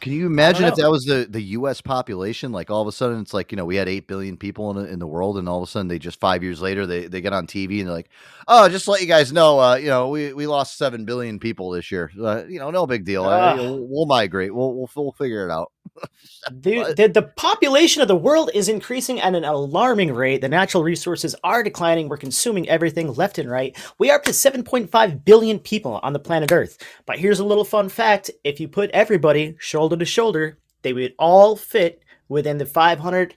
Can 0.00 0.12
you 0.12 0.26
imagine 0.26 0.64
if 0.64 0.74
that 0.76 0.90
was 0.90 1.04
the, 1.04 1.26
the 1.28 1.42
U.S. 1.42 1.80
population? 1.80 2.52
Like 2.52 2.70
all 2.70 2.82
of 2.82 2.88
a 2.88 2.92
sudden, 2.92 3.20
it's 3.20 3.34
like 3.34 3.52
you 3.52 3.56
know 3.56 3.64
we 3.64 3.76
had 3.76 3.88
eight 3.88 4.08
billion 4.08 4.36
people 4.36 4.70
in 4.70 4.76
the, 4.76 4.90
in 4.90 4.98
the 4.98 5.06
world, 5.06 5.38
and 5.38 5.48
all 5.48 5.62
of 5.62 5.68
a 5.68 5.70
sudden 5.70 5.88
they 5.88 5.98
just 5.98 6.18
five 6.18 6.42
years 6.42 6.60
later 6.60 6.86
they, 6.86 7.06
they 7.06 7.20
get 7.20 7.32
on 7.32 7.46
TV 7.46 7.78
and 7.78 7.86
they're 7.86 7.94
like, 7.94 8.08
"Oh, 8.48 8.68
just 8.68 8.86
to 8.86 8.92
let 8.92 9.00
you 9.00 9.06
guys 9.06 9.32
know, 9.32 9.60
uh, 9.60 9.76
you 9.76 9.88
know 9.88 10.08
we, 10.08 10.32
we 10.32 10.46
lost 10.46 10.76
seven 10.76 11.04
billion 11.04 11.38
people 11.38 11.70
this 11.70 11.92
year. 11.92 12.10
Uh, 12.20 12.44
you 12.48 12.58
know, 12.58 12.70
no 12.70 12.86
big 12.86 13.04
deal. 13.04 13.24
Uh, 13.24 13.54
know, 13.54 13.86
we'll 13.88 14.06
migrate. 14.06 14.54
We'll, 14.54 14.74
we'll 14.74 14.90
we'll 14.96 15.12
figure 15.12 15.46
it 15.46 15.52
out." 15.52 15.70
The, 16.50 16.94
the, 16.96 17.08
the 17.08 17.22
population 17.22 18.00
of 18.00 18.08
the 18.08 18.16
world 18.16 18.50
is 18.54 18.68
increasing 18.68 19.20
at 19.20 19.34
an 19.34 19.44
alarming 19.44 20.12
rate. 20.12 20.40
The 20.40 20.48
natural 20.48 20.82
resources 20.82 21.36
are 21.44 21.62
declining. 21.62 22.08
We're 22.08 22.16
consuming 22.16 22.68
everything 22.68 23.12
left 23.14 23.38
and 23.38 23.50
right. 23.50 23.76
We 23.98 24.10
are 24.10 24.16
up 24.16 24.24
to 24.24 24.30
7.5 24.30 25.24
billion 25.24 25.58
people 25.58 26.00
on 26.02 26.12
the 26.12 26.18
planet 26.18 26.50
Earth. 26.50 26.78
But 27.06 27.18
here's 27.18 27.40
a 27.40 27.44
little 27.44 27.64
fun 27.64 27.88
fact 27.88 28.30
if 28.42 28.58
you 28.58 28.68
put 28.68 28.90
everybody 28.90 29.56
shoulder 29.60 29.96
to 29.96 30.04
shoulder, 30.04 30.58
they 30.82 30.92
would 30.92 31.14
all 31.18 31.54
fit 31.54 32.02
within 32.28 32.58
the 32.58 32.66
500, 32.66 33.34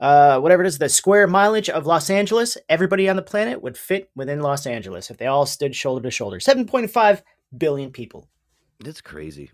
uh, 0.00 0.38
whatever 0.38 0.62
it 0.62 0.68
is, 0.68 0.78
the 0.78 0.88
square 0.88 1.26
mileage 1.26 1.68
of 1.68 1.86
Los 1.86 2.08
Angeles. 2.08 2.56
Everybody 2.68 3.08
on 3.08 3.16
the 3.16 3.22
planet 3.22 3.62
would 3.62 3.76
fit 3.76 4.10
within 4.14 4.40
Los 4.40 4.66
Angeles 4.66 5.10
if 5.10 5.18
they 5.18 5.26
all 5.26 5.46
stood 5.46 5.74
shoulder 5.74 6.02
to 6.02 6.10
shoulder. 6.10 6.38
7.5 6.38 7.22
billion 7.58 7.90
people. 7.90 8.28
That's 8.80 9.00
crazy. 9.00 9.50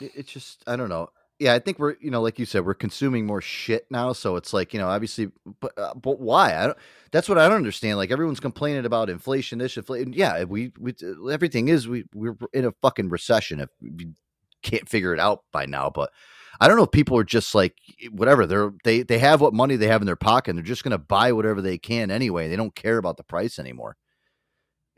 It's 0.00 0.32
just 0.32 0.62
I 0.66 0.76
don't 0.76 0.88
know. 0.88 1.10
Yeah, 1.38 1.54
I 1.54 1.60
think 1.60 1.78
we're 1.78 1.96
you 2.00 2.10
know 2.10 2.20
like 2.20 2.38
you 2.38 2.46
said 2.46 2.64
we're 2.64 2.74
consuming 2.74 3.26
more 3.26 3.40
shit 3.40 3.86
now, 3.90 4.12
so 4.12 4.36
it's 4.36 4.52
like 4.52 4.72
you 4.72 4.80
know 4.80 4.88
obviously, 4.88 5.30
but 5.60 5.76
uh, 5.76 5.94
but 5.94 6.20
why? 6.20 6.56
I 6.56 6.66
don't. 6.66 6.78
That's 7.10 7.28
what 7.28 7.38
I 7.38 7.48
don't 7.48 7.56
understand. 7.56 7.98
Like 7.98 8.10
everyone's 8.10 8.40
complaining 8.40 8.84
about 8.86 9.10
inflation, 9.10 9.58
this 9.58 9.76
inflation. 9.76 10.12
Yeah, 10.12 10.44
we 10.44 10.72
we 10.78 10.94
everything 11.30 11.68
is 11.68 11.88
we 11.88 12.04
we're 12.14 12.36
in 12.52 12.64
a 12.64 12.72
fucking 12.80 13.08
recession 13.08 13.60
if 13.60 13.70
can't 14.62 14.88
figure 14.88 15.14
it 15.14 15.20
out 15.20 15.40
by 15.52 15.66
now. 15.66 15.90
But 15.90 16.10
I 16.60 16.68
don't 16.68 16.76
know 16.76 16.84
if 16.84 16.90
people 16.90 17.16
are 17.18 17.24
just 17.24 17.54
like 17.54 17.74
whatever 18.10 18.46
they're 18.46 18.72
they 18.84 19.02
they 19.02 19.18
have 19.18 19.40
what 19.40 19.54
money 19.54 19.76
they 19.76 19.88
have 19.88 20.02
in 20.02 20.06
their 20.06 20.16
pocket, 20.16 20.50
and 20.50 20.58
they're 20.58 20.64
just 20.64 20.84
gonna 20.84 20.98
buy 20.98 21.32
whatever 21.32 21.62
they 21.62 21.78
can 21.78 22.10
anyway. 22.10 22.48
They 22.48 22.56
don't 22.56 22.74
care 22.74 22.98
about 22.98 23.16
the 23.16 23.24
price 23.24 23.58
anymore. 23.58 23.96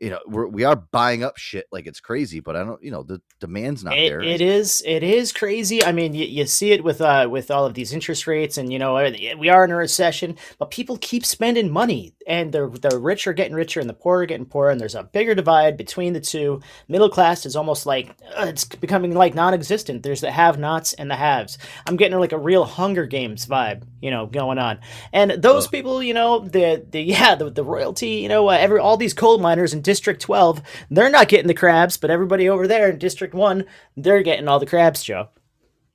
You 0.00 0.10
know, 0.10 0.18
we're, 0.26 0.46
we 0.46 0.64
are 0.64 0.76
buying 0.76 1.22
up 1.22 1.36
shit 1.36 1.66
like 1.70 1.86
it's 1.86 2.00
crazy, 2.00 2.40
but 2.40 2.56
I 2.56 2.64
don't. 2.64 2.82
You 2.82 2.90
know, 2.90 3.02
the 3.02 3.20
demand's 3.38 3.84
not 3.84 3.98
It, 3.98 4.08
there. 4.08 4.22
it 4.22 4.40
is 4.40 4.82
it 4.86 5.02
is 5.02 5.32
crazy. 5.32 5.84
I 5.84 5.92
mean, 5.92 6.14
you, 6.14 6.24
you 6.24 6.46
see 6.46 6.72
it 6.72 6.82
with 6.82 7.00
uh 7.02 7.28
with 7.30 7.50
all 7.50 7.66
of 7.66 7.74
these 7.74 7.92
interest 7.92 8.26
rates, 8.26 8.56
and 8.58 8.72
you 8.72 8.78
know 8.78 8.96
uh, 8.96 9.12
we 9.38 9.48
are 9.50 9.64
in 9.64 9.70
a 9.70 9.76
recession, 9.76 10.36
but 10.58 10.70
people 10.70 10.96
keep 10.98 11.26
spending 11.26 11.70
money, 11.70 12.14
and 12.26 12.50
the 12.52 12.68
the 12.68 12.98
rich 12.98 13.26
are 13.26 13.34
getting 13.34 13.54
richer, 13.54 13.78
and 13.78 13.90
the 13.90 13.94
poor 13.94 14.22
are 14.22 14.26
getting 14.26 14.46
poorer, 14.46 14.70
and 14.70 14.80
there's 14.80 14.94
a 14.94 15.02
bigger 15.04 15.34
divide 15.34 15.76
between 15.76 16.14
the 16.14 16.20
two. 16.20 16.60
Middle 16.88 17.10
class 17.10 17.44
is 17.44 17.54
almost 17.54 17.84
like 17.84 18.10
uh, 18.36 18.46
it's 18.48 18.64
becoming 18.64 19.14
like 19.14 19.34
non-existent. 19.34 20.02
There's 20.02 20.22
the 20.22 20.30
have-nots 20.30 20.94
and 20.94 21.10
the 21.10 21.16
haves. 21.16 21.58
I'm 21.86 21.96
getting 21.96 22.18
like 22.18 22.32
a 22.32 22.38
real 22.38 22.64
Hunger 22.64 23.06
Games 23.06 23.44
vibe, 23.46 23.82
you 24.00 24.10
know, 24.10 24.26
going 24.26 24.58
on. 24.58 24.78
And 25.12 25.32
those 25.32 25.66
people, 25.68 26.02
you 26.02 26.14
know, 26.14 26.40
the 26.40 26.84
the 26.90 27.02
yeah, 27.14 27.34
the, 27.34 27.50
the 27.50 27.64
royalty, 27.64 28.08
you 28.22 28.28
know, 28.28 28.48
uh, 28.48 28.52
every 28.52 28.78
all 28.80 28.96
these 28.96 29.14
coal 29.14 29.38
miners 29.38 29.74
in 29.74 29.82
District 29.90 30.22
12, 30.22 30.62
they're 30.88 31.10
not 31.10 31.26
getting 31.26 31.48
the 31.48 31.52
crabs, 31.52 31.96
but 31.96 32.10
everybody 32.10 32.48
over 32.48 32.68
there 32.68 32.90
in 32.90 32.98
District 32.98 33.34
1, 33.34 33.64
they're 33.96 34.22
getting 34.22 34.46
all 34.46 34.60
the 34.60 34.64
crabs, 34.64 35.02
Joe. 35.02 35.30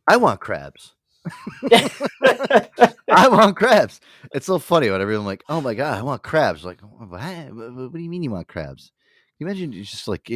I 0.06 0.18
want 0.18 0.42
crabs. 0.42 0.96
I 1.72 3.30
want 3.30 3.56
crabs. 3.56 4.02
It's 4.34 4.48
so 4.48 4.60
funny 4.60 4.90
when 4.90 5.00
everyone 5.00 5.26
like, 5.26 5.46
oh 5.48 5.62
my 5.62 5.76
god, 5.76 5.98
I 5.98 6.02
want 6.02 6.24
crabs. 6.24 6.66
Like, 6.66 6.82
what 6.82 7.08
what 7.10 7.94
do 7.94 8.00
you 8.00 8.10
mean 8.10 8.22
you 8.22 8.32
want 8.32 8.50
crabs? 8.50 8.92
You 9.40 9.48
imagine 9.48 9.74
it's 9.74 9.92
just 9.92 10.08
like, 10.08 10.32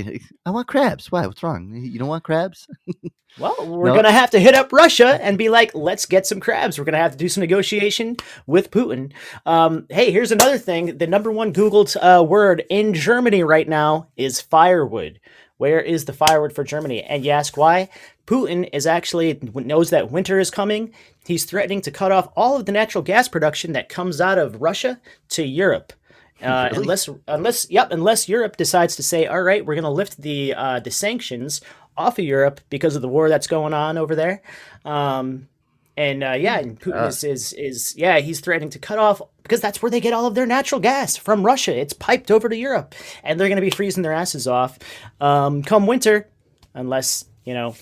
I 0.46 0.50
want 0.52 0.68
crabs. 0.68 1.12
Why? 1.12 1.26
What's 1.26 1.42
wrong? 1.44 1.74
You 1.74 1.98
don't 2.00 2.10
want 2.10 2.24
crabs? 2.24 2.68
Well, 3.38 3.56
we're 3.68 3.86
No. 3.88 3.94
going 3.94 4.06
to 4.06 4.12
have 4.12 4.32
to 4.32 4.40
hit 4.40 4.56
up 4.56 4.74
Russia 4.74 5.18
and 5.24 5.38
be 5.38 5.50
like, 5.50 5.74
let's 5.74 6.06
get 6.06 6.26
some 6.26 6.40
crabs. 6.40 6.78
We're 6.78 6.84
going 6.84 6.94
to 6.94 7.00
have 7.00 7.12
to 7.12 7.18
do 7.18 7.30
some 7.30 7.42
negotiation 7.42 8.18
with 8.48 8.72
Putin. 8.72 9.14
Um, 9.46 9.86
hey, 9.90 10.12
here's 10.12 10.32
another 10.34 10.58
thing. 10.58 10.98
The 10.98 11.08
number 11.08 11.32
one 11.32 11.54
Googled 11.54 11.96
uh, 12.02 12.24
word 12.24 12.66
in 12.70 12.94
Germany 12.94 13.44
right 13.44 13.70
now 13.70 14.08
is 14.18 14.42
firewood. 14.42 15.22
Where 15.58 15.80
is 15.80 16.06
the 16.06 16.12
firewood 16.12 16.52
for 16.54 16.64
Germany? 16.66 17.04
And 17.04 17.24
you 17.24 17.32
ask 17.32 17.56
why? 17.56 17.90
Putin 18.26 18.68
is 18.74 18.86
actually 18.88 19.40
knows 19.54 19.92
that 19.92 20.12
winter 20.12 20.40
is 20.40 20.52
coming. 20.52 20.92
He's 21.26 21.46
threatening 21.46 21.82
to 21.82 21.92
cut 21.92 22.12
off 22.12 22.30
all 22.36 22.58
of 22.58 22.66
the 22.66 22.72
natural 22.74 23.04
gas 23.04 23.28
production 23.30 23.72
that 23.74 23.90
comes 23.90 24.20
out 24.20 24.38
of 24.40 24.60
Russia 24.62 25.00
to 25.30 25.46
Europe. 25.46 25.94
Uh, 26.42 26.70
Really? 26.72 26.84
Unless, 26.84 27.10
unless, 27.28 27.70
yep, 27.70 27.92
unless 27.92 28.30
Europe 28.30 28.56
decides 28.58 28.96
to 28.96 29.04
say, 29.04 29.26
all 29.28 29.42
right, 29.42 29.66
we're 29.66 29.76
going 29.76 29.84
to 29.84 29.90
lift 29.90 30.22
the 30.22 30.54
uh, 30.54 30.80
the 30.80 30.92
sanctions 30.92 31.62
off 31.98 32.18
of 32.18 32.26
Europe 32.26 32.62
because 32.70 32.96
of 32.96 33.02
the 33.02 33.10
war 33.10 33.28
that's 33.30 33.48
going 33.48 33.74
on 33.74 33.98
over 33.98 34.16
there. 34.16 34.42
Um, 34.86 35.50
and 35.98 36.24
uh, 36.24 36.32
yeah, 36.32 36.60
and 36.60 36.80
Putin 36.80 36.96
Ah. 36.96 37.08
is, 37.08 37.24
is 37.26 37.54
is 37.54 37.94
yeah, 37.98 38.20
he's 38.20 38.40
threatening 38.40 38.70
to 38.70 38.80
cut 38.80 39.00
off 39.00 39.22
because 39.44 39.60
that's 39.60 39.82
where 39.82 39.92
they 39.92 40.00
get 40.00 40.14
all 40.14 40.26
of 40.28 40.34
their 40.36 40.46
natural 40.46 40.80
gas 40.80 41.18
from 41.18 41.46
Russia. 41.46 41.78
It's 41.78 41.92
piped 41.92 42.32
over 42.32 42.48
to 42.48 42.56
Europe, 42.56 42.96
and 43.22 43.38
they're 43.38 43.50
going 43.50 43.58
to 43.58 43.62
be 43.62 43.70
freezing 43.70 44.04
their 44.04 44.14
asses 44.14 44.48
off 44.48 44.80
um, 45.20 45.62
come 45.62 45.88
winter, 45.88 46.30
unless 46.74 47.26
you 47.44 47.54
know 47.54 47.76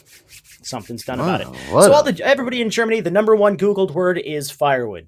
something's 0.64 1.06
done 1.06 1.20
about 1.20 1.42
it. 1.42 1.48
Wow, 1.72 1.82
So 1.82 1.94
all 1.94 2.02
the 2.02 2.20
everybody 2.26 2.60
in 2.60 2.72
Germany, 2.72 3.02
the 3.02 3.12
number 3.12 3.36
one 3.36 3.56
Googled 3.56 3.92
word 3.92 4.18
is 4.18 4.50
firewood. 4.50 5.08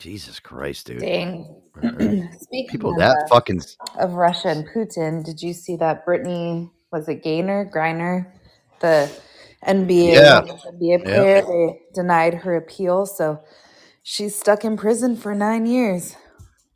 Jesus 0.00 0.40
Christ, 0.40 0.86
dude. 0.86 1.00
Dang. 1.00 1.61
Speaking 2.40 2.70
People 2.70 2.90
of, 2.92 2.98
that 2.98 3.16
uh, 3.16 3.28
fucking 3.28 3.60
of 3.98 4.12
Russia 4.14 4.48
and 4.48 4.66
Putin, 4.68 5.24
did 5.24 5.42
you 5.42 5.52
see 5.52 5.76
that 5.76 6.06
Brittney 6.06 6.70
was 6.92 7.08
it 7.08 7.22
Gainer 7.22 7.70
Griner, 7.74 8.32
the 8.80 9.10
NBA 9.66 10.14
Yeah. 10.14 10.42
NBA 10.42 11.04
Yeah. 11.06 11.14
player? 11.14 11.42
They 11.46 11.80
denied 11.94 12.34
her 12.34 12.56
appeal, 12.56 13.06
so 13.06 13.40
she's 14.02 14.38
stuck 14.38 14.64
in 14.64 14.76
prison 14.76 15.16
for 15.16 15.34
nine 15.34 15.66
years. 15.66 16.16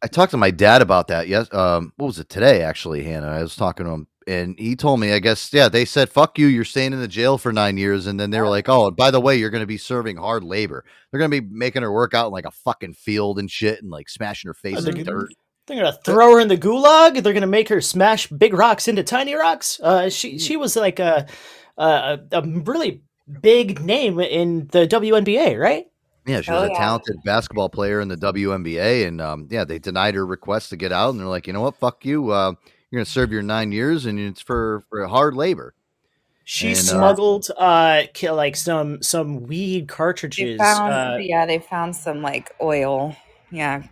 I 0.02 0.06
talked 0.08 0.30
to 0.32 0.36
my 0.36 0.50
dad 0.50 0.82
about 0.82 1.08
that. 1.08 1.28
Yes, 1.28 1.52
um, 1.52 1.92
what 1.96 2.06
was 2.06 2.18
it 2.18 2.28
today? 2.28 2.62
Actually, 2.62 3.02
Hannah, 3.04 3.28
I 3.28 3.42
was 3.42 3.56
talking 3.56 3.86
to 3.86 3.92
him, 3.92 4.06
and 4.26 4.58
he 4.58 4.74
told 4.76 5.00
me, 5.00 5.12
I 5.12 5.18
guess, 5.18 5.52
yeah, 5.52 5.68
they 5.68 5.84
said, 5.84 6.08
"Fuck 6.10 6.38
you, 6.38 6.46
you're 6.46 6.64
staying 6.64 6.92
in 6.92 7.00
the 7.00 7.08
jail 7.08 7.38
for 7.38 7.52
nine 7.52 7.76
years," 7.76 8.06
and 8.06 8.18
then 8.18 8.30
they 8.30 8.40
were 8.40 8.48
like, 8.48 8.68
"Oh, 8.68 8.88
and 8.88 8.96
by 8.96 9.10
the 9.10 9.20
way, 9.20 9.36
you're 9.36 9.50
going 9.50 9.62
to 9.62 9.66
be 9.66 9.78
serving 9.78 10.16
hard 10.16 10.42
labor. 10.44 10.84
They're 11.10 11.18
going 11.18 11.30
to 11.30 11.40
be 11.40 11.48
making 11.50 11.82
her 11.82 11.92
work 11.92 12.14
out 12.14 12.26
in 12.26 12.32
like 12.32 12.44
a 12.46 12.50
fucking 12.50 12.94
field 12.94 13.38
and 13.38 13.50
shit, 13.50 13.80
and 13.82 13.90
like 13.90 14.08
smashing 14.08 14.48
her 14.48 14.54
face 14.54 14.82
they're 14.82 14.94
in 14.94 15.04
gonna- 15.04 15.18
dirt." 15.20 15.30
They're 15.66 15.82
gonna 15.82 15.98
throw 16.04 16.34
her 16.34 16.40
in 16.40 16.46
the 16.46 16.56
gulag. 16.56 17.24
They're 17.24 17.32
gonna 17.32 17.48
make 17.48 17.68
her 17.70 17.80
smash 17.80 18.28
big 18.28 18.54
rocks 18.54 18.86
into 18.86 19.02
tiny 19.02 19.34
rocks. 19.34 19.80
Uh, 19.82 20.08
she 20.08 20.38
she 20.38 20.56
was 20.56 20.76
like 20.76 21.00
a 21.00 21.26
a, 21.76 22.20
a 22.30 22.42
really 22.42 23.02
big 23.42 23.80
name 23.80 24.20
in 24.20 24.68
the 24.70 24.86
WNBA, 24.86 25.58
right? 25.60 25.86
Yeah, 26.24 26.40
she 26.40 26.52
Oh, 26.52 26.60
was 26.60 26.70
a 26.70 26.72
yeah. 26.72 26.78
talented 26.78 27.16
basketball 27.24 27.68
player 27.68 28.00
in 28.00 28.06
the 28.06 28.16
WNBA, 28.16 29.08
and 29.08 29.20
um, 29.20 29.48
yeah, 29.50 29.64
they 29.64 29.80
denied 29.80 30.14
her 30.14 30.24
request 30.24 30.70
to 30.70 30.76
get 30.76 30.92
out, 30.92 31.10
and 31.10 31.18
they're 31.18 31.26
like, 31.26 31.48
you 31.48 31.52
know 31.52 31.62
what, 31.62 31.74
fuck 31.80 32.04
you, 32.04 32.30
uh, 32.30 32.52
you're 32.96 33.04
going 33.04 33.06
to 33.06 33.10
serve 33.10 33.32
your 33.32 33.42
nine 33.42 33.72
years, 33.72 34.06
and 34.06 34.18
it's 34.18 34.40
for 34.42 34.84
for 34.88 35.06
hard 35.06 35.34
labor. 35.34 35.74
She 36.44 36.68
And, 36.68 36.76
uh, 36.78 36.80
smuggled 36.80 37.48
uh 37.58 38.04
ki- 38.14 38.30
like 38.30 38.56
some 38.56 39.02
some 39.02 39.42
weed 39.44 39.82
They 39.82 39.86
cartridges. 39.86 40.58
found, 40.58 40.92
uh, 40.92 41.16
yeah, 41.20 41.46
they 41.46 41.58
found 41.58 41.96
some 41.96 42.22
like 42.22 42.52
oil. 42.62 43.16
Yeah, 43.50 43.84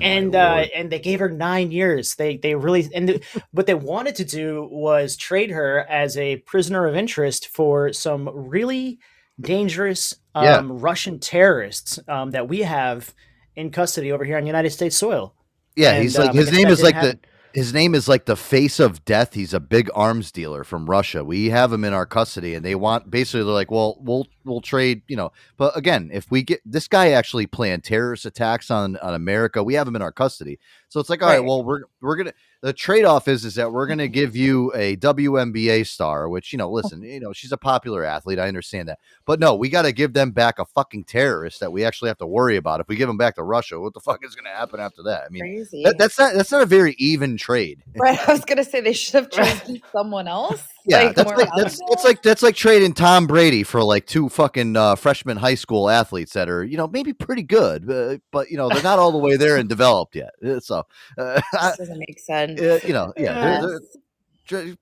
and 0.00 0.34
uh, 0.34 0.66
and 0.74 0.90
they 0.90 1.00
gave 1.00 1.18
her 1.20 1.28
nine 1.28 1.72
years. 1.72 2.14
They 2.16 2.36
they 2.36 2.54
really 2.54 2.88
and 2.94 3.08
the, 3.08 3.22
what 3.52 3.66
they 3.66 3.74
wanted 3.74 4.14
to 4.16 4.24
do 4.24 4.68
was 4.70 5.16
trade 5.16 5.50
her 5.50 5.80
as 5.88 6.16
a 6.16 6.36
prisoner 6.38 6.86
of 6.86 6.94
interest 6.96 7.48
for 7.48 7.92
some 7.92 8.30
really 8.32 8.98
dangerous 9.40 10.14
um, 10.34 10.44
Yeah. 10.44 10.60
Russian 10.70 11.18
terrorists 11.18 11.98
um, 12.08 12.30
that 12.32 12.48
we 12.48 12.60
have 12.60 13.12
in 13.56 13.70
custody 13.70 14.12
over 14.12 14.24
here 14.24 14.36
on 14.36 14.46
United 14.46 14.70
States 14.70 14.96
soil. 14.96 15.34
Yeah, 15.76 15.94
And, 15.94 16.02
he's 16.02 16.18
like 16.18 16.30
um, 16.30 16.36
his 16.36 16.52
name 16.52 16.68
is 16.68 16.82
like 16.82 16.94
happen. 16.94 17.20
the 17.22 17.28
his 17.54 17.72
name 17.74 17.94
is 17.94 18.08
like 18.08 18.24
the 18.26 18.36
face 18.36 18.80
of 18.80 19.04
death. 19.04 19.34
He's 19.34 19.54
a 19.54 19.60
big 19.60 19.90
arms 19.94 20.30
dealer 20.32 20.64
from 20.64 20.88
Russia. 20.88 21.24
We 21.24 21.50
have 21.50 21.72
him 21.72 21.84
in 21.84 21.92
our 21.92 22.06
custody, 22.06 22.54
and 22.54 22.64
they 22.64 22.74
want 22.74 23.10
basically 23.10 23.44
they're 23.44 23.52
like, 23.52 23.70
well, 23.70 23.98
we'll 24.00 24.26
we'll 24.44 24.60
trade, 24.60 25.02
you 25.08 25.16
know. 25.16 25.32
But 25.56 25.76
again, 25.76 26.10
if 26.12 26.30
we 26.30 26.42
get 26.42 26.60
this 26.64 26.88
guy 26.88 27.10
actually 27.10 27.46
planned 27.46 27.84
terrorist 27.84 28.26
attacks 28.26 28.70
on 28.70 28.96
on 28.98 29.14
America, 29.14 29.62
we 29.62 29.74
have 29.74 29.86
him 29.88 29.96
in 29.96 30.02
our 30.02 30.12
custody. 30.12 30.58
So 30.88 31.00
it's 31.00 31.10
like, 31.10 31.22
all 31.22 31.28
right, 31.28 31.38
Right. 31.38 31.46
well, 31.46 31.62
we're 31.64 31.82
we're 32.00 32.16
gonna 32.16 32.34
the 32.62 32.72
trade 32.72 33.04
off 33.04 33.26
is 33.26 33.44
is 33.44 33.56
that 33.56 33.72
we're 33.72 33.86
gonna 33.86 34.04
mm-hmm. 34.04 34.12
give 34.12 34.36
you 34.36 34.72
a 34.74 34.96
WNBA 34.96 35.86
star, 35.86 36.28
which 36.28 36.52
you 36.52 36.56
know, 36.56 36.68
oh. 36.68 36.72
listen, 36.72 37.02
you 37.02 37.20
know, 37.20 37.32
she's 37.32 37.52
a 37.52 37.56
popular 37.56 38.04
athlete. 38.04 38.38
I 38.38 38.48
understand 38.48 38.88
that, 38.88 39.00
but 39.26 39.40
no, 39.40 39.54
we 39.54 39.68
got 39.68 39.82
to 39.82 39.92
give 39.92 40.12
them 40.12 40.30
back 40.30 40.58
a 40.58 40.64
fucking 40.64 41.04
terrorist 41.04 41.60
that 41.60 41.72
we 41.72 41.84
actually 41.84 42.08
have 42.08 42.18
to 42.18 42.26
worry 42.26 42.56
about. 42.56 42.80
If 42.80 42.88
we 42.88 42.96
give 42.96 43.08
them 43.08 43.16
back 43.16 43.34
to 43.34 43.42
Russia, 43.42 43.80
what 43.80 43.94
the 43.94 44.00
fuck 44.00 44.24
is 44.24 44.34
gonna 44.34 44.56
happen 44.56 44.80
after 44.80 45.02
that? 45.02 45.24
I 45.26 45.28
mean. 45.28 45.66
That, 45.84 45.96
that's 45.98 46.18
not 46.18 46.34
that's 46.34 46.52
not 46.52 46.62
a 46.62 46.66
very 46.66 46.94
even 46.98 47.36
trade. 47.36 47.82
right. 47.96 48.18
I 48.28 48.32
was 48.32 48.44
gonna 48.44 48.64
say 48.64 48.80
they 48.80 48.92
should 48.92 49.14
have 49.14 49.30
chosen 49.30 49.82
someone 49.90 50.28
else. 50.28 50.66
Yeah, 50.84 51.02
like, 51.04 51.14
that's 51.16 51.30
like 51.30 51.48
that's, 51.56 51.80
that's 51.88 52.04
like 52.04 52.22
that's 52.22 52.42
like 52.42 52.56
trading 52.56 52.92
Tom 52.92 53.26
Brady 53.26 53.62
for 53.62 53.82
like 53.84 54.06
two 54.06 54.28
fucking 54.28 54.76
uh, 54.76 54.96
freshman 54.96 55.36
high 55.36 55.54
school 55.54 55.88
athletes 55.88 56.32
that 56.32 56.48
are 56.48 56.64
you 56.64 56.76
know 56.76 56.88
maybe 56.88 57.12
pretty 57.12 57.42
good, 57.44 57.88
uh, 57.90 58.18
but 58.32 58.50
you 58.50 58.56
know 58.56 58.68
they're 58.68 58.82
not 58.82 58.98
all 58.98 59.12
the 59.12 59.18
way 59.18 59.36
there 59.36 59.56
and 59.56 59.68
developed 59.68 60.16
yet. 60.16 60.30
Uh, 60.44 60.58
So 60.60 60.84
uh, 61.18 61.40
This 61.52 61.76
doesn't 61.78 61.98
make 61.98 62.18
sense. 62.18 62.60
uh, 62.60 62.80
you 62.84 62.92
know, 62.92 63.12
yeah, 63.16 63.32
they're, 63.34 63.60
they're, 63.62 63.72
Yes. 63.72 63.80
dr- 63.92 64.01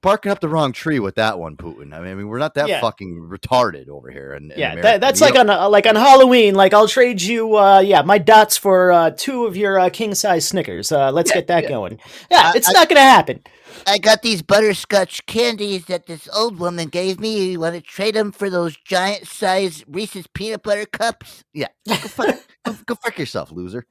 barking 0.02 0.30
up 0.32 0.40
the 0.40 0.48
wrong 0.48 0.72
tree 0.72 0.98
with 0.98 1.14
that 1.16 1.38
one, 1.38 1.56
Putin. 1.56 1.92
I 1.94 2.00
mean, 2.00 2.12
I 2.12 2.14
mean, 2.14 2.28
we're 2.28 2.38
not 2.38 2.54
that 2.54 2.68
Yeah. 2.68 2.80
fucking 2.80 3.28
retarded 3.30 3.88
over 3.88 4.10
here. 4.10 4.38
Yeah, 4.56 4.74
that, 4.80 5.00
that's 5.00 5.20
We 5.20 5.26
like 5.26 5.34
don't- 5.34 5.50
on 5.50 5.64
uh, 5.64 5.68
like 5.68 5.86
on 5.86 5.96
Halloween. 5.96 6.54
Like 6.54 6.74
I'll 6.74 6.88
trade 6.88 7.20
you, 7.22 7.56
uh, 7.56 7.80
yeah, 7.80 8.02
my 8.02 8.18
dots 8.18 8.56
for 8.56 8.92
uh, 8.92 9.10
two 9.10 9.46
of 9.46 9.56
your 9.56 9.78
uh, 9.78 9.90
king 9.90 10.14
size 10.14 10.46
Snickers. 10.46 10.92
Uh, 10.92 11.10
let's 11.12 11.30
get 11.32 11.46
that 11.48 11.68
going. 11.68 11.98
Yeah, 12.30 12.52
it's 12.54 12.70
not 12.72 12.88
gonna 12.88 13.00
happen. 13.00 13.42
I 13.86 13.98
got 13.98 14.22
these 14.22 14.42
butterscotch 14.42 15.24
candies 15.26 15.86
that 15.86 16.06
this 16.06 16.28
old 16.34 16.58
woman 16.58 16.88
gave 16.88 17.18
me. 17.20 17.52
You 17.52 17.60
want 17.60 17.76
to 17.76 17.80
trade 17.80 18.14
them 18.14 18.32
for 18.32 18.50
those 18.50 18.76
giant 18.76 19.26
size 19.26 19.84
Reese's 19.88 20.26
peanut 20.26 20.62
butter 20.62 20.84
cups? 20.86 21.44
Yeah, 21.54 21.68
go 21.88 21.94
fuck, 21.94 22.36
go, 22.64 22.74
go 22.86 22.94
fuck 22.96 23.18
yourself, 23.18 23.50
loser. 23.52 23.86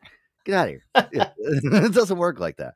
Get 0.46 0.56
out 0.56 0.68
of 0.68 0.70
here. 0.70 0.84
Yeah. 1.14 1.30
it 1.38 1.94
doesn't 1.94 2.18
work 2.18 2.40
like 2.40 2.58
that. 2.58 2.76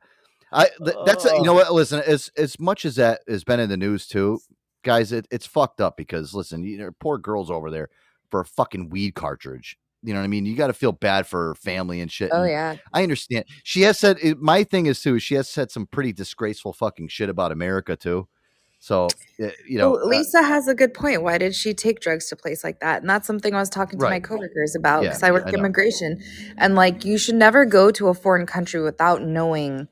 I 0.54 0.68
th- 0.82 0.96
that's 1.04 1.24
you 1.24 1.42
know 1.42 1.54
what. 1.54 1.72
Listen, 1.72 2.00
as 2.06 2.30
as 2.36 2.58
much 2.58 2.84
as 2.84 2.96
that 2.96 3.20
has 3.28 3.44
been 3.44 3.60
in 3.60 3.68
the 3.68 3.76
news 3.76 4.06
too, 4.06 4.40
guys, 4.82 5.12
it, 5.12 5.26
it's 5.30 5.46
fucked 5.46 5.80
up 5.80 5.96
because 5.96 6.34
listen, 6.34 6.64
you 6.64 6.78
know, 6.78 6.90
poor 7.00 7.18
girls 7.18 7.50
over 7.50 7.70
there 7.70 7.88
for 8.30 8.40
a 8.40 8.44
fucking 8.44 8.88
weed 8.88 9.14
cartridge. 9.14 9.76
You 10.02 10.12
know 10.12 10.20
what 10.20 10.24
I 10.24 10.28
mean? 10.28 10.44
You 10.44 10.54
got 10.54 10.66
to 10.66 10.74
feel 10.74 10.92
bad 10.92 11.26
for 11.26 11.48
her 11.48 11.54
family 11.54 12.00
and 12.00 12.12
shit. 12.12 12.30
Oh, 12.32 12.42
and 12.42 12.50
yeah. 12.50 12.76
I 12.92 13.02
understand. 13.02 13.46
She 13.62 13.82
has 13.82 13.98
said 13.98 14.18
it, 14.22 14.38
my 14.38 14.62
thing 14.62 14.86
is 14.86 15.00
too. 15.00 15.18
She 15.18 15.34
has 15.34 15.48
said 15.48 15.70
some 15.70 15.86
pretty 15.86 16.12
disgraceful 16.12 16.72
fucking 16.74 17.08
shit 17.08 17.28
about 17.28 17.52
America 17.52 17.96
too. 17.96 18.28
So 18.80 19.06
uh, 19.42 19.48
you 19.66 19.78
know, 19.78 19.92
Well, 19.92 20.02
uh, 20.02 20.08
Lisa 20.08 20.42
has 20.42 20.68
a 20.68 20.74
good 20.74 20.92
point. 20.92 21.22
Why 21.22 21.38
did 21.38 21.54
she 21.54 21.72
take 21.72 22.00
drugs 22.00 22.28
to 22.28 22.34
a 22.34 22.38
place 22.38 22.62
like 22.62 22.80
that? 22.80 23.00
And 23.00 23.08
that's 23.08 23.26
something 23.26 23.54
I 23.54 23.60
was 23.60 23.70
talking 23.70 23.98
to 23.98 24.04
my 24.04 24.20
coworkers 24.20 24.76
about 24.76 25.04
Yeah, 25.04 25.08
because 25.08 25.22
I 25.22 25.30
work 25.30 25.46
I 25.46 25.52
immigration. 25.52 26.22
And 26.58 26.74
like, 26.74 27.02
you 27.02 27.16
should 27.16 27.36
never 27.36 27.64
go 27.64 27.90
to 27.92 28.08
a 28.08 28.14
foreign 28.14 28.44
country 28.44 28.82
without 28.82 29.22
knowing 29.22 29.88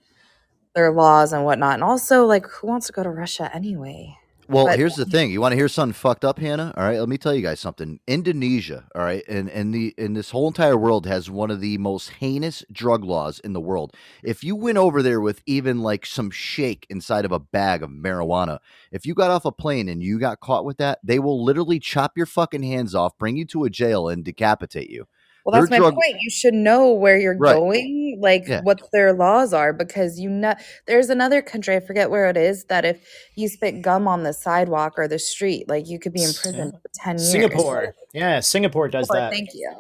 their 0.75 0.93
laws 0.93 1.33
and 1.33 1.45
whatnot. 1.45 1.75
And 1.75 1.85
also, 1.85 2.25
like, 2.27 2.47
who 2.47 2.67
wants 2.67 2.87
to 2.89 2.93
go 2.93 3.03
to 3.03 3.11
Russia 3.11 3.51
anyway? 3.55 4.17
Well, 4.49 4.67
But- 4.67 4.79
here's 4.79 4.97
the 4.97 5.07
thing. 5.07 5.31
You 5.31 5.41
want 5.41 5.53
to 5.53 5.57
hear 5.57 5.69
something 5.69 5.95
fucked 5.95 6.25
up, 6.25 6.39
Hannah? 6.39 6.75
All 6.77 6.83
right, 6.83 6.99
let 6.99 7.09
me 7.09 7.17
tell 7.17 7.33
you 7.33 7.43
guys 7.43 7.61
something. 7.61 8.01
Indonesia, 8.09 8.85
all 8.95 9.03
right, 9.03 9.23
and 9.29 9.49
and 9.49 9.73
the 9.73 9.95
and 9.97 10.17
this 10.17 10.31
whole 10.31 10.49
entire 10.49 10.77
world 10.77 11.07
has 11.07 11.31
one 11.31 11.51
of 11.51 11.61
the 11.61 11.79
most 11.79 12.11
heinous 12.21 12.65
drug 12.71 13.05
laws 13.05 13.39
in 13.39 13.53
the 13.53 13.61
world. 13.61 13.95
If 14.23 14.43
you 14.43 14.57
went 14.57 14.79
over 14.79 15.01
there 15.01 15.21
with 15.21 15.43
even 15.47 15.81
like 15.81 16.05
some 16.05 16.31
shake 16.31 16.87
inside 16.91 17.25
of 17.25 17.33
a 17.33 17.39
bag 17.39 17.83
of 17.83 17.91
marijuana, 17.91 18.59
if 18.91 19.07
you 19.07 19.15
got 19.15 19.31
off 19.31 19.45
a 19.45 19.53
plane 19.53 19.89
and 19.89 20.03
you 20.03 20.19
got 20.19 20.41
caught 20.41 20.65
with 20.65 20.77
that, 20.79 20.99
they 21.05 21.21
will 21.21 21.43
literally 21.43 21.79
chop 21.79 22.13
your 22.17 22.27
fucking 22.27 22.65
hands 22.65 22.95
off, 22.97 23.17
bring 23.17 23.37
you 23.37 23.45
to 23.47 23.65
a 23.65 23.71
jail, 23.71 24.09
and 24.09 24.25
decapitate 24.25 24.91
you. 24.91 25.07
Well, 25.45 25.53
that's 25.53 25.69
Their 25.71 25.81
my 25.81 25.91
drug- 25.91 25.95
point. 25.95 26.17
You 26.21 26.31
should 26.31 26.55
know 26.55 26.93
where 26.93 27.19
you're 27.19 27.37
Right. 27.37 27.55
going, 27.55 28.19
like 28.21 28.47
Yeah. 28.47 28.61
what 28.63 28.81
their 28.93 29.13
laws 29.13 29.53
are, 29.53 29.73
because 29.73 30.21
you 30.21 30.31
know 30.31 30.55
there's 30.87 31.11
another 31.11 31.43
country, 31.43 31.75
I 31.77 31.81
forget 31.81 32.11
where 32.11 32.29
it 32.31 32.37
is, 32.37 32.65
that 32.65 32.85
if 32.85 32.99
you 33.35 33.49
spit 33.49 33.83
gum 33.83 34.07
on 34.07 34.23
the 34.23 34.33
sidewalk 34.33 34.95
or 34.97 35.09
the 35.09 35.19
street, 35.19 35.69
like 35.69 35.89
you 35.89 35.99
could 35.99 36.13
be 36.13 36.23
in 36.23 36.33
prison 36.33 36.73
for 36.73 36.89
ten 36.95 37.17
years. 37.19 37.31
Singapore, 37.31 37.95
yeah, 38.13 38.41
Singapore 38.41 38.89
does 38.89 39.09
Singapore, 39.09 39.31
that. 39.31 39.33
Thank 39.33 39.49
you. 39.55 39.73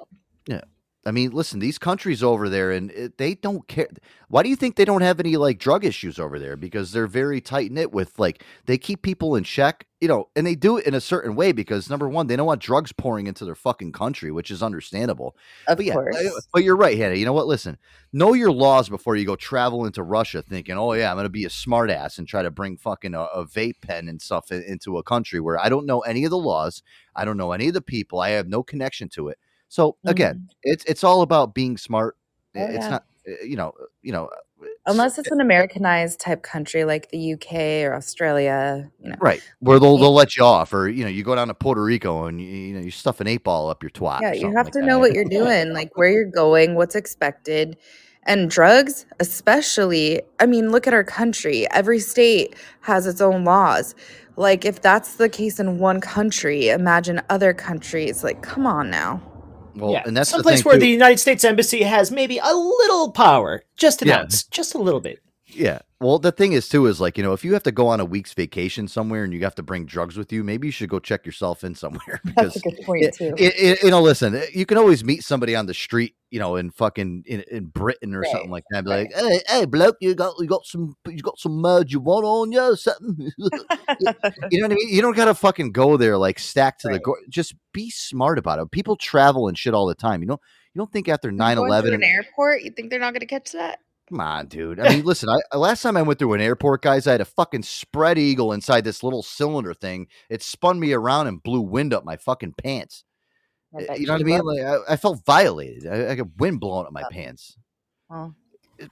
I 1.04 1.10
mean, 1.10 1.32
listen, 1.32 1.58
these 1.58 1.78
countries 1.78 2.22
over 2.22 2.48
there, 2.48 2.70
and 2.70 2.92
it, 2.92 3.18
they 3.18 3.34
don't 3.34 3.66
care. 3.66 3.88
Why 4.28 4.44
do 4.44 4.48
you 4.48 4.54
think 4.54 4.76
they 4.76 4.84
don't 4.84 5.02
have 5.02 5.18
any 5.18 5.36
like 5.36 5.58
drug 5.58 5.84
issues 5.84 6.16
over 6.16 6.38
there? 6.38 6.56
Because 6.56 6.92
they're 6.92 7.08
very 7.08 7.40
tight 7.40 7.72
knit 7.72 7.92
with 7.92 8.16
like 8.20 8.44
they 8.66 8.78
keep 8.78 9.02
people 9.02 9.34
in 9.34 9.42
check, 9.42 9.86
you 10.00 10.06
know, 10.06 10.28
and 10.36 10.46
they 10.46 10.54
do 10.54 10.76
it 10.76 10.86
in 10.86 10.94
a 10.94 11.00
certain 11.00 11.34
way 11.34 11.50
because 11.50 11.90
number 11.90 12.08
one, 12.08 12.28
they 12.28 12.36
don't 12.36 12.46
want 12.46 12.62
drugs 12.62 12.92
pouring 12.92 13.26
into 13.26 13.44
their 13.44 13.56
fucking 13.56 13.90
country, 13.90 14.30
which 14.30 14.52
is 14.52 14.62
understandable. 14.62 15.36
Of 15.66 15.78
but 15.78 15.86
yeah, 15.86 15.94
course. 15.94 16.16
uh, 16.16 16.40
but 16.52 16.62
you're 16.62 16.76
right, 16.76 16.96
Hannah. 16.96 17.16
You 17.16 17.24
know 17.24 17.32
what? 17.32 17.48
Listen, 17.48 17.78
know 18.12 18.32
your 18.32 18.52
laws 18.52 18.88
before 18.88 19.16
you 19.16 19.26
go 19.26 19.34
travel 19.34 19.86
into 19.86 20.04
Russia, 20.04 20.40
thinking, 20.40 20.78
oh 20.78 20.92
yeah, 20.92 21.10
I'm 21.10 21.16
gonna 21.16 21.28
be 21.28 21.46
a 21.46 21.48
smartass 21.48 22.16
and 22.18 22.28
try 22.28 22.44
to 22.44 22.50
bring 22.52 22.76
fucking 22.76 23.14
a, 23.14 23.22
a 23.22 23.44
vape 23.44 23.80
pen 23.80 24.08
and 24.08 24.22
stuff 24.22 24.52
in- 24.52 24.62
into 24.62 24.98
a 24.98 25.02
country 25.02 25.40
where 25.40 25.58
I 25.58 25.68
don't 25.68 25.86
know 25.86 26.00
any 26.00 26.22
of 26.24 26.30
the 26.30 26.38
laws, 26.38 26.84
I 27.16 27.24
don't 27.24 27.36
know 27.36 27.50
any 27.50 27.66
of 27.66 27.74
the 27.74 27.82
people, 27.82 28.20
I 28.20 28.30
have 28.30 28.46
no 28.46 28.62
connection 28.62 29.08
to 29.10 29.28
it. 29.28 29.38
So 29.72 29.96
again, 30.04 30.50
it's 30.62 30.84
it's 30.84 31.02
all 31.02 31.22
about 31.22 31.54
being 31.54 31.78
smart. 31.78 32.18
Mm-hmm. 32.54 32.60
Oh, 32.60 32.74
it's 32.74 32.84
yeah. 32.84 32.90
not, 32.90 33.04
uh, 33.26 33.42
you 33.42 33.56
know, 33.56 33.72
uh, 33.80 33.84
you 34.02 34.12
know, 34.12 34.26
uh, 34.26 34.66
Unless 34.84 35.18
it's 35.18 35.30
an 35.30 35.40
Americanized 35.40 36.20
type 36.20 36.42
country 36.42 36.84
like 36.84 37.10
the 37.10 37.32
UK 37.32 37.88
or 37.90 37.94
Australia, 37.94 38.90
you 39.00 39.08
know. 39.08 39.16
right 39.18 39.40
where 39.60 39.80
they'll 39.80 39.96
they'll 39.96 40.12
let 40.12 40.36
you 40.36 40.44
off, 40.44 40.74
or 40.74 40.90
you 40.90 41.04
know, 41.04 41.08
you 41.08 41.24
go 41.24 41.34
down 41.34 41.48
to 41.48 41.54
Puerto 41.54 41.82
Rico 41.82 42.26
and 42.26 42.38
you, 42.38 42.48
you 42.48 42.74
know 42.74 42.80
you 42.80 42.90
stuff 42.90 43.22
an 43.22 43.26
eight 43.26 43.44
ball 43.44 43.70
up 43.70 43.82
your 43.82 43.88
twat. 43.88 44.20
Yeah, 44.20 44.34
you 44.34 44.54
have 44.54 44.66
like 44.66 44.74
to 44.74 44.80
that. 44.80 44.84
know 44.84 44.98
what 44.98 45.14
you're 45.14 45.24
doing, 45.24 45.72
like 45.72 45.96
where 45.96 46.10
you're 46.10 46.26
going, 46.26 46.74
what's 46.74 46.94
expected. 46.94 47.78
And 48.24 48.50
drugs, 48.50 49.06
especially, 49.20 50.20
I 50.38 50.44
mean, 50.44 50.70
look 50.70 50.86
at 50.86 50.92
our 50.92 51.02
country. 51.02 51.66
Every 51.70 51.98
state 51.98 52.54
has 52.82 53.06
its 53.06 53.22
own 53.22 53.44
laws. 53.44 53.94
Like, 54.36 54.64
if 54.66 54.82
that's 54.82 55.16
the 55.16 55.28
case 55.28 55.58
in 55.58 55.78
one 55.78 56.00
country, 56.00 56.68
imagine 56.68 57.22
other 57.30 57.52
countries. 57.52 58.22
Like, 58.22 58.42
come 58.42 58.64
on 58.64 58.90
now. 58.90 59.20
Well, 59.74 59.92
yeah, 59.92 60.02
and 60.06 60.16
that's 60.16 60.30
the 60.30 60.36
someplace 60.36 60.60
thing 60.62 60.64
where 60.70 60.74
too. 60.76 60.80
the 60.80 60.88
United 60.88 61.18
States 61.18 61.44
Embassy 61.44 61.82
has 61.82 62.10
maybe 62.10 62.38
a 62.38 62.52
little 62.54 63.10
power, 63.12 63.62
just 63.76 64.02
an 64.02 64.08
Yeah. 64.08 64.20
ounce, 64.20 64.44
just 64.44 64.74
a 64.74 64.78
little 64.78 65.00
bit. 65.00 65.20
Yeah. 65.54 65.80
Well, 66.00 66.18
the 66.18 66.32
thing 66.32 66.52
is 66.52 66.68
too 66.68 66.86
is 66.86 67.00
like 67.00 67.16
you 67.16 67.22
know 67.22 67.32
if 67.32 67.44
you 67.44 67.52
have 67.52 67.62
to 67.62 67.70
go 67.72 67.86
on 67.88 68.00
a 68.00 68.04
week's 68.04 68.32
vacation 68.34 68.88
somewhere 68.88 69.22
and 69.22 69.32
you 69.32 69.40
have 69.44 69.54
to 69.56 69.62
bring 69.62 69.86
drugs 69.86 70.16
with 70.16 70.32
you, 70.32 70.42
maybe 70.42 70.66
you 70.66 70.72
should 70.72 70.88
go 70.88 70.98
check 70.98 71.24
yourself 71.24 71.62
in 71.62 71.74
somewhere 71.76 72.20
because 72.24 72.54
That's 72.54 72.56
a 72.56 72.70
good 72.70 72.84
point, 72.84 73.04
it- 73.04 73.14
too. 73.14 73.34
it- 73.36 73.54
it- 73.56 73.82
you 73.84 73.90
know, 73.90 74.02
listen, 74.02 74.34
eh, 74.34 74.46
you 74.52 74.66
can 74.66 74.78
always 74.78 75.04
meet 75.04 75.22
somebody 75.22 75.54
on 75.54 75.66
the 75.66 75.74
street, 75.74 76.14
you 76.30 76.40
know, 76.40 76.56
in 76.56 76.70
fucking 76.70 77.22
in, 77.26 77.44
in 77.50 77.66
Britain 77.66 78.14
or 78.14 78.20
Right, 78.20 78.30
something 78.32 78.50
like 78.50 78.64
that. 78.70 78.78
and 78.78 78.84
Be 78.86 78.90
like, 78.90 79.12
hey, 79.14 79.40
hey, 79.46 79.64
bloke, 79.64 79.96
you 80.00 80.14
got 80.16 80.34
you 80.40 80.46
got 80.46 80.66
some 80.66 80.96
you 81.06 81.22
got 81.22 81.38
some 81.38 81.52
merge 81.60 81.92
you 81.92 82.00
want 82.00 82.24
on 82.24 82.50
you 82.50 82.60
or 82.72 82.76
something? 82.76 83.30
you 83.38 84.60
know 84.60 84.66
what 84.68 84.72
I 84.72 84.74
mean? 84.74 84.88
You 84.88 85.02
don't 85.02 85.16
gotta 85.16 85.34
fucking 85.34 85.72
go 85.72 85.96
there 85.96 86.16
like 86.18 86.38
stacked 86.38 86.80
to 86.82 86.88
the 86.88 86.98
go. 86.98 87.14
Just 87.28 87.54
be 87.72 87.90
smart 87.90 88.38
about 88.38 88.58
it. 88.58 88.70
People 88.72 88.96
travel 88.96 89.46
and 89.48 89.56
shit 89.56 89.74
all 89.74 89.86
the 89.86 89.94
time. 89.94 90.22
You 90.22 90.26
know, 90.28 90.40
you 90.74 90.78
don't 90.80 90.90
think 90.92 91.08
after 91.08 91.30
9 91.30 91.56
Going 91.56 91.68
11 91.68 91.88
through 91.90 91.94
an 91.96 92.02
airport, 92.04 92.62
you 92.62 92.70
think 92.70 92.90
they're 92.90 92.98
not 92.98 93.12
going 93.12 93.20
to 93.20 93.26
catch 93.26 93.52
that? 93.52 93.78
Come 94.08 94.20
on, 94.20 94.46
dude. 94.46 94.78
I 94.80 94.90
mean, 94.90 95.04
listen, 95.04 95.28
I 95.52 95.56
last 95.56 95.80
time 95.82 95.96
I 95.96 96.02
went 96.02 96.18
through 96.18 96.34
an 96.34 96.40
airport, 96.40 96.82
guys, 96.82 97.06
I 97.06 97.12
had 97.12 97.20
a 97.20 97.24
fucking 97.26 97.62
spread 97.62 98.18
eagle 98.18 98.52
inside 98.52 98.84
this 98.84 99.02
little 99.02 99.22
cylinder 99.22 99.72
thing. 99.74 100.06
It 100.28 100.42
spun 100.42 100.78
me 100.80 100.92
around 100.92 101.28
and 101.28 101.42
blew 101.42 101.60
wind 101.60 101.94
up 101.94 102.04
my 102.04 102.16
fucking 102.16 102.54
pants. 102.62 103.04
I 103.74 103.84
bet 103.86 104.00
You 104.00 104.06
know 104.06 104.12
what 104.14 104.20
I 104.20 104.24
mean? 104.24 104.40
Like 104.40 104.60
I, 104.60 104.92
I 104.92 104.96
felt 104.96 105.24
violated. 105.24 105.86
I, 105.86 106.10
I 106.10 106.14
got 106.16 106.26
wind 106.36 106.60
blowing 106.60 106.86
up 106.86 106.92
my 106.92 107.04
pants. 107.10 107.56
Well, 108.10 108.34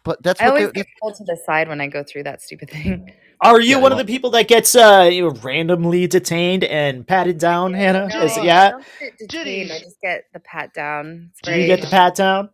But 0.05 0.23
that's 0.23 0.41
I 0.41 0.45
what 0.47 0.51
always 0.53 0.67
they, 0.69 0.73
get 0.73 0.87
pulled 1.03 1.17
to 1.17 1.25
the 1.25 1.37
side 1.45 1.69
when 1.69 1.81
I 1.83 1.89
go 1.89 2.03
through 2.03 2.23
that 2.23 2.41
stupid 2.41 2.71
thing. 2.71 3.13
Are 3.43 3.61
you 3.61 3.77
Yeah, 3.77 3.83
one 3.83 3.93
of 3.93 3.99
the 3.99 4.05
people 4.05 4.31
that 4.31 4.49
gets 4.49 4.75
uh, 4.75 5.09
you 5.13 5.29
randomly 5.31 6.07
detained 6.07 6.63
and 6.65 7.07
patted 7.07 7.39
down, 7.39 7.75
Hannah? 7.75 8.07
No, 8.09 8.23
Is- 8.23 8.39
I 8.39 8.43
yeah. 8.43 8.71
don't 8.71 8.85
get 9.01 9.19
detained. 9.19 9.73
I 9.73 9.79
just 9.81 10.01
get 10.01 10.25
the 10.33 10.41
pat 10.41 10.73
down. 10.73 11.31
Do 11.43 11.53
you 11.59 11.67
get 11.67 11.81
the 11.83 11.89
pat 11.89 12.15
down? 12.15 12.51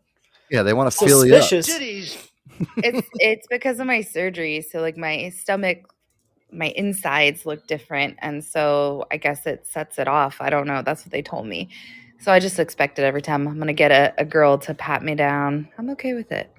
yeah, 0.51 0.63
they 0.63 0.73
want 0.73 0.91
to 0.91 0.97
feel 0.97 1.25
you 1.27 1.35
up. 1.37 1.43
Suspicious. 2.59 2.77
it's 3.01 3.09
it's 3.15 3.47
because 3.49 3.81
of 3.81 3.87
my 3.87 4.01
surgery. 4.01 4.61
So 4.63 4.81
like 4.81 4.97
my 4.97 5.29
stomach, 5.31 5.93
my 6.53 6.73
insides 6.77 7.47
look 7.47 7.67
different, 7.67 8.17
and 8.21 8.45
so 8.45 9.07
I 9.11 9.17
guess 9.17 9.47
it 9.47 9.67
sets 9.67 9.99
it 9.99 10.09
off. 10.09 10.37
I 10.41 10.51
don't 10.51 10.67
know. 10.67 10.83
That's 10.83 11.05
what 11.05 11.13
they 11.13 11.23
told 11.23 11.47
me. 11.47 11.69
So 12.19 12.33
I 12.33 12.39
just 12.41 12.59
expect 12.59 12.99
it 12.99 13.03
every 13.03 13.23
time 13.23 13.47
I'm 13.47 13.59
gonna 13.59 13.73
get 13.73 13.91
a, 13.93 14.15
a 14.19 14.25
girl 14.25 14.57
to 14.59 14.75
pat 14.75 15.03
me 15.03 15.15
down. 15.15 15.69
I'm 15.79 15.91
okay 15.91 16.15
with 16.15 16.33
it. 16.33 16.51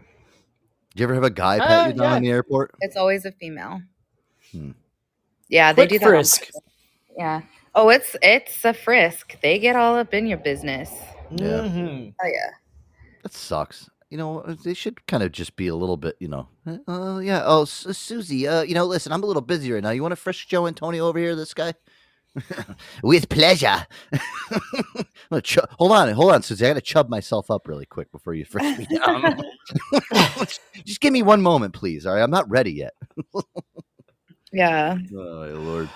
Do 0.96 1.02
you 1.02 1.06
ever 1.06 1.14
have 1.16 1.24
a 1.24 1.30
guy 1.30 1.60
pat 1.60 1.86
Uh, 1.86 1.88
you 1.90 1.94
down 1.94 2.18
in 2.18 2.24
the 2.24 2.30
airport? 2.30 2.76
It's 2.82 2.96
always 2.96 3.26
a 3.26 3.32
female. 3.32 3.82
Hmm. 4.52 4.72
Yeah, 5.50 5.74
they 5.74 5.84
Quick 5.88 5.90
do 5.90 6.00
that. 6.00 6.06
frisk. 6.06 6.50
Yeah. 7.18 7.42
Oh, 7.76 7.90
it's 7.90 8.16
it's 8.22 8.66
a 8.66 8.74
frisk. 8.74 9.40
They 9.42 9.60
get 9.60 9.76
all 9.76 9.96
up 9.96 10.14
in 10.14 10.28
your 10.28 10.40
business. 10.40 10.90
Yeah. 11.32 11.62
Mhm. 11.62 12.14
Oh 12.22 12.28
yeah. 12.28 12.52
That 13.24 13.34
sucks. 13.34 13.90
You 14.10 14.18
know, 14.18 14.40
uh, 14.40 14.56
they 14.64 14.74
should 14.74 15.06
kind 15.08 15.22
of 15.22 15.32
just 15.34 15.56
be 15.58 15.68
a 15.68 15.76
little 15.76 15.98
bit, 15.98 16.16
you 16.20 16.30
know. 16.30 16.48
"Uh, 16.66 16.78
Oh 16.88 17.20
yeah. 17.20 17.42
Oh, 17.46 17.66
Su- 17.66 17.92
Susie. 17.94 18.48
Uh, 18.48 18.62
you 18.62 18.74
know, 18.74 18.86
listen, 18.86 19.12
I'm 19.12 19.24
a 19.24 19.26
little 19.26 19.42
busy 19.42 19.72
right 19.72 19.84
now. 19.84 19.90
You 19.90 20.02
want 20.02 20.14
to 20.14 20.16
frisk 20.18 20.48
Joe 20.48 20.66
Antonio 20.68 21.08
over 21.08 21.20
here? 21.20 21.36
This 21.36 21.54
guy. 21.54 21.74
With 23.04 23.28
pleasure. 23.30 23.86
I'm 24.14 25.06
gonna 25.30 25.42
chu- 25.42 25.60
hold 25.80 25.92
on, 25.92 26.10
hold 26.14 26.32
on, 26.32 26.42
Susie. 26.44 26.66
I 26.66 26.70
got 26.70 26.74
to 26.76 26.82
chub 26.82 27.10
myself 27.10 27.50
up 27.52 27.68
really 27.68 27.86
quick 27.86 28.12
before 28.12 28.34
you 28.34 28.46
frisk 28.46 28.78
me 28.78 28.88
down. 29.06 29.42
just 30.86 31.02
give 31.02 31.12
me 31.12 31.24
one 31.24 31.42
moment, 31.42 31.74
please. 31.74 32.06
All 32.06 32.14
right, 32.14 32.22
I'm 32.22 32.32
not 32.32 32.50
ready 32.50 32.72
yet. 32.74 32.94
Yeah. 34.54 34.98
Oh 35.16 35.40
my 35.42 35.48
lord. 35.52 35.90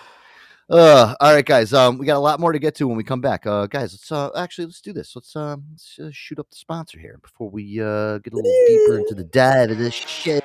Uh, 0.70 1.16
all 1.20 1.34
right, 1.34 1.46
guys. 1.46 1.74
Um, 1.74 1.98
we 1.98 2.06
got 2.06 2.16
a 2.16 2.20
lot 2.20 2.40
more 2.40 2.54
to 2.54 2.60
get 2.60 2.76
to 2.76 2.88
when 2.88 2.96
we 2.96 3.04
come 3.04 3.20
back. 3.20 3.46
Uh, 3.46 3.68
guys, 3.68 3.94
let's 3.94 4.12
uh 4.12 4.30
actually 4.38 4.66
let's 4.66 4.80
do 4.80 4.94
this. 4.94 5.16
Let's 5.16 5.36
um 5.36 5.66
let's, 5.72 6.00
uh, 6.00 6.10
shoot 6.14 6.40
up 6.40 6.50
the 6.50 6.56
sponsor 6.56 6.98
here 6.98 7.20
before 7.22 7.50
we 7.50 7.82
uh 7.82 8.20
get 8.20 8.32
a 8.32 8.36
little 8.38 8.52
deeper 8.68 9.00
into 9.00 9.14
the 9.16 9.26
dive 9.26 9.72
of 9.72 9.78
this 9.78 9.94
show. 9.94 10.40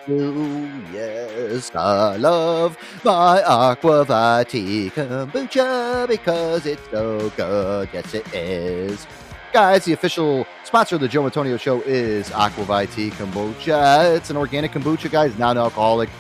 Yes, 0.93 1.71
I 1.75 2.17
love 2.17 2.77
my 3.05 3.43
Aqua 3.45 4.05
ViTea 4.05 4.91
kombucha 4.91 6.09
because 6.09 6.67
it's 6.67 6.83
so 6.91 7.31
good. 7.37 7.89
Yes, 7.93 8.15
it 8.15 8.35
is. 8.35 9.07
Guys, 9.53 9.85
the 9.85 9.93
official 9.93 10.45
sponsor 10.65 10.97
of 10.97 11.01
the 11.01 11.09
Joe 11.09 11.25
Antonio 11.25 11.57
Show 11.57 11.81
is 11.83 12.31
Aqua 12.33 12.65
ViTea 12.65 13.13
Kombucha. 13.13 14.15
It's 14.17 14.29
an 14.29 14.37
organic 14.37 14.73
kombucha, 14.73 15.11
guys, 15.11 15.39
non-alcoholic 15.39 16.11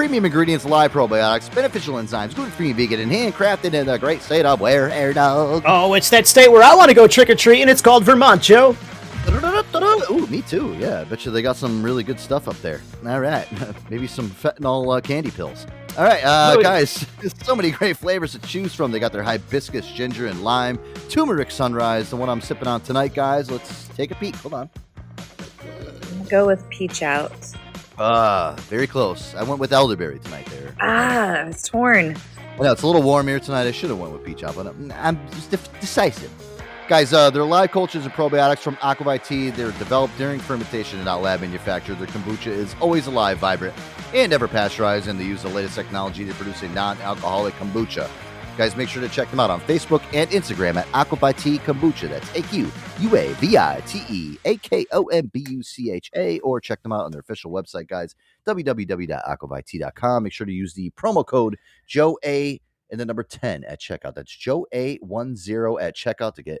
premium 0.00 0.24
ingredients, 0.24 0.64
live 0.64 0.90
probiotics, 0.90 1.54
beneficial 1.54 1.96
enzymes, 1.96 2.34
gluten-free, 2.34 2.72
vegan, 2.72 3.00
and 3.00 3.12
handcrafted 3.12 3.74
in 3.74 3.84
the 3.84 3.98
great 3.98 4.22
state 4.22 4.46
of 4.46 4.58
where 4.58 4.88
air 4.88 5.12
dog. 5.12 5.62
Oh, 5.66 5.92
it's 5.92 6.08
that 6.08 6.26
state 6.26 6.50
where 6.50 6.62
I 6.62 6.74
want 6.74 6.88
to 6.88 6.94
go 6.94 7.06
trick 7.06 7.28
or 7.28 7.34
treating. 7.34 7.68
It's 7.68 7.82
called 7.82 8.04
Vermont, 8.04 8.40
Joe. 8.40 8.74
Ooh, 10.10 10.26
me 10.28 10.40
too. 10.40 10.74
Yeah, 10.78 11.02
I 11.02 11.04
bet 11.04 11.26
you 11.26 11.30
they 11.30 11.42
got 11.42 11.56
some 11.56 11.82
really 11.82 12.02
good 12.02 12.18
stuff 12.18 12.48
up 12.48 12.56
there. 12.62 12.80
All 13.06 13.20
right, 13.20 13.46
maybe 13.90 14.06
some 14.06 14.30
fentanyl 14.30 14.96
uh, 14.96 15.02
candy 15.02 15.30
pills. 15.30 15.66
All 15.98 16.04
right, 16.04 16.24
uh, 16.24 16.56
guys, 16.62 17.06
there's 17.20 17.34
so 17.44 17.54
many 17.54 17.70
great 17.70 17.98
flavors 17.98 18.32
to 18.32 18.38
choose 18.38 18.74
from. 18.74 18.92
They 18.92 19.00
got 19.00 19.12
their 19.12 19.22
hibiscus, 19.22 19.86
ginger, 19.86 20.28
and 20.28 20.42
lime, 20.42 20.78
turmeric 21.10 21.50
sunrise, 21.50 22.08
the 22.08 22.16
one 22.16 22.30
I'm 22.30 22.40
sipping 22.40 22.68
on 22.68 22.80
tonight, 22.80 23.12
guys. 23.12 23.50
Let's 23.50 23.86
take 23.88 24.12
a 24.12 24.14
peek. 24.14 24.34
Hold 24.36 24.54
on. 24.54 24.70
Go 26.30 26.46
with 26.46 26.66
peach 26.70 27.02
out. 27.02 27.34
Ah, 28.02 28.54
very 28.70 28.86
close. 28.86 29.34
I 29.34 29.42
went 29.42 29.60
with 29.60 29.74
elderberry 29.74 30.18
tonight. 30.20 30.46
There. 30.46 30.74
Ah, 30.80 31.42
it's 31.42 31.68
torn. 31.68 32.16
I 32.58 32.62
know 32.62 32.72
it's 32.72 32.80
a 32.80 32.86
little 32.86 33.02
warm 33.02 33.28
here 33.28 33.38
tonight. 33.38 33.66
I 33.66 33.72
should 33.72 33.90
have 33.90 33.98
went 33.98 34.14
with 34.14 34.24
peach 34.24 34.42
out, 34.42 34.56
but 34.56 34.66
I'm, 34.68 34.90
I'm 34.96 35.30
just 35.32 35.50
def- 35.50 35.80
decisive. 35.80 36.30
Guys, 36.88 37.12
uh, 37.12 37.28
they're 37.28 37.44
live 37.44 37.70
cultures 37.70 38.06
and 38.06 38.14
probiotics 38.14 38.60
from 38.60 38.78
Aqua 38.80 39.04
ViTea. 39.04 39.54
They're 39.54 39.72
developed 39.72 40.16
during 40.16 40.40
fermentation 40.40 40.98
and 40.98 41.04
not 41.04 41.20
lab 41.20 41.42
manufactured. 41.42 41.98
Their 41.98 42.06
kombucha 42.06 42.46
is 42.46 42.74
always 42.80 43.06
alive, 43.06 43.36
vibrant, 43.36 43.74
and 44.14 44.30
never 44.30 44.48
pasteurized, 44.48 45.06
and 45.06 45.20
they 45.20 45.24
use 45.24 45.42
the 45.42 45.50
latest 45.50 45.74
technology 45.74 46.24
to 46.24 46.32
produce 46.34 46.62
a 46.62 46.68
non-alcoholic 46.70 47.54
kombucha. 47.56 48.08
Guys, 48.60 48.76
make 48.76 48.90
sure 48.90 49.00
to 49.00 49.08
check 49.08 49.30
them 49.30 49.40
out 49.40 49.48
on 49.48 49.58
Facebook 49.62 50.02
and 50.12 50.28
Instagram 50.28 50.76
at 50.76 50.84
AquaViTea 50.88 51.60
Kombucha. 51.60 52.10
That's 52.10 52.28
A 52.36 52.42
Q 52.42 52.70
U 53.00 53.16
A 53.16 53.32
V 53.32 53.56
I 53.56 53.80
T 53.86 54.02
E 54.10 54.36
A 54.44 54.58
K 54.58 54.84
O 54.92 55.04
M 55.04 55.30
B 55.32 55.46
U 55.48 55.62
C 55.62 55.90
H 55.90 56.10
A, 56.14 56.40
or 56.40 56.60
check 56.60 56.82
them 56.82 56.92
out 56.92 57.06
on 57.06 57.10
their 57.10 57.22
official 57.22 57.50
website, 57.50 57.88
guys, 57.88 58.14
www.aquavitea.com. 58.46 60.22
Make 60.22 60.34
sure 60.34 60.44
to 60.44 60.52
use 60.52 60.74
the 60.74 60.90
promo 60.90 61.24
code 61.24 61.56
Joe 61.86 62.18
A 62.22 62.60
and 62.90 63.00
the 63.00 63.06
number 63.06 63.22
10 63.22 63.64
at 63.64 63.80
checkout. 63.80 64.14
That's 64.14 64.36
Joe 64.36 64.66
A10 64.74 65.82
at 65.82 65.96
checkout 65.96 66.34
to 66.34 66.42
get 66.42 66.60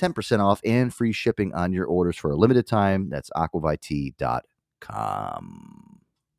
10% 0.00 0.38
off 0.38 0.60
and 0.64 0.94
free 0.94 1.10
shipping 1.10 1.52
on 1.52 1.72
your 1.72 1.86
orders 1.86 2.16
for 2.16 2.30
a 2.30 2.36
limited 2.36 2.68
time. 2.68 3.10
That's 3.10 3.28
aquavitea.com. 3.30 5.89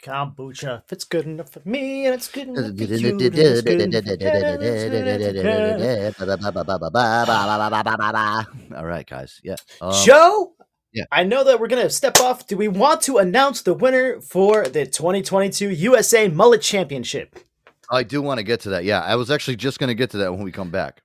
Kombucha. 0.01 0.83
If 0.83 0.91
it's 0.91 1.03
good 1.03 1.25
enough 1.25 1.51
for 1.51 1.61
me 1.65 2.05
and 2.05 2.15
it's 2.15 2.27
good 2.27 2.47
enough 2.47 2.65
for 2.65 2.83
you, 2.83 2.87
it's 2.89 3.61
good 3.61 3.81
enough 3.81 4.05
All 8.75 8.85
right, 8.85 9.07
guys. 9.07 9.39
Yeah. 9.43 9.55
Um, 9.79 9.93
Joe? 10.03 10.53
Yeah. 10.93 11.05
I 11.11 11.23
know 11.23 11.43
that 11.43 11.59
we're 11.59 11.67
going 11.67 11.83
to 11.83 11.89
step 11.89 12.19
off. 12.19 12.47
Do 12.47 12.57
we 12.57 12.67
want 12.67 13.01
to 13.03 13.17
announce 13.17 13.61
the 13.61 13.73
winner 13.73 14.19
for 14.21 14.65
the 14.65 14.85
2022 14.85 15.69
USA 15.69 16.27
Mullet 16.27 16.61
Championship? 16.61 17.39
I 17.89 18.03
do 18.03 18.21
want 18.21 18.39
to 18.39 18.43
get 18.43 18.61
to 18.61 18.69
that. 18.69 18.83
Yeah, 18.83 19.01
I 19.01 19.15
was 19.15 19.31
actually 19.31 19.55
just 19.57 19.79
going 19.79 19.89
to 19.89 19.95
get 19.95 20.09
to 20.11 20.17
that 20.17 20.33
when 20.33 20.43
we 20.43 20.51
come 20.51 20.69
back. 20.69 21.01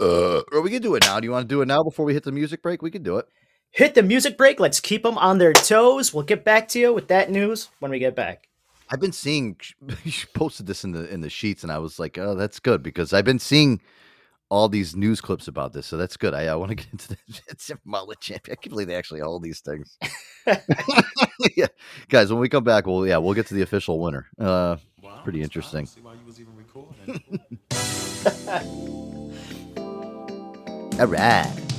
Uh, 0.00 0.42
or 0.52 0.62
we 0.62 0.70
can 0.70 0.82
do 0.82 0.94
it 0.94 1.04
now. 1.04 1.20
Do 1.20 1.26
you 1.26 1.30
want 1.30 1.48
to 1.48 1.54
do 1.54 1.62
it 1.62 1.66
now 1.66 1.82
before 1.82 2.04
we 2.04 2.14
hit 2.14 2.24
the 2.24 2.32
music 2.32 2.62
break? 2.62 2.82
We 2.82 2.90
can 2.90 3.02
do 3.02 3.18
it. 3.18 3.26
Hit 3.72 3.94
the 3.94 4.02
music 4.02 4.36
break. 4.36 4.60
Let's 4.60 4.80
keep 4.80 5.02
them 5.02 5.16
on 5.16 5.38
their 5.38 5.54
toes. 5.54 6.12
We'll 6.12 6.24
get 6.24 6.44
back 6.44 6.68
to 6.68 6.78
you 6.78 6.92
with 6.92 7.08
that 7.08 7.30
news 7.30 7.70
when 7.78 7.90
we 7.90 7.98
get 7.98 8.14
back. 8.14 8.48
I've 8.90 9.00
been 9.00 9.12
seeing 9.12 9.56
you 10.04 10.12
posted 10.34 10.66
this 10.66 10.84
in 10.84 10.92
the 10.92 11.08
in 11.12 11.22
the 11.22 11.30
sheets, 11.30 11.62
and 11.62 11.72
I 11.72 11.78
was 11.78 11.98
like, 11.98 12.18
oh, 12.18 12.34
that's 12.34 12.60
good 12.60 12.82
because 12.82 13.14
I've 13.14 13.24
been 13.24 13.38
seeing 13.38 13.80
all 14.50 14.68
these 14.68 14.94
news 14.94 15.22
clips 15.22 15.48
about 15.48 15.72
this, 15.72 15.86
so 15.86 15.96
that's 15.96 16.18
good. 16.18 16.34
I, 16.34 16.48
I 16.48 16.54
want 16.54 16.68
to 16.68 16.74
get 16.84 16.88
into 16.92 17.08
that. 17.08 17.18
It's 17.48 17.70
a 17.70 17.78
mullet 17.86 18.20
champion. 18.20 18.52
I 18.52 18.60
can't 18.60 18.70
believe 18.70 18.88
they 18.88 18.94
actually 18.94 19.20
hold 19.20 19.42
these 19.42 19.60
things. 19.60 19.96
yeah, 21.56 21.68
guys, 22.10 22.30
when 22.30 22.40
we 22.42 22.50
come 22.50 22.64
back, 22.64 22.86
we'll 22.86 23.06
yeah 23.06 23.16
we'll 23.16 23.32
get 23.32 23.46
to 23.46 23.54
the 23.54 23.62
official 23.62 23.98
winner. 24.00 24.26
Uh, 24.38 24.76
pretty 25.24 25.40
interesting. 25.40 25.88
All 31.00 31.06
right. 31.06 31.71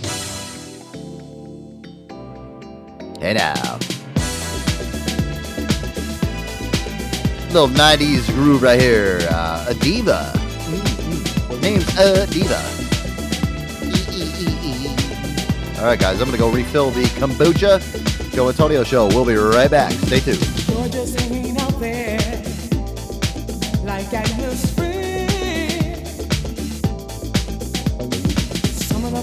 Hey 3.24 3.36
now. 3.36 3.54
Little 7.54 7.70
90s 7.70 8.28
groove 8.34 8.62
right 8.62 8.78
here. 8.78 9.26
Uh, 9.30 9.68
a 9.70 9.74
diva. 9.76 10.34
Mm-hmm. 10.36 11.62
Name's 11.62 11.88
a 11.98 12.28
diva. 12.28 12.60
All 15.80 15.86
right, 15.86 15.98
guys, 15.98 16.20
I'm 16.20 16.28
going 16.28 16.32
to 16.32 16.38
go 16.38 16.52
refill 16.52 16.92
the 16.92 17.04
kombucha. 17.16 17.80
Joe 18.34 18.50
Antonio 18.50 18.84
Show. 18.84 19.08
We'll 19.08 19.24
be 19.24 19.36
right 19.36 19.72
back. 19.72 19.94
Stay 19.94 20.20
tuned. 20.20 20.40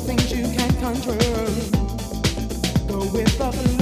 Things 0.06 0.32
you 0.32 0.43
can't 0.56 0.78
control 0.78 1.18
go 2.89 3.12
with 3.12 3.39
the 3.39 3.52
flow. 3.52 3.80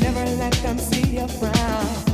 Never 0.00 0.26
let 0.36 0.52
them 0.62 0.78
see 0.78 1.18
you 1.18 1.28
frown. 1.28 2.13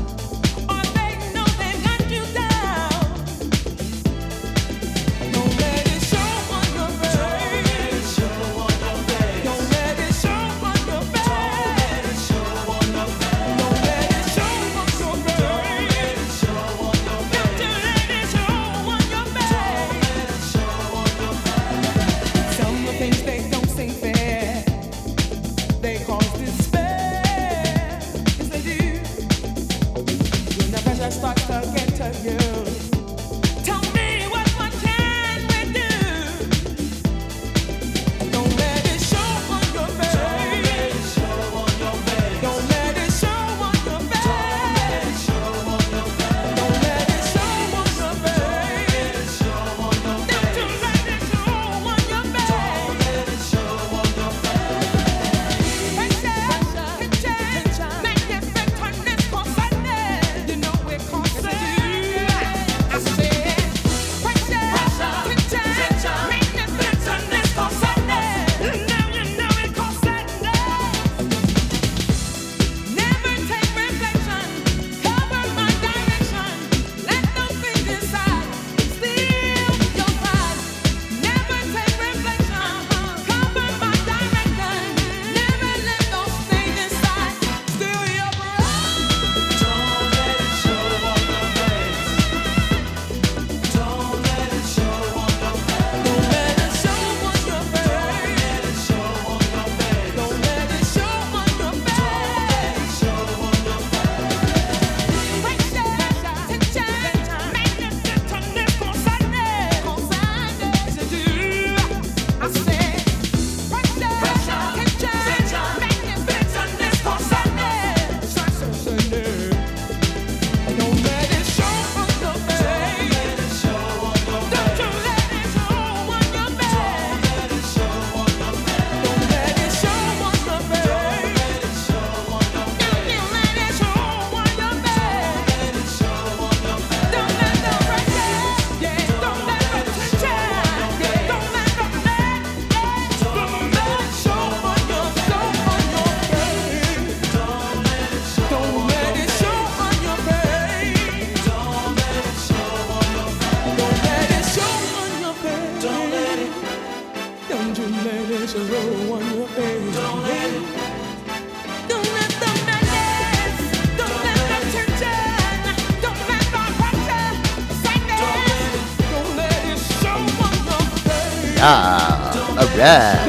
Yeah. 172.81 173.27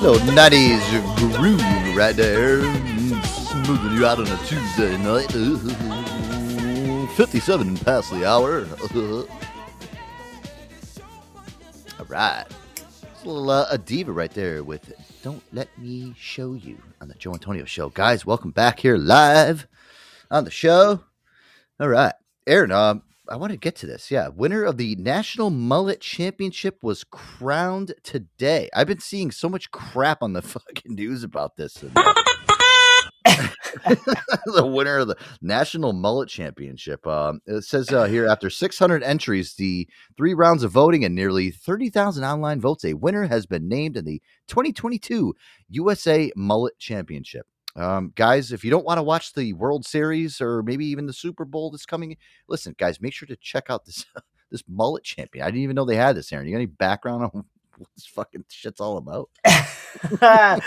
Little 0.00 0.18
90s 0.34 0.82
groove 1.36 1.62
right 1.96 2.16
there. 2.16 2.62
Smoothing 3.22 3.92
you 3.92 4.06
out 4.06 4.18
on 4.18 4.26
a 4.26 4.36
Tuesday 4.44 4.98
night. 4.98 5.30
57 7.16 7.76
past 7.76 8.10
the 8.10 8.28
hour. 8.28 8.66
All 12.00 12.06
right. 12.06 12.44
It's 12.74 13.22
a 13.22 13.28
little 13.28 13.48
uh, 13.48 13.66
a 13.70 13.78
diva 13.78 14.10
right 14.10 14.32
there 14.32 14.64
with 14.64 14.92
Don't 15.22 15.44
Let 15.52 15.68
Me 15.78 16.12
Show 16.18 16.54
You 16.54 16.76
on 17.00 17.06
the 17.06 17.14
Joe 17.14 17.34
Antonio 17.34 17.66
Show. 17.66 17.90
Guys, 17.90 18.26
welcome 18.26 18.50
back 18.50 18.80
here 18.80 18.96
live 18.96 19.68
on 20.28 20.42
the 20.42 20.50
show. 20.50 21.04
All 21.80 21.88
right. 21.88 22.12
Aaron, 22.46 22.72
um, 22.72 23.02
I 23.26 23.36
want 23.36 23.52
to 23.52 23.56
get 23.56 23.74
to 23.76 23.86
this. 23.86 24.10
Yeah. 24.10 24.28
Winner 24.28 24.64
of 24.64 24.76
the 24.76 24.96
National 24.96 25.48
Mullet 25.48 26.02
Championship 26.02 26.76
was 26.82 27.04
crowned 27.04 27.94
today. 28.02 28.68
I've 28.74 28.86
been 28.86 29.00
seeing 29.00 29.30
so 29.30 29.48
much 29.48 29.70
crap 29.70 30.22
on 30.22 30.34
the 30.34 30.42
fucking 30.46 30.94
news 30.94 31.24
about 31.24 31.56
this. 31.56 31.74
the 33.24 34.66
winner 34.66 34.98
of 34.98 35.08
the 35.08 35.16
National 35.40 35.94
Mullet 35.94 36.28
Championship. 36.28 37.06
Um, 37.06 37.40
it 37.46 37.64
says 37.64 37.88
uh, 37.88 38.04
here 38.04 38.26
after 38.26 38.50
600 38.50 39.02
entries, 39.02 39.54
the 39.54 39.88
three 40.18 40.34
rounds 40.34 40.62
of 40.62 40.72
voting, 40.72 41.02
and 41.02 41.14
nearly 41.14 41.50
30,000 41.50 42.22
online 42.24 42.60
votes, 42.60 42.84
a 42.84 42.92
winner 42.92 43.26
has 43.26 43.46
been 43.46 43.68
named 43.68 43.96
in 43.96 44.04
the 44.04 44.20
2022 44.48 45.34
USA 45.70 46.30
Mullet 46.36 46.78
Championship. 46.78 47.46
Um, 47.76 48.12
guys, 48.14 48.52
if 48.52 48.64
you 48.64 48.70
don't 48.70 48.84
want 48.84 48.98
to 48.98 49.02
watch 49.02 49.32
the 49.32 49.52
World 49.52 49.86
Series 49.86 50.40
or 50.40 50.62
maybe 50.62 50.86
even 50.86 51.06
the 51.06 51.12
Super 51.12 51.44
Bowl 51.44 51.70
that's 51.70 51.86
coming, 51.86 52.16
listen, 52.48 52.74
guys, 52.78 53.00
make 53.00 53.12
sure 53.12 53.28
to 53.28 53.36
check 53.36 53.70
out 53.70 53.84
this 53.84 54.06
this 54.50 54.64
mullet 54.68 55.04
champion. 55.04 55.44
I 55.44 55.48
didn't 55.48 55.62
even 55.62 55.76
know 55.76 55.84
they 55.84 55.96
had 55.96 56.16
this. 56.16 56.32
Aaron, 56.32 56.46
you 56.46 56.52
got 56.52 56.58
any 56.58 56.66
background 56.66 57.22
on 57.22 57.30
what 57.76 57.88
this 57.94 58.06
fucking 58.06 58.44
shit's 58.48 58.80
all 58.80 58.96
about? 58.96 59.30
uh, 60.20 60.60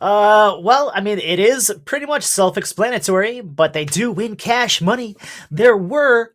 well, 0.00 0.92
I 0.94 1.00
mean, 1.02 1.18
it 1.18 1.38
is 1.38 1.74
pretty 1.84 2.06
much 2.06 2.22
self-explanatory, 2.22 3.40
but 3.40 3.72
they 3.72 3.84
do 3.84 4.12
win 4.12 4.36
cash 4.36 4.80
money. 4.80 5.16
There 5.50 5.76
were 5.76 6.34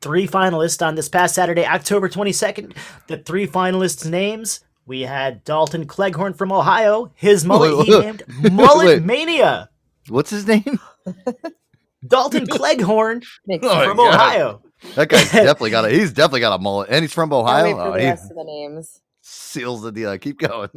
three 0.00 0.26
finalists 0.26 0.84
on 0.84 0.94
this 0.94 1.08
past 1.08 1.34
Saturday, 1.34 1.66
October 1.66 2.08
22nd. 2.08 2.76
The 3.06 3.18
three 3.18 3.46
finalists' 3.46 4.08
names 4.08 4.60
we 4.86 5.02
had 5.02 5.42
Dalton 5.44 5.86
Cleghorn 5.86 6.34
from 6.34 6.52
Ohio. 6.52 7.10
His 7.14 7.44
mullet 7.44 7.78
Wait, 7.78 7.86
he 7.86 7.94
wait, 7.94 8.04
named 8.04 8.22
wait, 8.42 8.52
Mullet 8.52 8.86
wait. 8.86 9.02
Mania. 9.04 9.70
What's 10.08 10.30
his 10.30 10.46
name? 10.46 10.78
Dalton 12.06 12.46
Cleghorn 12.46 13.22
Oh 13.50 13.58
from 13.84 13.96
God. 13.96 14.14
Ohio. 14.14 14.62
That 14.94 15.08
guy's 15.08 15.30
definitely 15.32 15.70
got 15.70 15.86
a 15.86 15.90
he's 15.90 16.12
definitely 16.12 16.40
got 16.40 16.58
a 16.58 16.62
mullet, 16.62 16.88
and 16.90 17.02
he's 17.02 17.12
from 17.14 17.32
Ohio. 17.32 17.64
wait 17.64 17.72
for 17.74 17.80
Oh, 17.80 17.92
the 17.92 18.00
he 18.00 18.06
rest 18.06 18.30
of 18.30 18.36
the 18.36 18.44
names. 18.44 19.00
seals 19.22 19.82
the 19.82 19.90
deal. 19.92 20.16
Keep 20.18 20.38
going. 20.40 20.68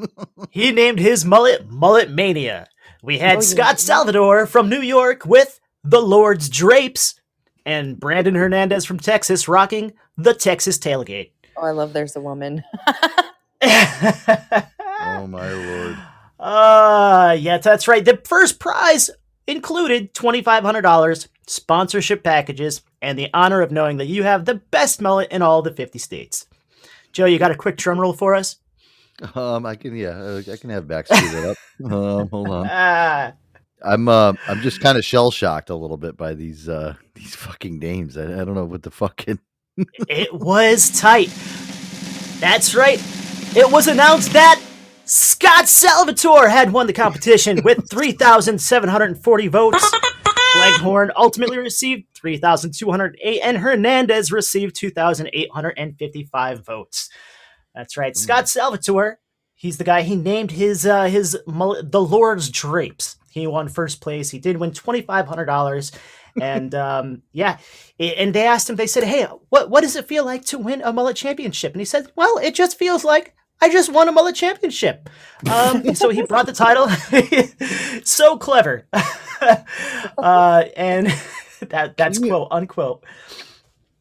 He 0.52 0.72
named 0.72 1.00
his 1.00 1.26
mullet 1.26 1.70
Mullet 1.70 2.10
Mania. 2.10 2.68
We 3.04 3.18
had 3.20 3.38
Oh, 3.38 3.42
yeah. 3.42 3.46
Scott 3.48 3.80
Salvador 3.80 4.46
from 4.48 4.70
New 4.70 4.82
York 4.82 5.26
with 5.26 5.60
the 5.84 6.00
Lord's 6.02 6.48
Drapes, 6.50 7.16
and 7.66 8.00
Brandon 8.00 8.36
Hernandez 8.36 8.86
from 8.86 8.98
Texas 9.00 9.48
rocking 9.50 9.92
the 10.18 10.34
Texas 10.34 10.78
Tailgate. 10.78 11.32
Oh, 11.58 11.66
I 11.66 11.72
love 11.72 11.92
There's 11.94 12.16
a 12.16 12.22
Woman. 12.22 12.64
Oh 13.62 15.28
my 15.28 15.52
lord. 15.52 15.98
Uh, 16.40 17.36
yeah, 17.40 17.58
that's 17.58 17.88
right. 17.88 18.06
The 18.06 18.22
first 18.24 18.60
prize 18.60 19.10
included 19.48 20.14
$2,500, 20.14 21.28
sponsorship 21.48 22.24
packages, 22.24 22.84
and 23.02 23.18
the 23.18 23.30
honor 23.34 23.62
of 23.62 23.72
knowing 23.72 23.98
that 23.98 24.06
you 24.06 24.22
have 24.22 24.46
the 24.46 24.54
best 24.54 25.02
mullet 25.02 25.32
in 25.32 25.42
all 25.42 25.64
the 25.64 25.74
50 25.74 25.98
states. 25.98 26.46
Joe, 27.12 27.26
you 27.26 27.40
got 27.40 27.50
a 27.50 27.56
quick 27.56 27.76
drum 27.76 28.00
roll 28.00 28.14
for 28.14 28.36
us? 28.36 28.58
Um, 29.34 29.66
I 29.66 29.76
can 29.76 29.96
yeah, 29.96 30.10
uh, 30.10 30.44
I 30.52 30.58
can 30.58 30.70
have 30.70 30.88
back 30.88 31.08
speed 31.08 31.34
it 31.34 31.46
up. 31.46 31.58
Um, 31.92 32.30
hold 32.30 32.50
on. 32.50 32.68
Ah. 32.70 33.34
I'm 33.84 34.08
uh, 34.08 34.34
I'm 34.48 34.62
just 34.62 34.80
kind 34.80 34.98
of 34.98 35.06
shell 35.06 35.30
shocked 35.30 35.70
a 35.70 35.76
little 35.76 35.98
bit 35.98 36.18
by 36.18 36.34
these 36.34 36.68
uh 36.70 36.96
these 37.14 37.36
fucking 37.36 37.78
names. 37.80 38.18
I, 38.18 38.24
I 38.24 38.46
don't 38.46 38.56
know 38.56 38.66
what 38.66 38.84
the 38.84 38.92
fucking 38.92 39.40
It 40.08 40.34
was 40.34 40.90
tight. 41.00 41.32
That's 42.40 42.74
right. 42.76 43.00
It 43.56 43.72
was 43.72 43.88
announced 43.88 44.34
that 44.34 44.62
Scott 45.06 45.68
Salvatore 45.68 46.50
had 46.50 46.72
won 46.72 46.86
the 46.86 46.94
competition 46.94 47.64
with 47.64 47.90
3,740 47.90 49.48
votes. 49.48 49.92
Leghorn 50.58 51.12
ultimately 51.16 51.58
received 51.58 52.06
3,208, 52.16 53.40
and 53.42 53.58
Hernandez 53.58 54.32
received 54.32 54.76
2,855 54.76 56.66
votes. 56.66 57.10
That's 57.74 57.96
right. 57.98 58.16
Scott 58.18 58.50
Salvatore, 58.50 59.20
he's 59.56 59.78
the 59.78 59.84
guy, 59.84 60.02
he 60.02 60.16
named 60.16 60.52
his, 60.52 60.86
uh, 60.86 61.06
his, 61.06 61.32
the 61.48 62.02
Lord's 62.02 62.50
Drapes. 62.50 63.18
He 63.32 63.48
won 63.48 63.70
first 63.70 64.02
place. 64.02 64.30
He 64.32 64.40
did 64.40 64.58
win 64.58 64.72
$2,500. 64.72 65.92
And 66.42 66.74
um, 66.76 67.22
yeah, 67.32 67.58
and 68.00 68.34
they 68.34 68.46
asked 68.46 68.70
him. 68.70 68.76
They 68.76 68.88
said, 68.88 69.04
"Hey, 69.04 69.26
what 69.50 69.70
what 69.70 69.82
does 69.82 69.96
it 69.96 70.08
feel 70.08 70.26
like 70.26 70.46
to 70.46 70.58
win 70.58 70.82
a 70.84 70.94
mullet 70.94 71.16
championship?" 71.16 71.74
And 71.74 71.82
he 71.82 71.86
said, 71.86 72.12
"Well, 72.16 72.38
it 72.38 72.56
just 72.56 72.78
feels 72.78 73.04
like 73.04 73.36
I 73.62 73.70
just 73.70 73.92
won 73.92 74.08
a 74.08 74.12
mullet 74.12 74.36
championship." 74.36 75.10
Um, 75.52 75.96
so 75.96 76.10
he 76.10 76.24
brought 76.24 76.46
the 76.46 76.54
title. 76.54 76.90
so 78.04 78.38
clever, 78.38 78.88
uh, 80.18 80.64
and 80.76 81.08
that 81.70 81.98
that's 81.98 82.20
quote 82.20 82.48
unquote. 82.52 83.04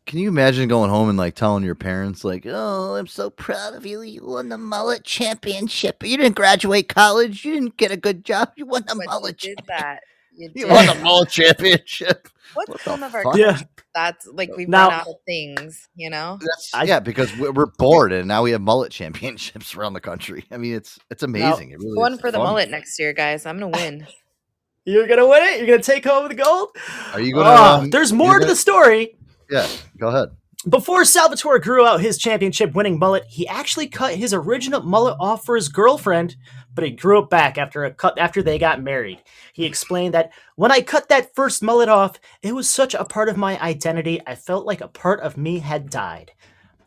Can 0.07 0.21
you 0.21 0.29
imagine 0.29 0.69
going 0.69 0.89
home 0.89 1.09
and 1.09 1.19
like 1.19 1.35
telling 1.35 1.65
your 1.65 1.75
parents 1.75 2.23
like, 2.23 2.47
"Oh, 2.49 2.95
I'm 2.95 3.09
so 3.09 3.29
proud 3.29 3.75
of 3.75 3.85
you. 3.85 4.03
You 4.03 4.25
won 4.25 4.51
the 4.51 4.59
mullet 4.59 5.03
championship. 5.03 6.05
You 6.05 6.17
didn't 6.17 6.37
graduate 6.37 6.89
college. 6.89 7.45
You 7.45 7.55
didn't 7.55 7.77
get 7.77 7.91
a 7.91 7.97
good 7.97 8.25
job. 8.25 8.53
You 8.57 8.67
won 8.67 8.85
the 8.87 8.95
mullet. 8.95 9.39
did 9.39 9.59
that. 9.67 10.03
You, 10.37 10.51
you 10.55 10.65
did. 10.67 10.71
won 10.73 10.87
the 10.87 10.95
mullet 11.03 11.29
championship." 11.31 12.29
What's 12.55 12.69
What 12.71 12.81
some 12.81 13.01
the 13.01 13.07
of 13.07 13.15
our? 13.15 13.39
Yeah. 13.39 13.59
that's 13.95 14.27
like 14.29 14.51
we've 14.57 14.69
Now- 14.69 14.89
run 14.89 15.01
out 15.01 15.07
of 15.09 15.15
things, 15.27 15.89
you 15.95 16.09
know? 16.09 16.39
I, 16.73 16.85
yeah, 16.85 17.01
because 17.01 17.35
we- 17.37 17.51
we're 17.51 17.67
bored 17.67 18.13
and 18.13 18.27
now 18.29 18.43
we 18.43 18.53
have 18.53 18.61
mullet 18.63 18.91
championships 18.93 19.75
around 19.77 19.93
the 19.93 20.01
country. 20.01 20.45
I 20.51 20.57
mean, 20.57 20.75
it's 20.75 20.99
it's 21.11 21.23
amazing. 21.23 21.71
it 21.71 21.79
really 21.81 21.99
One 21.99 22.15
is 22.15 22.21
for 22.21 22.31
the 22.31 22.39
mullet 22.39 22.71
next 22.71 22.99
year, 22.99 23.13
guys. 23.13 23.45
I'm 23.47 23.59
gonna 23.59 23.77
win. 23.77 24.07
You're 24.85 25.07
gonna 25.09 25.27
win 25.27 25.43
it. 25.43 25.59
You're 25.59 25.67
gonna 25.67 25.83
take 25.83 26.05
home 26.05 26.29
the 26.29 26.35
gold. 26.35 26.69
Are 27.13 27.21
you 27.21 27.35
gonna? 27.35 27.49
Ah, 27.49 27.79
um, 27.81 27.91
there's 27.91 28.11
you're 28.11 28.19
more 28.19 28.35
to 28.35 28.39
gonna- 28.41 28.53
the 28.53 28.57
story. 28.57 29.17
Yeah, 29.51 29.67
go 29.99 30.09
ahead. 30.09 30.29
Before 30.69 31.05
Salvatore 31.05 31.59
grew 31.59 31.85
out 31.87 32.01
his 32.01 32.19
championship 32.19 32.75
winning 32.75 32.99
mullet, 32.99 33.25
he 33.29 33.47
actually 33.47 33.87
cut 33.89 34.15
his 34.15 34.33
original 34.33 34.83
mullet 34.83 35.17
off 35.21 35.45
for 35.45 35.55
his 35.57 35.69
girlfriend, 35.69 36.37
but 36.77 36.85
he 36.85 36.91
grew 36.91 37.21
it 37.23 37.31
back 37.31 37.59
after 37.59 37.85
a 37.85 37.91
cut 37.91 38.19
after 38.19 38.43
they 38.43 38.59
got 38.59 38.83
married. 38.83 39.23
He 39.55 39.65
explained 39.65 40.15
that 40.15 40.31
when 40.55 40.71
I 40.71 40.83
cut 40.83 41.09
that 41.09 41.35
first 41.35 41.63
mullet 41.63 41.89
off, 41.89 42.21
it 42.43 42.55
was 42.55 42.69
such 42.69 42.95
a 42.95 43.05
part 43.05 43.29
of 43.29 43.37
my 43.37 43.59
identity, 43.61 44.21
I 44.27 44.35
felt 44.37 44.67
like 44.67 44.83
a 44.83 44.89
part 44.89 45.21
of 45.21 45.37
me 45.37 45.59
had 45.59 45.91
died. 45.91 46.31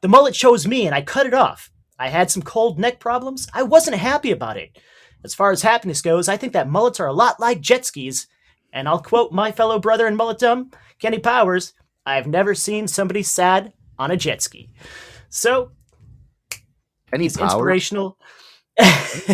The 0.02 0.08
mullet 0.08 0.36
chose 0.36 0.68
me 0.68 0.86
and 0.86 0.96
I 0.96 1.02
cut 1.02 1.26
it 1.26 1.34
off. 1.34 1.72
I 1.98 2.08
had 2.08 2.32
some 2.32 2.44
cold 2.44 2.80
neck 2.80 3.00
problems. 3.00 3.48
I 3.54 3.64
wasn't 3.64 3.98
happy 3.98 4.32
about 4.32 4.56
it. 4.58 4.78
As 5.26 5.36
far 5.36 5.52
as 5.52 5.64
happiness 5.64 6.02
goes, 6.02 6.30
I 6.30 6.38
think 6.38 6.54
that 6.54 6.70
mullets 6.70 7.00
are 7.00 7.08
a 7.08 7.14
lot 7.14 7.40
like 7.40 7.60
jet 7.60 7.84
skis. 7.84 8.28
And 8.72 8.88
I'll 8.88 9.02
quote 9.02 9.32
my 9.32 9.52
fellow 9.52 9.80
brother 9.80 10.08
in 10.08 10.16
mulletdom, 10.16 10.72
Kenny 11.00 11.20
Powers, 11.20 11.74
I've 12.06 12.28
never 12.28 12.54
seen 12.54 12.88
somebody 12.88 13.24
sad 13.24 13.74
on 13.98 14.12
a 14.12 14.18
jet 14.18 14.44
ski. 14.44 14.70
So, 15.30 15.72
Any 17.12 17.24
he's 17.26 17.36
Powers? 17.36 17.54
inspirational. 17.54 18.18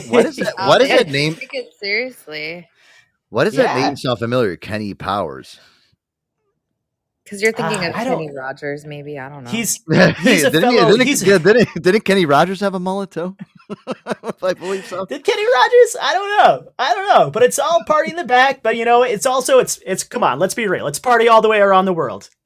What 0.10 0.26
is 0.26 0.36
that? 0.38 0.54
What 0.58 0.82
is 0.82 0.90
yeah, 0.90 0.98
that 0.98 1.10
name? 1.10 1.36
Take 1.36 1.54
it 1.54 1.74
seriously. 1.80 2.68
What 3.30 3.46
does 3.46 3.56
that 3.56 3.78
Yeah. 3.78 3.88
name 3.88 3.96
sound 3.98 4.20
familiar? 4.20 4.56
Kenny 4.56 4.94
Powers. 4.94 5.60
Because 7.24 7.42
you're 7.42 7.54
thinking 7.54 7.80
Ah, 7.80 7.90
of 7.90 7.96
I 7.96 8.04
don't- 8.04 8.20
Kenny 8.20 8.38
Rogers, 8.38 8.86
maybe. 8.86 9.18
I 9.18 9.30
don't 9.30 9.44
know. 9.46 9.50
He's 9.50 9.82
he's 10.20 10.44
a 10.44 10.52
didn't, 10.52 10.70
he- 10.72 10.78
fellow. 10.78 10.92
didn't, 10.92 11.08
he's, 11.08 11.24
yeah, 11.26 11.38
didn't, 11.40 11.70
didn't 11.82 12.02
Kenny 12.06 12.26
Rogers 12.26 12.60
have 12.60 12.76
a 12.76 12.80
mullet 12.80 13.12
too? 13.12 13.36
if 13.88 14.44
I 14.44 14.54
believe 14.54 14.86
so. 14.86 15.06
Did 15.06 15.24
Kenny 15.24 15.44
Rogers? 15.44 15.96
I 16.02 16.14
don't 16.14 16.38
know. 16.38 16.72
I 16.78 16.94
don't 16.94 17.08
know. 17.08 17.32
But 17.32 17.42
it's 17.44 17.58
all 17.58 17.84
party 17.86 18.12
in 18.12 18.16
the 18.16 18.24
back. 18.26 18.62
But 18.62 18.76
you 18.76 18.86
know, 18.86 19.02
it's 19.02 19.26
also 19.26 19.58
it's 19.60 19.80
it's 19.86 20.04
come 20.04 20.24
on. 20.24 20.38
Let's 20.38 20.54
be 20.54 20.68
real. 20.68 20.86
It's 20.88 21.00
party 21.00 21.28
all 21.28 21.42
the 21.42 21.50
way 21.50 21.60
around 21.60 21.86
the 21.86 21.94
world. 21.94 22.30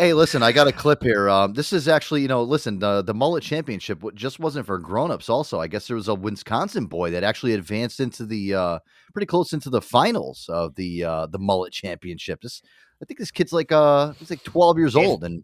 Hey, 0.00 0.12
listen, 0.14 0.44
I 0.44 0.52
got 0.52 0.68
a 0.68 0.72
clip 0.72 1.02
here. 1.02 1.28
Um, 1.28 1.54
this 1.54 1.72
is 1.72 1.88
actually, 1.88 2.22
you 2.22 2.28
know, 2.28 2.44
listen, 2.44 2.78
the 2.78 3.02
the 3.02 3.12
mullet 3.12 3.42
championship 3.42 4.00
just 4.14 4.38
wasn't 4.38 4.64
for 4.64 4.78
grown-ups. 4.78 5.28
Also, 5.28 5.58
I 5.58 5.66
guess 5.66 5.88
there 5.88 5.96
was 5.96 6.06
a 6.06 6.14
Wisconsin 6.14 6.86
boy 6.86 7.10
that 7.10 7.24
actually 7.24 7.54
advanced 7.54 7.98
into 7.98 8.24
the 8.24 8.54
uh, 8.54 8.78
pretty 9.12 9.26
close 9.26 9.52
into 9.52 9.70
the 9.70 9.82
finals 9.82 10.48
of 10.48 10.76
the 10.76 11.02
uh, 11.02 11.26
the 11.26 11.40
mullet 11.40 11.72
championship. 11.72 12.42
This, 12.42 12.62
I 13.02 13.06
think, 13.06 13.18
this 13.18 13.32
kid's 13.32 13.52
like 13.52 13.72
uh, 13.72 14.12
he's 14.12 14.30
like 14.30 14.44
twelve 14.44 14.78
years 14.78 14.94
old, 14.94 15.24
and 15.24 15.42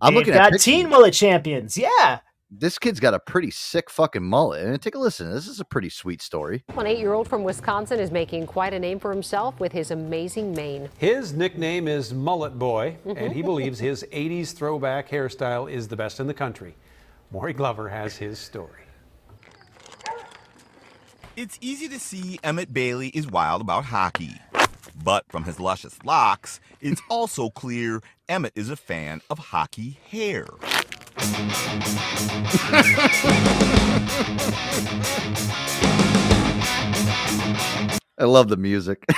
I'm 0.00 0.14
They've 0.14 0.18
looking 0.18 0.34
got 0.34 0.46
at 0.46 0.52
pictures. 0.54 0.64
teen 0.64 0.88
mullet 0.88 1.14
champions. 1.14 1.78
Yeah. 1.78 2.18
This 2.54 2.78
kid's 2.78 3.00
got 3.00 3.14
a 3.14 3.18
pretty 3.18 3.50
sick 3.50 3.88
fucking 3.88 4.22
mullet. 4.22 4.64
And 4.64 4.80
take 4.80 4.94
a 4.94 4.98
listen. 4.98 5.32
This 5.32 5.48
is 5.48 5.58
a 5.58 5.64
pretty 5.64 5.88
sweet 5.88 6.20
story. 6.20 6.64
An 6.76 6.86
eight 6.86 6.98
year 6.98 7.14
old 7.14 7.26
from 7.26 7.44
Wisconsin 7.44 7.98
is 7.98 8.10
making 8.10 8.46
quite 8.46 8.74
a 8.74 8.78
name 8.78 8.98
for 8.98 9.10
himself 9.10 9.58
with 9.58 9.72
his 9.72 9.90
amazing 9.90 10.54
mane. 10.54 10.90
His 10.98 11.32
nickname 11.32 11.88
is 11.88 12.12
Mullet 12.12 12.58
Boy, 12.58 12.98
and 13.06 13.18
he 13.32 13.40
mm-hmm. 13.40 13.42
believes 13.42 13.78
his 13.78 14.04
80s 14.12 14.52
throwback 14.52 15.08
hairstyle 15.08 15.70
is 15.70 15.88
the 15.88 15.96
best 15.96 16.20
in 16.20 16.26
the 16.26 16.34
country. 16.34 16.74
Maury 17.30 17.54
Glover 17.54 17.88
has 17.88 18.16
his 18.16 18.38
story. 18.38 18.82
It's 21.34 21.56
easy 21.62 21.88
to 21.88 21.98
see 21.98 22.38
Emmett 22.44 22.74
Bailey 22.74 23.08
is 23.08 23.26
wild 23.26 23.62
about 23.62 23.86
hockey. 23.86 24.34
But 25.02 25.24
from 25.30 25.44
his 25.44 25.58
luscious 25.58 25.96
locks, 26.04 26.60
it's 26.82 27.00
also 27.08 27.48
clear 27.48 28.02
Emmett 28.28 28.52
is 28.54 28.68
a 28.68 28.76
fan 28.76 29.22
of 29.30 29.38
hockey 29.38 29.98
hair. 30.10 30.46
I 38.18 38.24
love 38.24 38.48
the 38.48 38.56
music. 38.56 39.04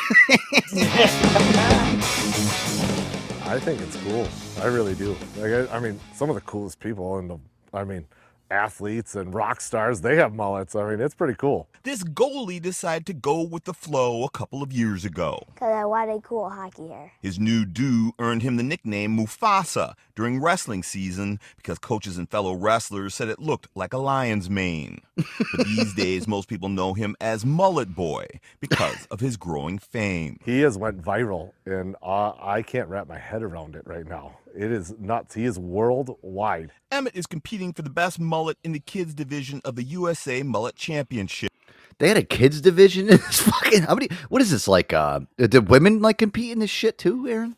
I 3.47 3.59
think 3.61 3.81
it's 3.81 3.97
cool. 3.97 4.29
I 4.63 4.67
really 4.67 4.95
do. 4.95 5.17
Like, 5.37 5.53
I, 5.53 5.77
I 5.77 5.81
mean, 5.81 6.01
some 6.15 6.29
of 6.31 6.35
the 6.35 6.41
coolest 6.43 6.81
people 6.81 7.19
in 7.19 7.29
the, 7.29 7.39
I 7.73 7.85
mean, 7.85 8.07
athletes 8.51 9.15
and 9.15 9.35
rock 9.35 9.61
stars, 9.61 10.01
they 10.01 10.17
have 10.17 10.35
mullets. 10.35 10.75
I 10.75 10.89
mean, 10.91 11.01
it's 11.01 11.15
pretty 11.15 11.35
cool. 11.35 11.69
This 11.83 12.03
goalie 12.03 12.61
decided 12.61 13.07
to 13.07 13.13
go 13.15 13.43
with 13.43 13.65
the 13.65 13.75
flow 13.75 14.25
a 14.25 14.31
couple 14.31 14.63
of 14.63 14.73
years 14.73 15.05
ago. 15.05 15.43
Because 15.55 15.75
I 15.75 15.85
wanted 15.85 16.23
cool 16.23 16.49
hockey 16.49 16.89
hair. 16.89 17.13
His 17.21 17.39
new 17.39 17.65
do 17.65 18.13
earned 18.19 18.43
him 18.43 18.57
the 18.57 18.63
nickname 18.63 19.17
Mufasa 19.17 19.95
during 20.15 20.41
wrestling 20.41 20.83
season 20.83 21.41
because 21.57 21.79
coaches 21.79 22.19
and 22.19 22.29
fellow 22.31 22.55
wrestlers 22.55 23.15
said 23.15 23.29
it 23.29 23.39
looked 23.39 23.69
like 23.75 23.93
a 23.93 23.99
lion's 23.99 24.49
mane. 24.49 25.01
but 25.17 25.27
these 25.67 25.95
days, 25.95 26.27
most 26.29 26.49
people 26.49 26.69
know 26.69 26.95
him 26.95 27.17
as 27.21 27.45
Mullet 27.45 27.95
Boy 27.95 28.27
because 28.61 29.07
of 29.11 29.21
his 29.21 29.37
growing 29.37 29.79
fame. 29.79 30.39
He 30.45 30.61
has 30.61 30.79
went 30.79 31.03
viral, 31.03 31.53
and 31.67 31.97
uh, 32.03 32.33
I 32.41 32.63
can't 32.63 32.89
wrap 32.89 33.09
my 33.09 33.19
head 33.19 33.43
around 33.43 33.77
it 33.77 33.83
right 33.87 34.07
now. 34.07 34.37
It 34.57 34.71
is 34.71 34.95
nuts. 35.01 35.35
He 35.35 35.45
is 35.45 35.59
worldwide. 35.59 36.71
Emmett 36.93 37.17
is 37.17 37.27
competing 37.27 37.73
for 37.73 37.83
the 37.83 37.91
best 37.91 38.21
mullet 38.21 38.57
in 38.63 38.73
the 38.73 38.79
kids 38.79 39.13
division 39.13 39.61
of 39.65 39.75
the 39.75 39.83
USA 39.83 40.43
Mullet 40.45 40.77
Championship. 40.77 41.51
They 41.99 42.09
had 42.09 42.17
a 42.17 42.23
kids 42.23 42.61
division 42.61 43.09
in 43.11 43.17
this 43.17 43.41
fucking 43.41 43.83
how 43.83 43.95
many 43.95 44.09
what 44.29 44.43
is 44.43 44.51
this 44.51 44.69
like 44.69 44.93
uh 44.93 45.21
did 45.37 45.69
women 45.69 46.01
like 46.01 46.19
compete 46.19 46.53
in 46.53 46.61
this 46.61 46.71
shit 46.71 46.99
too, 46.99 47.27
Aaron? 47.29 47.57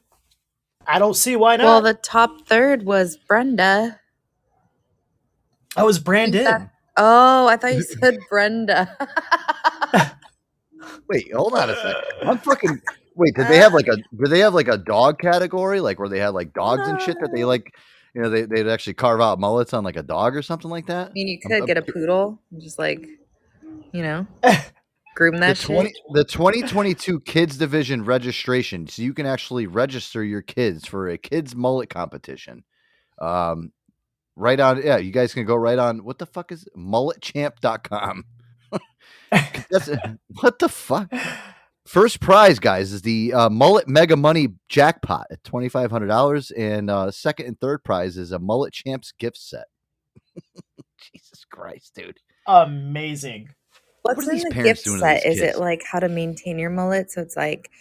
I 0.86 0.98
don't 0.98 1.14
see 1.14 1.36
why 1.36 1.56
not. 1.56 1.64
Well, 1.64 1.82
the 1.82 1.94
top 1.94 2.46
third 2.46 2.84
was 2.84 3.16
Brenda. 3.16 4.00
I 5.76 5.82
was 5.82 5.98
Brandon. 5.98 6.70
Oh, 6.96 7.46
I 7.46 7.56
thought 7.56 7.74
you 7.74 7.82
said 7.82 8.18
Brenda. 8.30 8.96
Wait, 11.08 11.32
hold 11.34 11.54
on 11.54 11.68
a 11.68 11.76
second. 11.76 12.02
I'm 12.22 12.38
fucking 12.38 12.80
wait, 13.16 13.34
did 13.34 13.48
they 13.48 13.58
have 13.58 13.74
like 13.74 13.88
a 13.88 13.96
did 13.96 14.30
they 14.30 14.40
have 14.40 14.54
like 14.54 14.68
a 14.68 14.78
dog 14.78 15.18
category? 15.18 15.80
Like 15.80 15.98
where 15.98 16.08
they 16.08 16.20
had 16.20 16.30
like 16.34 16.52
dogs 16.52 16.86
and 16.86 17.00
shit 17.00 17.16
that 17.20 17.32
they 17.34 17.44
like 17.44 17.72
you 18.14 18.22
know, 18.22 18.30
they, 18.30 18.42
they'd 18.42 18.68
actually 18.68 18.94
carve 18.94 19.20
out 19.20 19.38
mullets 19.38 19.74
on 19.74 19.84
like 19.84 19.96
a 19.96 20.02
dog 20.02 20.34
or 20.36 20.40
something 20.40 20.70
like 20.70 20.86
that? 20.86 21.08
I 21.08 21.12
mean, 21.12 21.28
you 21.28 21.38
I'm- 21.44 21.50
could 21.50 21.60
I'm 21.62 21.66
get 21.66 21.76
a 21.76 21.82
poodle 21.82 22.40
and 22.50 22.62
just 22.62 22.78
like, 22.78 23.06
you 23.92 24.02
know, 24.02 24.26
groom 25.16 25.34
the 25.34 25.40
that 25.40 25.58
20, 25.58 25.88
shit. 25.88 25.96
the 26.12 26.24
2022 26.28 27.20
kids 27.20 27.56
division 27.58 28.04
registration 28.04 28.86
so 28.86 29.02
you 29.02 29.12
can 29.14 29.26
actually 29.26 29.66
register 29.66 30.22
your 30.22 30.42
kids 30.42 30.86
for 30.86 31.08
a 31.08 31.16
kids 31.18 31.56
mullet 31.56 31.88
competition 31.88 32.62
um 33.20 33.72
right 34.36 34.60
on 34.60 34.82
yeah 34.82 34.98
you 34.98 35.10
guys 35.10 35.32
can 35.32 35.46
go 35.46 35.54
right 35.54 35.78
on 35.78 36.04
what 36.04 36.18
the 36.18 36.26
fuck 36.26 36.52
is 36.52 36.68
mulletchamp.com 36.76 38.24
That's, 39.30 39.88
what 40.40 40.58
the 40.58 40.68
fuck 40.68 41.10
first 41.86 42.20
prize 42.20 42.58
guys 42.58 42.92
is 42.92 43.02
the 43.02 43.32
uh, 43.32 43.48
mullet 43.48 43.88
mega 43.88 44.16
money 44.16 44.48
jackpot 44.68 45.26
at 45.30 45.42
$2500 45.44 46.52
and 46.56 46.90
uh 46.90 47.10
second 47.10 47.46
and 47.46 47.60
third 47.60 47.82
prize 47.84 48.16
is 48.16 48.32
a 48.32 48.38
mullet 48.38 48.72
champs 48.72 49.12
gift 49.18 49.36
set 49.38 49.66
jesus 51.12 51.44
christ 51.50 51.94
dude 51.94 52.18
Amazing. 52.48 53.48
What's 54.02 54.18
What 54.18 54.26
are 54.28 54.30
in 54.30 54.36
these 54.36 54.44
the 54.44 54.50
parents 54.50 54.82
gift 54.82 54.84
doing 54.84 55.00
set? 55.00 55.26
Is 55.26 55.40
kids? 55.40 55.56
it 55.56 55.58
like 55.60 55.82
how 55.82 55.98
to 55.98 56.08
maintain 56.08 56.60
your 56.60 56.70
mullet? 56.70 57.10
So 57.10 57.20
it's 57.22 57.36
like 57.36 57.72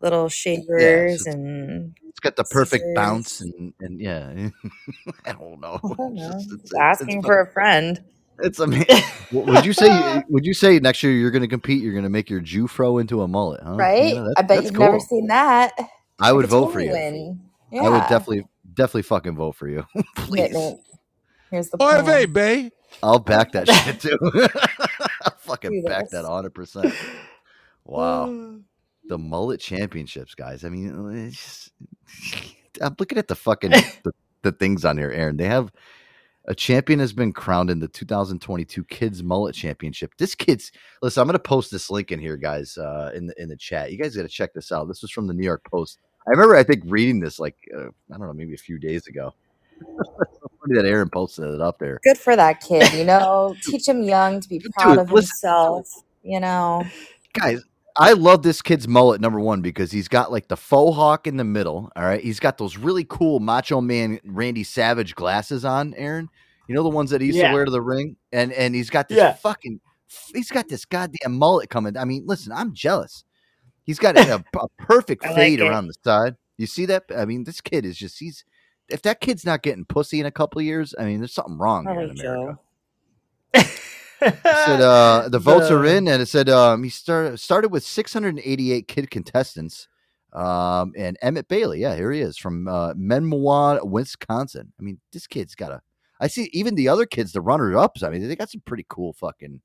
little 0.00 0.28
shavers 0.28 1.26
and 1.26 1.96
it's 2.08 2.20
got 2.20 2.36
the 2.36 2.44
perfect 2.44 2.82
scissors. 2.82 2.94
bounce 2.94 3.40
and 3.40 3.74
and 3.80 4.00
yeah 4.00 4.50
i 5.24 5.32
don't 5.32 5.58
know 5.58 5.80
I 5.82 5.94
don't 5.96 6.14
know. 6.14 6.26
It's- 6.28 6.44
Just 6.46 6.52
it's- 6.66 6.72
asking 6.80 7.18
it's 7.18 7.26
for 7.26 7.40
a 7.40 7.52
friend. 7.52 8.00
It's 8.40 8.58
amazing. 8.58 9.02
would 9.32 9.64
you 9.64 9.72
say? 9.72 10.22
Would 10.28 10.46
you 10.46 10.54
say 10.54 10.78
next 10.78 11.02
year 11.02 11.12
you're 11.12 11.30
going 11.30 11.42
to 11.42 11.48
compete? 11.48 11.82
You're 11.82 11.92
going 11.92 12.04
to 12.04 12.10
make 12.10 12.30
your 12.30 12.40
Jew 12.40 12.66
fro 12.66 12.98
into 12.98 13.22
a 13.22 13.28
mullet, 13.28 13.60
huh? 13.62 13.74
Right? 13.74 14.14
Yeah, 14.14 14.28
I 14.36 14.42
bet 14.42 14.64
you've 14.64 14.78
never 14.78 15.00
seen 15.00 15.26
that. 15.28 15.72
I 16.20 16.32
would 16.32 16.46
vote 16.46 16.72
for 16.72 16.80
you. 16.80 16.92
win. 16.92 17.40
I 17.72 17.88
would 17.88 18.00
definitely, 18.02 18.44
definitely 18.74 19.02
fucking 19.02 19.36
vote 19.36 19.56
for 19.56 19.68
you. 19.68 19.84
Hit 20.34 20.52
me. 20.52 20.78
Here's 21.50 21.68
the 21.70 21.82
Oy 21.82 22.02
plan. 22.02 22.04
vey, 22.04 22.26
bae. 22.26 22.70
I'll 23.02 23.18
back 23.18 23.52
that 23.52 23.68
shit 23.68 24.00
too. 24.00 24.18
I'll 25.22 25.34
fucking 25.38 25.70
Do 25.70 25.82
back 25.82 26.04
this. 26.04 26.12
that 26.12 26.24
100. 26.24 26.50
percent 26.50 26.94
Wow, 27.84 28.56
the 29.08 29.18
mullet 29.18 29.60
championships, 29.60 30.34
guys. 30.34 30.64
I 30.64 30.68
mean, 30.68 31.26
it's 31.26 31.70
just, 32.16 32.54
I'm 32.80 32.96
looking 32.98 33.18
at 33.18 33.28
the 33.28 33.34
fucking 33.34 33.70
the, 33.70 34.12
the 34.42 34.52
things 34.52 34.84
on 34.84 34.98
here, 34.98 35.10
Aaron. 35.10 35.36
They 35.36 35.46
have 35.46 35.72
a 36.48 36.54
champion 36.54 36.98
has 36.98 37.12
been 37.12 37.32
crowned 37.32 37.68
in 37.70 37.78
the 37.78 37.88
2022 37.88 38.82
Kids 38.84 39.22
Mullet 39.22 39.54
Championship. 39.54 40.12
This 40.18 40.34
kid's 40.34 40.72
listen. 41.02 41.20
I'm 41.20 41.26
going 41.26 41.34
to 41.34 41.38
post 41.38 41.70
this 41.70 41.90
link 41.90 42.10
in 42.10 42.18
here, 42.18 42.38
guys, 42.38 42.76
uh, 42.78 43.12
in 43.14 43.26
the 43.26 43.34
in 43.40 43.48
the 43.50 43.56
chat. 43.56 43.92
You 43.92 43.98
guys 43.98 44.16
got 44.16 44.22
to 44.22 44.28
check 44.28 44.54
this 44.54 44.72
out. 44.72 44.88
This 44.88 45.02
was 45.02 45.10
from 45.10 45.26
the 45.26 45.34
New 45.34 45.44
York 45.44 45.62
Post. 45.70 45.98
I 46.26 46.30
remember, 46.30 46.56
I 46.56 46.62
think, 46.62 46.82
reading 46.86 47.20
this 47.20 47.38
like 47.38 47.56
uh, 47.76 47.88
I 47.88 48.18
don't 48.18 48.22
know, 48.22 48.32
maybe 48.32 48.54
a 48.54 48.58
few 48.58 48.78
days 48.78 49.06
ago. 49.06 49.34
Funny 50.60 50.74
that 50.74 50.86
Aaron 50.86 51.10
posted 51.10 51.44
it 51.44 51.60
up 51.60 51.78
there. 51.78 52.00
Good 52.02 52.18
for 52.18 52.34
that 52.34 52.60
kid, 52.60 52.92
you 52.94 53.04
know. 53.04 53.54
Teach 53.62 53.86
him 53.86 54.02
young 54.02 54.40
to 54.40 54.48
be 54.48 54.58
proud 54.74 54.94
Dude, 54.94 54.98
of 55.00 55.12
listen- 55.12 55.28
himself, 55.28 55.88
you 56.22 56.40
know. 56.40 56.82
guys 57.34 57.62
i 57.98 58.12
love 58.12 58.42
this 58.42 58.62
kid's 58.62 58.86
mullet 58.88 59.20
number 59.20 59.40
one 59.40 59.60
because 59.60 59.90
he's 59.90 60.08
got 60.08 60.30
like 60.32 60.48
the 60.48 60.56
faux 60.56 60.96
hawk 60.96 61.26
in 61.26 61.36
the 61.36 61.44
middle 61.44 61.90
all 61.96 62.04
right? 62.04 62.22
He's 62.22 62.40
got 62.40 62.56
those 62.58 62.76
really 62.76 63.04
cool 63.04 63.40
macho 63.40 63.80
man 63.80 64.20
randy 64.24 64.64
savage 64.64 65.14
glasses 65.14 65.64
on 65.64 65.94
aaron. 65.94 66.28
You 66.68 66.74
know 66.74 66.82
the 66.82 66.88
ones 66.90 67.10
that 67.10 67.20
he 67.20 67.26
used 67.28 67.38
Yeah. 67.38 67.48
to 67.48 67.54
wear 67.54 67.64
to 67.64 67.70
the 67.70 67.80
ring? 67.82 68.16
And 68.32 68.52
and 68.52 68.74
he's 68.74 68.90
got 68.90 69.08
this 69.08 69.18
Yeah. 69.18 69.32
fucking 69.34 69.80
he's 70.34 70.50
got 70.50 70.68
this 70.68 70.84
goddamn 70.84 71.38
mullet 71.38 71.70
coming. 71.70 71.96
I 71.96 72.04
mean 72.04 72.24
listen 72.26 72.52
i'm 72.52 72.72
jealous. 72.74 73.24
He's 73.84 73.98
got 73.98 74.16
a, 74.16 74.34
a 74.36 74.68
perfect 74.78 75.24
I 75.26 75.28
like 75.30 75.36
fade 75.36 75.60
around 75.60 75.86
the 75.88 75.94
side. 76.04 76.36
You 76.56 76.66
see 76.66 76.86
that? 76.86 77.04
I 77.16 77.24
mean 77.24 77.44
this 77.44 77.60
kid 77.60 77.84
is 77.84 77.96
just 77.96 78.18
he's 78.18 78.44
if 78.88 79.02
that 79.02 79.20
kid's 79.20 79.44
not 79.44 79.62
getting 79.62 79.84
pussy 79.84 80.20
in 80.20 80.26
a 80.26 80.30
couple 80.30 80.58
of 80.60 80.64
years 80.64 80.94
i 80.98 81.04
mean 81.04 81.18
there's 81.18 81.34
something 81.34 81.58
wrong 81.58 81.84
here 81.84 82.00
in 82.00 82.10
america. 82.10 82.58
Joe. 83.54 83.62
said 84.20 84.80
uh, 84.80 85.28
the 85.30 85.38
votes 85.38 85.70
are 85.70 85.84
in, 85.84 86.08
and 86.08 86.22
it 86.22 86.26
said 86.26 86.48
um, 86.48 86.82
he 86.82 86.90
started 86.90 87.38
started 87.38 87.70
with 87.70 87.84
688 87.84 88.88
kid 88.88 89.10
contestants. 89.10 89.88
Um, 90.32 90.92
and 90.96 91.16
Emmett 91.22 91.48
Bailey, 91.48 91.80
yeah, 91.80 91.96
here 91.96 92.12
he 92.12 92.20
is 92.20 92.36
from 92.36 92.68
uh, 92.68 92.92
Wisconsin. 92.94 94.72
I 94.78 94.82
mean, 94.82 95.00
this 95.12 95.26
kid's 95.26 95.54
got 95.54 95.72
a. 95.72 95.80
I 96.20 96.26
see 96.26 96.50
even 96.52 96.74
the 96.74 96.88
other 96.88 97.06
kids, 97.06 97.32
the 97.32 97.40
runner 97.40 97.76
ups. 97.76 98.02
I 98.02 98.10
mean, 98.10 98.26
they 98.26 98.36
got 98.36 98.50
some 98.50 98.62
pretty 98.66 98.84
cool 98.88 99.12
fucking. 99.14 99.60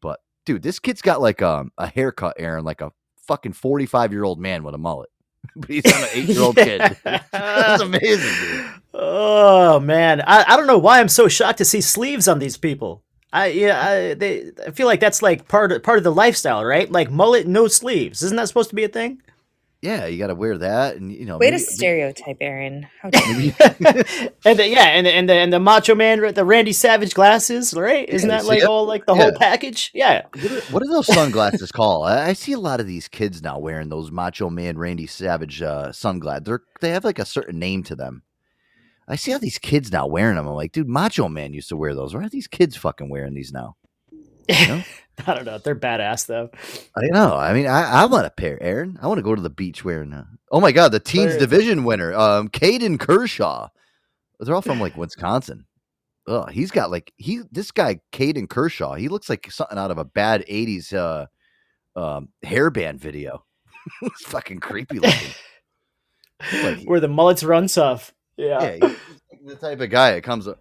But 0.00 0.20
dude, 0.46 0.62
this 0.62 0.78
kid's 0.78 1.02
got 1.02 1.20
like 1.20 1.42
um, 1.42 1.72
a 1.76 1.86
haircut, 1.86 2.36
Aaron, 2.38 2.64
like 2.64 2.80
a 2.80 2.92
fucking 3.26 3.52
45 3.52 4.12
year 4.12 4.24
old 4.24 4.40
man 4.40 4.64
with 4.64 4.74
a 4.74 4.78
mullet. 4.78 5.10
but 5.56 5.70
he's 5.70 5.84
not 5.84 6.02
an 6.02 6.08
eight 6.14 6.28
year 6.28 6.42
old 6.42 6.56
kid. 6.56 6.80
That's 7.04 7.82
amazing, 7.82 8.34
dude. 8.40 8.70
Oh 8.94 9.80
man, 9.80 10.20
I, 10.22 10.44
I 10.46 10.56
don't 10.56 10.66
know 10.66 10.78
why 10.78 11.00
I'm 11.00 11.08
so 11.08 11.28
shocked 11.28 11.58
to 11.58 11.64
see 11.64 11.80
sleeves 11.80 12.28
on 12.28 12.38
these 12.38 12.56
people. 12.56 13.02
I 13.32 13.46
yeah, 13.46 13.80
I, 13.88 14.14
they 14.14 14.50
I 14.66 14.70
feel 14.72 14.86
like 14.86 15.00
that's 15.00 15.22
like 15.22 15.48
part 15.48 15.72
of 15.72 15.82
part 15.82 15.98
of 15.98 16.04
the 16.04 16.12
lifestyle, 16.12 16.64
right? 16.64 16.90
Like 16.90 17.10
mullet, 17.10 17.46
no 17.46 17.66
sleeves. 17.68 18.22
Isn't 18.22 18.36
that 18.36 18.48
supposed 18.48 18.70
to 18.70 18.76
be 18.76 18.84
a 18.84 18.88
thing? 18.88 19.22
Yeah, 19.80 20.06
you 20.06 20.16
got 20.16 20.28
to 20.28 20.36
wear 20.36 20.56
that, 20.58 20.94
and 20.94 21.10
you 21.10 21.24
know, 21.26 21.38
Way 21.38 21.46
to 21.46 21.52
maybe- 21.56 21.64
stereotype, 21.64 22.36
Aaron. 22.40 22.86
How 23.00 23.10
dare 23.10 23.24
and 24.44 24.58
the, 24.58 24.68
yeah, 24.68 24.84
and 24.84 25.04
the, 25.06 25.10
and 25.12 25.28
the 25.28 25.32
and 25.34 25.52
the 25.52 25.58
Macho 25.58 25.96
Man, 25.96 26.34
the 26.34 26.44
Randy 26.44 26.72
Savage 26.72 27.14
glasses, 27.14 27.74
right? 27.74 28.08
Isn't 28.08 28.30
Yeah, 28.30 28.36
that 28.36 28.44
like 28.46 28.60
it? 28.60 28.64
all 28.66 28.86
like 28.86 29.06
the 29.06 29.14
whole 29.16 29.32
package? 29.32 29.90
Yeah. 29.92 30.22
What 30.32 30.52
are, 30.52 30.60
what 30.72 30.82
are 30.84 30.88
those 30.88 31.06
sunglasses 31.12 31.72
called? 31.72 32.06
I, 32.06 32.28
I 32.28 32.32
see 32.34 32.52
a 32.52 32.60
lot 32.60 32.78
of 32.78 32.86
these 32.86 33.08
kids 33.08 33.42
now 33.42 33.58
wearing 33.58 33.88
those 33.88 34.12
Macho 34.12 34.48
Man 34.50 34.78
Randy 34.78 35.08
Savage 35.08 35.60
uh, 35.62 35.90
sunglasses. 35.90 36.44
They're 36.44 36.62
they 36.80 36.90
have 36.90 37.02
like 37.02 37.18
a 37.18 37.24
certain 37.24 37.58
name 37.58 37.82
to 37.84 37.96
them. 37.96 38.22
I 39.08 39.16
see 39.16 39.32
all 39.32 39.38
these 39.38 39.58
kids 39.58 39.90
now 39.90 40.06
wearing 40.06 40.36
them. 40.36 40.46
I'm 40.46 40.54
like, 40.54 40.72
dude, 40.72 40.88
Macho 40.88 41.28
Man 41.28 41.52
used 41.52 41.68
to 41.70 41.76
wear 41.76 41.94
those. 41.94 42.14
Why 42.14 42.24
are 42.24 42.28
these 42.28 42.46
kids 42.46 42.76
fucking 42.76 43.08
wearing 43.08 43.34
these 43.34 43.52
now? 43.52 43.76
You 44.48 44.68
know? 44.68 44.82
I 45.26 45.34
don't 45.34 45.44
know. 45.44 45.58
They're 45.58 45.76
badass 45.76 46.26
though. 46.26 46.50
I 46.96 47.06
know. 47.06 47.36
I 47.36 47.52
mean, 47.52 47.66
I, 47.66 48.02
I 48.02 48.04
want 48.06 48.26
a 48.26 48.30
pair, 48.30 48.60
Aaron. 48.62 48.98
I 49.02 49.06
want 49.06 49.18
to 49.18 49.22
go 49.22 49.34
to 49.34 49.42
the 49.42 49.50
beach 49.50 49.84
wearing. 49.84 50.12
Uh, 50.12 50.24
oh 50.50 50.60
my 50.60 50.72
god, 50.72 50.92
the 50.92 51.00
teens 51.00 51.36
division 51.36 51.84
winner, 51.84 52.14
um, 52.14 52.48
Caden 52.48 52.98
Kershaw. 52.98 53.68
They're 54.40 54.54
all 54.54 54.62
from 54.62 54.80
like 54.80 54.96
Wisconsin. 54.96 55.66
Oh, 56.26 56.46
he's 56.46 56.70
got 56.70 56.90
like 56.90 57.12
he 57.16 57.42
this 57.50 57.70
guy 57.70 58.00
Caden 58.12 58.48
Kershaw. 58.48 58.94
He 58.94 59.08
looks 59.08 59.28
like 59.28 59.50
something 59.50 59.78
out 59.78 59.90
of 59.90 59.98
a 59.98 60.04
bad 60.04 60.44
'80s 60.48 60.92
uh, 60.94 61.26
um, 61.98 62.28
hairband 62.44 62.98
video. 62.98 63.44
it's 64.02 64.24
fucking 64.24 64.60
creepy 64.60 64.98
looking. 64.98 65.34
Like, 66.62 66.84
Where 66.84 67.00
the 67.00 67.08
mullets 67.08 67.44
run 67.44 67.68
tough. 67.68 68.12
Yeah. 68.42 68.74
yeah, 68.82 68.94
the 69.44 69.54
type 69.54 69.80
of 69.80 69.90
guy 69.90 70.14
that 70.14 70.22
comes 70.22 70.48
up. 70.48 70.60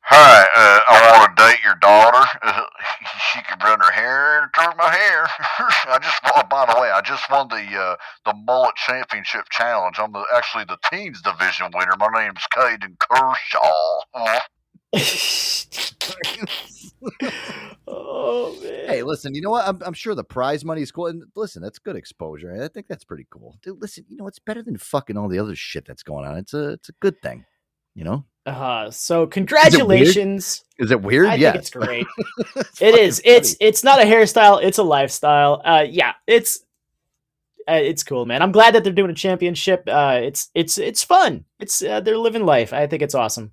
Hi, 0.00 0.42
uh, 0.56 0.80
I 0.88 1.18
want 1.18 1.36
to 1.36 1.44
date 1.44 1.58
your 1.62 1.74
daughter. 1.74 2.26
Uh, 2.42 2.62
she 3.32 3.42
can 3.42 3.58
run 3.58 3.80
her 3.80 3.92
hair 3.92 4.42
and 4.42 4.50
turn 4.58 4.72
my 4.78 4.88
hair. 4.88 5.28
I 5.58 5.98
just, 6.00 6.18
oh, 6.24 6.42
by 6.48 6.64
the 6.64 6.80
way, 6.80 6.90
I 6.90 7.02
just 7.02 7.30
won 7.30 7.48
the 7.48 7.78
uh, 7.78 7.96
the 8.24 8.32
mullet 8.32 8.76
championship 8.76 9.44
challenge. 9.50 9.96
I'm 9.98 10.12
the, 10.12 10.24
actually 10.34 10.64
the 10.64 10.78
teens 10.90 11.20
division 11.20 11.70
winner. 11.74 11.92
My 11.98 12.08
name's 12.14 12.46
Caden 12.54 12.98
Kershaw. 12.98 14.38
Oh 17.90 18.56
man. 18.62 18.86
Hey, 18.86 19.02
listen, 19.02 19.34
you 19.34 19.40
know 19.40 19.50
what? 19.50 19.66
I'm, 19.66 19.80
I'm 19.84 19.94
sure 19.94 20.14
the 20.14 20.24
prize 20.24 20.64
money 20.64 20.82
is 20.82 20.92
cool. 20.92 21.06
And 21.06 21.24
listen, 21.34 21.62
that's 21.62 21.78
good 21.78 21.96
exposure. 21.96 22.62
I 22.62 22.68
think 22.68 22.86
that's 22.86 23.04
pretty 23.04 23.26
cool. 23.30 23.56
Dude, 23.62 23.80
listen, 23.80 24.04
you 24.08 24.16
know, 24.16 24.26
it's 24.26 24.38
better 24.38 24.62
than 24.62 24.76
fucking 24.76 25.16
all 25.16 25.28
the 25.28 25.38
other 25.38 25.56
shit 25.56 25.86
that's 25.86 26.02
going 26.02 26.26
on. 26.26 26.36
It's 26.36 26.54
a 26.54 26.70
it's 26.70 26.88
a 26.88 26.92
good 27.00 27.20
thing. 27.22 27.44
You 27.94 28.04
know? 28.04 28.24
Uh 28.46 28.52
huh. 28.52 28.90
so 28.90 29.26
congratulations. 29.26 30.64
Is 30.78 30.90
it 30.90 31.02
weird? 31.02 31.28
I 31.28 31.34
yeah. 31.34 31.52
think 31.52 31.62
it's 31.62 31.70
great. 31.70 32.06
it 32.80 32.98
is. 32.98 33.20
It's 33.24 33.56
it's 33.60 33.82
not 33.82 34.00
a 34.00 34.04
hairstyle. 34.04 34.62
It's 34.62 34.78
a 34.78 34.82
lifestyle. 34.82 35.60
Uh, 35.64 35.84
yeah, 35.88 36.12
it's 36.26 36.60
uh, 37.68 37.74
it's 37.74 38.04
cool, 38.04 38.26
man. 38.26 38.42
I'm 38.42 38.52
glad 38.52 38.74
that 38.74 38.84
they're 38.84 38.92
doing 38.92 39.10
a 39.10 39.14
championship. 39.14 39.84
Uh, 39.86 40.20
it's 40.22 40.50
it's 40.54 40.78
it's 40.78 41.02
fun. 41.02 41.44
It's 41.58 41.82
uh, 41.82 42.00
they're 42.00 42.16
living 42.16 42.44
life. 42.44 42.72
I 42.72 42.86
think 42.86 43.02
it's 43.02 43.14
awesome. 43.14 43.52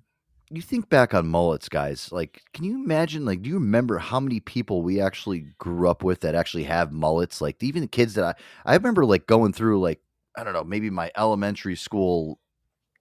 You 0.50 0.62
think 0.62 0.88
back 0.88 1.12
on 1.12 1.26
mullets, 1.26 1.68
guys. 1.68 2.12
Like, 2.12 2.42
can 2.52 2.64
you 2.64 2.74
imagine? 2.74 3.24
Like, 3.24 3.42
do 3.42 3.48
you 3.48 3.56
remember 3.56 3.98
how 3.98 4.20
many 4.20 4.40
people 4.40 4.82
we 4.82 5.00
actually 5.00 5.46
grew 5.58 5.88
up 5.88 6.04
with 6.04 6.20
that 6.20 6.34
actually 6.34 6.64
have 6.64 6.92
mullets? 6.92 7.40
Like, 7.40 7.62
even 7.62 7.82
the 7.82 7.88
kids 7.88 8.14
that 8.14 8.24
I, 8.24 8.70
I 8.70 8.74
remember, 8.76 9.04
like 9.04 9.26
going 9.26 9.52
through, 9.52 9.80
like, 9.80 10.00
I 10.36 10.44
don't 10.44 10.52
know, 10.52 10.64
maybe 10.64 10.90
my 10.90 11.10
elementary 11.16 11.74
school, 11.74 12.38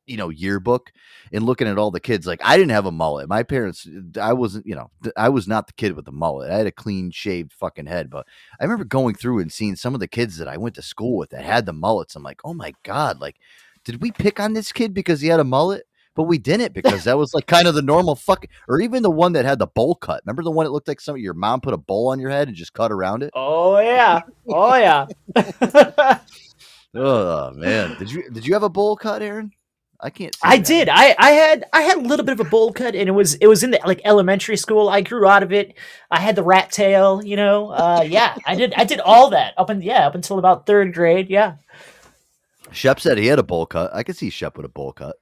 you 0.07 0.17
know, 0.17 0.30
yearbook 0.30 0.91
and 1.31 1.43
looking 1.43 1.67
at 1.67 1.77
all 1.77 1.91
the 1.91 1.99
kids. 1.99 2.26
Like, 2.26 2.41
I 2.43 2.57
didn't 2.57 2.72
have 2.72 2.85
a 2.88 2.91
mullet. 2.91 3.30
My 3.30 3.43
parents, 3.43 3.88
I 4.19 4.34
wasn't, 4.34 4.65
you 4.65 4.76
know, 4.76 4.89
I 5.15 5.30
was 5.30 5.47
not 5.47 5.67
the 5.67 5.73
kid 5.73 5.95
with 5.95 6.05
the 6.05 6.11
mullet. 6.11 6.51
I 6.51 6.57
had 6.57 6.67
a 6.67 6.72
clean 6.72 7.11
shaved 7.11 7.53
fucking 7.53 7.88
head. 7.88 8.09
But 8.09 8.26
I 8.59 8.63
remember 8.63 8.85
going 8.85 9.15
through 9.15 9.39
and 9.39 9.51
seeing 9.51 9.76
some 9.76 9.93
of 9.93 9.99
the 9.99 10.07
kids 10.07 10.38
that 10.38 10.47
I 10.47 10.57
went 10.57 10.76
to 10.76 10.81
school 10.81 11.17
with 11.17 11.30
that 11.31 11.43
had 11.43 11.65
the 11.65 11.73
mullets. 11.73 12.15
I'm 12.15 12.23
like, 12.23 12.41
oh 12.43 12.53
my 12.55 12.73
god, 12.84 13.19
like, 13.19 13.35
did 13.84 14.01
we 14.01 14.11
pick 14.11 14.39
on 14.39 14.53
this 14.53 14.72
kid 14.72 14.95
because 14.95 15.22
he 15.22 15.27
had 15.27 15.39
a 15.39 15.43
mullet? 15.43 15.85
But 16.15 16.23
we 16.23 16.37
didn't 16.37 16.73
because 16.73 17.03
that 17.03 17.17
was 17.17 17.33
like 17.33 17.45
kind 17.45 17.67
of 17.67 17.75
the 17.75 17.81
normal 17.81 18.15
fucking 18.15 18.49
or 18.67 18.81
even 18.81 19.03
the 19.03 19.11
one 19.11 19.33
that 19.33 19.45
had 19.45 19.59
the 19.59 19.67
bowl 19.67 19.95
cut. 19.95 20.21
Remember 20.25 20.43
the 20.43 20.51
one 20.51 20.65
that 20.65 20.71
looked 20.71 20.87
like 20.87 21.01
some 21.01 21.17
your 21.17 21.33
mom 21.33 21.61
put 21.61 21.73
a 21.73 21.77
bowl 21.77 22.07
on 22.09 22.19
your 22.19 22.29
head 22.29 22.47
and 22.47 22.55
just 22.57 22.73
cut 22.73 22.91
around 22.91 23.23
it? 23.23 23.31
Oh 23.33 23.79
yeah. 23.79 24.21
Oh 24.47 24.75
yeah. 24.75 25.05
Oh 26.95 27.51
man. 27.51 27.97
Did 27.99 28.09
you 28.11 28.29
did 28.31 28.47
you 28.47 28.53
have 28.53 28.63
a 28.63 28.69
bowl 28.69 28.95
cut, 28.95 29.21
Aaron? 29.21 29.51
I 29.99 30.09
can't 30.09 30.33
see 30.33 30.41
I 30.43 30.57
that. 30.57 30.65
did. 30.65 30.89
I 30.89 31.15
I 31.19 31.31
had 31.31 31.65
I 31.73 31.81
had 31.81 31.97
a 31.97 32.01
little 32.01 32.25
bit 32.25 32.39
of 32.39 32.39
a 32.45 32.49
bowl 32.49 32.71
cut, 32.71 32.95
and 32.95 33.09
it 33.09 33.11
was 33.11 33.33
it 33.35 33.47
was 33.47 33.63
in 33.63 33.71
the 33.71 33.81
like 33.85 34.01
elementary 34.05 34.57
school. 34.57 34.87
I 34.87 35.01
grew 35.01 35.27
out 35.27 35.43
of 35.43 35.51
it. 35.51 35.75
I 36.09 36.19
had 36.19 36.35
the 36.35 36.43
rat 36.43 36.71
tail. 36.71 37.23
You 37.23 37.35
know. 37.35 37.69
Uh, 37.71 38.05
yeah. 38.07 38.37
I 38.45 38.55
did. 38.55 38.73
I 38.75 38.85
did 38.85 38.99
all 39.01 39.29
that 39.31 39.53
up 39.57 39.69
and 39.69 39.83
yeah 39.83 40.07
up 40.07 40.15
until 40.15 40.39
about 40.39 40.65
third 40.65 40.93
grade. 40.93 41.29
Yeah. 41.29 41.55
Shep 42.71 42.99
said 42.99 43.17
he 43.17 43.27
had 43.27 43.39
a 43.39 43.43
bowl 43.43 43.65
cut. 43.65 43.93
I 43.93 44.03
could 44.03 44.15
see 44.15 44.29
Shep 44.29 44.57
with 44.57 44.65
a 44.65 44.69
bowl 44.69 44.93
cut. 44.93 45.17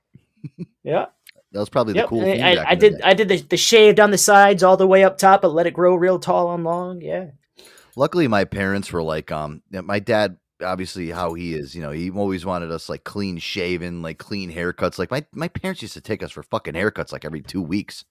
Yeah. 0.84 1.06
That 1.52 1.60
was 1.60 1.70
probably 1.70 1.94
the 1.94 1.99
Yep. 1.99 2.10
cool 2.10 2.22
I, 2.22 2.24
thing. 2.24 2.44
I, 2.44 2.65
I 2.72 2.76
did. 2.76 3.02
I 3.02 3.14
did 3.14 3.30
the, 3.30 3.38
the 3.38 3.57
shave 3.57 3.95
down 3.95 4.11
the 4.11 4.18
sides 4.18 4.64
all 4.64 4.76
the 4.76 4.88
way 4.88 5.03
up 5.03 5.18
top, 5.18 5.44
but 5.44 5.53
let 5.53 5.68
it 5.68 5.74
grow 5.74 5.95
real 5.95 6.20
tall 6.20 6.53
and 6.53 6.64
long. 6.64 6.99
Yeah. 7.02 7.28
Luckily, 7.95 8.28
my 8.28 8.44
parents 8.44 8.91
were 8.91 9.03
like, 9.03 9.32
um, 9.32 9.61
my 9.72 9.99
dad 9.99 10.38
obviously 10.64 11.10
how 11.10 11.34
he 11.34 11.53
is, 11.53 11.76
you 11.76 11.82
know, 11.82 11.91
he 11.91 12.10
always 12.10 12.45
wanted 12.45 12.72
us 12.72 12.90
like 12.90 13.03
clean 13.03 13.38
shaven, 13.38 14.02
like 14.02 14.18
clean 14.18 14.52
haircuts. 14.52 14.98
Like 14.98 15.11
my 15.11 15.26
my 15.34 15.48
parents 15.48 15.82
used 15.82 15.94
to 15.94 16.02
take 16.02 16.24
us 16.24 16.32
for 16.32 16.44
fucking 16.44 16.74
haircuts 16.74 17.11
like 17.11 17.26
every 17.26 17.41
two 17.41 17.61
weeks. 17.61 18.03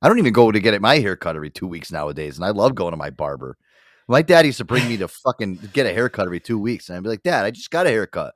I 0.00 0.08
don't 0.08 0.18
even 0.18 0.32
go 0.32 0.52
to 0.52 0.60
get 0.60 0.80
my 0.80 0.98
haircut 0.98 1.34
every 1.34 1.50
two 1.50 1.66
weeks 1.66 1.90
nowadays, 1.90 2.36
and 2.36 2.44
I 2.44 2.50
love 2.50 2.74
going 2.74 2.92
to 2.92 2.96
my 2.96 3.10
barber. 3.10 3.56
My 4.06 4.22
dad 4.22 4.46
used 4.46 4.58
to 4.58 4.64
bring 4.64 4.88
me 4.88 4.96
to 4.98 5.08
fucking 5.08 5.70
get 5.72 5.86
a 5.86 5.92
haircut 5.92 6.26
every 6.26 6.40
two 6.40 6.58
weeks, 6.58 6.88
and 6.88 6.96
I'd 6.96 7.02
be 7.02 7.08
like, 7.10 7.22
Dad, 7.22 7.44
I 7.44 7.50
just 7.50 7.70
got 7.70 7.86
a 7.86 7.90
haircut. 7.90 8.34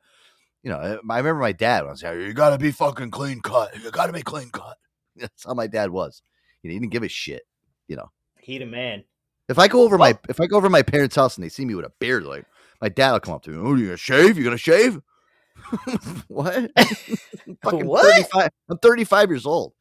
You 0.63 0.71
know, 0.71 0.79
I 0.79 0.91
I 1.15 1.19
remember 1.19 1.41
my 1.41 1.53
dad 1.53 1.85
was 1.85 2.03
like, 2.03 2.17
"You 2.17 2.33
gotta 2.33 2.59
be 2.59 2.71
fucking 2.71 3.11
clean 3.11 3.41
cut. 3.41 3.75
You 3.83 3.91
gotta 3.91 4.13
be 4.13 4.23
clean 4.23 4.51
cut." 4.51 4.77
That's 5.17 5.45
how 5.45 5.55
my 5.55 5.67
dad 5.67 5.91
was. 5.91 6.23
You 6.63 6.71
know, 6.71 6.75
he 6.75 6.79
didn't 6.81 6.93
give 6.93 7.03
a 7.03 7.09
shit. 7.09 7.43
You 7.89 7.97
know, 7.97 8.11
He 8.39 8.59
the 8.59 8.67
man. 8.67 9.05
if 9.49 9.59
I 9.59 9.67
go 9.69 9.83
over 9.83 9.99
my 9.99 10.17
if 10.29 10.41
I 10.41 10.47
go 10.47 10.57
over 10.57 10.71
my 10.71 10.83
parents' 10.83 11.17
house 11.17 11.37
and 11.37 11.45
they 11.45 11.49
see 11.49 11.65
me 11.65 11.75
with 11.75 11.85
a 11.85 11.93
beard, 11.99 12.25
like 12.25 12.45
my 12.81 12.89
dad 12.89 13.13
will 13.13 13.21
come 13.21 13.35
up 13.35 13.43
to 13.45 13.51
me. 13.51 13.59
Oh, 13.59 13.75
you 13.75 13.87
gonna 13.87 13.97
shave? 13.97 14.39
You 14.39 14.45
gonna 14.45 14.57
shave? 14.57 15.01
what? 16.29 16.71
Fucking 17.63 17.87
What? 17.87 18.05
35 18.33 18.51
I'm 18.71 18.79
35 18.79 19.31
years 19.31 19.47
old. 19.47 19.73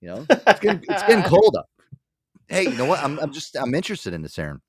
You 0.00 0.08
know, 0.08 0.26
it's 0.28 0.60
getting, 0.60 0.82
it's 0.88 1.02
getting 1.04 1.22
cold 1.24 1.54
up. 1.56 1.66
Hey, 2.48 2.64
you 2.64 2.76
know 2.76 2.84
what? 2.86 3.02
I'm 3.02 3.18
I'm 3.20 3.32
just 3.32 3.56
I'm 3.56 3.74
interested 3.74 4.12
in 4.12 4.22
this, 4.22 4.38
Aaron. 4.38 4.60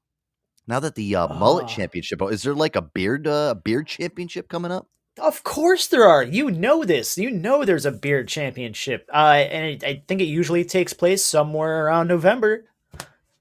Now 0.67 0.79
that 0.79 0.95
the 0.95 1.15
uh, 1.15 1.27
mullet 1.27 1.65
Ah. 1.65 1.67
championship, 1.67 2.21
is 2.31 2.43
there 2.43 2.53
like 2.53 2.75
a 2.75 2.81
beard 2.81 3.27
uh, 3.27 3.55
beard 3.55 3.87
championship 3.87 4.47
coming 4.47 4.71
up? 4.71 4.87
Of 5.19 5.43
course 5.43 5.87
there 5.87 6.05
are. 6.05 6.23
You 6.23 6.49
know 6.49 6.83
this. 6.83 7.17
You 7.17 7.29
know 7.29 7.63
there's 7.65 7.85
a 7.85 7.91
beard 7.91 8.27
championship. 8.27 9.07
Uh, 9.13 9.45
and 9.49 9.65
it, 9.65 9.83
I 9.83 10.03
think 10.07 10.21
it 10.21 10.25
usually 10.25 10.65
takes 10.65 10.93
place 10.93 11.23
somewhere 11.23 11.85
around 11.85 12.07
November. 12.07 12.65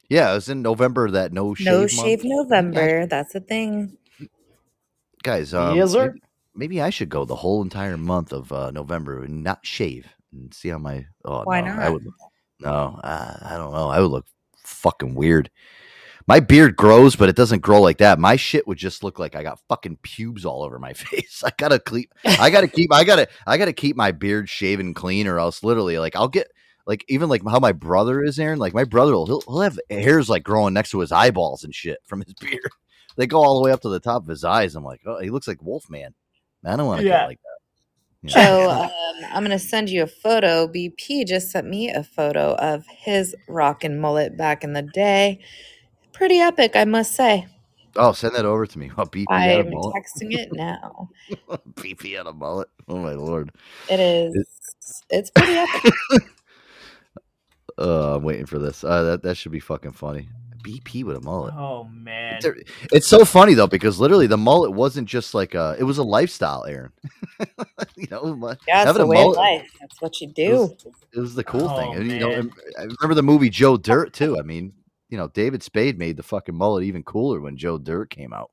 Yeah, 0.09 0.31
it 0.33 0.35
was 0.35 0.49
in 0.51 0.61
November 0.61 1.11
that 1.11 1.33
no 1.33 1.55
shave 1.55 1.67
no 1.67 1.79
month. 1.81 1.93
shave 1.93 2.21
November. 2.25 3.07
That's 3.07 3.33
the 3.33 3.41
thing. 3.41 3.97
guys. 5.23 5.55
Um, 5.55 5.75
Yes, 5.77 5.93
sir. 5.93 6.09
maybe, 6.09 6.21
maybe 6.55 6.83
I 6.83 6.91
should 6.91 7.09
go 7.09 7.25
the 7.25 7.37
whole 7.37 7.63
entire 7.63 7.97
month 7.97 8.33
of 8.33 8.53
uh, 8.53 8.71
November 8.71 9.25
and 9.25 9.43
not 9.43 9.65
shave 9.65 10.07
and 10.33 10.53
see 10.53 10.69
how 10.69 10.79
my. 10.79 11.07
Oh 11.25 11.43
Why 11.45 11.63
no, 11.63 11.73
I 11.73 11.89
would. 11.89 12.07
No, 12.61 13.01
I, 13.03 13.39
I 13.43 13.57
don't 13.57 13.73
know. 13.73 13.89
I 13.89 14.01
would 14.01 14.11
look 14.11 14.27
fucking 14.65 15.15
weird. 15.15 15.51
My 16.27 16.41
beard 16.41 16.77
grows, 16.77 17.17
but 17.17 17.29
it 17.29 17.37
doesn't 17.37 17.61
grow 17.61 17.81
like 17.81 17.99
that. 17.99 18.19
My 18.19 18.37
shit 18.37 18.67
would 18.67 18.79
just 18.79 19.03
look 19.03 19.19
like 19.19 19.35
I 19.35 19.43
got 19.43 19.61
fucking 19.69 19.99
pubes 20.03 20.45
all 20.45 20.63
over 20.63 20.79
my 20.79 20.93
face. 20.95 21.43
I 21.45 21.51
gotta 21.57 21.79
keep. 21.79 22.13
I 22.25 22.51
gotta 22.51 22.69
keep. 22.69 22.93
I 22.93 23.05
gotta. 23.05 23.29
I 23.47 23.57
gotta 23.59 23.73
keep 23.73 23.97
my 23.97 24.13
beard 24.13 24.49
shaven 24.49 24.95
clean, 24.95 25.27
or 25.27 25.39
else 25.39 25.63
literally, 25.63 25.99
like, 25.99 26.17
I'll 26.17 26.29
get 26.29 26.49
like 26.87 27.05
even 27.09 27.29
like 27.29 27.43
how 27.49 27.59
my 27.61 27.73
brother 27.73 28.23
is, 28.23 28.39
Aaron. 28.39 28.59
Like 28.59 28.75
my 28.75 28.85
brother 28.85 29.13
will 29.13 29.27
he'll, 29.27 29.43
he'll 29.47 29.61
have 29.61 29.79
hairs 29.91 30.29
like 30.29 30.43
growing 30.43 30.75
next 30.75 30.91
to 30.91 31.01
his 31.01 31.13
eyeballs 31.13 31.65
and 31.65 31.75
shit 31.75 31.99
from 32.07 32.21
his 32.23 32.35
beard. 32.41 32.71
They 33.17 33.27
go 33.27 33.39
all 33.43 33.57
the 33.57 33.65
way 33.65 33.73
up 33.73 33.81
to 33.83 33.89
the 33.89 34.01
top 34.01 34.23
of 34.23 34.29
his 34.29 34.45
eyes. 34.45 34.75
I'm 34.75 34.85
like, 34.85 35.01
oh, 35.07 35.21
he 35.21 35.31
looks 35.31 35.47
like 35.49 35.63
Wolfman. 35.63 36.15
I 36.65 36.77
don't 36.77 36.87
want 36.87 37.01
to 37.01 37.07
Yeah. 37.07 37.21
get 37.21 37.27
like 37.27 37.41
that. 37.43 38.31
So 38.31 38.71
um, 38.71 38.91
I'm 39.33 39.43
gonna 39.43 39.59
send 39.59 39.91
you 39.91 40.03
a 40.03 40.07
photo. 40.07 40.67
BP 40.69 41.27
just 41.27 41.51
sent 41.51 41.67
me 41.69 41.91
a 41.91 42.05
photo 42.05 42.55
of 42.55 42.85
his 42.87 43.35
rockin' 43.49 44.01
mullet 44.01 44.37
back 44.37 44.65
in 44.65 44.73
the 44.73 44.83
day. 44.83 45.41
Pretty 46.13 46.39
epic, 46.39 46.73
I 46.77 46.85
must 46.85 47.15
say. 47.15 47.47
Oh, 47.97 48.13
send 48.13 48.35
that 48.35 48.45
over 48.47 48.67
to 48.67 48.79
me. 48.79 48.89
BP 48.89 49.27
had 49.29 49.61
a 49.67 49.69
I'm 49.69 49.73
texting 49.73 50.33
it 50.35 50.49
now. 50.53 51.09
BP 51.75 52.17
had 52.17 52.27
a 52.27 52.33
mullet. 52.33 52.69
Oh 52.89 52.97
my 52.99 53.13
lord. 53.13 53.51
It 53.91 54.01
is. 54.01 54.35
It's 55.11 55.31
pretty 55.31 55.53
epic. 55.55 55.93
Uh, 57.79 58.17
I'm 58.17 58.23
waiting 58.23 58.45
for 58.45 58.59
this. 58.59 58.85
Uh, 58.85 59.03
that 59.03 59.23
that 59.23 59.37
should 59.37 59.51
be 59.51 59.59
fucking 59.59 59.93
funny. 59.93 60.29
BP 60.63 61.05
with 61.05 61.17
a 61.17 61.21
mullet. 61.21 61.55
Oh 61.57 61.85
man. 61.85 62.39
It's, 62.45 62.71
it's 62.93 63.07
so 63.09 63.25
funny 63.25 63.55
though 63.55 63.67
because 63.67 63.99
literally 63.99 64.27
the 64.27 64.37
mullet 64.37 64.73
wasn't 64.73 65.09
just 65.09 65.33
like 65.35 65.55
a. 65.55 65.75
It 65.79 65.85
was 65.85 65.99
a 65.99 66.03
lifestyle, 66.03 66.65
Aaron. 66.65 66.93
you 67.97 68.07
know, 68.11 68.37
Yeah, 68.69 68.83
it's 68.83 68.87
having 68.87 69.01
the 69.01 69.05
a 69.05 69.07
way 69.07 69.23
of 69.23 69.33
life. 69.33 69.69
That's 69.81 70.01
what 70.01 70.21
you 70.21 70.29
It 70.29 70.35
do. 70.35 70.51
was, 70.59 70.87
it 71.15 71.19
was 71.21 71.35
the 71.35 71.45
cool 71.45 71.69
thing. 71.71 71.89
Oh, 71.89 71.93
And, 71.93 72.11
you 72.11 72.19
know, 72.21 72.31
I 72.79 72.83
remember 72.83 73.15
the 73.15 73.23
movie 73.23 73.49
Joe 73.51 73.77
Dirt 73.77 74.13
too. 74.13 74.39
I 74.39 74.43
mean, 74.43 74.73
you 75.13 75.19
know, 75.19 75.29
David 75.29 75.63
Spade 75.63 75.99
made 75.99 76.17
the 76.17 76.23
fucking 76.25 76.57
mullet 76.57 76.85
even 76.85 77.03
cooler 77.05 77.41
when 77.41 77.57
Joe 77.57 77.79
Dirt 77.79 78.11
came 78.11 78.33
out. 78.33 78.51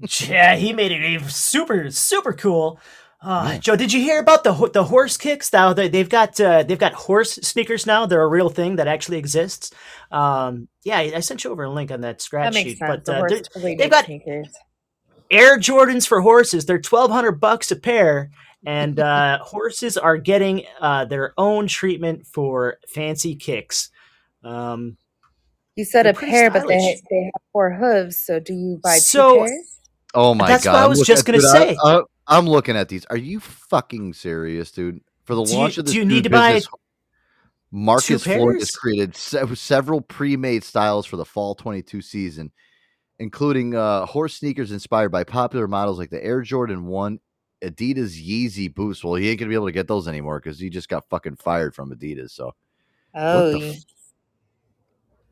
Yeah, 0.28 0.54
he 0.56 0.72
made 0.72 0.92
it 0.92 1.02
even 1.04 1.28
super 1.28 1.90
super 1.90 2.32
cool. 2.32 2.78
Uh, 3.20 3.56
Joe, 3.58 3.76
did 3.76 3.92
you 3.92 4.00
hear 4.00 4.18
about 4.20 4.42
the 4.44 4.52
the 4.72 4.84
horse 4.84 5.16
kicks? 5.16 5.52
Now 5.52 5.72
they, 5.72 5.88
they've 5.88 6.08
got 6.08 6.40
uh, 6.40 6.62
they've 6.64 6.78
got 6.78 6.92
horse 6.92 7.34
sneakers 7.36 7.86
now. 7.86 8.04
They're 8.06 8.22
a 8.22 8.26
real 8.28 8.48
thing 8.48 8.76
that 8.76 8.88
actually 8.88 9.18
exists. 9.18 9.70
Um, 10.10 10.68
yeah, 10.84 10.98
I 10.98 11.12
I 11.16 11.20
sent 11.20 11.44
you 11.44 11.50
over 11.50 11.64
a 11.64 11.70
link 11.70 11.90
on 11.90 12.00
that 12.02 12.20
scratch 12.22 12.46
That 12.46 12.54
makes 12.54 12.70
sheet. 12.70 12.78
sense. 12.78 12.90
But 12.90 13.04
The 13.04 13.12
uh, 13.12 13.18
horse 13.18 13.30
they're- 13.32 13.42
really 13.62 13.74
they've 13.76 13.90
got 13.90 14.06
sneakers. 14.06 14.48
Air 15.30 15.58
Jordans 15.58 16.06
for 16.06 16.20
horses. 16.20 16.66
They're 16.66 16.80
twelve 16.80 17.10
hundred 17.10 17.32
bucks 17.40 17.70
a 17.70 17.76
pair, 17.76 18.30
and 18.66 18.98
uh, 19.12 19.38
horses 19.38 19.96
are 19.96 20.16
getting 20.16 20.64
uh, 20.80 21.04
their 21.04 21.32
own 21.38 21.66
treatment 21.68 22.26
for 22.26 22.78
fancy 22.88 23.36
kicks. 23.36 23.90
Um, 24.42 24.96
You 25.76 25.84
said 25.84 26.04
They're 26.04 26.12
a 26.12 26.14
pretty 26.16 26.32
pair, 26.32 26.50
but 26.50 26.66
they 26.68 27.00
they 27.10 27.24
have 27.24 27.42
four 27.52 27.72
hooves. 27.72 28.16
So 28.18 28.38
do 28.40 28.52
you 28.52 28.78
buy 28.82 28.98
So- 28.98 29.34
two 29.34 29.46
pairs? 29.46 29.78
Oh 30.14 30.34
my 30.34 30.46
That's 30.46 30.64
god! 30.64 30.72
That's 30.72 30.76
what 30.80 30.84
I 30.84 30.86
was 30.88 30.98
looking 30.98 31.14
just 31.14 31.24
gonna 31.26 31.38
dude, 31.38 31.50
say. 31.50 31.76
I, 31.82 31.96
I, 31.96 32.02
I'm 32.26 32.46
looking 32.46 32.76
at 32.76 32.90
these. 32.90 33.06
Are 33.06 33.16
you 33.16 33.40
fucking 33.40 34.12
serious, 34.12 34.70
dude? 34.70 35.00
For 35.24 35.34
the 35.34 35.44
Do 35.44 35.52
you- 35.52 35.56
launch 35.58 35.78
of 35.78 35.86
this 35.86 35.92
do 35.94 35.98
you 36.00 36.04
new 36.04 36.16
need 36.16 36.24
to 36.24 36.30
buy- 36.30 36.52
business, 36.54 36.68
Marcus 37.70 38.06
Two 38.06 38.18
Floyd 38.18 38.56
has 38.58 38.70
created 38.72 39.16
se- 39.16 39.54
several 39.54 40.02
pre-made 40.02 40.62
styles 40.64 41.06
for 41.06 41.16
the 41.16 41.24
fall 41.24 41.54
22 41.54 42.02
season, 42.02 42.52
including 43.18 43.74
uh, 43.74 44.04
horse 44.04 44.34
sneakers 44.34 44.72
inspired 44.72 45.08
by 45.08 45.24
popular 45.24 45.66
models 45.66 45.98
like 45.98 46.10
the 46.10 46.22
Air 46.22 46.42
Jordan 46.42 46.84
1 46.84 47.18
Adidas 47.64 48.20
Yeezy 48.22 48.72
Boosts. 48.74 49.02
Well, 49.02 49.14
he 49.14 49.30
ain't 49.30 49.40
gonna 49.40 49.48
be 49.48 49.54
able 49.54 49.66
to 49.68 49.72
get 49.72 49.88
those 49.88 50.06
anymore 50.08 50.38
because 50.40 50.58
he 50.58 50.68
just 50.68 50.90
got 50.90 51.08
fucking 51.08 51.36
fired 51.36 51.74
from 51.74 51.90
Adidas. 51.94 52.32
So 52.32 52.52
Oh, 53.14 53.52
the 53.52 53.58
yeah. 53.60 53.72
f- 53.72 53.76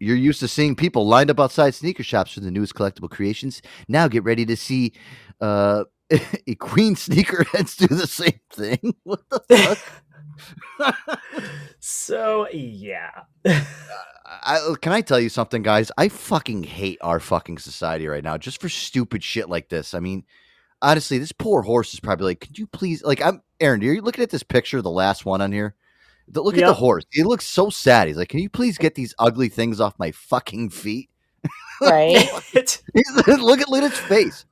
you're 0.01 0.17
used 0.17 0.41
to 0.41 0.49
seeing 0.49 0.75
people 0.75 1.07
lined 1.07 1.31
up 1.31 1.39
outside 1.39 1.75
sneaker 1.75 2.03
shops 2.03 2.33
for 2.33 2.41
the 2.41 2.51
newest 2.51 2.75
collectible 2.75 3.11
creations. 3.11 3.63
Now 3.87 4.09
get 4.09 4.25
ready 4.25 4.47
to 4.47 4.57
see 4.57 4.95
uh, 5.41 5.85
a 6.11 6.55
Queen 6.59 6.95
sneakerheads 6.97 7.77
do 7.77 7.95
the 7.95 8.07
same 8.07 8.41
thing. 8.51 8.95
What 9.05 9.29
the 9.31 9.41
fuck? 9.57 9.79
So 11.81 12.49
yeah. 12.51 13.11
I, 13.45 14.75
can 14.81 14.93
I 14.93 15.03
tell 15.03 15.21
you 15.21 15.29
something, 15.29 15.63
guys? 15.63 15.93
I 15.99 16.09
fucking 16.09 16.63
hate 16.63 16.99
our 17.03 17.21
fucking 17.21 17.59
society 17.59 18.07
right 18.07 18.25
now 18.25 18.39
just 18.39 18.61
for 18.61 18.69
stupid 18.69 19.23
shit 19.23 19.51
like 19.51 19.69
this. 19.69 19.93
I 19.93 20.01
mean, 20.01 20.25
honestly, 20.81 21.19
this 21.19 21.33
poor 21.33 21.63
horse 21.63 21.93
is 21.93 22.01
probably 22.01 22.27
like, 22.27 22.41
could 22.41 22.59
you 22.59 22.67
please, 22.67 23.03
like, 23.03 23.21
I'm 23.21 23.43
Aaron, 23.61 23.83
are 23.83 23.93
you 23.93 24.01
looking 24.01 24.23
at 24.25 24.31
this 24.31 24.43
picture, 24.43 24.81
the 24.81 24.91
last 24.91 25.27
one 25.27 25.43
on 25.43 25.53
here? 25.53 25.75
The- 26.31 26.43
look 26.43 26.57
at 26.57 26.65
the 26.67 26.75
horse. 26.75 27.05
He 27.11 27.23
looks 27.23 27.47
so 27.47 27.71
sad. 27.71 28.09
He's 28.09 28.17
like, 28.17 28.29
can 28.29 28.41
you 28.41 28.49
please 28.49 28.79
get 28.79 28.95
these 28.95 29.15
ugly 29.19 29.49
things 29.49 29.81
off 29.81 29.99
my 29.99 30.13
fucking 30.13 30.71
feet? 30.71 31.11
Right? 31.83 32.19
He's- 32.53 32.83
look 33.15 33.29
at 33.29 33.39
look 33.69 33.83
at 33.83 33.91
his 33.91 33.99
face. 33.99 34.45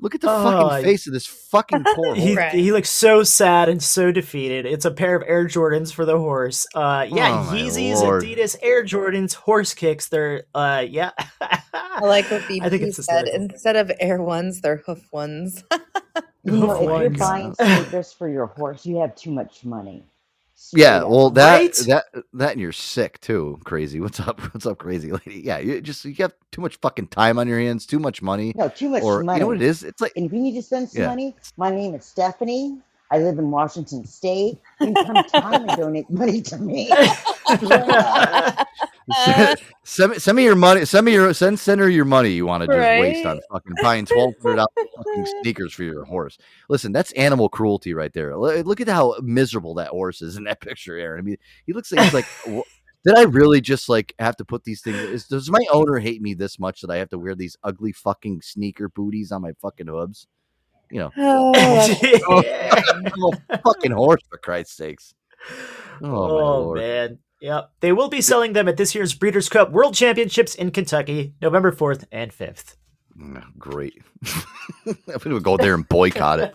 Look 0.00 0.14
at 0.14 0.20
the 0.20 0.30
Oh, 0.30 0.44
fucking 0.68 0.84
face 0.84 1.06
of 1.08 1.12
this 1.14 1.26
fucking 1.26 1.82
poor 1.96 2.14
He, 2.14 2.34
horse. 2.34 2.52
he 2.52 2.70
looks 2.72 2.90
so 2.90 3.22
sad 3.24 3.68
and 3.68 3.82
so 3.82 4.12
defeated. 4.12 4.64
It's 4.66 4.84
a 4.84 4.90
pair 4.92 5.16
of 5.16 5.24
Air 5.26 5.46
Jordans 5.46 5.92
for 5.92 6.04
the 6.04 6.16
horse. 6.18 6.66
Uh, 6.74 7.06
yeah, 7.08 7.44
Oh, 7.48 7.52
Yeezys, 7.52 7.94
Lord. 7.94 8.22
Adidas, 8.22 8.54
Air 8.62 8.84
Jordans, 8.84 9.32
horse 9.34 9.74
kicks. 9.74 10.08
They're 10.08 10.44
uh, 10.54 10.84
yeah. 10.88 11.10
I 11.40 12.00
like 12.02 12.30
what 12.30 12.42
BP 12.42 12.62
I 12.62 12.68
think 12.68 12.82
it's 12.82 12.96
said. 13.04 13.22
hysterical. 13.24 13.34
Instead 13.54 13.76
of 13.76 13.90
air 13.98 14.22
ones, 14.22 14.60
they're 14.60 14.76
hoof 14.86 15.10
ones. 15.12 15.64
You 16.44 16.52
know, 16.52 16.72
if 17.00 17.00
you're 17.02 17.10
buying 17.18 17.54
sneakers 17.54 18.12
for 18.12 18.28
your 18.28 18.46
horse, 18.46 18.86
you 18.86 18.98
have 18.98 19.16
too 19.16 19.30
much 19.32 19.64
money. 19.64 20.04
Yeah, 20.72 21.04
well, 21.04 21.30
that 21.30 21.60
Right? 21.60 21.74
that 21.86 22.06
that 22.34 22.52
and 22.52 22.60
you're 22.60 22.72
sick 22.72 23.20
too. 23.20 23.58
Crazy. 23.64 24.00
What's 24.02 24.20
up? 24.20 24.40
What's 24.54 24.66
up, 24.66 24.78
crazy 24.78 25.12
lady? 25.12 25.40
Yeah, 25.44 25.58
you 25.58 25.80
just 25.80 26.04
you 26.04 26.14
have 26.16 26.34
too 26.52 26.60
much 26.62 26.76
fucking 26.78 27.08
time 27.08 27.38
on 27.38 27.48
your 27.48 27.60
hands, 27.60 27.86
too 27.86 27.98
much 27.98 28.22
money. 28.22 28.54
No, 28.54 28.68
too 28.68 28.90
much 28.90 29.02
or, 29.04 29.20
money. 29.20 29.38
You 29.38 29.40
know 29.42 29.46
what 29.48 29.56
it 29.56 29.62
is? 29.62 29.84
It's 29.84 30.00
like 30.02 30.14
And 30.16 30.26
if 30.26 30.32
you 30.32 30.40
need 30.40 30.54
to 30.56 30.62
spend 30.62 30.90
some 30.90 31.02
Yeah. 31.02 31.06
money, 31.06 31.36
my 31.56 31.70
name 31.70 31.94
is 31.94 32.04
Stephanie. 32.04 32.78
I 33.10 33.18
live 33.18 33.38
in 33.38 33.50
Washington 33.50 34.04
State. 34.04 34.58
You 34.80 34.92
can 34.92 35.06
come 35.06 35.24
time 35.24 35.68
and 35.68 35.68
donate 35.78 36.10
money 36.10 36.42
to 36.42 36.58
me. 36.58 36.88
send, 39.24 39.58
send, 39.84 40.12
me- 40.12 40.18
send 40.18 40.36
me 40.36 40.44
your 40.44 40.56
money. 40.56 40.84
Send 40.84 41.06
me 41.06 41.12
your 41.12 41.32
send 41.32 41.58
send 41.58 41.80
her 41.80 41.88
your 41.88 42.04
money 42.04 42.30
you 42.30 42.44
want 42.44 42.62
to 42.62 42.66
just 42.66 42.78
waste 42.78 43.24
on 43.24 43.40
fucking 43.50 43.76
buying 43.82 44.04
twelve 44.04 44.34
hundred 44.42 44.56
dollars 44.56 44.68
fucking 44.96 45.26
sneakers 45.42 45.72
for 45.72 45.84
your 45.84 46.04
horse. 46.04 46.36
Listen, 46.68 46.92
that's 46.92 47.12
animal 47.12 47.48
cruelty 47.48 47.94
right 47.94 48.12
there. 48.12 48.36
Look 48.36 48.80
at 48.80 48.88
how 48.88 49.16
miserable 49.22 49.74
that 49.74 49.88
horse 49.88 50.20
is 50.20 50.36
in 50.36 50.44
that 50.44 50.60
picture, 50.60 50.96
Aaron. 50.96 51.18
I 51.18 51.22
mean, 51.22 51.36
he 51.66 51.72
looks 51.72 51.92
like 51.92 52.04
he's 52.04 52.14
like. 52.14 52.26
Did 53.04 53.16
I 53.16 53.22
really 53.22 53.60
just 53.60 53.88
like 53.88 54.12
have 54.18 54.36
to 54.36 54.44
put 54.44 54.64
these 54.64 54.82
things? 54.82 54.98
Is, 54.98 55.28
does 55.28 55.48
my 55.48 55.64
owner 55.72 56.00
hate 56.00 56.20
me 56.20 56.34
this 56.34 56.58
much 56.58 56.80
that 56.80 56.90
I 56.90 56.96
have 56.96 57.08
to 57.10 57.18
wear 57.18 57.36
these 57.36 57.56
ugly 57.62 57.92
fucking 57.92 58.42
sneaker 58.42 58.88
booties 58.88 59.30
on 59.30 59.40
my 59.40 59.52
fucking 59.62 59.86
hooves? 59.86 60.26
You 60.90 61.00
know, 61.00 61.10
Oh, 61.16 61.52
little 63.16 63.34
fucking 63.64 63.92
horse 63.92 64.22
for 64.28 64.38
Christ's 64.38 64.76
sakes. 64.76 65.14
Oh, 66.02 66.06
my 66.06 66.10
Oh, 66.10 66.74
man. 66.74 67.18
Yep. 67.40 67.70
They 67.80 67.92
will 67.92 68.08
be 68.08 68.20
selling 68.20 68.52
them 68.52 68.68
at 68.68 68.76
this 68.76 68.94
year's 68.94 69.14
Breeders' 69.14 69.48
Cup 69.48 69.70
World 69.70 69.94
Championships 69.94 70.54
in 70.54 70.70
Kentucky, 70.72 71.34
November 71.40 71.70
4th 71.72 72.04
and 72.10 72.32
5th. 72.32 72.74
Mm, 73.20 73.42
Great. 73.58 74.02
I'm 74.86 74.96
gonna 75.18 75.40
go 75.40 75.56
there 75.56 75.74
and 75.74 75.88
boycott 75.88 76.40
it. 76.40 76.54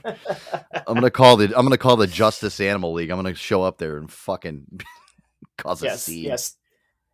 I'm 0.87 0.93
gonna 0.95 1.11
call 1.11 1.35
the 1.37 1.45
I'm 1.57 1.65
gonna 1.65 1.77
call 1.77 1.97
the 1.97 2.07
Justice 2.07 2.59
Animal 2.61 2.93
League. 2.93 3.09
I'm 3.09 3.17
gonna 3.17 3.33
show 3.35 3.63
up 3.63 3.77
there 3.77 3.97
and 3.97 4.09
fucking 4.11 4.65
cause 5.57 5.81
a 5.83 5.87
Yes, 5.87 6.03
scene. 6.03 6.23
yes. 6.23 6.55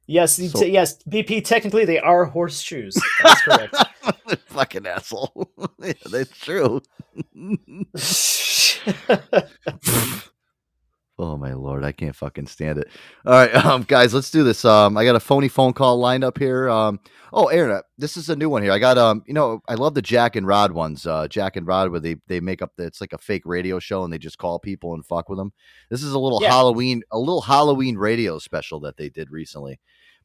Yes, 0.10 0.38
So- 0.38 0.66
yes, 0.66 0.98
BP, 1.08 1.46
technically 1.46 1.86
they 1.86 2.00
are 2.00 2.26
horseshoes. 2.26 3.00
That's 3.24 3.42
correct. 3.44 3.76
fucking 4.48 4.88
asshole. 4.88 5.52
yeah, 5.80 5.94
that's 6.10 6.36
true. 6.36 6.82
oh 11.20 11.38
my 11.38 11.54
lord, 11.54 11.84
I 11.84 11.92
can't 11.92 12.16
fucking 12.16 12.48
stand 12.48 12.80
it. 12.80 12.88
All 13.24 13.34
right, 13.34 13.54
um, 13.54 13.84
guys, 13.84 14.16
let's 14.16 14.32
do 14.32 14.44
this. 14.44 14.66
Um, 14.66 14.98
I 14.98 15.06
got 15.06 15.16
a 15.16 15.20
phony 15.20 15.48
phone 15.48 15.74
call 15.74 16.00
lined 16.00 16.24
up 16.24 16.40
here. 16.40 16.70
Um, 16.70 17.00
oh, 17.32 17.46
Aaron, 17.46 17.70
uh, 17.70 17.82
this 18.00 18.18
is 18.18 18.30
a 18.30 18.36
new 18.36 18.50
one 18.50 18.64
here. 18.64 18.72
I 18.72 18.80
got 18.80 18.98
um, 18.98 19.22
you 19.28 19.36
know, 19.36 19.62
I 19.68 19.76
love 19.76 19.94
the 19.94 20.02
Jack 20.02 20.36
and 20.36 20.48
Rod 20.48 20.72
ones. 20.72 21.06
Uh, 21.06 21.28
Jack 21.28 21.56
and 21.56 21.68
Rod, 21.68 21.92
where 21.92 22.00
they 22.00 22.16
they 22.26 22.40
make 22.40 22.64
up 22.64 22.72
the, 22.78 22.86
it's 22.86 23.00
like 23.00 23.14
a 23.14 23.20
fake 23.20 23.44
radio 23.46 23.78
show 23.78 24.04
and 24.04 24.12
they 24.12 24.18
just 24.18 24.40
call 24.40 24.58
people 24.58 24.96
and 24.96 25.06
fuck 25.06 25.30
with 25.30 25.38
them. 25.38 25.54
This 25.92 26.02
is 26.02 26.14
a 26.14 26.20
little 26.20 26.42
Yeah. 26.42 26.50
Halloween, 26.50 27.04
a 27.12 27.20
little 27.20 27.42
Halloween 27.42 27.96
radio 27.96 28.40
special 28.40 28.80
that 28.80 28.98
they 28.98 29.10
did 29.10 29.30
recently. 29.30 29.80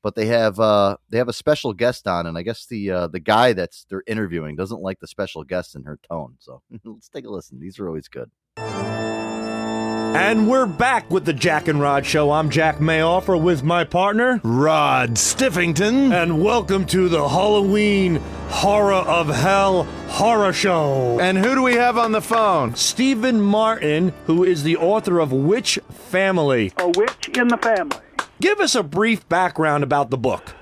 But 0.05 0.17
they 0.17 0.27
have 0.27 0.61
uh 0.61 0.99
they 1.09 1.17
have 1.17 1.31
a 1.31 1.33
special 1.33 1.73
guest 1.73 2.07
on, 2.07 2.27
and 2.27 2.37
I 2.37 2.43
guess 2.43 2.67
the 2.67 2.91
uh 2.91 3.07
the 3.07 3.21
guy 3.21 3.55
that's 3.55 3.87
they're 3.89 4.05
interviewing 4.07 4.55
doesn't 4.55 4.83
like 4.83 5.01
the 5.01 5.07
special 5.07 5.45
guest 5.45 5.75
in 5.75 5.85
her 5.85 5.99
tone. 6.11 6.35
So 6.41 6.61
let's 6.85 7.09
take 7.09 7.25
a 7.25 7.31
listen. 7.31 7.59
These 7.59 7.81
are 7.81 7.89
always 7.89 8.07
good. 8.09 8.31
And 10.15 10.47
we're 10.47 10.67
back 10.67 11.11
with 11.11 11.25
the 11.25 11.33
Jack 11.33 11.69
and 11.69 11.81
Rod 11.81 12.05
Show. 12.05 12.31
I'm 12.33 12.51
Jack 12.51 12.77
Mayoffer 12.81 13.41
with 13.41 13.65
my 13.65 13.85
partner, 13.85 14.43
Rod 14.45 15.13
Stiffington. 15.15 16.13
And 16.13 16.45
welcome 16.45 16.85
to 16.87 17.09
the 17.09 17.27
Halloween 17.27 18.17
Horror 18.49 18.93
of 18.93 19.29
Hell 19.29 19.85
Horror 20.09 20.53
Show. 20.53 21.19
And 21.19 21.39
who 21.39 21.55
do 21.55 21.63
we 21.63 21.75
have 21.77 21.97
on 21.97 22.13
the 22.13 22.21
phone? 22.21 22.75
Stephen 22.75 23.41
Martin, 23.41 24.13
who 24.27 24.45
is 24.45 24.65
the 24.65 24.77
author 24.77 25.19
of 25.19 25.33
Witch 25.33 25.79
Family. 25.91 26.73
A 26.77 26.89
witch 26.89 27.31
in 27.35 27.49
the 27.49 27.57
family. 27.57 28.04
Give 28.41 28.61
us 28.61 28.75
a 28.75 28.83
brief 28.83 29.29
background 29.29 29.85
about 29.85 30.11
the 30.11 30.19
book. 30.19 30.55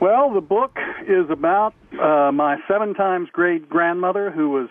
Well, 0.00 0.32
the 0.32 0.40
book 0.40 0.76
is 1.06 1.28
about 1.30 1.74
uh, 1.92 2.32
my 2.32 2.56
seven 2.66 2.94
times 2.94 3.28
great 3.32 3.68
grandmother 3.68 4.30
who 4.30 4.48
was 4.48 4.68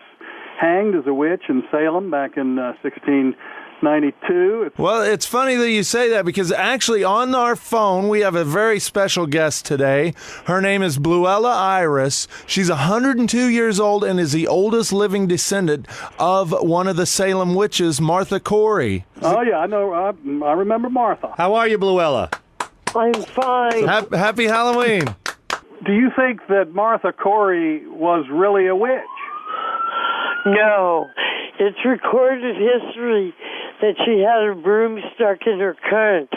hanged 0.60 0.96
as 0.96 1.04
a 1.06 1.14
witch 1.14 1.44
in 1.48 1.64
Salem 1.72 2.10
back 2.10 2.38
in 2.38 2.58
uh, 2.58 2.74
16- 2.84 3.34
92. 3.82 4.72
Well, 4.78 5.02
it's 5.02 5.26
funny 5.26 5.56
that 5.56 5.70
you 5.70 5.84
say 5.84 6.10
that 6.10 6.26
because 6.26 6.52
actually 6.52 7.04
on 7.04 7.34
our 7.36 7.56
phone 7.56 8.10
we 8.10 8.22
have 8.22 8.36
a 8.36 8.44
very 8.46 8.80
special 8.80 9.28
guest 9.28 9.66
today. 9.66 10.14
Her 10.46 10.62
name 10.62 10.82
is 10.82 10.98
Bluella 10.98 11.56
Iris. 11.56 12.28
She's 12.46 12.70
102 12.70 13.48
years 13.48 13.80
old 13.80 14.04
and 14.04 14.20
is 14.20 14.32
the 14.32 14.48
oldest 14.48 14.92
living 14.94 15.28
descendant 15.28 15.88
of 16.18 16.52
one 16.52 16.88
of 16.88 16.96
the 16.96 17.06
Salem 17.06 17.56
witches, 17.56 18.00
Martha 18.02 18.40
Corey. 18.40 19.06
Oh 19.22 19.42
yeah, 19.42 19.60
I 19.60 19.68
know. 19.68 19.94
I, 19.94 20.10
I 20.46 20.54
remember 20.54 20.90
Martha. 20.90 21.34
How 21.38 21.56
are 21.56 21.68
you, 21.68 21.78
Bluella? 21.78 22.34
I'm 22.96 23.14
fine. 23.14 23.86
Happy, 23.86 24.18
happy 24.18 24.46
Halloween. 24.46 25.16
Do 25.86 25.94
you 25.94 26.10
think 26.16 26.42
that 26.50 26.74
Martha 26.74 27.14
Corey 27.14 27.88
was 27.88 28.26
really 28.30 28.68
a 28.68 28.76
witch? 28.76 29.02
No, 30.46 31.08
it's 31.60 31.78
recorded 31.86 32.56
history 32.56 33.34
that 33.82 33.96
she 34.06 34.20
had 34.20 34.44
a 34.50 34.56
broom 34.62 35.00
stuck 35.16 35.40
in 35.46 35.60
her 35.60 35.76
cunt. 35.92 36.30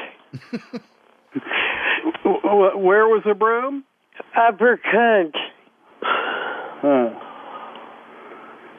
Where 2.24 3.06
was 3.08 3.22
the 3.26 3.34
broom? 3.34 3.84
Up 4.36 4.58
her 4.60 4.76
cunt. 4.78 5.34
Huh. 6.02 7.10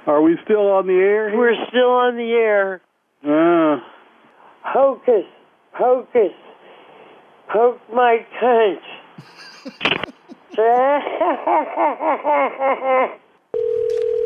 Are 0.05 0.21
we 0.21 0.37
still 0.43 0.69
on 0.71 0.85
the 0.87 0.93
air? 0.93 1.29
here? 1.29 1.39
We're 1.39 1.55
still 1.69 1.89
on 1.91 2.17
the 2.17 2.31
air. 2.33 2.81
Uh, 3.25 3.79
Hocus, 4.61 5.25
hocus, 5.73 6.33
poke 7.51 7.79
my 7.93 8.25
cunt. 8.41 8.81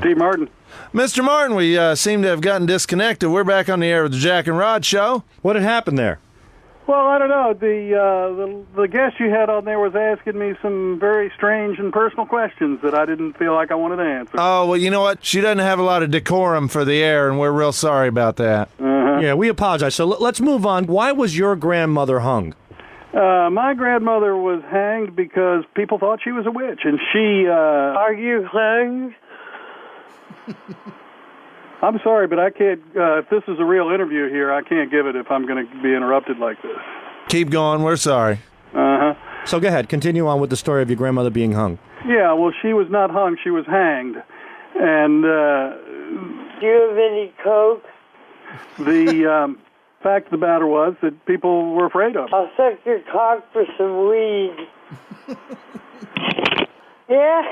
Steve 0.00 0.16
Martin. 0.16 0.48
Mr. 0.94 1.22
Martin, 1.24 1.56
we 1.56 1.76
uh, 1.76 1.94
seem 1.94 2.22
to 2.22 2.28
have 2.28 2.40
gotten 2.40 2.66
disconnected. 2.66 3.30
We're 3.30 3.44
back 3.44 3.68
on 3.68 3.80
the 3.80 3.86
air 3.86 4.02
with 4.04 4.12
the 4.12 4.18
Jack 4.18 4.46
and 4.46 4.56
Rod 4.56 4.84
show. 4.84 5.24
What 5.42 5.56
had 5.56 5.62
happened 5.64 5.98
there? 5.98 6.18
Well, 6.86 7.06
I 7.06 7.18
don't 7.18 7.28
know. 7.28 7.52
The, 7.54 7.94
uh, 7.94 8.34
the 8.34 8.64
the 8.82 8.88
guest 8.88 9.20
you 9.20 9.30
had 9.30 9.48
on 9.48 9.64
there 9.64 9.78
was 9.78 9.94
asking 9.94 10.36
me 10.38 10.54
some 10.60 10.98
very 10.98 11.30
strange 11.36 11.78
and 11.78 11.92
personal 11.92 12.26
questions 12.26 12.80
that 12.82 12.94
I 12.96 13.04
didn't 13.06 13.34
feel 13.34 13.54
like 13.54 13.70
I 13.70 13.74
wanted 13.76 13.96
to 13.96 14.02
answer. 14.02 14.32
Oh, 14.36 14.66
well, 14.66 14.76
you 14.76 14.90
know 14.90 15.02
what? 15.02 15.24
She 15.24 15.40
doesn't 15.40 15.58
have 15.58 15.78
a 15.78 15.84
lot 15.84 16.02
of 16.02 16.10
decorum 16.10 16.66
for 16.66 16.84
the 16.84 17.00
air, 17.00 17.28
and 17.28 17.38
we're 17.38 17.52
real 17.52 17.70
sorry 17.70 18.08
about 18.08 18.36
that. 18.36 18.68
Uh-huh. 18.80 19.20
Yeah, 19.20 19.34
we 19.34 19.48
apologize. 19.48 19.94
So 19.94 20.10
l- 20.10 20.18
let's 20.20 20.40
move 20.40 20.66
on. 20.66 20.86
Why 20.86 21.12
was 21.12 21.38
your 21.38 21.54
grandmother 21.54 22.20
hung? 22.20 22.54
Uh, 23.14 23.50
my 23.50 23.74
grandmother 23.74 24.36
was 24.36 24.62
hanged 24.68 25.14
because 25.14 25.64
people 25.74 25.98
thought 25.98 26.20
she 26.24 26.32
was 26.32 26.46
a 26.46 26.50
witch, 26.50 26.80
and 26.84 26.98
she. 27.12 27.46
Uh, 27.46 27.52
Are 27.52 28.14
you 28.14 28.44
hung? 28.50 29.14
I'm 31.82 31.98
sorry, 32.04 32.26
but 32.26 32.38
I 32.38 32.50
can't. 32.50 32.80
Uh, 32.94 33.18
if 33.20 33.30
this 33.30 33.42
is 33.48 33.58
a 33.58 33.64
real 33.64 33.88
interview 33.90 34.28
here, 34.28 34.52
I 34.52 34.62
can't 34.62 34.90
give 34.90 35.06
it 35.06 35.16
if 35.16 35.30
I'm 35.30 35.46
going 35.46 35.66
to 35.66 35.82
be 35.82 35.94
interrupted 35.94 36.38
like 36.38 36.60
this. 36.62 36.76
Keep 37.28 37.50
going. 37.50 37.82
We're 37.82 37.96
sorry. 37.96 38.40
Uh 38.74 39.14
huh. 39.14 39.14
So 39.46 39.58
go 39.60 39.68
ahead. 39.68 39.88
Continue 39.88 40.26
on 40.26 40.40
with 40.40 40.50
the 40.50 40.56
story 40.56 40.82
of 40.82 40.90
your 40.90 40.96
grandmother 40.96 41.30
being 41.30 41.52
hung. 41.52 41.78
Yeah, 42.06 42.32
well, 42.34 42.52
she 42.62 42.72
was 42.74 42.88
not 42.90 43.10
hung; 43.10 43.36
she 43.42 43.50
was 43.50 43.64
hanged. 43.66 44.16
And 44.76 45.24
uh, 45.24 45.76
Do 46.60 46.66
you 46.66 46.88
have 46.88 46.98
any 46.98 47.32
coke? 47.42 47.84
the 48.78 49.26
um, 49.32 49.58
fact 50.02 50.26
of 50.26 50.32
the 50.32 50.46
matter 50.46 50.66
was 50.66 50.94
that 51.02 51.24
people 51.26 51.72
were 51.74 51.86
afraid 51.86 52.16
of 52.16 52.30
her. 52.30 52.36
I'll 52.36 52.50
suck 52.56 52.84
your 52.84 53.00
cock 53.12 53.44
for 53.52 53.64
some 53.78 54.08
weed. 54.08 54.56
yeah. 57.10 57.42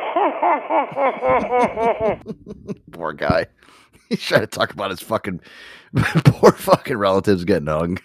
Poor 2.93 3.13
guy. 3.13 3.47
He's 4.09 4.23
trying 4.23 4.41
to 4.41 4.47
talk 4.47 4.73
about 4.73 4.91
his 4.91 5.01
fucking 5.01 5.41
poor 5.97 6.53
fucking 6.53 6.97
relatives 6.97 7.45
getting 7.45 7.67
hung. 7.67 7.99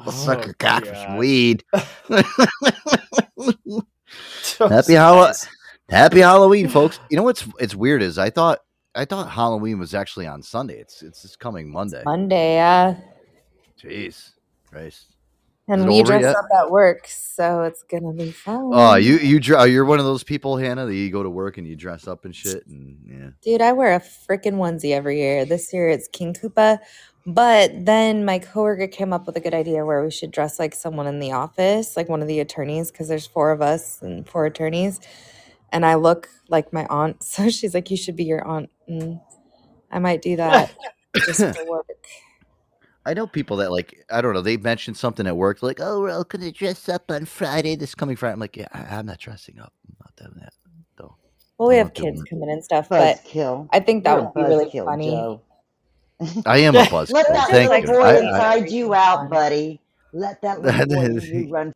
I'll 0.00 0.12
suck 0.12 0.44
your 0.44 0.52
cock 0.54 0.84
for 0.84 0.94
some 0.94 1.16
weed. 1.16 1.64
happy 4.58 4.94
Hall- 4.94 5.32
Happy 5.88 6.20
Halloween, 6.20 6.68
folks. 6.68 7.00
You 7.10 7.16
know 7.16 7.22
what's 7.22 7.46
it's 7.58 7.74
weird 7.74 8.02
is 8.02 8.18
I 8.18 8.28
thought 8.28 8.60
I 8.94 9.06
thought 9.06 9.30
Halloween 9.30 9.78
was 9.78 9.94
actually 9.94 10.26
on 10.26 10.42
Sunday. 10.42 10.78
It's 10.78 11.02
it's 11.02 11.22
this 11.22 11.36
coming 11.36 11.70
Monday. 11.70 12.02
Monday, 12.04 12.56
yeah. 12.56 12.96
Jeez, 13.82 14.32
Christ. 14.68 15.15
And 15.68 15.88
we 15.88 16.02
dress 16.04 16.22
yet? 16.22 16.36
up 16.36 16.46
at 16.56 16.70
work, 16.70 17.08
so 17.08 17.62
it's 17.62 17.82
gonna 17.82 18.12
be 18.12 18.30
fun. 18.30 18.70
Oh, 18.72 18.94
you 18.94 19.16
you 19.18 19.40
dr- 19.40 19.60
oh, 19.60 19.64
you're 19.64 19.84
one 19.84 19.98
of 19.98 20.04
those 20.04 20.22
people, 20.22 20.56
Hannah, 20.56 20.86
that 20.86 20.94
you 20.94 21.10
go 21.10 21.24
to 21.24 21.30
work 21.30 21.58
and 21.58 21.66
you 21.66 21.74
dress 21.74 22.06
up 22.06 22.24
and 22.24 22.34
shit, 22.34 22.64
and 22.68 22.98
yeah. 23.04 23.30
Dude, 23.42 23.60
I 23.60 23.72
wear 23.72 23.94
a 23.96 24.00
freaking 24.00 24.54
onesie 24.54 24.92
every 24.92 25.18
year. 25.18 25.44
This 25.44 25.72
year 25.72 25.88
it's 25.88 26.06
King 26.06 26.34
Koopa. 26.34 26.78
But 27.26 27.84
then 27.84 28.24
my 28.24 28.38
coworker 28.38 28.86
came 28.86 29.12
up 29.12 29.26
with 29.26 29.36
a 29.36 29.40
good 29.40 29.52
idea 29.54 29.84
where 29.84 30.04
we 30.04 30.12
should 30.12 30.30
dress 30.30 30.60
like 30.60 30.76
someone 30.76 31.08
in 31.08 31.18
the 31.18 31.32
office, 31.32 31.96
like 31.96 32.08
one 32.08 32.22
of 32.22 32.28
the 32.28 32.38
attorneys, 32.38 32.92
because 32.92 33.08
there's 33.08 33.26
four 33.26 33.50
of 33.50 33.60
us 33.60 34.00
and 34.00 34.28
four 34.28 34.46
attorneys. 34.46 35.00
And 35.72 35.84
I 35.84 35.96
look 35.96 36.28
like 36.48 36.72
my 36.72 36.86
aunt. 36.88 37.16
So 37.24 37.50
she's 37.50 37.74
like, 37.74 37.90
You 37.90 37.96
should 37.96 38.14
be 38.14 38.24
your 38.24 38.46
aunt. 38.46 38.70
And 38.86 39.20
I 39.90 39.98
might 39.98 40.22
do 40.22 40.36
that 40.36 40.72
just 41.16 41.40
for 41.40 41.66
work. 41.66 42.06
I 43.06 43.14
know 43.14 43.26
people 43.26 43.56
that 43.58 43.70
like 43.70 44.04
I 44.10 44.20
don't 44.20 44.34
know. 44.34 44.40
They 44.42 44.56
mentioned 44.56 44.96
something 44.96 45.26
at 45.26 45.36
work, 45.36 45.62
like, 45.62 45.78
"Oh, 45.80 46.00
we're 46.00 46.10
all 46.10 46.24
gonna 46.24 46.50
dress 46.52 46.88
up 46.88 47.10
on 47.10 47.24
Friday, 47.24 47.76
this 47.76 47.94
coming 47.94 48.16
Friday." 48.16 48.32
I'm 48.34 48.40
like, 48.40 48.56
"Yeah, 48.56 48.68
I, 48.72 48.96
I'm 48.96 49.06
not 49.06 49.18
dressing 49.18 49.58
up. 49.60 49.72
I'm 49.88 49.96
not 50.00 50.16
doing 50.16 50.40
that." 50.42 50.52
though 50.98 51.14
Well, 51.56 51.68
we 51.68 51.76
I'm 51.78 51.86
have 51.86 51.94
kids 51.94 52.20
it. 52.20 52.28
coming 52.28 52.50
and 52.50 52.62
stuff, 52.64 52.88
but 52.88 53.18
Buzzkill. 53.24 53.68
I 53.72 53.80
think 53.80 54.04
that 54.04 54.14
You're 54.16 54.22
would 54.24 54.34
be 54.34 54.42
really 54.42 54.64
buzzkill, 54.66 54.84
funny. 54.86 55.10
Joe. 55.10 55.40
I 56.46 56.58
am 56.58 56.74
a 56.74 56.80
buzzkill. 56.84 57.12
Let 57.12 57.28
that 57.28 57.48
Thank 57.50 57.70
little 57.70 57.94
you. 57.94 58.00
boy 58.00 58.04
I- 58.06 58.12
I- 58.14 58.18
inside 58.56 58.70
you 58.70 58.94
out, 58.94 59.30
buddy. 59.30 59.80
Let 60.12 60.42
that 60.42 60.60
little 60.62 60.78
That 60.78 60.88
boy 60.94 61.04
in 61.04 61.44
you 61.46 61.52
run. 61.52 61.72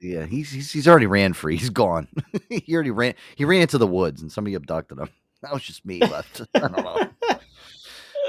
Yeah, 0.00 0.26
he's, 0.26 0.50
he's 0.52 0.70
he's 0.70 0.86
already 0.86 1.06
ran 1.06 1.32
free. 1.32 1.56
He's 1.56 1.70
gone. 1.70 2.06
he 2.48 2.72
already 2.74 2.92
ran. 2.92 3.14
He 3.34 3.44
ran 3.44 3.62
into 3.62 3.78
the 3.78 3.86
woods, 3.86 4.22
and 4.22 4.30
somebody 4.30 4.54
abducted 4.54 4.98
him. 4.98 5.08
That 5.42 5.52
was 5.52 5.62
just 5.64 5.84
me 5.84 5.98
left. 6.00 6.42
I 6.54 6.58
don't 6.60 6.76
know. 6.76 7.08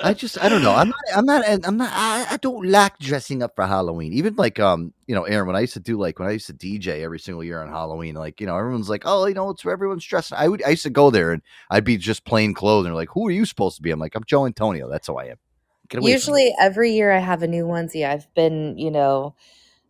I 0.02 0.14
just 0.14 0.42
I 0.42 0.50
don't 0.50 0.64
know. 0.64 0.74
I'm 0.74 0.90
not 0.90 1.00
I'm 1.16 1.26
not 1.26 1.66
I'm 1.66 1.78
not 1.78 1.92
I, 1.94 2.34
I 2.34 2.38
don't 2.38 2.66
like 2.70 2.98
dressing 3.00 3.44
up 3.44 3.56
for 3.56 3.66
Halloween. 3.66 4.14
Even 4.14 4.36
like 4.36 4.60
um 4.60 4.94
you 5.08 5.16
know 5.16 5.24
Aaron 5.24 5.48
when 5.48 5.56
I 5.56 5.62
used 5.62 5.74
to 5.74 5.80
do 5.80 5.98
like 5.98 6.20
when 6.20 6.30
I 6.30 6.32
used 6.32 6.48
to 6.48 6.54
DJ 6.54 7.04
every 7.04 7.20
single 7.20 7.44
year 7.44 7.62
on 7.62 7.68
Halloween 7.70 8.16
like 8.16 8.40
you 8.40 8.48
know 8.48 8.58
everyone's 8.58 8.90
like 8.90 9.04
oh 9.06 9.26
you 9.26 9.34
know 9.34 9.50
it's 9.50 9.66
where 9.66 9.74
everyone's 9.74 10.06
dressing. 10.06 10.38
I 10.38 10.48
would 10.48 10.64
I 10.64 10.70
used 10.70 10.84
to 10.84 10.90
go 10.90 11.10
there 11.10 11.32
and 11.34 11.42
I'd 11.70 11.84
be 11.84 11.98
just 11.98 12.26
plain 12.26 12.54
clothes 12.54 12.86
and 12.86 12.88
they're 12.88 12.96
like 12.96 13.10
who 13.10 13.28
are 13.28 13.32
you 13.32 13.46
supposed 13.46 13.76
to 13.78 13.82
be? 13.82 13.92
I'm 13.92 14.00
like 14.00 14.16
I'm 14.16 14.24
Joe 14.24 14.46
Antonio. 14.46 14.90
That's 14.90 15.08
who 15.08 15.18
I 15.18 15.26
am. 15.26 15.38
Get 15.90 16.00
away 16.00 16.12
from. 16.12 16.18
Usually 16.20 16.54
every 16.60 16.92
year 16.94 17.12
I 17.12 17.20
have 17.20 17.44
a 17.44 17.48
new 17.48 17.66
onesie. 17.66 18.08
I've 18.08 18.34
been, 18.36 18.78
you 18.78 18.92
know, 18.92 19.36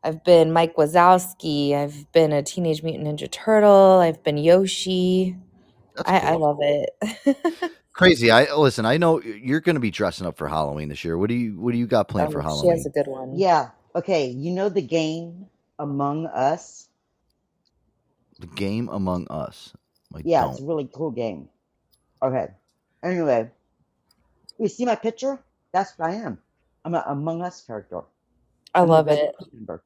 I've 0.03 0.23
been 0.23 0.53
Mike 0.53 0.75
Wazowski. 0.75 1.73
I've 1.75 2.11
been 2.13 2.31
a 2.31 2.41
Teenage 2.41 2.83
Mutant 2.83 3.07
Ninja 3.07 3.29
Turtle. 3.29 3.99
I've 3.99 4.23
been 4.23 4.37
Yoshi. 4.37 5.35
I, 6.05 6.19
I 6.19 6.35
love 6.35 6.59
it. 6.61 7.71
Crazy. 7.93 8.31
I 8.31 8.53
listen. 8.55 8.85
I 8.85 8.97
know 8.97 9.21
you're 9.21 9.61
going 9.61 9.75
to 9.75 9.79
be 9.81 9.91
dressing 9.91 10.27
up 10.27 10.37
for 10.37 10.47
Halloween 10.47 10.89
this 10.89 11.03
year. 11.03 11.17
What 11.17 11.29
do 11.29 11.35
you 11.35 11.59
What 11.59 11.73
do 11.73 11.77
you 11.77 11.87
got 11.87 12.07
planned 12.09 12.31
for 12.31 12.41
Um, 12.41 12.47
she 12.49 12.67
Halloween? 12.67 12.69
has 12.69 12.85
a 12.85 12.89
good 12.89 13.07
one. 13.07 13.37
Yeah. 13.37 13.71
Okay. 13.95 14.27
You 14.27 14.51
know 14.51 14.69
the 14.69 14.81
game 14.81 15.47
Among 15.79 16.27
Us? 16.27 16.89
The 18.39 18.47
game 18.47 18.89
Among 18.89 19.27
Us. 19.29 19.73
I 20.15 20.23
yeah, 20.23 20.45
don't. 20.45 20.49
it's 20.49 20.59
a 20.59 20.65
really 20.65 20.89
cool 20.93 21.11
game. 21.11 21.49
Okay. 22.21 22.49
Anyway, 23.03 23.51
you 24.59 24.67
see 24.69 24.85
my 24.85 24.95
picture? 24.95 25.39
That's 25.73 25.97
what 25.97 26.09
I 26.11 26.15
am. 26.15 26.39
I'm 26.85 26.95
an 26.95 27.03
Among 27.07 27.41
Us 27.43 27.61
character. 27.61 28.01
I 28.73 28.81
I'm 28.81 28.89
love 28.89 29.07
it. 29.09 29.35
member. 29.53 29.83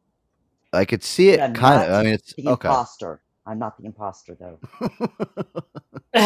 I 0.74 0.86
could 0.86 1.04
see 1.04 1.30
it 1.30 1.42
I'm 1.42 1.54
kind 1.54 1.82
of. 1.82 1.92
I 1.92 2.04
mean, 2.04 2.14
it's 2.14 2.34
the 2.34 2.48
okay. 2.48 2.70
imposter. 2.70 3.22
I'm 3.46 3.60
not 3.60 3.78
the 3.78 3.86
imposter 3.86 4.36
though. 4.40 4.60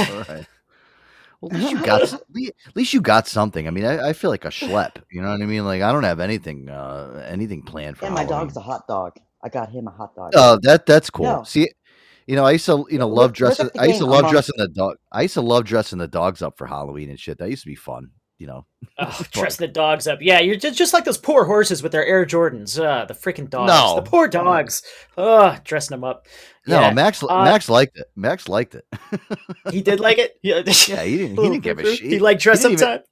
All 0.08 0.24
right. 0.30 0.48
Well, 1.42 1.52
at 1.54 1.60
least 1.60 1.72
you 1.72 1.86
got. 1.86 2.02
At 2.14 2.76
least 2.76 2.94
you 2.94 3.02
got 3.02 3.28
something. 3.28 3.68
I 3.68 3.72
mean, 3.72 3.86
I, 3.86 4.10
I 4.10 4.14
feel 4.14 4.30
like 4.30 4.46
a 4.46 4.50
schlep. 4.50 4.98
You 5.12 5.22
know 5.22 5.32
what 5.32 5.42
I 5.42 5.46
mean? 5.46 5.66
Like 5.66 5.82
I 5.82 5.92
don't 5.92 6.04
have 6.04 6.20
anything, 6.20 6.70
uh, 6.70 7.26
anything 7.28 7.64
planned 7.64 7.98
for. 7.98 8.06
and 8.06 8.14
my 8.16 8.22
Halloween. 8.22 8.48
dog's 8.48 8.58
a 8.58 8.62
hot 8.62 8.88
dog. 8.88 9.14
I 9.44 9.50
got 9.50 9.70
him 9.72 9.88
a 9.88 9.92
hot 9.92 10.16
dog. 10.16 10.32
Oh, 10.36 10.60
that 10.64 10.86
that's 10.86 11.10
cool. 11.10 11.26
No. 11.26 11.44
See, 11.44 11.70
you 12.26 12.36
know, 12.36 12.44
I 12.44 12.52
used 12.52 12.66
to, 12.66 12.86
you 12.90 12.98
know, 12.98 13.08
love 13.08 13.34
dressing. 13.34 13.70
I 13.80 13.86
used 13.86 14.00
to 14.00 14.06
love 14.06 14.30
dressing 14.30 14.56
the 14.58 14.68
dog. 14.68 14.98
I 15.12 15.22
used 15.24 15.36
to 15.36 15.42
love 15.42 15.64
dressing 15.64 16.00
the 16.00 16.08
dogs 16.08 16.42
up 16.42 16.58
for 16.58 16.68
Halloween 16.68 17.10
and 17.10 17.20
shit. 17.20 17.38
That 17.38 17.50
used 17.50 17.64
to 17.64 17.70
be 17.70 17.76
fun. 17.76 18.12
You 18.40 18.48
know. 18.48 18.66
Oh, 19.00 19.22
dressing 19.32 19.66
the 19.66 19.74
dogs 19.74 20.08
up. 20.08 20.20
Yeah, 20.22 20.40
you're 20.40 20.56
just, 20.56 20.78
just 20.78 20.94
like 20.94 21.06
those 21.06 21.18
poor 21.18 21.46
horses 21.46 21.82
with 21.82 21.92
their 21.92 22.06
Air 22.06 22.26
Jordans. 22.26 22.80
Uh, 22.80 23.06
the 23.06 23.14
freaking 23.16 23.50
dogs. 23.50 23.70
No. 23.72 23.96
The 23.96 24.08
poor 24.10 24.28
dogs. 24.28 24.84
Oh, 25.18 25.58
dressing 25.64 25.96
them 25.96 26.04
up. 26.04 26.28
No, 26.68 26.92
Max. 26.92 27.24
Uh, 27.24 27.44
Max 27.44 27.68
liked 27.70 27.98
it. 27.98 28.06
Max 28.16 28.48
liked 28.48 28.76
it. 28.76 28.86
He 29.72 29.82
did 29.82 30.00
like 30.00 30.18
it. 30.18 30.34
Yeah, 30.44 30.58
Yeah, 30.66 31.04
he 31.04 31.18
didn't. 31.18 31.38
He 31.38 31.50
didn't 31.50 31.62
give 31.64 31.80
a 31.80 31.96
shit. 31.96 32.12
He 32.12 32.20
liked 32.20 32.42
dress 32.42 32.62
didn't 32.62 32.78
up 32.78 32.82
even- 32.82 32.88
time. 33.00 33.04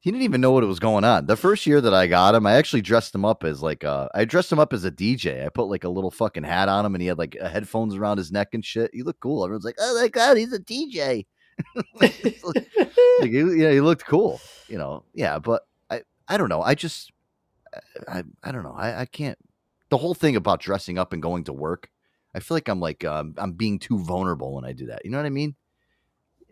He 0.00 0.10
didn't 0.10 0.24
even 0.24 0.40
know 0.40 0.50
what 0.50 0.64
it 0.64 0.66
was 0.66 0.80
going 0.80 1.04
on. 1.04 1.26
The 1.26 1.36
first 1.36 1.64
year 1.64 1.80
that 1.80 1.94
I 1.94 2.08
got 2.08 2.34
him, 2.34 2.44
I 2.44 2.54
actually 2.54 2.82
dressed 2.82 3.14
him 3.14 3.24
up 3.24 3.44
as 3.44 3.62
like 3.62 3.84
uh 3.84 4.08
I 4.12 4.24
dressed 4.24 4.50
him 4.50 4.58
up 4.58 4.72
as 4.72 4.84
a 4.84 4.90
DJ. 4.90 5.46
I 5.46 5.48
put 5.48 5.66
like 5.68 5.84
a 5.84 5.88
little 5.88 6.10
fucking 6.10 6.42
hat 6.42 6.68
on 6.68 6.84
him 6.84 6.96
and 6.96 7.00
he 7.02 7.06
had 7.06 7.18
like 7.18 7.36
uh, 7.40 7.48
headphones 7.48 7.94
around 7.94 8.18
his 8.18 8.32
neck 8.32 8.48
and 8.52 8.64
shit. 8.64 8.90
He 8.92 9.04
looked 9.04 9.20
cool. 9.20 9.44
Everyone's 9.44 9.64
like, 9.64 9.76
"Oh 9.78 10.00
my 10.00 10.08
god, 10.08 10.38
he's 10.38 10.52
a 10.52 10.58
DJ." 10.58 11.26
like, 12.00 12.12
he, 12.14 13.62
yeah, 13.62 13.70
he 13.70 13.80
looked 13.80 14.04
cool. 14.04 14.40
You 14.72 14.78
know. 14.78 15.04
Yeah, 15.12 15.38
but 15.38 15.66
I 15.90 16.00
I 16.26 16.38
don't 16.38 16.48
know. 16.48 16.62
I 16.62 16.74
just 16.74 17.12
I 18.08 18.24
I 18.42 18.52
don't 18.52 18.62
know. 18.62 18.74
I 18.74 19.02
I 19.02 19.04
can't 19.04 19.38
the 19.90 19.98
whole 19.98 20.14
thing 20.14 20.34
about 20.34 20.60
dressing 20.60 20.98
up 20.98 21.12
and 21.12 21.20
going 21.20 21.44
to 21.44 21.52
work. 21.52 21.90
I 22.34 22.40
feel 22.40 22.56
like 22.56 22.68
I'm 22.68 22.80
like 22.80 23.04
um, 23.04 23.34
I'm 23.36 23.52
being 23.52 23.78
too 23.78 23.98
vulnerable 23.98 24.54
when 24.54 24.64
I 24.64 24.72
do 24.72 24.86
that. 24.86 25.04
You 25.04 25.10
know 25.10 25.18
what 25.18 25.26
I 25.26 25.30
mean? 25.30 25.54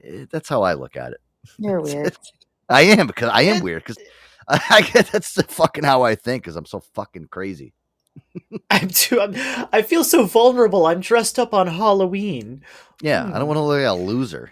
Eh, 0.04 0.26
That's 0.30 0.50
how 0.50 0.60
I 0.62 0.74
look 0.74 0.96
at 0.96 1.12
it. 1.12 1.20
You're 1.58 1.80
weird. 1.88 2.14
I 2.68 2.82
am 2.82 3.06
because 3.06 3.30
I 3.32 3.42
am 3.42 3.62
weird 3.62 3.84
because 3.84 3.96
I, 4.46 4.60
I 4.70 4.80
get 4.82 5.06
that's 5.06 5.32
the 5.32 5.44
fucking 5.44 5.84
how 5.84 6.02
I 6.02 6.14
think 6.14 6.42
because 6.42 6.56
I'm 6.56 6.66
so 6.66 6.80
fucking 6.80 7.28
crazy. 7.28 7.72
I'm 8.70 8.88
too. 8.88 9.18
I'm, 9.22 9.32
I 9.72 9.80
feel 9.80 10.04
so 10.04 10.26
vulnerable. 10.26 10.84
I'm 10.84 11.00
dressed 11.00 11.38
up 11.38 11.54
on 11.54 11.68
Halloween. 11.68 12.62
Yeah, 13.00 13.24
I 13.32 13.38
don't 13.38 13.46
want 13.48 13.56
to 13.56 13.62
look 13.62 13.78
like 13.78 13.88
a 13.88 13.94
loser. 13.94 14.50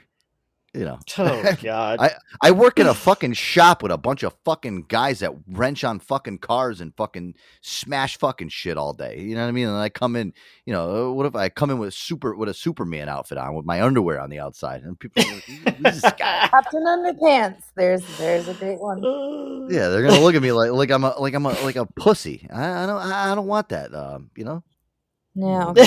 You 0.75 0.85
know. 0.85 0.99
Oh 1.19 1.57
God. 1.63 1.99
I 1.99 2.13
I 2.43 2.51
work 2.53 2.79
in 2.79 2.87
a 2.87 2.95
fucking 2.95 3.33
shop 3.33 3.83
with 3.83 3.91
a 3.91 3.97
bunch 3.99 4.23
of 4.23 4.35
fucking 4.45 4.85
guys 4.89 5.21
that 5.21 5.33
wrench 5.49 5.83
on 5.83 5.99
fucking 5.99 6.39
cars 6.39 6.81
and 6.81 6.95
fucking 6.97 7.35
smash 7.63 8.19
fucking 8.19 8.51
shit 8.51 8.77
all 8.77 8.93
day. 8.93 9.19
You 9.19 9.35
know 9.35 9.43
what 9.43 9.49
I 9.49 9.53
mean? 9.53 9.67
And 9.69 9.77
I 9.77 9.89
come 9.89 10.15
in, 10.15 10.33
you 10.67 10.73
know, 10.73 11.13
what 11.13 11.27
if 11.27 11.35
I 11.35 11.49
come 11.49 11.71
in 11.71 11.79
with 11.79 11.89
a 11.89 11.93
super 11.93 12.35
with 12.37 12.49
a 12.49 12.55
Superman 12.55 13.09
outfit 13.09 13.39
on 13.39 13.55
with 13.55 13.67
my 13.67 13.83
underwear 13.83 14.21
on 14.21 14.31
the 14.31 14.39
outside 14.39 14.83
and 14.83 14.99
people 14.99 15.23
are 15.25 15.35
like, 15.35 15.43
"Who's 15.45 16.03
this 16.03 16.13
guy?" 16.19 16.49
Captain 16.49 16.85
Underpants. 16.85 17.63
There's 17.75 18.03
there's 18.19 18.47
a 18.49 18.55
great 18.55 18.79
one. 18.79 19.03
Yeah, 19.71 19.89
they're 19.89 20.03
gonna 20.03 20.21
look 20.21 20.35
at 20.35 20.43
me 20.43 20.53
like 20.53 20.71
like 20.71 20.91
I'm 20.91 21.05
a 21.05 21.19
like 21.19 21.35
I'm 21.35 21.47
a 21.47 21.55
like 21.65 21.77
a 21.77 21.87
pussy. 21.87 22.47
I, 22.53 22.85
I 22.85 22.87
don't 22.87 23.01
I 23.01 23.35
don't 23.35 23.47
want 23.47 23.71
that. 23.71 23.95
Um, 23.95 24.31
you 24.37 24.45
know. 24.45 24.63
No. 25.35 25.75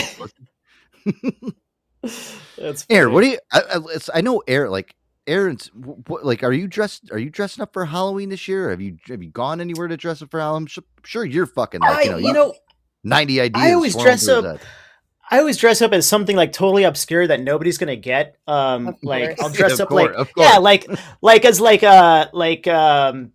That's 2.58 2.86
Aaron, 2.90 3.14
what 3.14 3.22
do 3.22 3.30
you? 3.30 3.40
I, 3.52 3.60
I, 3.60 3.80
it's, 3.90 4.10
I 4.14 4.22
know 4.22 4.44
Aaron. 4.48 4.72
Like 4.72 4.96
Aaron's, 5.28 5.68
what, 5.68 6.26
like, 6.26 6.44
are 6.44 6.54
you 6.54 6.68
dressed? 6.68 7.12
Are 7.12 7.20
you 7.20 7.30
dressing 7.30 7.62
up 7.62 7.74
for 7.74 7.86
Halloween 7.86 8.30
this 8.30 8.48
year? 8.48 8.70
Have 8.70 8.82
you 8.82 8.98
have 9.08 9.22
you 9.22 9.30
gone 9.30 9.62
anywhere 9.62 9.88
to 9.88 9.98
dress 9.98 10.22
up 10.22 10.32
for 10.32 10.40
Halloween? 10.40 10.68
I'm 10.78 10.84
sure 11.04 11.26
you're 11.26 11.48
fucking 11.48 11.82
like 11.82 11.98
I, 11.98 12.04
you 12.04 12.12
know 12.12 12.18
you 12.18 12.34
know, 12.34 12.54
ninety 13.04 13.40
ideas. 13.42 13.64
I 13.64 13.74
always 13.74 13.96
dress 13.96 14.28
up. 14.28 14.44
head. 14.44 14.60
I 15.34 15.40
always 15.40 15.56
dress 15.56 15.82
up 15.82 15.94
as 15.94 16.06
something 16.06 16.36
like 16.36 16.52
totally 16.52 16.84
obscure 16.84 17.26
that 17.26 17.40
nobody's 17.40 17.78
gonna 17.78 17.96
get. 17.96 18.36
Um, 18.48 18.98
like. 19.02 19.42
I'll 19.42 19.50
dress 19.50 19.74
Of 19.80 19.82
up 19.82 19.92
like 19.92 20.12
course, 20.12 20.28
of 20.28 20.32
yeah, 20.36 20.58
like 20.58 20.86
like 21.22 21.46
as 21.46 21.62
like 21.62 21.84
uh 21.84 22.28
like 22.34 22.68
um 22.68 23.32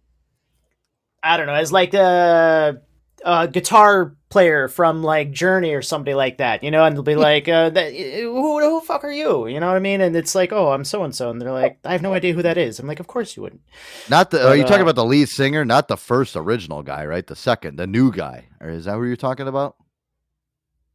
I 1.27 1.37
don't 1.37 1.47
know 1.47 1.55
as 1.55 1.73
like 1.73 1.93
a, 1.95 2.81
a 3.25 3.49
guitar 3.49 4.17
player 4.29 4.69
from 4.69 5.03
like 5.03 5.31
Journey 5.31 5.73
or 5.75 5.83
somebody 5.83 6.15
like 6.15 6.39
that, 6.39 6.63
you 6.63 6.71
know, 6.71 6.85
and 6.85 6.95
they'll 6.95 7.03
be 7.03 7.15
like, 7.15 7.49
uh, 7.49 7.71
that, 7.71 7.95
who, 7.95 8.61
who 8.61 8.81
the 8.81 8.87
fuck 8.87 9.05
are 9.05 9.11
you? 9.11 9.47
You 9.47 9.61
know 9.61 9.69
what 9.69 9.77
I 9.77 9.81
mean? 9.81 10.01
And 10.01 10.17
it's 10.17 10.35
like, 10.35 10.53
oh, 10.53 10.73
I'm 10.73 10.85
so 10.85 11.05
and 11.05 11.15
so, 11.15 11.31
and 11.31 11.41
they're 11.41 11.53
like, 11.53 11.79
I 11.85 11.93
have 11.93 12.03
no 12.03 12.13
idea 12.13 12.35
who 12.35 12.43
that 12.43 12.59
is. 12.59 12.79
I'm 12.79 12.87
like, 12.87 13.01
of 13.01 13.07
course 13.07 13.37
you 13.37 13.43
wouldn't. 13.43 13.63
Not 14.09 14.31
the. 14.31 14.39
But, 14.39 14.47
are 14.47 14.57
you 14.57 14.65
talking 14.65 14.81
uh, 14.81 14.83
about 14.83 14.97
the 14.97 15.05
lead 15.05 15.29
singer? 15.29 15.65
Not 15.65 15.89
the 15.89 15.97
first 15.97 16.37
original 16.37 16.83
guy, 16.83 17.07
right? 17.07 17.27
The 17.27 17.37
second, 17.37 17.77
the 17.77 17.87
new 17.87 18.13
guy, 18.13 18.47
or 18.61 18.69
is 18.69 18.85
that 18.85 18.95
who 18.95 19.05
you're 19.05 19.17
talking 19.17 19.49
about? 19.49 19.77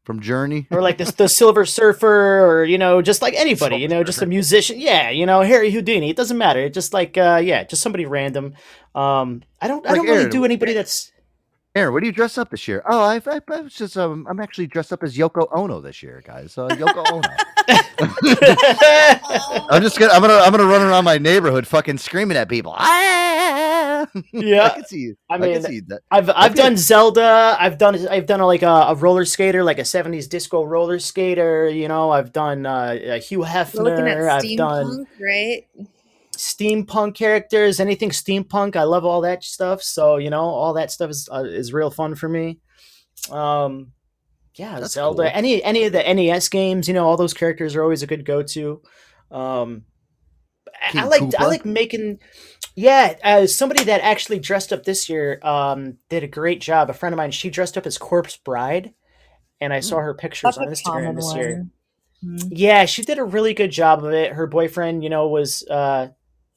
from 0.03 0.19
Journey. 0.19 0.68
or 0.72 0.81
like 0.81 0.98
this 0.98 1.11
the 1.11 1.30
Silver 1.30 1.65
Surfer, 1.65 2.45
or 2.45 2.65
you 2.65 2.77
know, 2.77 3.02
just 3.02 3.22
like 3.22 3.34
anybody, 3.35 3.77
you 3.77 3.88
know, 3.88 4.03
just 4.03 4.22
a 4.22 4.26
musician. 4.26 4.80
Yeah, 4.80 5.10
you 5.10 5.26
know, 5.26 5.41
Harry 5.41 5.72
Houdini. 5.72 6.10
It 6.10 6.15
doesn't 6.15 6.38
matter. 6.38 6.60
It 6.60 6.73
just 6.73 6.93
like 6.93 7.18
uh, 7.18 7.41
yeah, 7.43 7.64
just 7.64 7.81
somebody 7.81 8.06
random. 8.06 8.56
Um, 8.95 9.43
I 9.61 9.68
don't 9.68 9.85
I 9.88 9.95
don't 9.95 10.06
really 10.06 10.22
Aaron, 10.22 10.31
do 10.31 10.45
anybody 10.45 10.73
that's 10.73 11.11
Aaron, 11.73 11.93
what 11.93 12.02
do 12.02 12.06
you 12.07 12.11
dress 12.11 12.38
up 12.38 12.49
this 12.49 12.68
year? 12.68 12.84
Oh, 12.85 12.99
I, 13.02 13.15
I, 13.26 13.39
I 13.49 13.61
was 13.61 13.73
just 13.73 13.95
um, 13.98 14.27
I'm 14.30 14.41
actually 14.41 14.68
dressed 14.68 14.91
up 14.91 15.03
as 15.03 15.15
Yoko 15.15 15.48
Ono 15.56 15.80
this 15.80 16.03
year, 16.03 16.22
guys. 16.26 16.57
Uh, 16.57 16.68
Yoko 16.68 17.10
Ono. 17.10 17.30
I'm 19.69 19.81
just 19.81 19.98
gonna 19.98 20.11
I'm 20.11 20.19
gonna 20.22 20.34
I'm 20.34 20.52
gonna 20.52 20.65
run 20.65 20.81
around 20.81 21.06
my 21.06 21.18
neighborhood 21.18 21.65
fucking 21.65 21.98
screaming 21.99 22.35
at 22.38 22.49
people. 22.49 22.76
Ah! 24.03 24.07
Yeah, 24.34 24.65
I 24.65 24.69
can 24.69 24.85
see 24.85 24.98
you. 24.98 25.15
I 25.30 25.35
I, 25.35 25.38
mean, 25.38 25.53
can 25.53 25.64
see 25.64 25.80
that. 25.81 26.02
I've 26.10 26.27
I've 26.31 26.53
Okay. 26.53 26.56
done 26.56 26.76
Zelda. 26.76 27.56
I've 27.60 27.77
done 27.77 28.07
I've 28.07 28.26
done 28.26 28.39
like 28.41 28.64
a, 28.64 28.68
a 28.68 28.95
roller 28.95 29.26
skater, 29.26 29.64
like 29.64 29.77
a 29.77 29.84
'70s 29.84 30.27
disco 30.27 30.64
roller 30.64 30.98
skater. 30.98 31.69
You 31.69 31.88
know, 31.88 32.10
I've 32.10 32.34
done 32.34 32.65
uh, 32.65 33.19
Hugh 33.19 33.45
We're 33.73 33.84
looking 33.84 34.07
at 34.07 34.18
Hefner. 34.18 34.30
I've 34.30 34.56
done 34.56 34.85
steampunk, 34.88 35.06
right? 35.19 35.68
Steampunk 36.42 37.16
characters, 37.16 37.80
anything 37.80 38.10
steampunk. 38.10 38.76
I 38.76 38.84
love 38.84 39.06
all 39.06 39.22
that 39.22 39.44
stuff. 39.44 39.82
So 39.84 40.18
you 40.18 40.30
know, 40.30 40.42
all 40.42 40.74
that 40.74 40.92
stuff 40.92 41.10
is 41.10 41.30
uh, 41.32 41.44
is 41.44 41.74
real 41.74 41.92
fun 41.92 42.16
for 42.16 42.28
me. 42.30 42.60
Um, 43.30 43.92
yeah, 44.56 44.80
That's 44.80 44.94
Zelda. 44.94 45.24
cool. 45.24 45.32
Any 45.34 45.64
any 45.64 45.84
of 45.86 45.94
the 45.94 46.02
NES 46.14 46.50
games, 46.50 46.88
you 46.88 46.94
know, 46.94 47.08
all 47.08 47.18
those 47.18 47.34
characters 47.34 47.76
are 47.76 47.84
always 47.84 48.04
a 48.04 48.08
good 48.08 48.26
go 48.26 48.44
to. 48.44 48.82
Um, 49.30 49.84
I- 50.82 50.88
I 50.88 50.92
King 50.92 51.10
like 51.10 51.36
I 51.40 51.46
like 51.48 51.66
making. 51.66 52.20
Yeah, 52.76 53.16
as 53.22 53.54
somebody 53.54 53.84
that 53.84 54.02
actually 54.02 54.40
dressed 54.40 54.72
up 54.72 54.84
this 54.84 55.10
year, 55.10 55.40
um, 55.44 55.98
did 56.10 56.24
a 56.24 56.28
great 56.28 56.62
job. 56.62 56.90
A 56.90 56.94
friend 56.94 57.14
of 57.14 57.18
mine, 57.18 57.32
she 57.32 57.50
dressed 57.50 57.78
up 57.78 57.86
as 57.86 57.98
Corpse 57.98 58.38
Bride, 58.38 58.94
and 59.60 59.74
I 59.74 59.82
saw 59.82 59.98
her 59.98 60.14
pictures 60.14 60.56
That's 60.56 60.58
on 60.58 60.68
Instagram 60.68 61.16
this 61.18 61.26
one. 61.26 61.38
year. 61.38 61.68
Mhm. 62.26 62.48
Yeah, 62.52 62.86
she 62.86 63.02
did 63.02 63.18
a 63.20 63.24
really 63.24 63.54
good 63.54 63.72
job 63.72 64.06
of 64.06 64.14
it. 64.14 64.32
Her 64.32 64.48
boyfriend, 64.48 65.04
you 65.04 65.10
know, 65.10 65.28
was 65.28 65.64
uh 65.70 66.10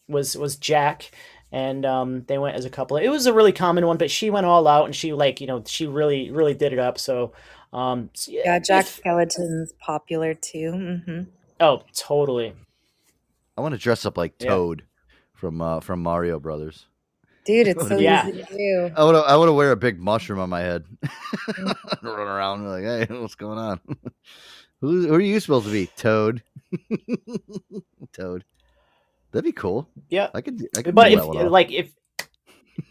was 0.09 0.37
was 0.37 0.57
Jack 0.57 1.11
and 1.53 1.85
um 1.87 2.25
they 2.27 2.39
went 2.39 2.57
as 2.57 2.65
a 2.65 2.71
couple. 2.71 2.97
It 2.97 3.09
was 3.09 3.27
a 3.27 3.33
really 3.33 3.53
common 3.53 3.87
one, 3.87 3.97
but 3.97 4.11
she 4.11 4.31
went 4.31 4.47
all 4.47 4.67
out 4.69 4.85
and 4.87 4.95
she 4.95 5.13
like, 5.13 5.41
you 5.41 5.47
know, 5.47 5.63
she 5.67 5.87
really 5.87 6.31
really 6.31 6.55
did 6.55 6.73
it 6.73 6.79
up. 6.79 6.99
So 6.99 7.33
um 7.73 8.11
so 8.15 8.33
yeah, 8.33 8.43
Yeah, 8.45 8.59
Jack 8.59 8.85
if- 8.87 8.93
Skeleton's 8.97 9.73
popular 9.79 10.35
too. 10.35 10.73
Mm-hmm. 10.75 11.23
Oh, 11.61 11.83
totally. 11.97 12.53
I 13.57 13.61
want 13.61 13.73
to 13.73 13.79
dress 13.79 14.05
up 14.05 14.19
like 14.19 14.35
Yeah. 14.41 14.49
Toad 14.51 14.83
from 15.35 15.61
uh, 15.63 15.81
from 15.81 16.03
Mario 16.03 16.41
Brothers. 16.41 16.87
Dude, 17.47 17.69
it's 17.69 17.87
so 17.89 17.99
Yeah. 17.99 18.27
easy 18.29 18.43
to 18.43 18.57
do. 18.57 18.91
I 18.97 19.05
want 19.05 19.17
to 19.17 19.21
I 19.23 19.37
want 19.37 19.49
to 19.49 19.53
wear 19.53 19.71
a 19.71 19.77
big 19.77 20.01
mushroom 20.01 20.41
on 20.41 20.51
my 20.51 20.61
head, 20.61 20.85
Mm-hmm. 21.05 22.07
run 22.07 22.19
around 22.29 22.67
like, 22.69 22.83
hey, 22.85 23.07
what's 23.15 23.35
going 23.37 23.59
on? 23.59 23.81
who, 24.81 25.07
who 25.07 25.15
are 25.15 25.21
you 25.21 25.39
supposed 25.41 25.67
to 25.67 25.73
be? 25.73 25.87
Toad. 25.97 26.43
Toad. 28.13 28.45
That'd 29.35 29.45
be 29.45 29.51
cool. 29.53 29.89
Yeah. 30.09 30.31
I 30.33 30.43
could. 30.43 30.65
I 30.77 30.83
could 30.83 30.95
But 30.95 31.11
if 31.11 31.25
like 31.27 31.73
if 31.73 31.91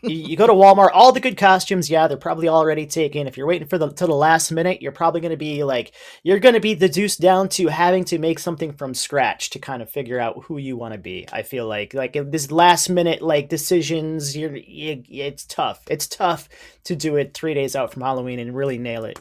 you 0.02 0.36
go 0.36 0.45
to 0.45 0.52
Walmart, 0.52 0.90
all 0.94 1.14
the 1.14 1.22
good 1.22 1.38
costumes, 1.38 1.90
yeah, 1.90 2.07
they're 2.07 2.18
probably 2.18 2.49
already 2.49 2.86
taken. 2.86 3.28
If 3.28 3.38
you're 3.38 3.48
waiting 3.48 3.70
for 3.70 3.78
the 3.78 3.90
till 3.94 4.10
the 4.10 4.14
last 4.14 4.52
minute, 4.52 4.82
you're 4.82 4.91
probably 4.91 5.22
going 5.22 5.32
to 5.32 5.38
be 5.38 5.64
like 5.64 5.94
you're 6.22 6.40
going 6.40 6.56
to 6.56 6.60
be 6.60 6.76
deduced 6.76 7.22
down 7.22 7.48
to 7.49 7.68
having 7.68 8.03
to 8.06 8.20
make 8.20 8.40
something 8.40 8.74
from 8.74 8.94
scratch 8.94 9.52
to 9.52 9.60
kind 9.60 9.82
of 9.82 9.90
figure 9.90 10.20
out 10.20 10.44
who 10.44 10.57
you 10.57 10.76
want 10.76 10.94
to 10.94 10.99
be. 10.99 11.26
I 11.32 11.44
feel 11.44 11.65
like 11.65 11.94
like 11.94 12.11
this 12.11 12.52
last 12.52 12.90
minute 12.90 13.22
like 13.22 13.48
decisions, 13.48 14.36
you're 14.36 14.53
you, 14.53 15.02
it's 15.07 15.45
tough. 15.45 15.80
It's 15.90 16.07
tough 16.07 16.49
to 16.84 16.95
do 16.98 17.15
it 17.15 17.34
three 17.34 17.53
days 17.53 17.74
out 17.74 17.94
from 17.94 18.02
Halloween 18.02 18.40
and 18.40 18.53
really 18.53 18.78
nail 18.78 19.06
it. 19.06 19.18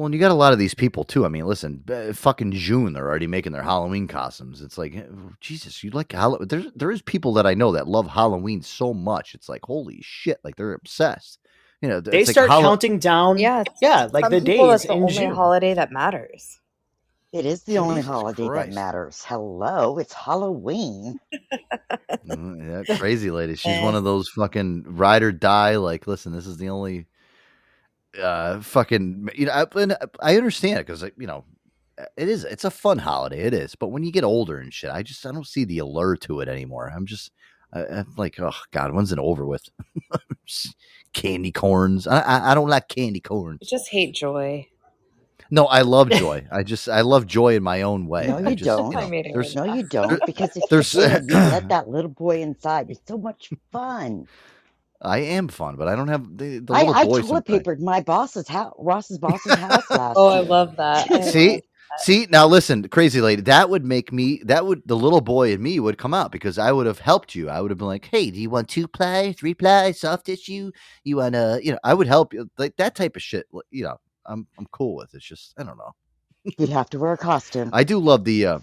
Well, 0.00 0.06
and 0.06 0.14
you 0.14 0.20
got 0.20 0.30
a 0.30 0.34
lot 0.34 0.54
of 0.54 0.58
these 0.58 0.72
people 0.72 1.04
too. 1.04 1.26
I 1.26 1.28
mean, 1.28 1.44
listen, 1.44 1.84
uh, 1.90 2.14
fucking 2.14 2.52
June, 2.52 2.94
they're 2.94 3.06
already 3.06 3.26
making 3.26 3.52
their 3.52 3.62
Halloween 3.62 4.08
costumes. 4.08 4.62
It's 4.62 4.78
like, 4.78 4.96
eh, 4.96 5.02
Jesus, 5.42 5.84
you 5.84 5.90
like 5.90 6.10
Halloween? 6.12 6.48
There's 6.48 6.68
there 6.74 6.90
is 6.90 7.02
people 7.02 7.34
that 7.34 7.46
I 7.46 7.52
know 7.52 7.72
that 7.72 7.86
love 7.86 8.06
Halloween 8.08 8.62
so 8.62 8.94
much. 8.94 9.34
It's 9.34 9.46
like, 9.46 9.60
holy 9.62 9.98
shit, 10.00 10.40
like 10.42 10.56
they're 10.56 10.72
obsessed. 10.72 11.38
You 11.82 11.90
know, 11.90 12.00
They 12.00 12.20
it's 12.20 12.28
like 12.28 12.32
start 12.32 12.48
Hallow- 12.48 12.62
counting 12.62 12.98
down. 12.98 13.36
Yeah, 13.36 13.62
yeah, 13.82 14.08
like 14.10 14.30
the 14.30 14.40
people, 14.40 14.68
days 14.68 14.70
that's 14.70 14.86
the 14.86 14.92
in 14.94 15.02
only 15.02 15.12
June. 15.12 15.34
holiday 15.34 15.74
that 15.74 15.92
matters. 15.92 16.60
It 17.34 17.44
is 17.44 17.64
the 17.64 17.76
only 17.76 18.00
holiday 18.00 18.46
Christ. 18.46 18.70
that 18.70 18.74
matters. 18.74 19.22
Hello, 19.28 19.98
it's 19.98 20.14
Halloween. 20.14 21.20
Mm, 22.26 22.86
yeah, 22.88 22.96
crazy 22.96 23.30
lady. 23.30 23.54
She's 23.54 23.82
one 23.82 23.94
of 23.94 24.04
those 24.04 24.30
fucking 24.30 24.84
ride 24.86 25.22
or 25.22 25.30
die. 25.30 25.76
Like, 25.76 26.06
listen, 26.06 26.32
this 26.32 26.46
is 26.46 26.56
the 26.56 26.70
only 26.70 27.04
uh 28.20 28.60
fucking 28.60 29.28
you 29.34 29.46
know. 29.46 29.52
I, 29.52 29.66
and 29.80 29.96
I 30.20 30.36
understand 30.36 30.78
it 30.78 30.86
because 30.86 31.02
you 31.02 31.26
know 31.26 31.44
it 32.16 32.28
is. 32.28 32.44
It's 32.44 32.64
a 32.64 32.70
fun 32.70 32.98
holiday. 32.98 33.40
It 33.40 33.54
is. 33.54 33.74
But 33.74 33.88
when 33.88 34.02
you 34.04 34.12
get 34.12 34.24
older 34.24 34.58
and 34.58 34.72
shit, 34.72 34.90
I 34.90 35.02
just 35.02 35.24
I 35.26 35.32
don't 35.32 35.46
see 35.46 35.64
the 35.64 35.78
allure 35.78 36.16
to 36.18 36.40
it 36.40 36.48
anymore. 36.48 36.92
I'm 36.94 37.06
just 37.06 37.30
I, 37.72 37.84
I'm 37.84 38.14
like, 38.16 38.38
oh 38.40 38.54
god, 38.70 38.92
when's 38.94 39.12
it 39.12 39.18
over 39.18 39.44
with? 39.46 39.68
candy 41.12 41.52
corns. 41.52 42.06
I, 42.06 42.20
I 42.20 42.52
I 42.52 42.54
don't 42.54 42.68
like 42.68 42.88
candy 42.88 43.20
corns. 43.20 43.58
You 43.62 43.68
just 43.68 43.88
hate 43.90 44.14
joy. 44.14 44.66
No, 45.52 45.66
I 45.66 45.82
love 45.82 46.10
joy. 46.10 46.46
I 46.52 46.62
just 46.62 46.88
I 46.88 47.00
love 47.00 47.26
joy 47.26 47.56
in 47.56 47.62
my 47.64 47.82
own 47.82 48.06
way. 48.06 48.28
No, 48.28 48.36
I 48.36 48.50
you 48.50 48.56
just, 48.56 48.64
don't. 48.66 48.92
know, 48.94 49.08
there's- 49.10 49.56
no, 49.56 49.64
you 49.64 49.82
don't. 49.82 50.20
Because 50.24 50.56
if 50.56 50.62
there's- 50.70 50.94
you 50.94 51.00
did, 51.00 51.24
you 51.28 51.34
let 51.34 51.68
that 51.70 51.88
little 51.88 52.10
boy 52.10 52.40
inside. 52.40 52.88
It's 52.88 53.00
so 53.06 53.18
much 53.18 53.50
fun. 53.72 54.28
I 55.02 55.18
am 55.20 55.48
fun, 55.48 55.76
but 55.76 55.88
I 55.88 55.96
don't 55.96 56.08
have 56.08 56.36
the, 56.36 56.58
the 56.60 56.74
I, 56.74 56.80
little 56.80 56.94
I 56.94 57.06
boy. 57.06 57.22
toilet 57.22 57.22
sometimes. 57.22 57.46
papered 57.46 57.80
my 57.80 58.02
boss's 58.02 58.48
house, 58.48 58.74
Ross's 58.78 59.18
boss's 59.18 59.56
house 59.58 59.92
last. 59.92 60.20
Oh, 60.20 60.28
I 60.28 60.40
love 60.40 60.76
that. 60.78 61.08
I 61.14 61.30
See, 61.30 61.32
love 61.32 61.62
see 61.96 62.26
now, 62.30 62.46
listen, 62.46 62.88
crazy 62.88 63.20
lady. 63.20 63.42
That 63.42 63.70
would 63.70 63.84
make 63.84 64.12
me. 64.12 64.42
That 64.44 64.66
would 64.66 64.82
the 64.86 64.96
little 64.96 65.20
boy 65.20 65.52
in 65.52 65.62
me 65.62 65.80
would 65.80 65.98
come 65.98 66.14
out 66.14 66.32
because 66.32 66.58
I 66.58 66.72
would 66.72 66.86
have 66.86 67.00
helped 67.00 67.34
you. 67.34 67.50
I 67.50 67.60
would 67.60 67.70
have 67.70 67.78
been 67.78 67.86
like, 67.88 68.06
"Hey, 68.06 68.30
do 68.30 68.40
you 68.40 68.50
want 68.50 68.68
two 68.68 68.88
ply, 68.88 69.32
three 69.32 69.54
ply, 69.54 69.92
soft 69.92 70.26
tissue? 70.26 70.72
You 71.04 71.16
want 71.18 71.34
to, 71.34 71.60
you 71.62 71.72
know?" 71.72 71.78
I 71.84 71.94
would 71.94 72.08
help 72.08 72.34
you, 72.34 72.50
like 72.58 72.76
that 72.78 72.94
type 72.96 73.16
of 73.16 73.22
shit. 73.22 73.46
You 73.70 73.84
know, 73.84 73.96
I'm 74.26 74.46
I'm 74.58 74.66
cool 74.72 74.96
with. 74.96 75.14
It's 75.14 75.26
just 75.26 75.54
I 75.58 75.64
don't 75.64 75.78
know. 75.78 75.92
You'd 76.58 76.70
have 76.70 76.90
to 76.90 76.98
wear 76.98 77.12
a 77.12 77.18
costume. 77.18 77.70
I 77.72 77.84
do 77.84 77.98
love 77.98 78.24
the, 78.24 78.46
uh 78.46 78.58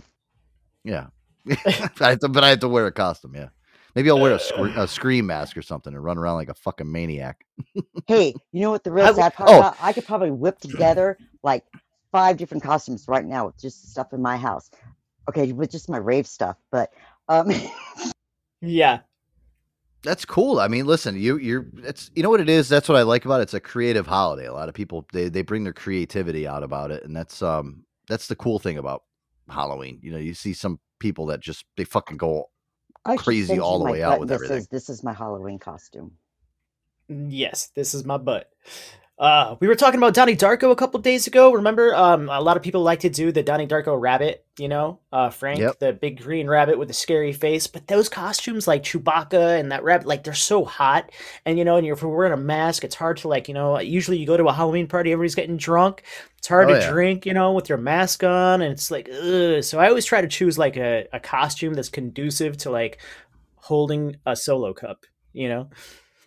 yeah, 0.84 1.08
I 1.50 1.86
have 2.00 2.20
to, 2.22 2.30
but 2.30 2.44
I 2.44 2.50
have 2.52 2.60
to 2.62 2.70
wear 2.70 2.88
a 2.88 2.92
costume. 2.94 3.36
Yeah, 3.36 3.50
maybe 3.96 4.10
I'll 4.10 4.20
wear 4.20 4.34
a, 4.34 4.40
scre- 4.40 4.68
a 4.76 4.88
scream 4.88 5.26
mask 5.26 5.58
or 5.58 5.62
something 5.62 5.94
and 5.94 6.04
run 6.04 6.18
around 6.18 6.36
like 6.36 6.50
a 6.50 6.54
fucking 6.54 6.92
maniac. 6.92 7.46
Hey, 8.08 8.34
you 8.52 8.62
know 8.62 8.72
what 8.72 8.84
the 8.84 8.92
real 8.92 9.06
I- 9.06 9.14
sad 9.14 9.34
part 9.34 9.50
oh. 9.50 9.60
about? 9.60 9.78
I 9.82 9.94
could 9.94 10.06
probably 10.06 10.32
whip 10.32 10.60
together 10.60 11.18
like 11.44 11.66
five 12.12 12.38
different 12.38 12.64
costumes 12.64 13.08
right 13.08 13.26
now 13.26 13.48
with 13.48 13.58
just 13.60 13.92
stuff 13.92 14.14
in 14.14 14.22
my 14.22 14.38
house. 14.38 14.70
Okay, 15.30 15.52
with 15.52 15.72
just 15.72 15.90
my 15.90 15.98
rave 15.98 16.26
stuff, 16.26 16.56
but 16.72 16.94
um, 17.28 17.52
Yeah. 18.62 19.00
That's 20.04 20.26
cool. 20.26 20.60
I 20.60 20.68
mean, 20.68 20.86
listen, 20.86 21.20
you 21.20 21.38
you're 21.38 21.66
it's 21.84 22.12
you 22.16 22.24
know 22.24 22.30
what 22.30 22.40
it 22.40 22.48
is. 22.48 22.70
That's 22.70 22.88
what 22.88 22.98
I 22.98 23.02
like 23.02 23.26
about 23.26 23.40
it. 23.40 23.44
It's 23.44 23.54
a 23.54 23.60
creative 23.60 24.08
holiday. 24.08 24.46
A 24.46 24.54
lot 24.54 24.70
of 24.70 24.76
people 24.76 25.06
they 25.12 25.28
they 25.28 25.42
bring 25.42 25.64
their 25.64 25.74
creativity 25.74 26.48
out 26.48 26.64
about 26.64 26.92
it, 26.92 27.04
and 27.04 27.16
that's 27.16 27.42
um 27.42 27.84
that's 28.08 28.28
the 28.28 28.36
cool 28.36 28.60
thing 28.60 28.78
about 28.78 29.04
Halloween. 29.50 30.00
You 30.02 30.12
know, 30.12 30.18
you 30.18 30.34
see 30.34 30.54
some 30.54 30.80
people 31.00 31.26
that 31.26 31.42
just 31.42 31.66
they 31.76 31.84
fucking 31.84 32.18
go 32.18 32.30
I 32.30 32.42
should 32.42 32.57
crazy 33.16 33.60
all 33.60 33.80
the 33.80 33.86
my 33.86 33.92
way 33.92 34.04
out 34.04 34.20
with 34.20 34.30
that 34.30 34.36
everything. 34.36 34.58
says, 34.58 34.68
this 34.68 34.90
is 34.90 35.04
my 35.04 35.14
Halloween 35.14 35.60
costume. 35.60 36.14
Yes, 37.08 37.68
this 37.76 37.94
is 37.94 38.04
my 38.04 38.18
butt. 38.18 38.52
Uh, 39.20 39.56
we 39.60 39.68
were 39.68 39.74
talking 39.74 39.98
about 39.98 40.14
Donnie 40.14 40.36
Darko 40.36 40.70
a 40.70 40.76
couple 40.76 41.00
days 41.00 41.26
ago. 41.26 41.52
Remember, 41.54 41.96
um, 41.96 42.30
a 42.30 42.40
lot 42.40 42.56
of 42.56 42.62
people 42.62 42.84
like 42.84 43.00
to 43.00 43.10
do 43.10 43.32
the 43.32 43.42
Donnie 43.42 43.66
Darko 43.66 44.00
rabbit. 44.00 44.46
You 44.60 44.68
know, 44.68 45.00
uh, 45.12 45.32
Frank, 45.32 45.60
Yep. 45.60 45.80
the 45.80 45.94
big 45.94 46.22
green 46.22 46.48
rabbit 46.48 46.78
with 46.78 46.88
the 46.88 46.94
scary 46.94 47.34
face. 47.34 47.66
But 47.66 47.88
those 47.88 48.10
costumes, 48.10 48.68
like 48.68 48.84
Chewbacca 48.84 49.60
and 49.60 49.72
that 49.72 49.84
rabbit, 49.84 50.06
like 50.06 50.24
they're 50.24 50.36
so 50.36 50.66
hot. 50.66 51.12
And 51.46 51.58
you 51.58 51.66
know, 51.66 51.78
and 51.78 51.86
you're 51.86 51.96
if 51.96 52.04
you're 52.04 52.16
wearing 52.16 52.32
a 52.34 52.38
mask, 52.38 52.84
it's 52.84 52.94
hard 52.94 53.18
to 53.18 53.28
like, 53.28 53.48
you 53.48 53.56
know. 53.56 53.80
Usually, 53.80 54.18
you 54.20 54.28
go 54.28 54.38
to 54.38 54.46
a 54.46 54.54
Halloween 54.54 54.86
party, 54.86 55.12
everybody's 55.12 55.34
getting 55.34 55.58
drunk. 55.58 56.04
It's 56.38 56.48
hard 56.48 56.70
Oh, 56.70 56.76
to 56.76 56.80
yeah. 56.80 56.90
drink, 56.92 57.26
you 57.26 57.34
know, 57.34 57.54
with 57.54 57.70
your 57.70 57.80
mask 57.80 58.24
on, 58.24 58.62
and 58.62 58.72
it's 58.72 58.92
like, 58.92 59.10
ugh. 59.12 59.64
So 59.64 59.80
I 59.80 59.88
always 59.88 60.06
try 60.06 60.22
to 60.22 60.28
choose 60.28 60.60
like 60.60 60.78
a, 60.78 61.08
a 61.12 61.20
costume 61.20 61.74
that's 61.74 61.90
conducive 61.90 62.58
to 62.58 62.70
like 62.70 63.00
holding 63.56 64.18
a 64.28 64.36
solo 64.36 64.74
cup. 64.76 65.06
You 65.34 65.50
know. 65.50 65.70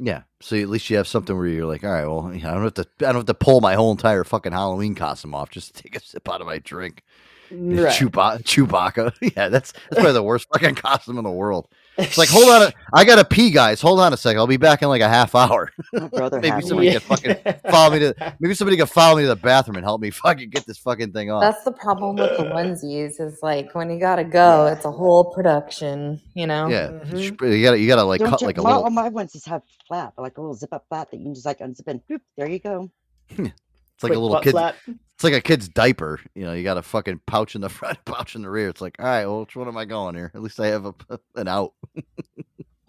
Yeah. 0.02 0.22
So 0.40 0.56
at 0.56 0.70
least 0.70 0.88
you 0.88 0.96
have 0.96 1.06
something 1.06 1.36
where 1.36 1.46
you're 1.46 1.66
like, 1.66 1.84
all 1.84 1.90
right, 1.90 2.06
well, 2.06 2.26
I 2.28 2.38
don't 2.54 2.64
have 2.64 2.74
to 2.74 2.86
I 3.00 3.12
don't 3.12 3.16
have 3.16 3.26
to 3.26 3.34
pull 3.34 3.60
my 3.60 3.74
whole 3.74 3.90
entire 3.90 4.24
fucking 4.24 4.52
Halloween 4.52 4.94
costume 4.94 5.34
off 5.34 5.50
just 5.50 5.76
to 5.76 5.82
take 5.82 5.94
a 5.94 6.00
sip 6.00 6.28
out 6.28 6.40
of 6.40 6.46
my 6.46 6.58
drink. 6.58 7.02
Right. 7.52 7.92
Chewbacca, 7.92 8.44
Chewbacca. 8.44 9.12
Yeah, 9.36 9.48
that's 9.48 9.72
that's 9.72 9.86
probably 9.90 10.12
the 10.12 10.22
worst 10.22 10.46
fucking 10.52 10.76
costume 10.76 11.18
in 11.18 11.24
the 11.24 11.32
world. 11.32 11.66
It's 12.02 12.18
like, 12.18 12.28
hold 12.28 12.48
on, 12.48 12.62
a, 12.62 12.72
I 12.92 13.04
gotta 13.04 13.24
pee, 13.24 13.50
guys. 13.50 13.80
Hold 13.80 14.00
on 14.00 14.12
a 14.12 14.16
second. 14.16 14.38
I'll 14.40 14.46
be 14.46 14.56
back 14.56 14.82
in 14.82 14.88
like 14.88 15.02
a 15.02 15.08
half 15.08 15.34
hour. 15.34 15.70
Brother 16.12 16.38
maybe 16.42 16.48
had 16.48 16.64
somebody 16.64 16.88
one. 16.90 17.00
can 17.00 17.00
fucking 17.00 17.54
follow 17.70 17.92
me 17.92 17.98
to. 18.00 18.36
Maybe 18.40 18.54
somebody 18.54 18.76
can 18.76 18.86
follow 18.86 19.16
me 19.16 19.22
to 19.22 19.28
the 19.28 19.36
bathroom 19.36 19.76
and 19.76 19.84
help 19.84 20.00
me 20.00 20.10
fucking 20.24 20.50
get 20.50 20.66
this 20.66 20.78
fucking 20.78 21.12
thing 21.12 21.30
off. 21.30 21.42
That's 21.42 21.64
the 21.64 21.72
problem 21.72 22.16
with 22.16 22.36
the 22.36 22.44
onesies 22.44 23.20
is 23.20 23.38
like 23.42 23.74
when 23.74 23.90
you 23.90 23.98
gotta 24.00 24.24
go, 24.24 24.66
it's 24.66 24.84
a 24.84 24.90
whole 24.92 25.32
production, 25.32 26.20
you 26.34 26.46
know? 26.46 26.68
yeah, 26.68 26.88
Mm-hmm. 26.88 27.16
you 27.46 27.62
gotta 27.64 27.78
you 27.78 27.86
gotta 27.88 28.04
like 28.04 28.20
Don't 28.20 28.30
cut 28.30 28.40
you, 28.40 28.46
like 28.48 28.58
a 28.58 28.62
my, 28.62 28.70
little. 28.70 28.84
all 28.84 28.90
my 28.90 29.10
onesies 29.10 29.46
have 29.46 29.62
flap, 29.86 30.14
like 30.18 30.38
a 30.38 30.40
little 30.40 30.54
zip 30.54 30.72
up 30.72 30.84
flap 30.88 31.10
that 31.10 31.18
you 31.18 31.24
can 31.24 31.34
just 31.34 31.46
like 31.46 31.58
unzip 31.60 31.86
and 31.86 32.00
boop, 32.10 32.20
there 32.36 32.48
you 32.48 32.58
go. 32.58 32.90
It's 33.94 34.04
like 34.04 34.12
Quick 34.12 34.16
a 34.16 34.20
little 34.20 34.36
butt 34.36 34.44
kid. 34.44 34.50
flap. 34.52 34.76
It's 35.20 35.24
like 35.24 35.34
a 35.34 35.42
kid's 35.42 35.68
diaper. 35.68 36.18
You 36.34 36.44
know, 36.44 36.54
you 36.54 36.64
got 36.64 36.78
a 36.78 36.82
fucking 36.82 37.20
pouch 37.26 37.54
in 37.54 37.60
the 37.60 37.68
front, 37.68 38.02
pouch 38.06 38.34
in 38.34 38.40
the 38.40 38.48
rear. 38.48 38.70
It's 38.70 38.80
like, 38.80 38.96
all 38.98 39.04
right, 39.04 39.26
well, 39.26 39.40
which 39.40 39.54
one 39.54 39.68
am 39.68 39.76
I 39.76 39.84
going 39.84 40.14
here? 40.14 40.32
At 40.34 40.40
least 40.40 40.58
I 40.58 40.68
have 40.68 40.86
a, 40.86 40.94
an 41.34 41.46
out. 41.46 41.74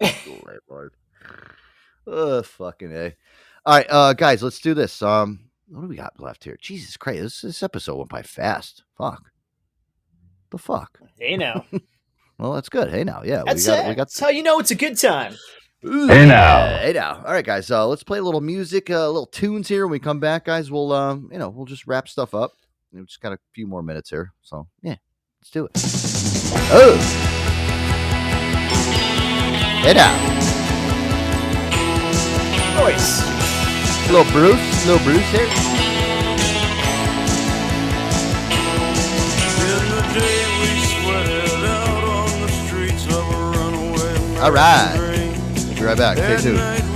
oh, 2.06 2.42
fucking 2.42 2.90
a. 2.90 3.14
All 3.66 3.74
right, 3.76 3.86
uh, 3.90 4.14
guys, 4.14 4.42
let's 4.42 4.60
do 4.60 4.72
this. 4.72 5.02
Um, 5.02 5.40
what 5.68 5.82
do 5.82 5.88
we 5.88 5.96
got 5.96 6.18
left 6.20 6.44
here? 6.44 6.56
Jesus 6.58 6.96
Christ, 6.96 7.20
this, 7.20 7.40
this 7.42 7.62
episode 7.62 7.98
went 7.98 8.08
by 8.08 8.22
fast. 8.22 8.82
Fuck. 8.96 9.30
The 10.52 10.56
fuck. 10.56 11.00
Hey 11.18 11.36
now. 11.36 11.66
Well, 12.38 12.54
that's 12.54 12.70
good. 12.70 12.90
Hey 12.90 13.04
now, 13.04 13.22
yeah, 13.22 13.42
That's 13.44 13.66
we 13.66 13.74
got 13.74 13.84
it. 13.84 13.88
we 13.90 13.94
got 13.94 14.06
That's 14.08 14.18
how 14.18 14.30
you 14.30 14.42
know 14.42 14.58
it's 14.58 14.70
a 14.70 14.74
good 14.74 14.98
time. 14.98 15.36
Hey 15.82 16.26
now. 16.26 16.78
Hey 16.78 16.92
now. 16.92 17.24
All 17.26 17.32
right, 17.32 17.44
guys. 17.44 17.68
Uh, 17.68 17.88
let's 17.88 18.04
play 18.04 18.20
a 18.20 18.22
little 18.22 18.40
music, 18.40 18.88
uh, 18.88 19.08
little 19.08 19.26
tunes 19.26 19.66
here. 19.66 19.84
When 19.84 19.90
we 19.90 19.98
come 19.98 20.20
back, 20.20 20.44
guys, 20.44 20.70
we'll 20.70 20.92
um, 20.92 21.28
you 21.32 21.38
know, 21.38 21.48
we'll 21.48 21.66
just 21.66 21.88
wrap 21.88 22.06
stuff 22.06 22.34
up. 22.34 22.52
We've 22.92 23.04
just 23.04 23.20
got 23.20 23.32
a 23.32 23.38
few 23.52 23.66
more 23.66 23.82
minutes 23.82 24.08
here, 24.08 24.32
so 24.42 24.68
yeah, 24.80 24.94
let's 25.40 25.50
do 25.50 25.64
it. 25.64 25.72
Oh. 26.70 26.96
Hey 29.82 29.94
now. 29.94 30.14
Voice. 32.80 33.20
Little 34.08 34.30
Bruce, 34.30 34.86
little 34.86 35.04
Bruce 35.04 35.30
here. 35.30 35.48
All 44.40 44.52
right. 44.52 45.11
We'll 45.82 45.96
be 45.96 46.00
right 46.00 46.16
back. 46.16 46.40
Stay 46.40 46.50
tuned. 46.50 46.91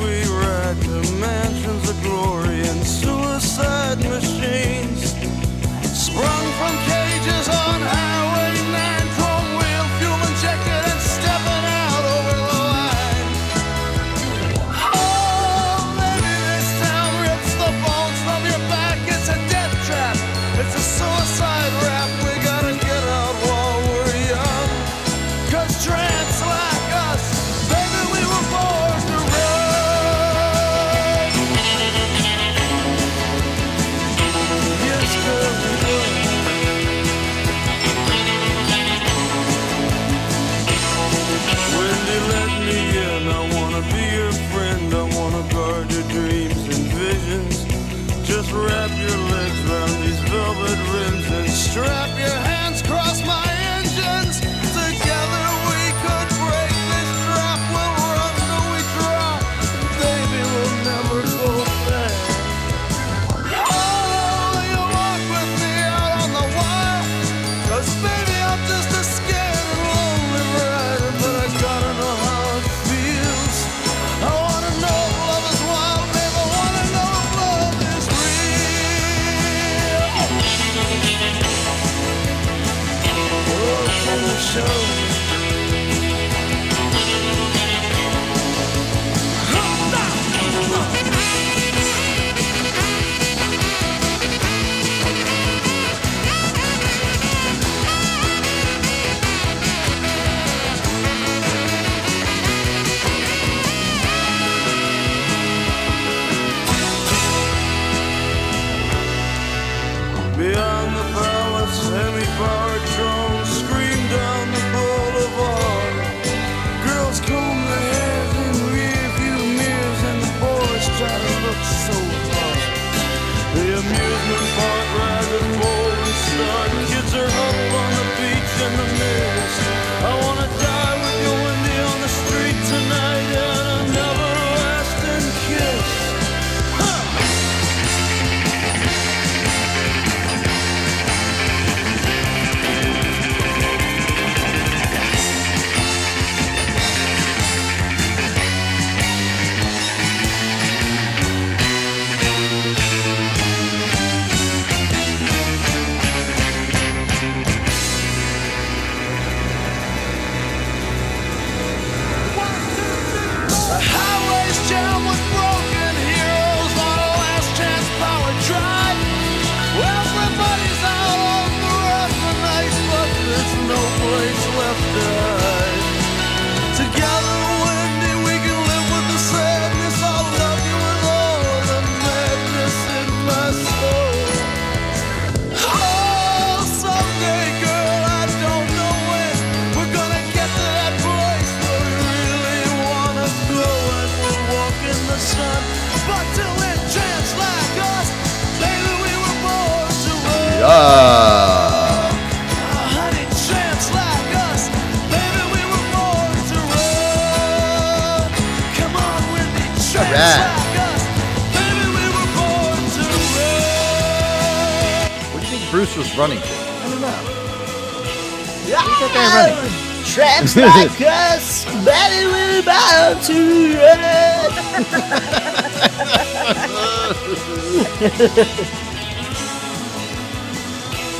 Tramps 220.56 220.98
like 220.98 221.06
us, 221.06 221.64
baby, 221.84 222.24
we're 222.32 222.62
to 222.62 223.76
run. 223.76 225.36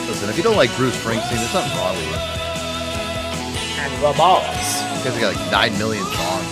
Listen, 0.06 0.30
if 0.30 0.36
you 0.38 0.42
don't 0.42 0.56
like 0.56 0.74
Bruce 0.76 0.96
Springsteen, 0.96 1.36
there's 1.36 1.50
something 1.50 1.76
wrong 1.76 1.94
with 1.96 2.06
you. 2.06 2.14
and 3.78 3.92
the 4.02 4.14
balls. 4.16 4.46
This 5.04 5.04
guy's 5.04 5.20
got 5.20 5.34
like 5.36 5.50
nine 5.52 5.76
million 5.76 6.04
songs. 6.04 6.46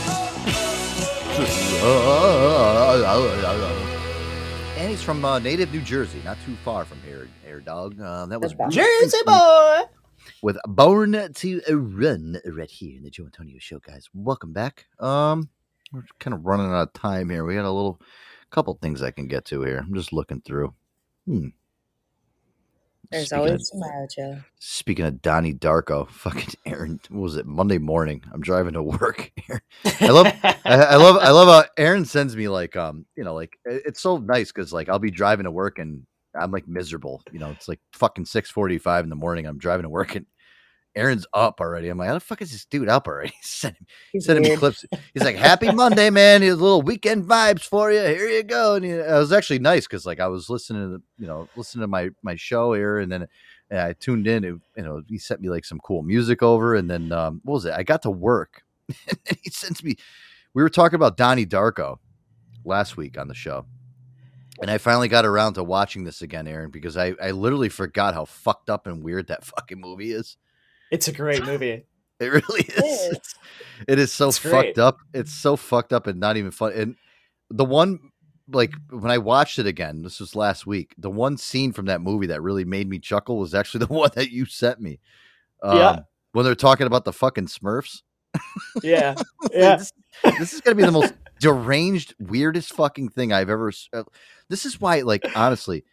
and 4.76 4.90
he's 4.90 5.02
from 5.02 5.24
uh, 5.24 5.38
native 5.38 5.72
New 5.72 5.80
Jersey, 5.80 6.20
not 6.22 6.36
too 6.44 6.54
far 6.56 6.84
from 6.84 7.00
here, 7.00 7.30
Air 7.46 7.60
Dog. 7.60 7.98
Uh, 7.98 8.26
that 8.26 8.42
was 8.42 8.52
Jersey 8.68 9.22
boy. 9.24 9.83
With 10.44 10.58
"Born 10.66 11.32
to 11.32 11.60
Run" 11.70 12.38
right 12.44 12.70
here 12.70 12.98
in 12.98 13.02
the 13.02 13.08
Joe 13.08 13.24
Antonio 13.24 13.56
Show, 13.58 13.78
guys. 13.78 14.10
Welcome 14.12 14.52
back. 14.52 14.84
Um, 15.00 15.48
we're 15.90 16.04
kind 16.20 16.34
of 16.34 16.44
running 16.44 16.66
out 16.66 16.88
of 16.88 16.92
time 16.92 17.30
here. 17.30 17.46
We 17.46 17.54
got 17.54 17.64
a 17.64 17.70
little 17.70 17.98
couple 18.50 18.74
things 18.74 19.00
I 19.00 19.10
can 19.10 19.26
get 19.26 19.46
to 19.46 19.62
here. 19.62 19.78
I'm 19.78 19.94
just 19.94 20.12
looking 20.12 20.42
through. 20.42 20.74
Hmm. 21.24 21.46
There's 23.10 23.28
Speaking 23.28 23.38
always 23.38 23.70
of- 23.70 23.80
tomorrow, 23.80 24.06
Joe. 24.14 24.40
Speaking 24.58 25.06
of 25.06 25.22
Donnie 25.22 25.54
Darko, 25.54 26.10
fucking 26.10 26.54
Aaron, 26.66 27.00
what 27.08 27.22
was 27.22 27.36
it 27.36 27.46
Monday 27.46 27.78
morning? 27.78 28.22
I'm 28.30 28.42
driving 28.42 28.74
to 28.74 28.82
work. 28.82 29.32
I 29.98 30.08
love, 30.08 30.26
I, 30.42 30.58
I 30.66 30.96
love, 30.96 31.16
I 31.22 31.30
love 31.30 31.48
how 31.48 31.64
Aaron 31.78 32.04
sends 32.04 32.36
me 32.36 32.48
like, 32.48 32.76
um, 32.76 33.06
you 33.16 33.24
know, 33.24 33.34
like 33.34 33.58
it's 33.64 34.02
so 34.02 34.18
nice 34.18 34.52
because 34.52 34.74
like 34.74 34.90
I'll 34.90 34.98
be 34.98 35.10
driving 35.10 35.44
to 35.44 35.50
work 35.50 35.78
and 35.78 36.06
I'm 36.38 36.50
like 36.50 36.68
miserable. 36.68 37.22
You 37.32 37.38
know, 37.38 37.50
it's 37.50 37.66
like 37.66 37.80
fucking 37.94 38.26
six 38.26 38.50
forty 38.50 38.76
five 38.76 39.04
in 39.04 39.10
the 39.10 39.16
morning. 39.16 39.46
I'm 39.46 39.56
driving 39.56 39.84
to 39.84 39.88
work 39.88 40.16
and 40.16 40.26
Aaron's 40.96 41.26
up 41.34 41.60
already. 41.60 41.88
I'm 41.88 41.98
like, 41.98 42.08
how 42.08 42.14
the 42.14 42.20
fuck 42.20 42.40
is 42.40 42.52
this 42.52 42.64
dude 42.64 42.88
up 42.88 43.08
already? 43.08 43.32
He's 43.40 43.50
sending, 43.50 43.86
He's 44.12 44.26
sending 44.26 44.50
me 44.50 44.56
clips. 44.56 44.84
He's 45.12 45.24
like, 45.24 45.36
"Happy 45.50 45.72
Monday, 45.72 46.10
man! 46.10 46.42
Here's 46.42 46.58
a 46.58 46.62
little 46.62 46.82
weekend 46.82 47.24
vibes 47.24 47.62
for 47.62 47.90
you. 47.90 48.00
Here 48.00 48.28
you 48.28 48.42
go." 48.42 48.76
And 48.76 48.84
it 48.84 49.06
was 49.06 49.32
actually 49.32 49.58
nice 49.58 49.86
because 49.86 50.06
like 50.06 50.20
I 50.20 50.28
was 50.28 50.48
listening 50.48 50.82
to 50.82 50.88
the, 50.98 51.02
you 51.18 51.26
know 51.26 51.48
listening 51.56 51.82
to 51.82 51.88
my 51.88 52.10
my 52.22 52.36
show 52.36 52.74
here, 52.74 52.98
and 52.98 53.10
then 53.10 53.26
and 53.70 53.80
I 53.80 53.92
tuned 53.94 54.26
in. 54.26 54.44
And, 54.44 54.60
you 54.76 54.82
know, 54.82 55.02
he 55.08 55.18
sent 55.18 55.40
me 55.40 55.48
like 55.48 55.64
some 55.64 55.80
cool 55.80 56.02
music 56.02 56.42
over, 56.42 56.74
and 56.74 56.90
then 56.90 57.12
um, 57.12 57.40
what 57.44 57.54
was 57.54 57.64
it? 57.64 57.74
I 57.74 57.82
got 57.82 58.02
to 58.02 58.10
work, 58.10 58.62
and 59.08 59.38
he 59.42 59.50
sends 59.50 59.82
me. 59.82 59.96
We 60.54 60.62
were 60.62 60.70
talking 60.70 60.96
about 60.96 61.16
Donnie 61.16 61.46
Darko 61.46 61.98
last 62.64 62.96
week 62.96 63.18
on 63.18 63.28
the 63.28 63.34
show. 63.34 63.66
And 64.62 64.70
I 64.70 64.78
finally 64.78 65.08
got 65.08 65.26
around 65.26 65.54
to 65.54 65.64
watching 65.64 66.04
this 66.04 66.22
again, 66.22 66.46
Aaron, 66.46 66.70
because 66.70 66.96
I, 66.96 67.14
I 67.20 67.32
literally 67.32 67.68
forgot 67.68 68.14
how 68.14 68.24
fucked 68.24 68.70
up 68.70 68.86
and 68.86 69.02
weird 69.02 69.26
that 69.26 69.44
fucking 69.44 69.80
movie 69.80 70.12
is. 70.12 70.36
It's 70.90 71.08
a 71.08 71.12
great 71.12 71.44
movie. 71.46 71.84
It 72.20 72.26
really 72.32 72.62
is. 72.62 73.18
It 73.88 73.98
is 73.98 74.12
so 74.12 74.28
It's 74.28 74.38
fucked 74.38 74.52
great. 74.52 74.78
up. 74.78 74.98
It's 75.12 75.32
so 75.32 75.56
fucked 75.56 75.92
up 75.92 76.06
and 76.06 76.20
not 76.20 76.36
even 76.36 76.50
fun. 76.52 76.72
And 76.72 76.96
the 77.50 77.64
one, 77.64 77.98
like, 78.48 78.72
when 78.90 79.10
I 79.10 79.18
watched 79.18 79.58
it 79.58 79.66
again, 79.66 80.02
this 80.02 80.20
was 80.20 80.36
last 80.36 80.66
week. 80.66 80.94
The 80.96 81.10
one 81.10 81.36
scene 81.36 81.72
from 81.72 81.86
that 81.86 82.00
movie 82.00 82.28
that 82.28 82.40
really 82.42 82.64
made 82.64 82.88
me 82.88 82.98
chuckle 83.00 83.38
was 83.38 83.54
actually 83.54 83.80
the 83.86 83.92
one 83.92 84.10
that 84.14 84.30
you 84.30 84.46
sent 84.46 84.80
me. 84.80 85.00
Um, 85.62 85.76
Yeah. 85.78 85.98
When 86.32 86.44
they're 86.44 86.54
talking 86.56 86.86
about 86.86 87.04
the 87.04 87.12
fucking 87.12 87.46
Smurfs. 87.46 88.02
Yeah. 88.82 89.14
Yeah. 89.52 89.76
this, 89.76 89.92
this 90.38 90.52
is 90.52 90.60
gonna 90.60 90.74
be 90.74 90.84
the 90.84 90.90
most 90.90 91.14
deranged, 91.38 92.14
weirdest 92.18 92.72
fucking 92.72 93.10
thing 93.10 93.32
I've 93.32 93.50
ever. 93.50 93.72
uh, 93.92 94.02
This 94.48 94.64
is 94.66 94.80
why, 94.80 95.00
like, 95.02 95.22
honestly, 95.36 95.84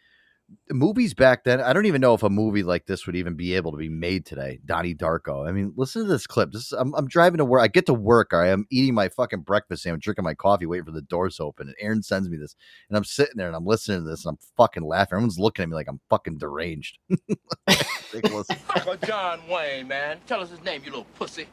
movies 0.70 1.14
back 1.14 1.44
then. 1.44 1.60
I 1.60 1.72
don't 1.72 1.86
even 1.86 2.00
know 2.00 2.14
if 2.14 2.22
a 2.22 2.30
movie 2.30 2.62
like 2.62 2.86
this 2.86 3.06
would 3.06 3.16
even 3.16 3.34
be 3.34 3.54
able 3.54 3.72
to 3.72 3.78
be 3.78 3.88
made 3.88 4.26
today. 4.26 4.58
Donnie 4.64 4.94
Darko. 4.94 5.48
I 5.48 5.52
mean, 5.52 5.72
listen 5.76 6.02
to 6.02 6.08
this 6.08 6.26
clip. 6.26 6.52
This 6.52 6.66
is, 6.66 6.72
I'm, 6.72 6.94
I'm 6.94 7.06
driving 7.06 7.38
to 7.38 7.44
work. 7.44 7.62
I 7.62 7.68
get 7.68 7.86
to 7.86 7.94
work. 7.94 8.32
I 8.32 8.48
am 8.48 8.66
eating 8.70 8.94
my 8.94 9.08
fucking 9.08 9.40
breakfast 9.40 9.82
sandwich, 9.82 10.02
drinking 10.02 10.24
my 10.24 10.34
coffee, 10.34 10.66
waiting 10.66 10.84
for 10.86 10.92
the 10.92 11.02
doors 11.02 11.36
to 11.36 11.44
open. 11.44 11.68
And 11.68 11.76
Aaron 11.80 12.02
sends 12.02 12.28
me 12.28 12.36
this, 12.36 12.56
and 12.88 12.96
I'm 12.96 13.04
sitting 13.04 13.36
there 13.36 13.46
and 13.46 13.56
I'm 13.56 13.66
listening 13.66 14.04
to 14.04 14.08
this, 14.08 14.24
and 14.24 14.32
I'm 14.32 14.38
fucking 14.56 14.84
laughing. 14.84 15.16
Everyone's 15.16 15.38
looking 15.38 15.62
at 15.64 15.68
me 15.68 15.74
like 15.74 15.88
I'm 15.88 16.00
fucking 16.10 16.38
deranged. 16.38 16.98
Ridiculous. 18.12 18.46
John 19.06 19.40
Wayne, 19.48 19.88
man. 19.88 20.18
Tell 20.26 20.40
us 20.40 20.50
his 20.50 20.62
name, 20.62 20.82
you 20.84 20.90
little 20.90 21.06
pussy. 21.18 21.46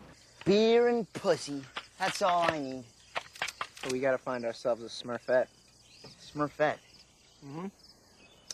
Beer 0.45 0.87
and 0.87 1.11
pussy. 1.13 1.61
That's 1.99 2.21
all 2.21 2.49
I 2.49 2.59
need. 2.59 2.83
But 3.83 3.93
we 3.93 3.99
gotta 3.99 4.17
find 4.17 4.45
ourselves 4.45 4.83
a 4.83 4.87
Smurfette. 4.87 5.47
Smurfette. 6.21 6.77
Mm-hmm. 7.45 7.67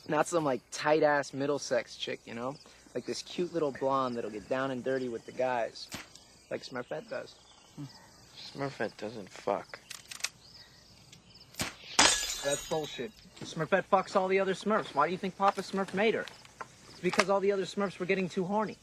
Not 0.08 0.28
some 0.28 0.46
like 0.46 0.62
tight 0.72 1.04
ass 1.04 1.34
Middlesex 1.34 1.96
chick, 1.96 2.20
you 2.26 2.34
know? 2.34 2.56
Like 2.94 3.06
this 3.06 3.22
cute 3.24 3.54
little 3.54 3.72
blonde 3.72 4.16
that'll 4.16 4.30
get 4.30 4.48
down 4.48 4.72
and 4.72 4.84
dirty 4.84 5.10
with 5.10 5.26
the 5.26 5.32
guys. 5.32 5.88
Like 6.50 6.64
Smurfette 6.64 7.10
does. 7.10 7.36
Smurfette 8.38 8.96
doesn't 8.98 9.30
fuck. 9.30 9.80
That's 12.44 12.70
bullshit. 12.70 13.12
Smurfette 13.42 13.86
fucks 13.92 14.16
all 14.16 14.28
the 14.28 14.40
other 14.40 14.54
Smurfs. 14.54 14.94
Why 14.94 15.08
do 15.08 15.12
you 15.12 15.18
think 15.18 15.38
Papa 15.38 15.62
Smurf 15.62 15.94
made 15.94 16.14
her? 16.14 16.26
It's 16.92 17.00
because 17.00 17.30
all 17.30 17.40
the 17.40 17.52
other 17.52 17.66
Smurfs 17.66 17.98
were 17.98 18.06
getting 18.06 18.30
too 18.30 18.46
horny. 18.46 18.78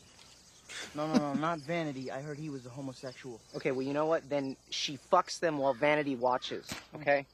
No, 0.94 1.06
no, 1.06 1.14
no, 1.14 1.34
not 1.34 1.60
Vanity. 1.60 2.10
I 2.10 2.22
heard 2.22 2.38
he 2.38 2.50
was 2.50 2.66
a 2.66 2.70
homosexual. 2.70 3.40
Okay, 3.54 3.70
well, 3.70 3.82
you 3.82 3.92
know 3.92 4.06
what? 4.06 4.28
Then 4.28 4.56
she 4.70 4.98
fucks 5.12 5.38
them 5.38 5.58
while 5.58 5.74
Vanity 5.74 6.16
watches, 6.16 6.68
okay? 6.96 7.24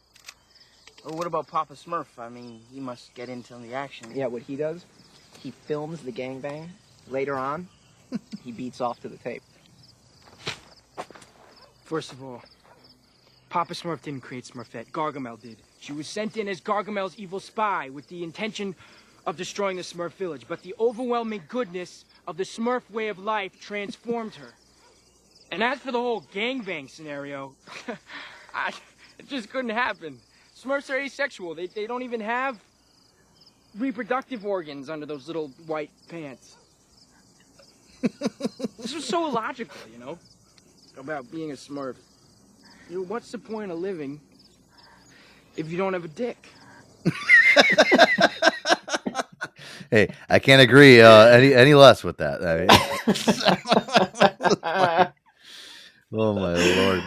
Or 1.09 1.17
what 1.17 1.27
about 1.27 1.47
Papa 1.47 1.73
Smurf? 1.73 2.07
I 2.19 2.29
mean, 2.29 2.61
he 2.71 2.81
must 2.81 3.15
get 3.15 3.31
into 3.31 3.55
the 3.55 3.73
action. 3.73 4.13
Yeah, 4.15 4.27
what 4.27 4.43
he 4.43 4.57
does, 4.57 4.85
he 5.43 5.53
films 5.53 6.03
the 6.03 6.13
gangbang. 6.13 6.69
Later 7.09 7.35
on, 7.35 7.67
he 8.45 8.53
beats 8.53 8.83
off 8.83 9.01
to 9.01 9.09
the 9.09 9.17
tape. 9.17 9.43
First 11.85 12.13
of 12.13 12.23
all, 12.23 12.43
Papa 13.49 13.73
Smurf 13.73 14.03
didn't 14.03 14.21
create 14.21 14.45
Smurfette. 14.45 14.91
Gargamel 14.91 15.41
did. 15.41 15.57
She 15.81 15.93
was 15.93 16.07
sent 16.07 16.37
in 16.37 16.47
as 16.47 16.61
Gargamel's 16.61 17.17
evil 17.17 17.41
spy 17.41 17.89
with 17.89 18.07
the 18.09 18.23
intention 18.23 18.75
of 19.25 19.39
destroying 19.39 19.79
the 19.79 19.83
Smurf 19.83 20.13
village. 20.13 20.45
But 20.47 20.63
the 20.63 20.75
overwhelming 20.79 21.43
goodness 21.49 22.05
of 22.27 22.37
the 22.37 22.45
Smurf 22.45 22.83
way 22.91 23.09
of 23.09 23.19
life 23.19 23.59
transformed 23.59 24.35
her. 24.35 24.53
And 25.51 25.63
as 25.63 25.79
for 25.79 25.91
the 25.91 25.99
whole 25.99 26.21
gangbang 26.35 26.91
scenario, 26.91 27.55
I, 28.55 28.75
it 29.19 29.27
just 29.27 29.49
couldn't 29.49 29.71
happen. 29.71 30.21
Smurfs 30.59 30.91
are 30.91 30.99
asexual. 30.99 31.55
They, 31.55 31.67
they 31.67 31.87
don't 31.87 32.03
even 32.03 32.21
have 32.21 32.59
reproductive 33.77 34.45
organs 34.45 34.91
under 34.91 35.07
those 35.07 35.29
little 35.29 35.49
white 35.67 35.91
pants. 36.09 36.57
this 38.79 38.95
was 38.95 39.05
so 39.05 39.29
illogical, 39.29 39.77
you 39.93 39.99
know, 39.99 40.19
about 40.99 41.31
being 41.31 41.53
a 41.53 41.55
Smurf. 41.55 41.97
You 42.91 42.99
know, 42.99 43.05
what's 43.05 43.31
the 43.31 43.39
point 43.39 43.71
of 43.71 43.79
living 43.79 44.21
if 45.57 45.71
you 45.71 45.79
don't 45.79 45.93
have 45.93 46.05
a 46.05 46.09
dick? 46.09 46.49
hey, 49.91 50.13
I 50.29 50.41
can't 50.41 50.61
agree 50.63 51.01
uh, 51.01 51.27
any 51.27 51.55
any 51.55 51.75
less 51.75 52.03
with 52.03 52.19
that. 52.19 52.43
I 52.45 52.59
mean, 52.59 52.69
oh 56.13 56.35
my 56.35 56.55
lord! 56.55 57.03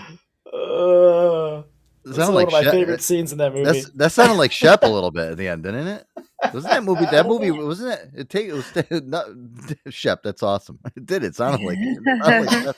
Uh, 0.54 1.64
That's 2.04 2.18
sounded 2.18 2.34
one 2.34 2.46
of 2.48 2.52
my 2.52 2.64
Shep- 2.64 2.72
favorite 2.74 3.02
scenes 3.02 3.32
in 3.32 3.38
that 3.38 3.54
movie. 3.54 3.66
That's, 3.66 3.90
that 3.92 4.12
sounded 4.12 4.36
like 4.36 4.52
Shep 4.52 4.84
a 4.84 4.88
little 4.88 5.12
bit 5.20 5.32
at 5.32 5.38
the 5.38 5.48
end, 5.48 5.64
didn't 5.64 5.88
it? 5.88 6.08
Wasn't 6.54 6.72
that 6.72 6.84
movie? 6.84 7.06
That 7.06 7.28
movie 7.28 7.52
wasn't 7.52 7.94
it? 7.94 8.10
It 8.22 8.30
take 8.30 8.48
it 8.48 8.54
was 8.54 8.66
not 9.06 9.26
Shep. 9.90 10.24
That's 10.24 10.42
awesome. 10.44 10.80
It 10.96 11.06
did. 11.06 11.24
It 11.24 11.36
sounded 11.36 11.66
like. 11.66 11.78
It 11.80 12.24
sounded 12.26 12.52
like 12.52 12.64
Shep. 12.64 12.76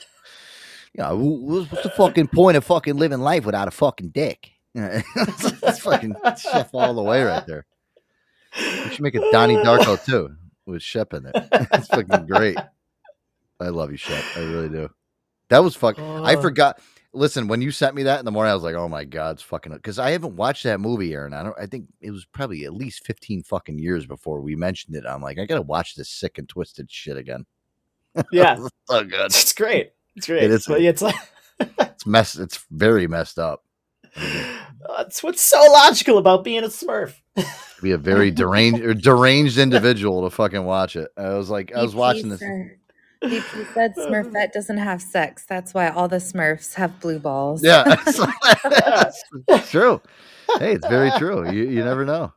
Yeah, 0.94 1.10
wh- 1.12 1.42
what's 1.42 1.70
what's 1.72 1.82
the 1.84 1.90
fucking 1.90 2.28
point 2.28 2.56
of 2.56 2.64
fucking 2.64 2.96
living 2.96 3.20
life 3.20 3.44
without 3.46 3.66
a 3.68 3.70
fucking 3.72 4.10
dick? 4.10 4.50
That's 4.74 5.78
fucking 5.80 6.14
Shep 6.38 6.70
all 6.74 6.94
the 6.94 7.02
way 7.02 7.22
right 7.22 7.46
there. 7.46 7.64
We 8.56 8.90
should 8.90 9.00
make 9.00 9.14
a 9.14 9.30
Donnie 9.32 9.56
Darko 9.56 10.04
too 10.04 10.36
with 10.66 10.82
Shep 10.82 11.14
in 11.14 11.26
it. 11.26 11.32
It's 11.72 11.88
fucking 11.88 12.26
great. 12.26 12.58
I 13.60 13.68
love 13.68 13.90
you, 13.90 13.96
Shep. 13.96 14.22
I 14.36 14.40
really 14.40 14.68
do. 14.68 14.90
That 15.48 15.64
was 15.64 15.74
fuck. 15.76 15.98
I 15.98 16.34
Uh. 16.34 16.40
forgot. 16.40 16.80
Listen, 17.14 17.48
when 17.48 17.62
you 17.62 17.70
sent 17.70 17.94
me 17.94 18.02
that 18.02 18.18
in 18.18 18.24
the 18.24 18.30
morning, 18.32 18.50
I 18.50 18.54
was 18.54 18.64
like, 18.64 18.74
"Oh 18.74 18.88
my 18.88 19.04
god, 19.04 19.36
it's 19.36 19.42
fucking." 19.42 19.72
Because 19.72 19.98
I 19.98 20.10
haven't 20.10 20.36
watched 20.36 20.64
that 20.64 20.80
movie, 20.80 21.12
Aaron. 21.14 21.32
I 21.32 21.42
don't. 21.44 21.56
I 21.58 21.66
think 21.66 21.86
it 22.00 22.10
was 22.10 22.24
probably 22.26 22.64
at 22.64 22.74
least 22.74 23.06
fifteen 23.06 23.42
fucking 23.42 23.78
years 23.78 24.04
before 24.06 24.40
we 24.40 24.56
mentioned 24.56 24.96
it. 24.96 25.04
I'm 25.06 25.22
like, 25.22 25.38
I 25.38 25.46
gotta 25.46 25.62
watch 25.62 25.94
this 25.94 26.08
sick 26.10 26.38
and 26.38 26.48
twisted 26.48 26.90
shit 26.90 27.16
again. 27.16 27.46
Yeah. 28.30 28.56
It's 28.60 28.68
so 28.88 29.02
good. 29.04 29.26
It's 29.26 29.52
great. 29.52 29.92
It's 30.14 30.26
great. 30.26 30.44
It 30.44 30.50
is. 30.52 30.66
But 30.66 30.80
it's 30.82 31.02
like 31.02 31.16
It's 31.78 32.06
mess. 32.06 32.36
It's 32.36 32.64
very 32.70 33.06
messed 33.08 33.38
up. 33.40 33.64
that's 34.96 35.22
what's 35.22 35.40
so 35.40 35.60
logical 35.72 36.18
about 36.18 36.44
being 36.44 36.62
a 36.62 36.68
Smurf. 36.68 37.14
Be 37.82 37.90
a 37.90 37.98
very 37.98 38.30
deranged, 38.30 38.82
or 38.82 38.94
deranged 38.94 39.58
individual 39.58 40.22
to 40.22 40.30
fucking 40.34 40.64
watch 40.64 40.94
it. 40.96 41.08
I 41.16 41.30
was 41.34 41.50
like, 41.50 41.74
I 41.74 41.82
was 41.82 41.94
watching 41.94 42.28
this. 42.28 42.38
said- 42.40 42.78
BP 43.24 43.74
said 43.74 43.94
Smurfette 43.98 44.52
doesn't 44.52 44.78
have 44.78 45.00
sex. 45.02 45.44
That's 45.48 45.74
why 45.74 45.88
all 45.88 46.08
the 46.08 46.16
Smurfs 46.16 46.74
have 46.74 47.00
blue 47.00 47.18
balls. 47.18 47.62
Yeah, 47.64 47.84
it's, 47.86 48.20
it's 49.48 49.70
true. 49.70 50.00
Hey, 50.58 50.72
it's 50.72 50.86
very 50.86 51.10
true. 51.18 51.50
You 51.50 51.64
you 51.64 51.84
never 51.84 52.04
know. 52.04 52.32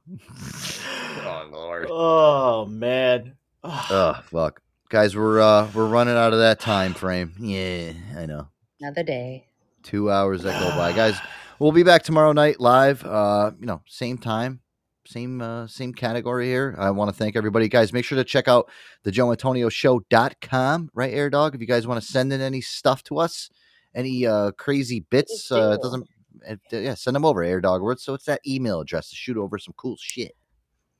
Oh 1.26 1.50
lord. 1.52 1.88
Oh 1.90 2.66
man. 2.66 3.36
Oh 3.64 4.22
fuck, 4.26 4.62
guys, 4.90 5.16
we're 5.16 5.42
uh 5.42 5.70
we're 5.74 5.88
running 5.88 6.16
out 6.16 6.34
of 6.34 6.40
that 6.40 6.60
time 6.60 6.94
frame. 6.94 7.34
Yeah, 7.40 7.94
I 8.18 8.26
know. 8.26 8.48
Another 8.80 9.04
day. 9.04 9.48
Two 9.84 10.12
hours 10.12 10.44
that 10.44 10.60
go 10.60 10.70
by, 10.78 10.94
guys. 10.94 11.18
We'll 11.60 11.72
be 11.72 11.84
back 11.84 12.04
tomorrow 12.04 12.34
night 12.34 12.60
live. 12.60 13.04
Uh, 13.04 13.52
you 13.60 13.66
know, 13.66 13.82
same 13.88 14.18
time, 14.18 14.60
same 15.08 15.42
uh, 15.42 15.68
same 15.68 15.94
category 15.94 16.48
here. 16.48 16.76
I 16.78 16.92
want 16.92 17.10
to 17.10 17.16
thank 17.16 17.36
everybody, 17.36 17.68
guys. 17.68 17.94
Make 17.94 18.06
sure 18.06 18.18
to 18.18 18.24
check 18.24 18.48
out 18.48 18.70
the 19.04 19.12
Joe 19.12 19.32
Antonio 19.32 19.70
Show.com, 19.70 20.90
right, 20.94 21.14
Air 21.14 21.30
Dog. 21.30 21.56
If 21.56 21.62
you 21.62 21.68
guys 21.68 21.88
want 21.88 22.02
to 22.02 22.08
send 22.08 22.34
in 22.34 22.42
any 22.42 22.62
stuff 22.62 23.04
to 23.04 23.18
us, 23.18 23.50
any 23.96 24.26
uh 24.26 24.52
crazy 24.52 25.06
bits, 25.10 25.52
uh, 25.52 25.72
it 25.72 25.82
doesn't 25.82 26.08
uh, 26.48 26.56
yeah, 26.72 26.94
send 26.94 27.16
them 27.16 27.26
over, 27.26 27.44
Air 27.44 27.60
Dog. 27.62 28.00
So 28.00 28.14
it's 28.14 28.26
that 28.26 28.42
email 28.46 28.82
address 28.82 29.10
to 29.10 29.16
shoot 29.16 29.38
over 29.38 29.58
some 29.58 29.74
cool 29.78 29.96
shit? 30.00 30.36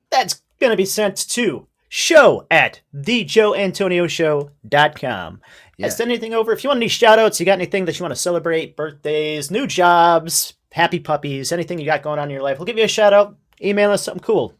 That's 0.10 0.42
going 0.60 0.72
to 0.72 0.78
be 0.78 0.86
sent 0.86 1.30
to 1.30 1.68
show 1.90 2.48
at 2.50 2.82
thejoeantonioshow.com. 2.96 5.42
Yeah. 5.78 5.86
Yeah. 5.86 5.90
Send 5.90 6.10
anything 6.10 6.34
over. 6.34 6.52
If 6.52 6.64
you 6.64 6.70
want 6.70 6.80
any 6.80 6.88
shout 6.88 7.20
outs, 7.20 7.40
you 7.40 7.46
got 7.46 7.54
anything 7.54 7.86
that 7.86 8.00
you 8.00 8.04
want 8.04 8.16
to 8.16 8.20
celebrate, 8.20 8.76
birthdays, 8.76 9.52
new 9.52 9.68
jobs, 9.68 10.54
happy 10.72 11.00
puppies, 11.00 11.52
anything 11.52 11.78
you 11.80 11.86
got 11.86 12.02
going 12.02 12.18
on 12.20 12.30
in 12.30 12.34
your 12.34 12.42
life, 12.42 12.58
we'll 12.58 12.66
give 12.66 12.78
you 12.78 12.84
a 12.84 12.90
shout 12.90 13.14
out. 13.14 13.38
Email 13.62 13.92
us 13.92 14.04
something 14.04 14.24
cool. 14.24 14.54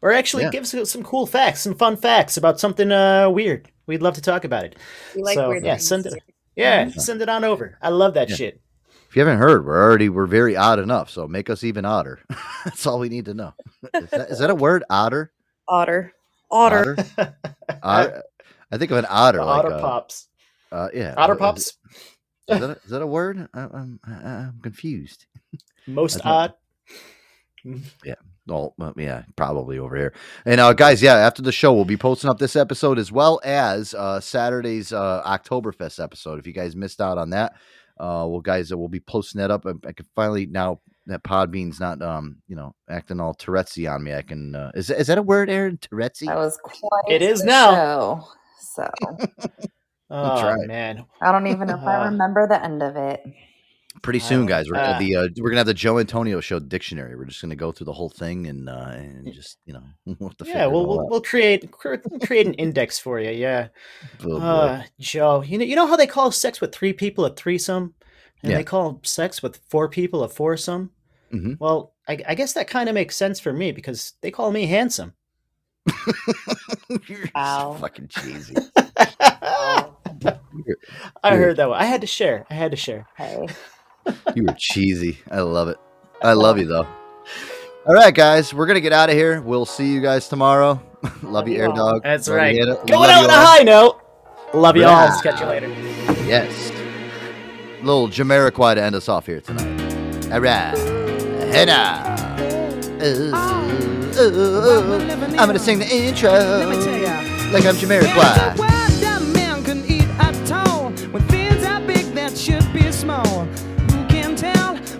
Or 0.00 0.12
actually 0.12 0.44
Yeah. 0.44 0.50
give 0.50 0.62
us 0.72 0.90
some 0.90 1.02
cool 1.02 1.26
facts, 1.26 1.60
some 1.62 1.74
fun 1.74 1.96
facts 1.96 2.36
about 2.36 2.60
something 2.60 2.90
uh, 2.92 3.28
weird. 3.30 3.70
We'd 3.86 4.02
love 4.02 4.14
to 4.14 4.20
talk 4.22 4.44
about 4.44 4.64
it. 4.64 4.76
We 5.16 5.22
like 5.22 5.34
so, 5.34 5.48
weird 5.48 5.64
yeah, 5.64 5.74
things, 5.74 5.88
send 5.88 6.06
it. 6.06 6.10
too. 6.12 6.18
Yeah, 6.56 6.88
send 6.90 7.20
it 7.22 7.28
on 7.28 7.44
over. 7.44 7.78
I 7.82 7.88
love 7.90 8.14
that 8.14 8.28
Yeah. 8.30 8.36
shit. 8.36 8.60
If 9.08 9.16
you 9.16 9.20
haven't 9.24 9.38
heard, 9.38 9.64
we're 9.64 9.80
already 9.82 10.08
we're 10.10 10.26
very 10.26 10.54
odd 10.56 10.78
enough, 10.78 11.08
so 11.08 11.26
make 11.26 11.48
us 11.48 11.64
even 11.64 11.84
odder. 11.84 12.20
That's 12.64 12.86
all 12.86 12.98
we 12.98 13.08
need 13.08 13.24
to 13.24 13.34
know. 13.34 13.54
Is 13.94 14.10
that, 14.10 14.30
is 14.30 14.38
that 14.40 14.50
a 14.50 14.54
word? 14.54 14.84
Otter? 14.90 15.32
Otter. 15.66 16.12
Otter. 16.50 16.96
Otter? 17.82 18.22
I 18.70 18.76
think 18.76 18.90
of 18.90 18.98
an 18.98 19.06
otter. 19.08 19.38
The 19.38 19.44
like 19.46 19.64
Otter 19.64 19.74
a- 19.74 19.80
Pops. 19.80 20.28
Uh, 20.70 20.88
yeah. 20.92 21.14
Otter 21.16 21.32
Is- 21.34 21.38
Pops. 21.38 21.60
Is, 22.48 22.60
that 22.60 22.62
a, 22.70 22.78
is 22.84 22.90
that 22.90 23.02
a 23.02 23.06
word? 23.06 23.48
I, 23.54 23.60
I'm 23.60 24.00
I, 24.04 24.12
I'm 24.12 24.60
confused. 24.62 25.24
Most 25.86 26.14
That's 26.14 26.24
not- 26.26 26.56
odd. 27.64 27.80
Yeah. 28.04 28.14
Well, 28.48 28.74
uh, 28.80 28.92
yeah, 28.96 29.22
probably 29.36 29.78
over 29.78 29.96
here. 29.96 30.12
And 30.46 30.60
uh, 30.60 30.72
guys, 30.72 31.02
yeah, 31.02 31.14
after 31.16 31.42
the 31.42 31.52
show, 31.52 31.72
we'll 31.72 31.84
be 31.84 31.96
posting 31.96 32.30
up 32.30 32.38
this 32.38 32.56
episode 32.56 32.98
as 32.98 33.12
well 33.12 33.40
as 33.44 33.94
uh, 33.94 34.20
Saturday's 34.20 34.92
uh, 34.92 35.22
Oktoberfest 35.24 36.02
episode. 36.02 36.38
If 36.38 36.46
you 36.46 36.52
guys 36.52 36.74
missed 36.74 37.00
out 37.00 37.18
on 37.18 37.30
that, 37.30 37.52
uh, 38.00 38.24
well, 38.28 38.40
guys, 38.40 38.72
uh, 38.72 38.78
we'll 38.78 38.88
be 38.88 39.00
posting 39.00 39.40
that 39.40 39.50
up. 39.50 39.66
I, 39.66 39.72
I 39.86 39.92
can 39.92 40.06
finally 40.14 40.46
now 40.46 40.80
that 41.06 41.22
Podbean's 41.24 41.80
not, 41.80 42.02
um, 42.02 42.36
you 42.48 42.54
know, 42.56 42.74
acting 42.88 43.18
all 43.20 43.34
Tourette's 43.34 43.78
on 43.86 44.02
me. 44.04 44.14
I 44.14 44.22
can. 44.22 44.54
Uh, 44.54 44.70
is 44.74 44.90
is 44.90 45.06
that 45.08 45.18
a 45.18 45.22
word, 45.22 45.50
Aaron? 45.50 45.78
Tourette's? 45.78 46.20
That 46.20 46.36
was 46.36 46.58
quite 46.62 47.02
It 47.08 47.22
is 47.22 47.42
now. 47.44 47.74
show, 47.74 48.28
so 48.74 48.90
Oh, 50.10 50.66
man. 50.66 51.04
I 51.20 51.32
don't 51.32 51.46
even 51.48 51.68
know 51.68 51.76
if 51.76 51.82
I 51.84 52.02
Uh, 52.02 52.10
remember 52.10 52.46
the 52.46 52.62
end 52.62 52.82
of 52.82 52.96
it. 52.96 53.22
Pretty 54.02 54.18
soon, 54.20 54.46
guys, 54.46 54.66
we're 54.68 54.74
gonna 54.76 54.88
uh, 54.88 54.92
have 54.92 55.00
the 55.00 55.16
uh, 55.16 55.28
we're 55.38 55.50
gonna 55.50 55.58
have 55.60 55.66
the 55.66 55.74
Joe 55.74 55.98
Antonio 55.98 56.40
Show 56.40 56.58
dictionary. 56.58 57.16
We're 57.16 57.24
just 57.24 57.40
gonna 57.40 57.56
go 57.56 57.72
through 57.72 57.86
the 57.86 57.92
whole 57.92 58.08
thing 58.08 58.46
and 58.46 58.68
uh, 58.68 58.90
and 58.94 59.32
just 59.32 59.58
you 59.66 59.72
know 59.72 59.82
we'll 60.06 60.28
have 60.28 60.36
to 60.38 60.44
Yeah, 60.44 60.52
figure 60.52 60.64
it 60.64 60.70
we'll 60.72 60.86
we'll, 60.86 61.00
out. 61.00 61.10
we'll 61.10 61.20
create 61.20 61.70
create 61.70 62.46
an 62.46 62.54
index 62.54 62.98
for 62.98 63.18
you. 63.20 63.30
Yeah. 63.30 63.68
Oh. 64.24 64.38
Uh, 64.38 64.82
Joe, 65.00 65.42
you 65.42 65.58
know 65.58 65.64
you 65.64 65.76
know 65.76 65.86
how 65.86 65.96
they 65.96 66.06
call 66.06 66.30
sex 66.30 66.60
with 66.60 66.74
three 66.74 66.92
people 66.92 67.24
a 67.24 67.34
threesome, 67.34 67.94
and 68.42 68.50
Yeah. 68.52 68.58
they 68.58 68.64
call 68.64 69.00
sex 69.04 69.42
with 69.42 69.60
four 69.68 69.88
people 69.88 70.22
a 70.22 70.28
foursome. 70.28 70.90
Mhm. 71.32 71.58
Well, 71.60 71.94
I, 72.08 72.18
I 72.28 72.34
guess 72.34 72.54
that 72.54 72.68
kind 72.68 72.88
of 72.88 72.94
makes 72.94 73.14
sense 73.16 73.38
for 73.40 73.52
me 73.52 73.72
because 73.72 74.14
they 74.22 74.30
call 74.30 74.50
me 74.52 74.66
handsome. 74.66 75.12
Wow. 77.34 77.76
fucking 77.80 78.08
cheesy. 78.08 78.54
I 81.22 81.36
heard 81.36 81.56
that 81.56 81.68
one. 81.68 81.78
I 81.78 81.84
had 81.84 82.00
to 82.00 82.06
share. 82.06 82.46
I 82.50 82.54
had 82.54 82.70
to 82.70 82.76
share. 82.76 83.06
Hey. 83.16 83.46
You 84.34 84.44
were 84.44 84.54
cheesy. 84.56 85.18
I 85.30 85.40
love 85.40 85.68
it. 85.68 85.78
I 86.22 86.32
love 86.32 86.58
you 86.58 86.66
though. 86.66 86.86
All 87.86 87.94
right, 87.94 88.14
guys, 88.14 88.52
we're 88.52 88.66
gonna 88.66 88.80
get 88.80 88.92
out 88.92 89.08
of 89.08 89.14
here. 89.16 89.40
We'll 89.40 89.64
see 89.64 89.90
you 89.90 90.00
guys 90.00 90.28
tomorrow. 90.28 90.82
love 91.22 91.48
you, 91.48 91.56
Air 91.58 91.68
Dog. 91.68 92.02
That's 92.02 92.28
Love 92.28 92.36
right. 92.36 92.56
Hannah. 92.58 92.74
Going 92.74 92.88
Love 92.88 93.10
out 93.10 93.24
on 93.24 93.30
a 93.30 93.32
high 93.32 93.62
note. 93.62 94.00
Love 94.52 94.76
you 94.76 94.84
all. 94.84 95.08
Right. 95.08 95.22
Catch 95.22 95.40
you 95.40 95.46
later. 95.46 95.68
Yes. 96.26 96.70
Little 97.82 98.08
Jamiroquai 98.08 98.74
to 98.74 98.82
end 98.82 98.94
us 98.94 99.08
off 99.08 99.26
here 99.26 99.40
tonight. 99.40 100.32
All 100.32 100.40
right. 100.40 100.76
Hannah. 101.52 102.16
Ooh, 103.00 103.32
ooh, 104.20 104.34
ooh. 104.34 104.98
I'm 105.38 105.46
gonna 105.46 105.58
sing 105.58 105.78
the 105.78 105.86
intro 105.86 106.30
like 106.30 107.64
I'm 107.64 107.76
Jamiroquai. 107.76 108.56
that 108.56 109.22
man 109.32 109.62
can 109.64 109.84
eat 109.86 110.08
at 110.18 110.52
all. 110.52 110.90
When 110.90 111.22
things 111.28 111.64
are 111.64 111.80
big 111.80 112.06
that 112.14 112.36
should 112.36 112.70
be 112.72 112.90
small. 112.90 113.46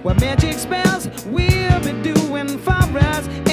What 0.08 0.22
magic 0.22 0.54
spells 0.54 1.06
we'll 1.26 1.80
be 1.80 1.92
doing 2.02 2.56
for 2.60 2.72
us? 2.72 3.47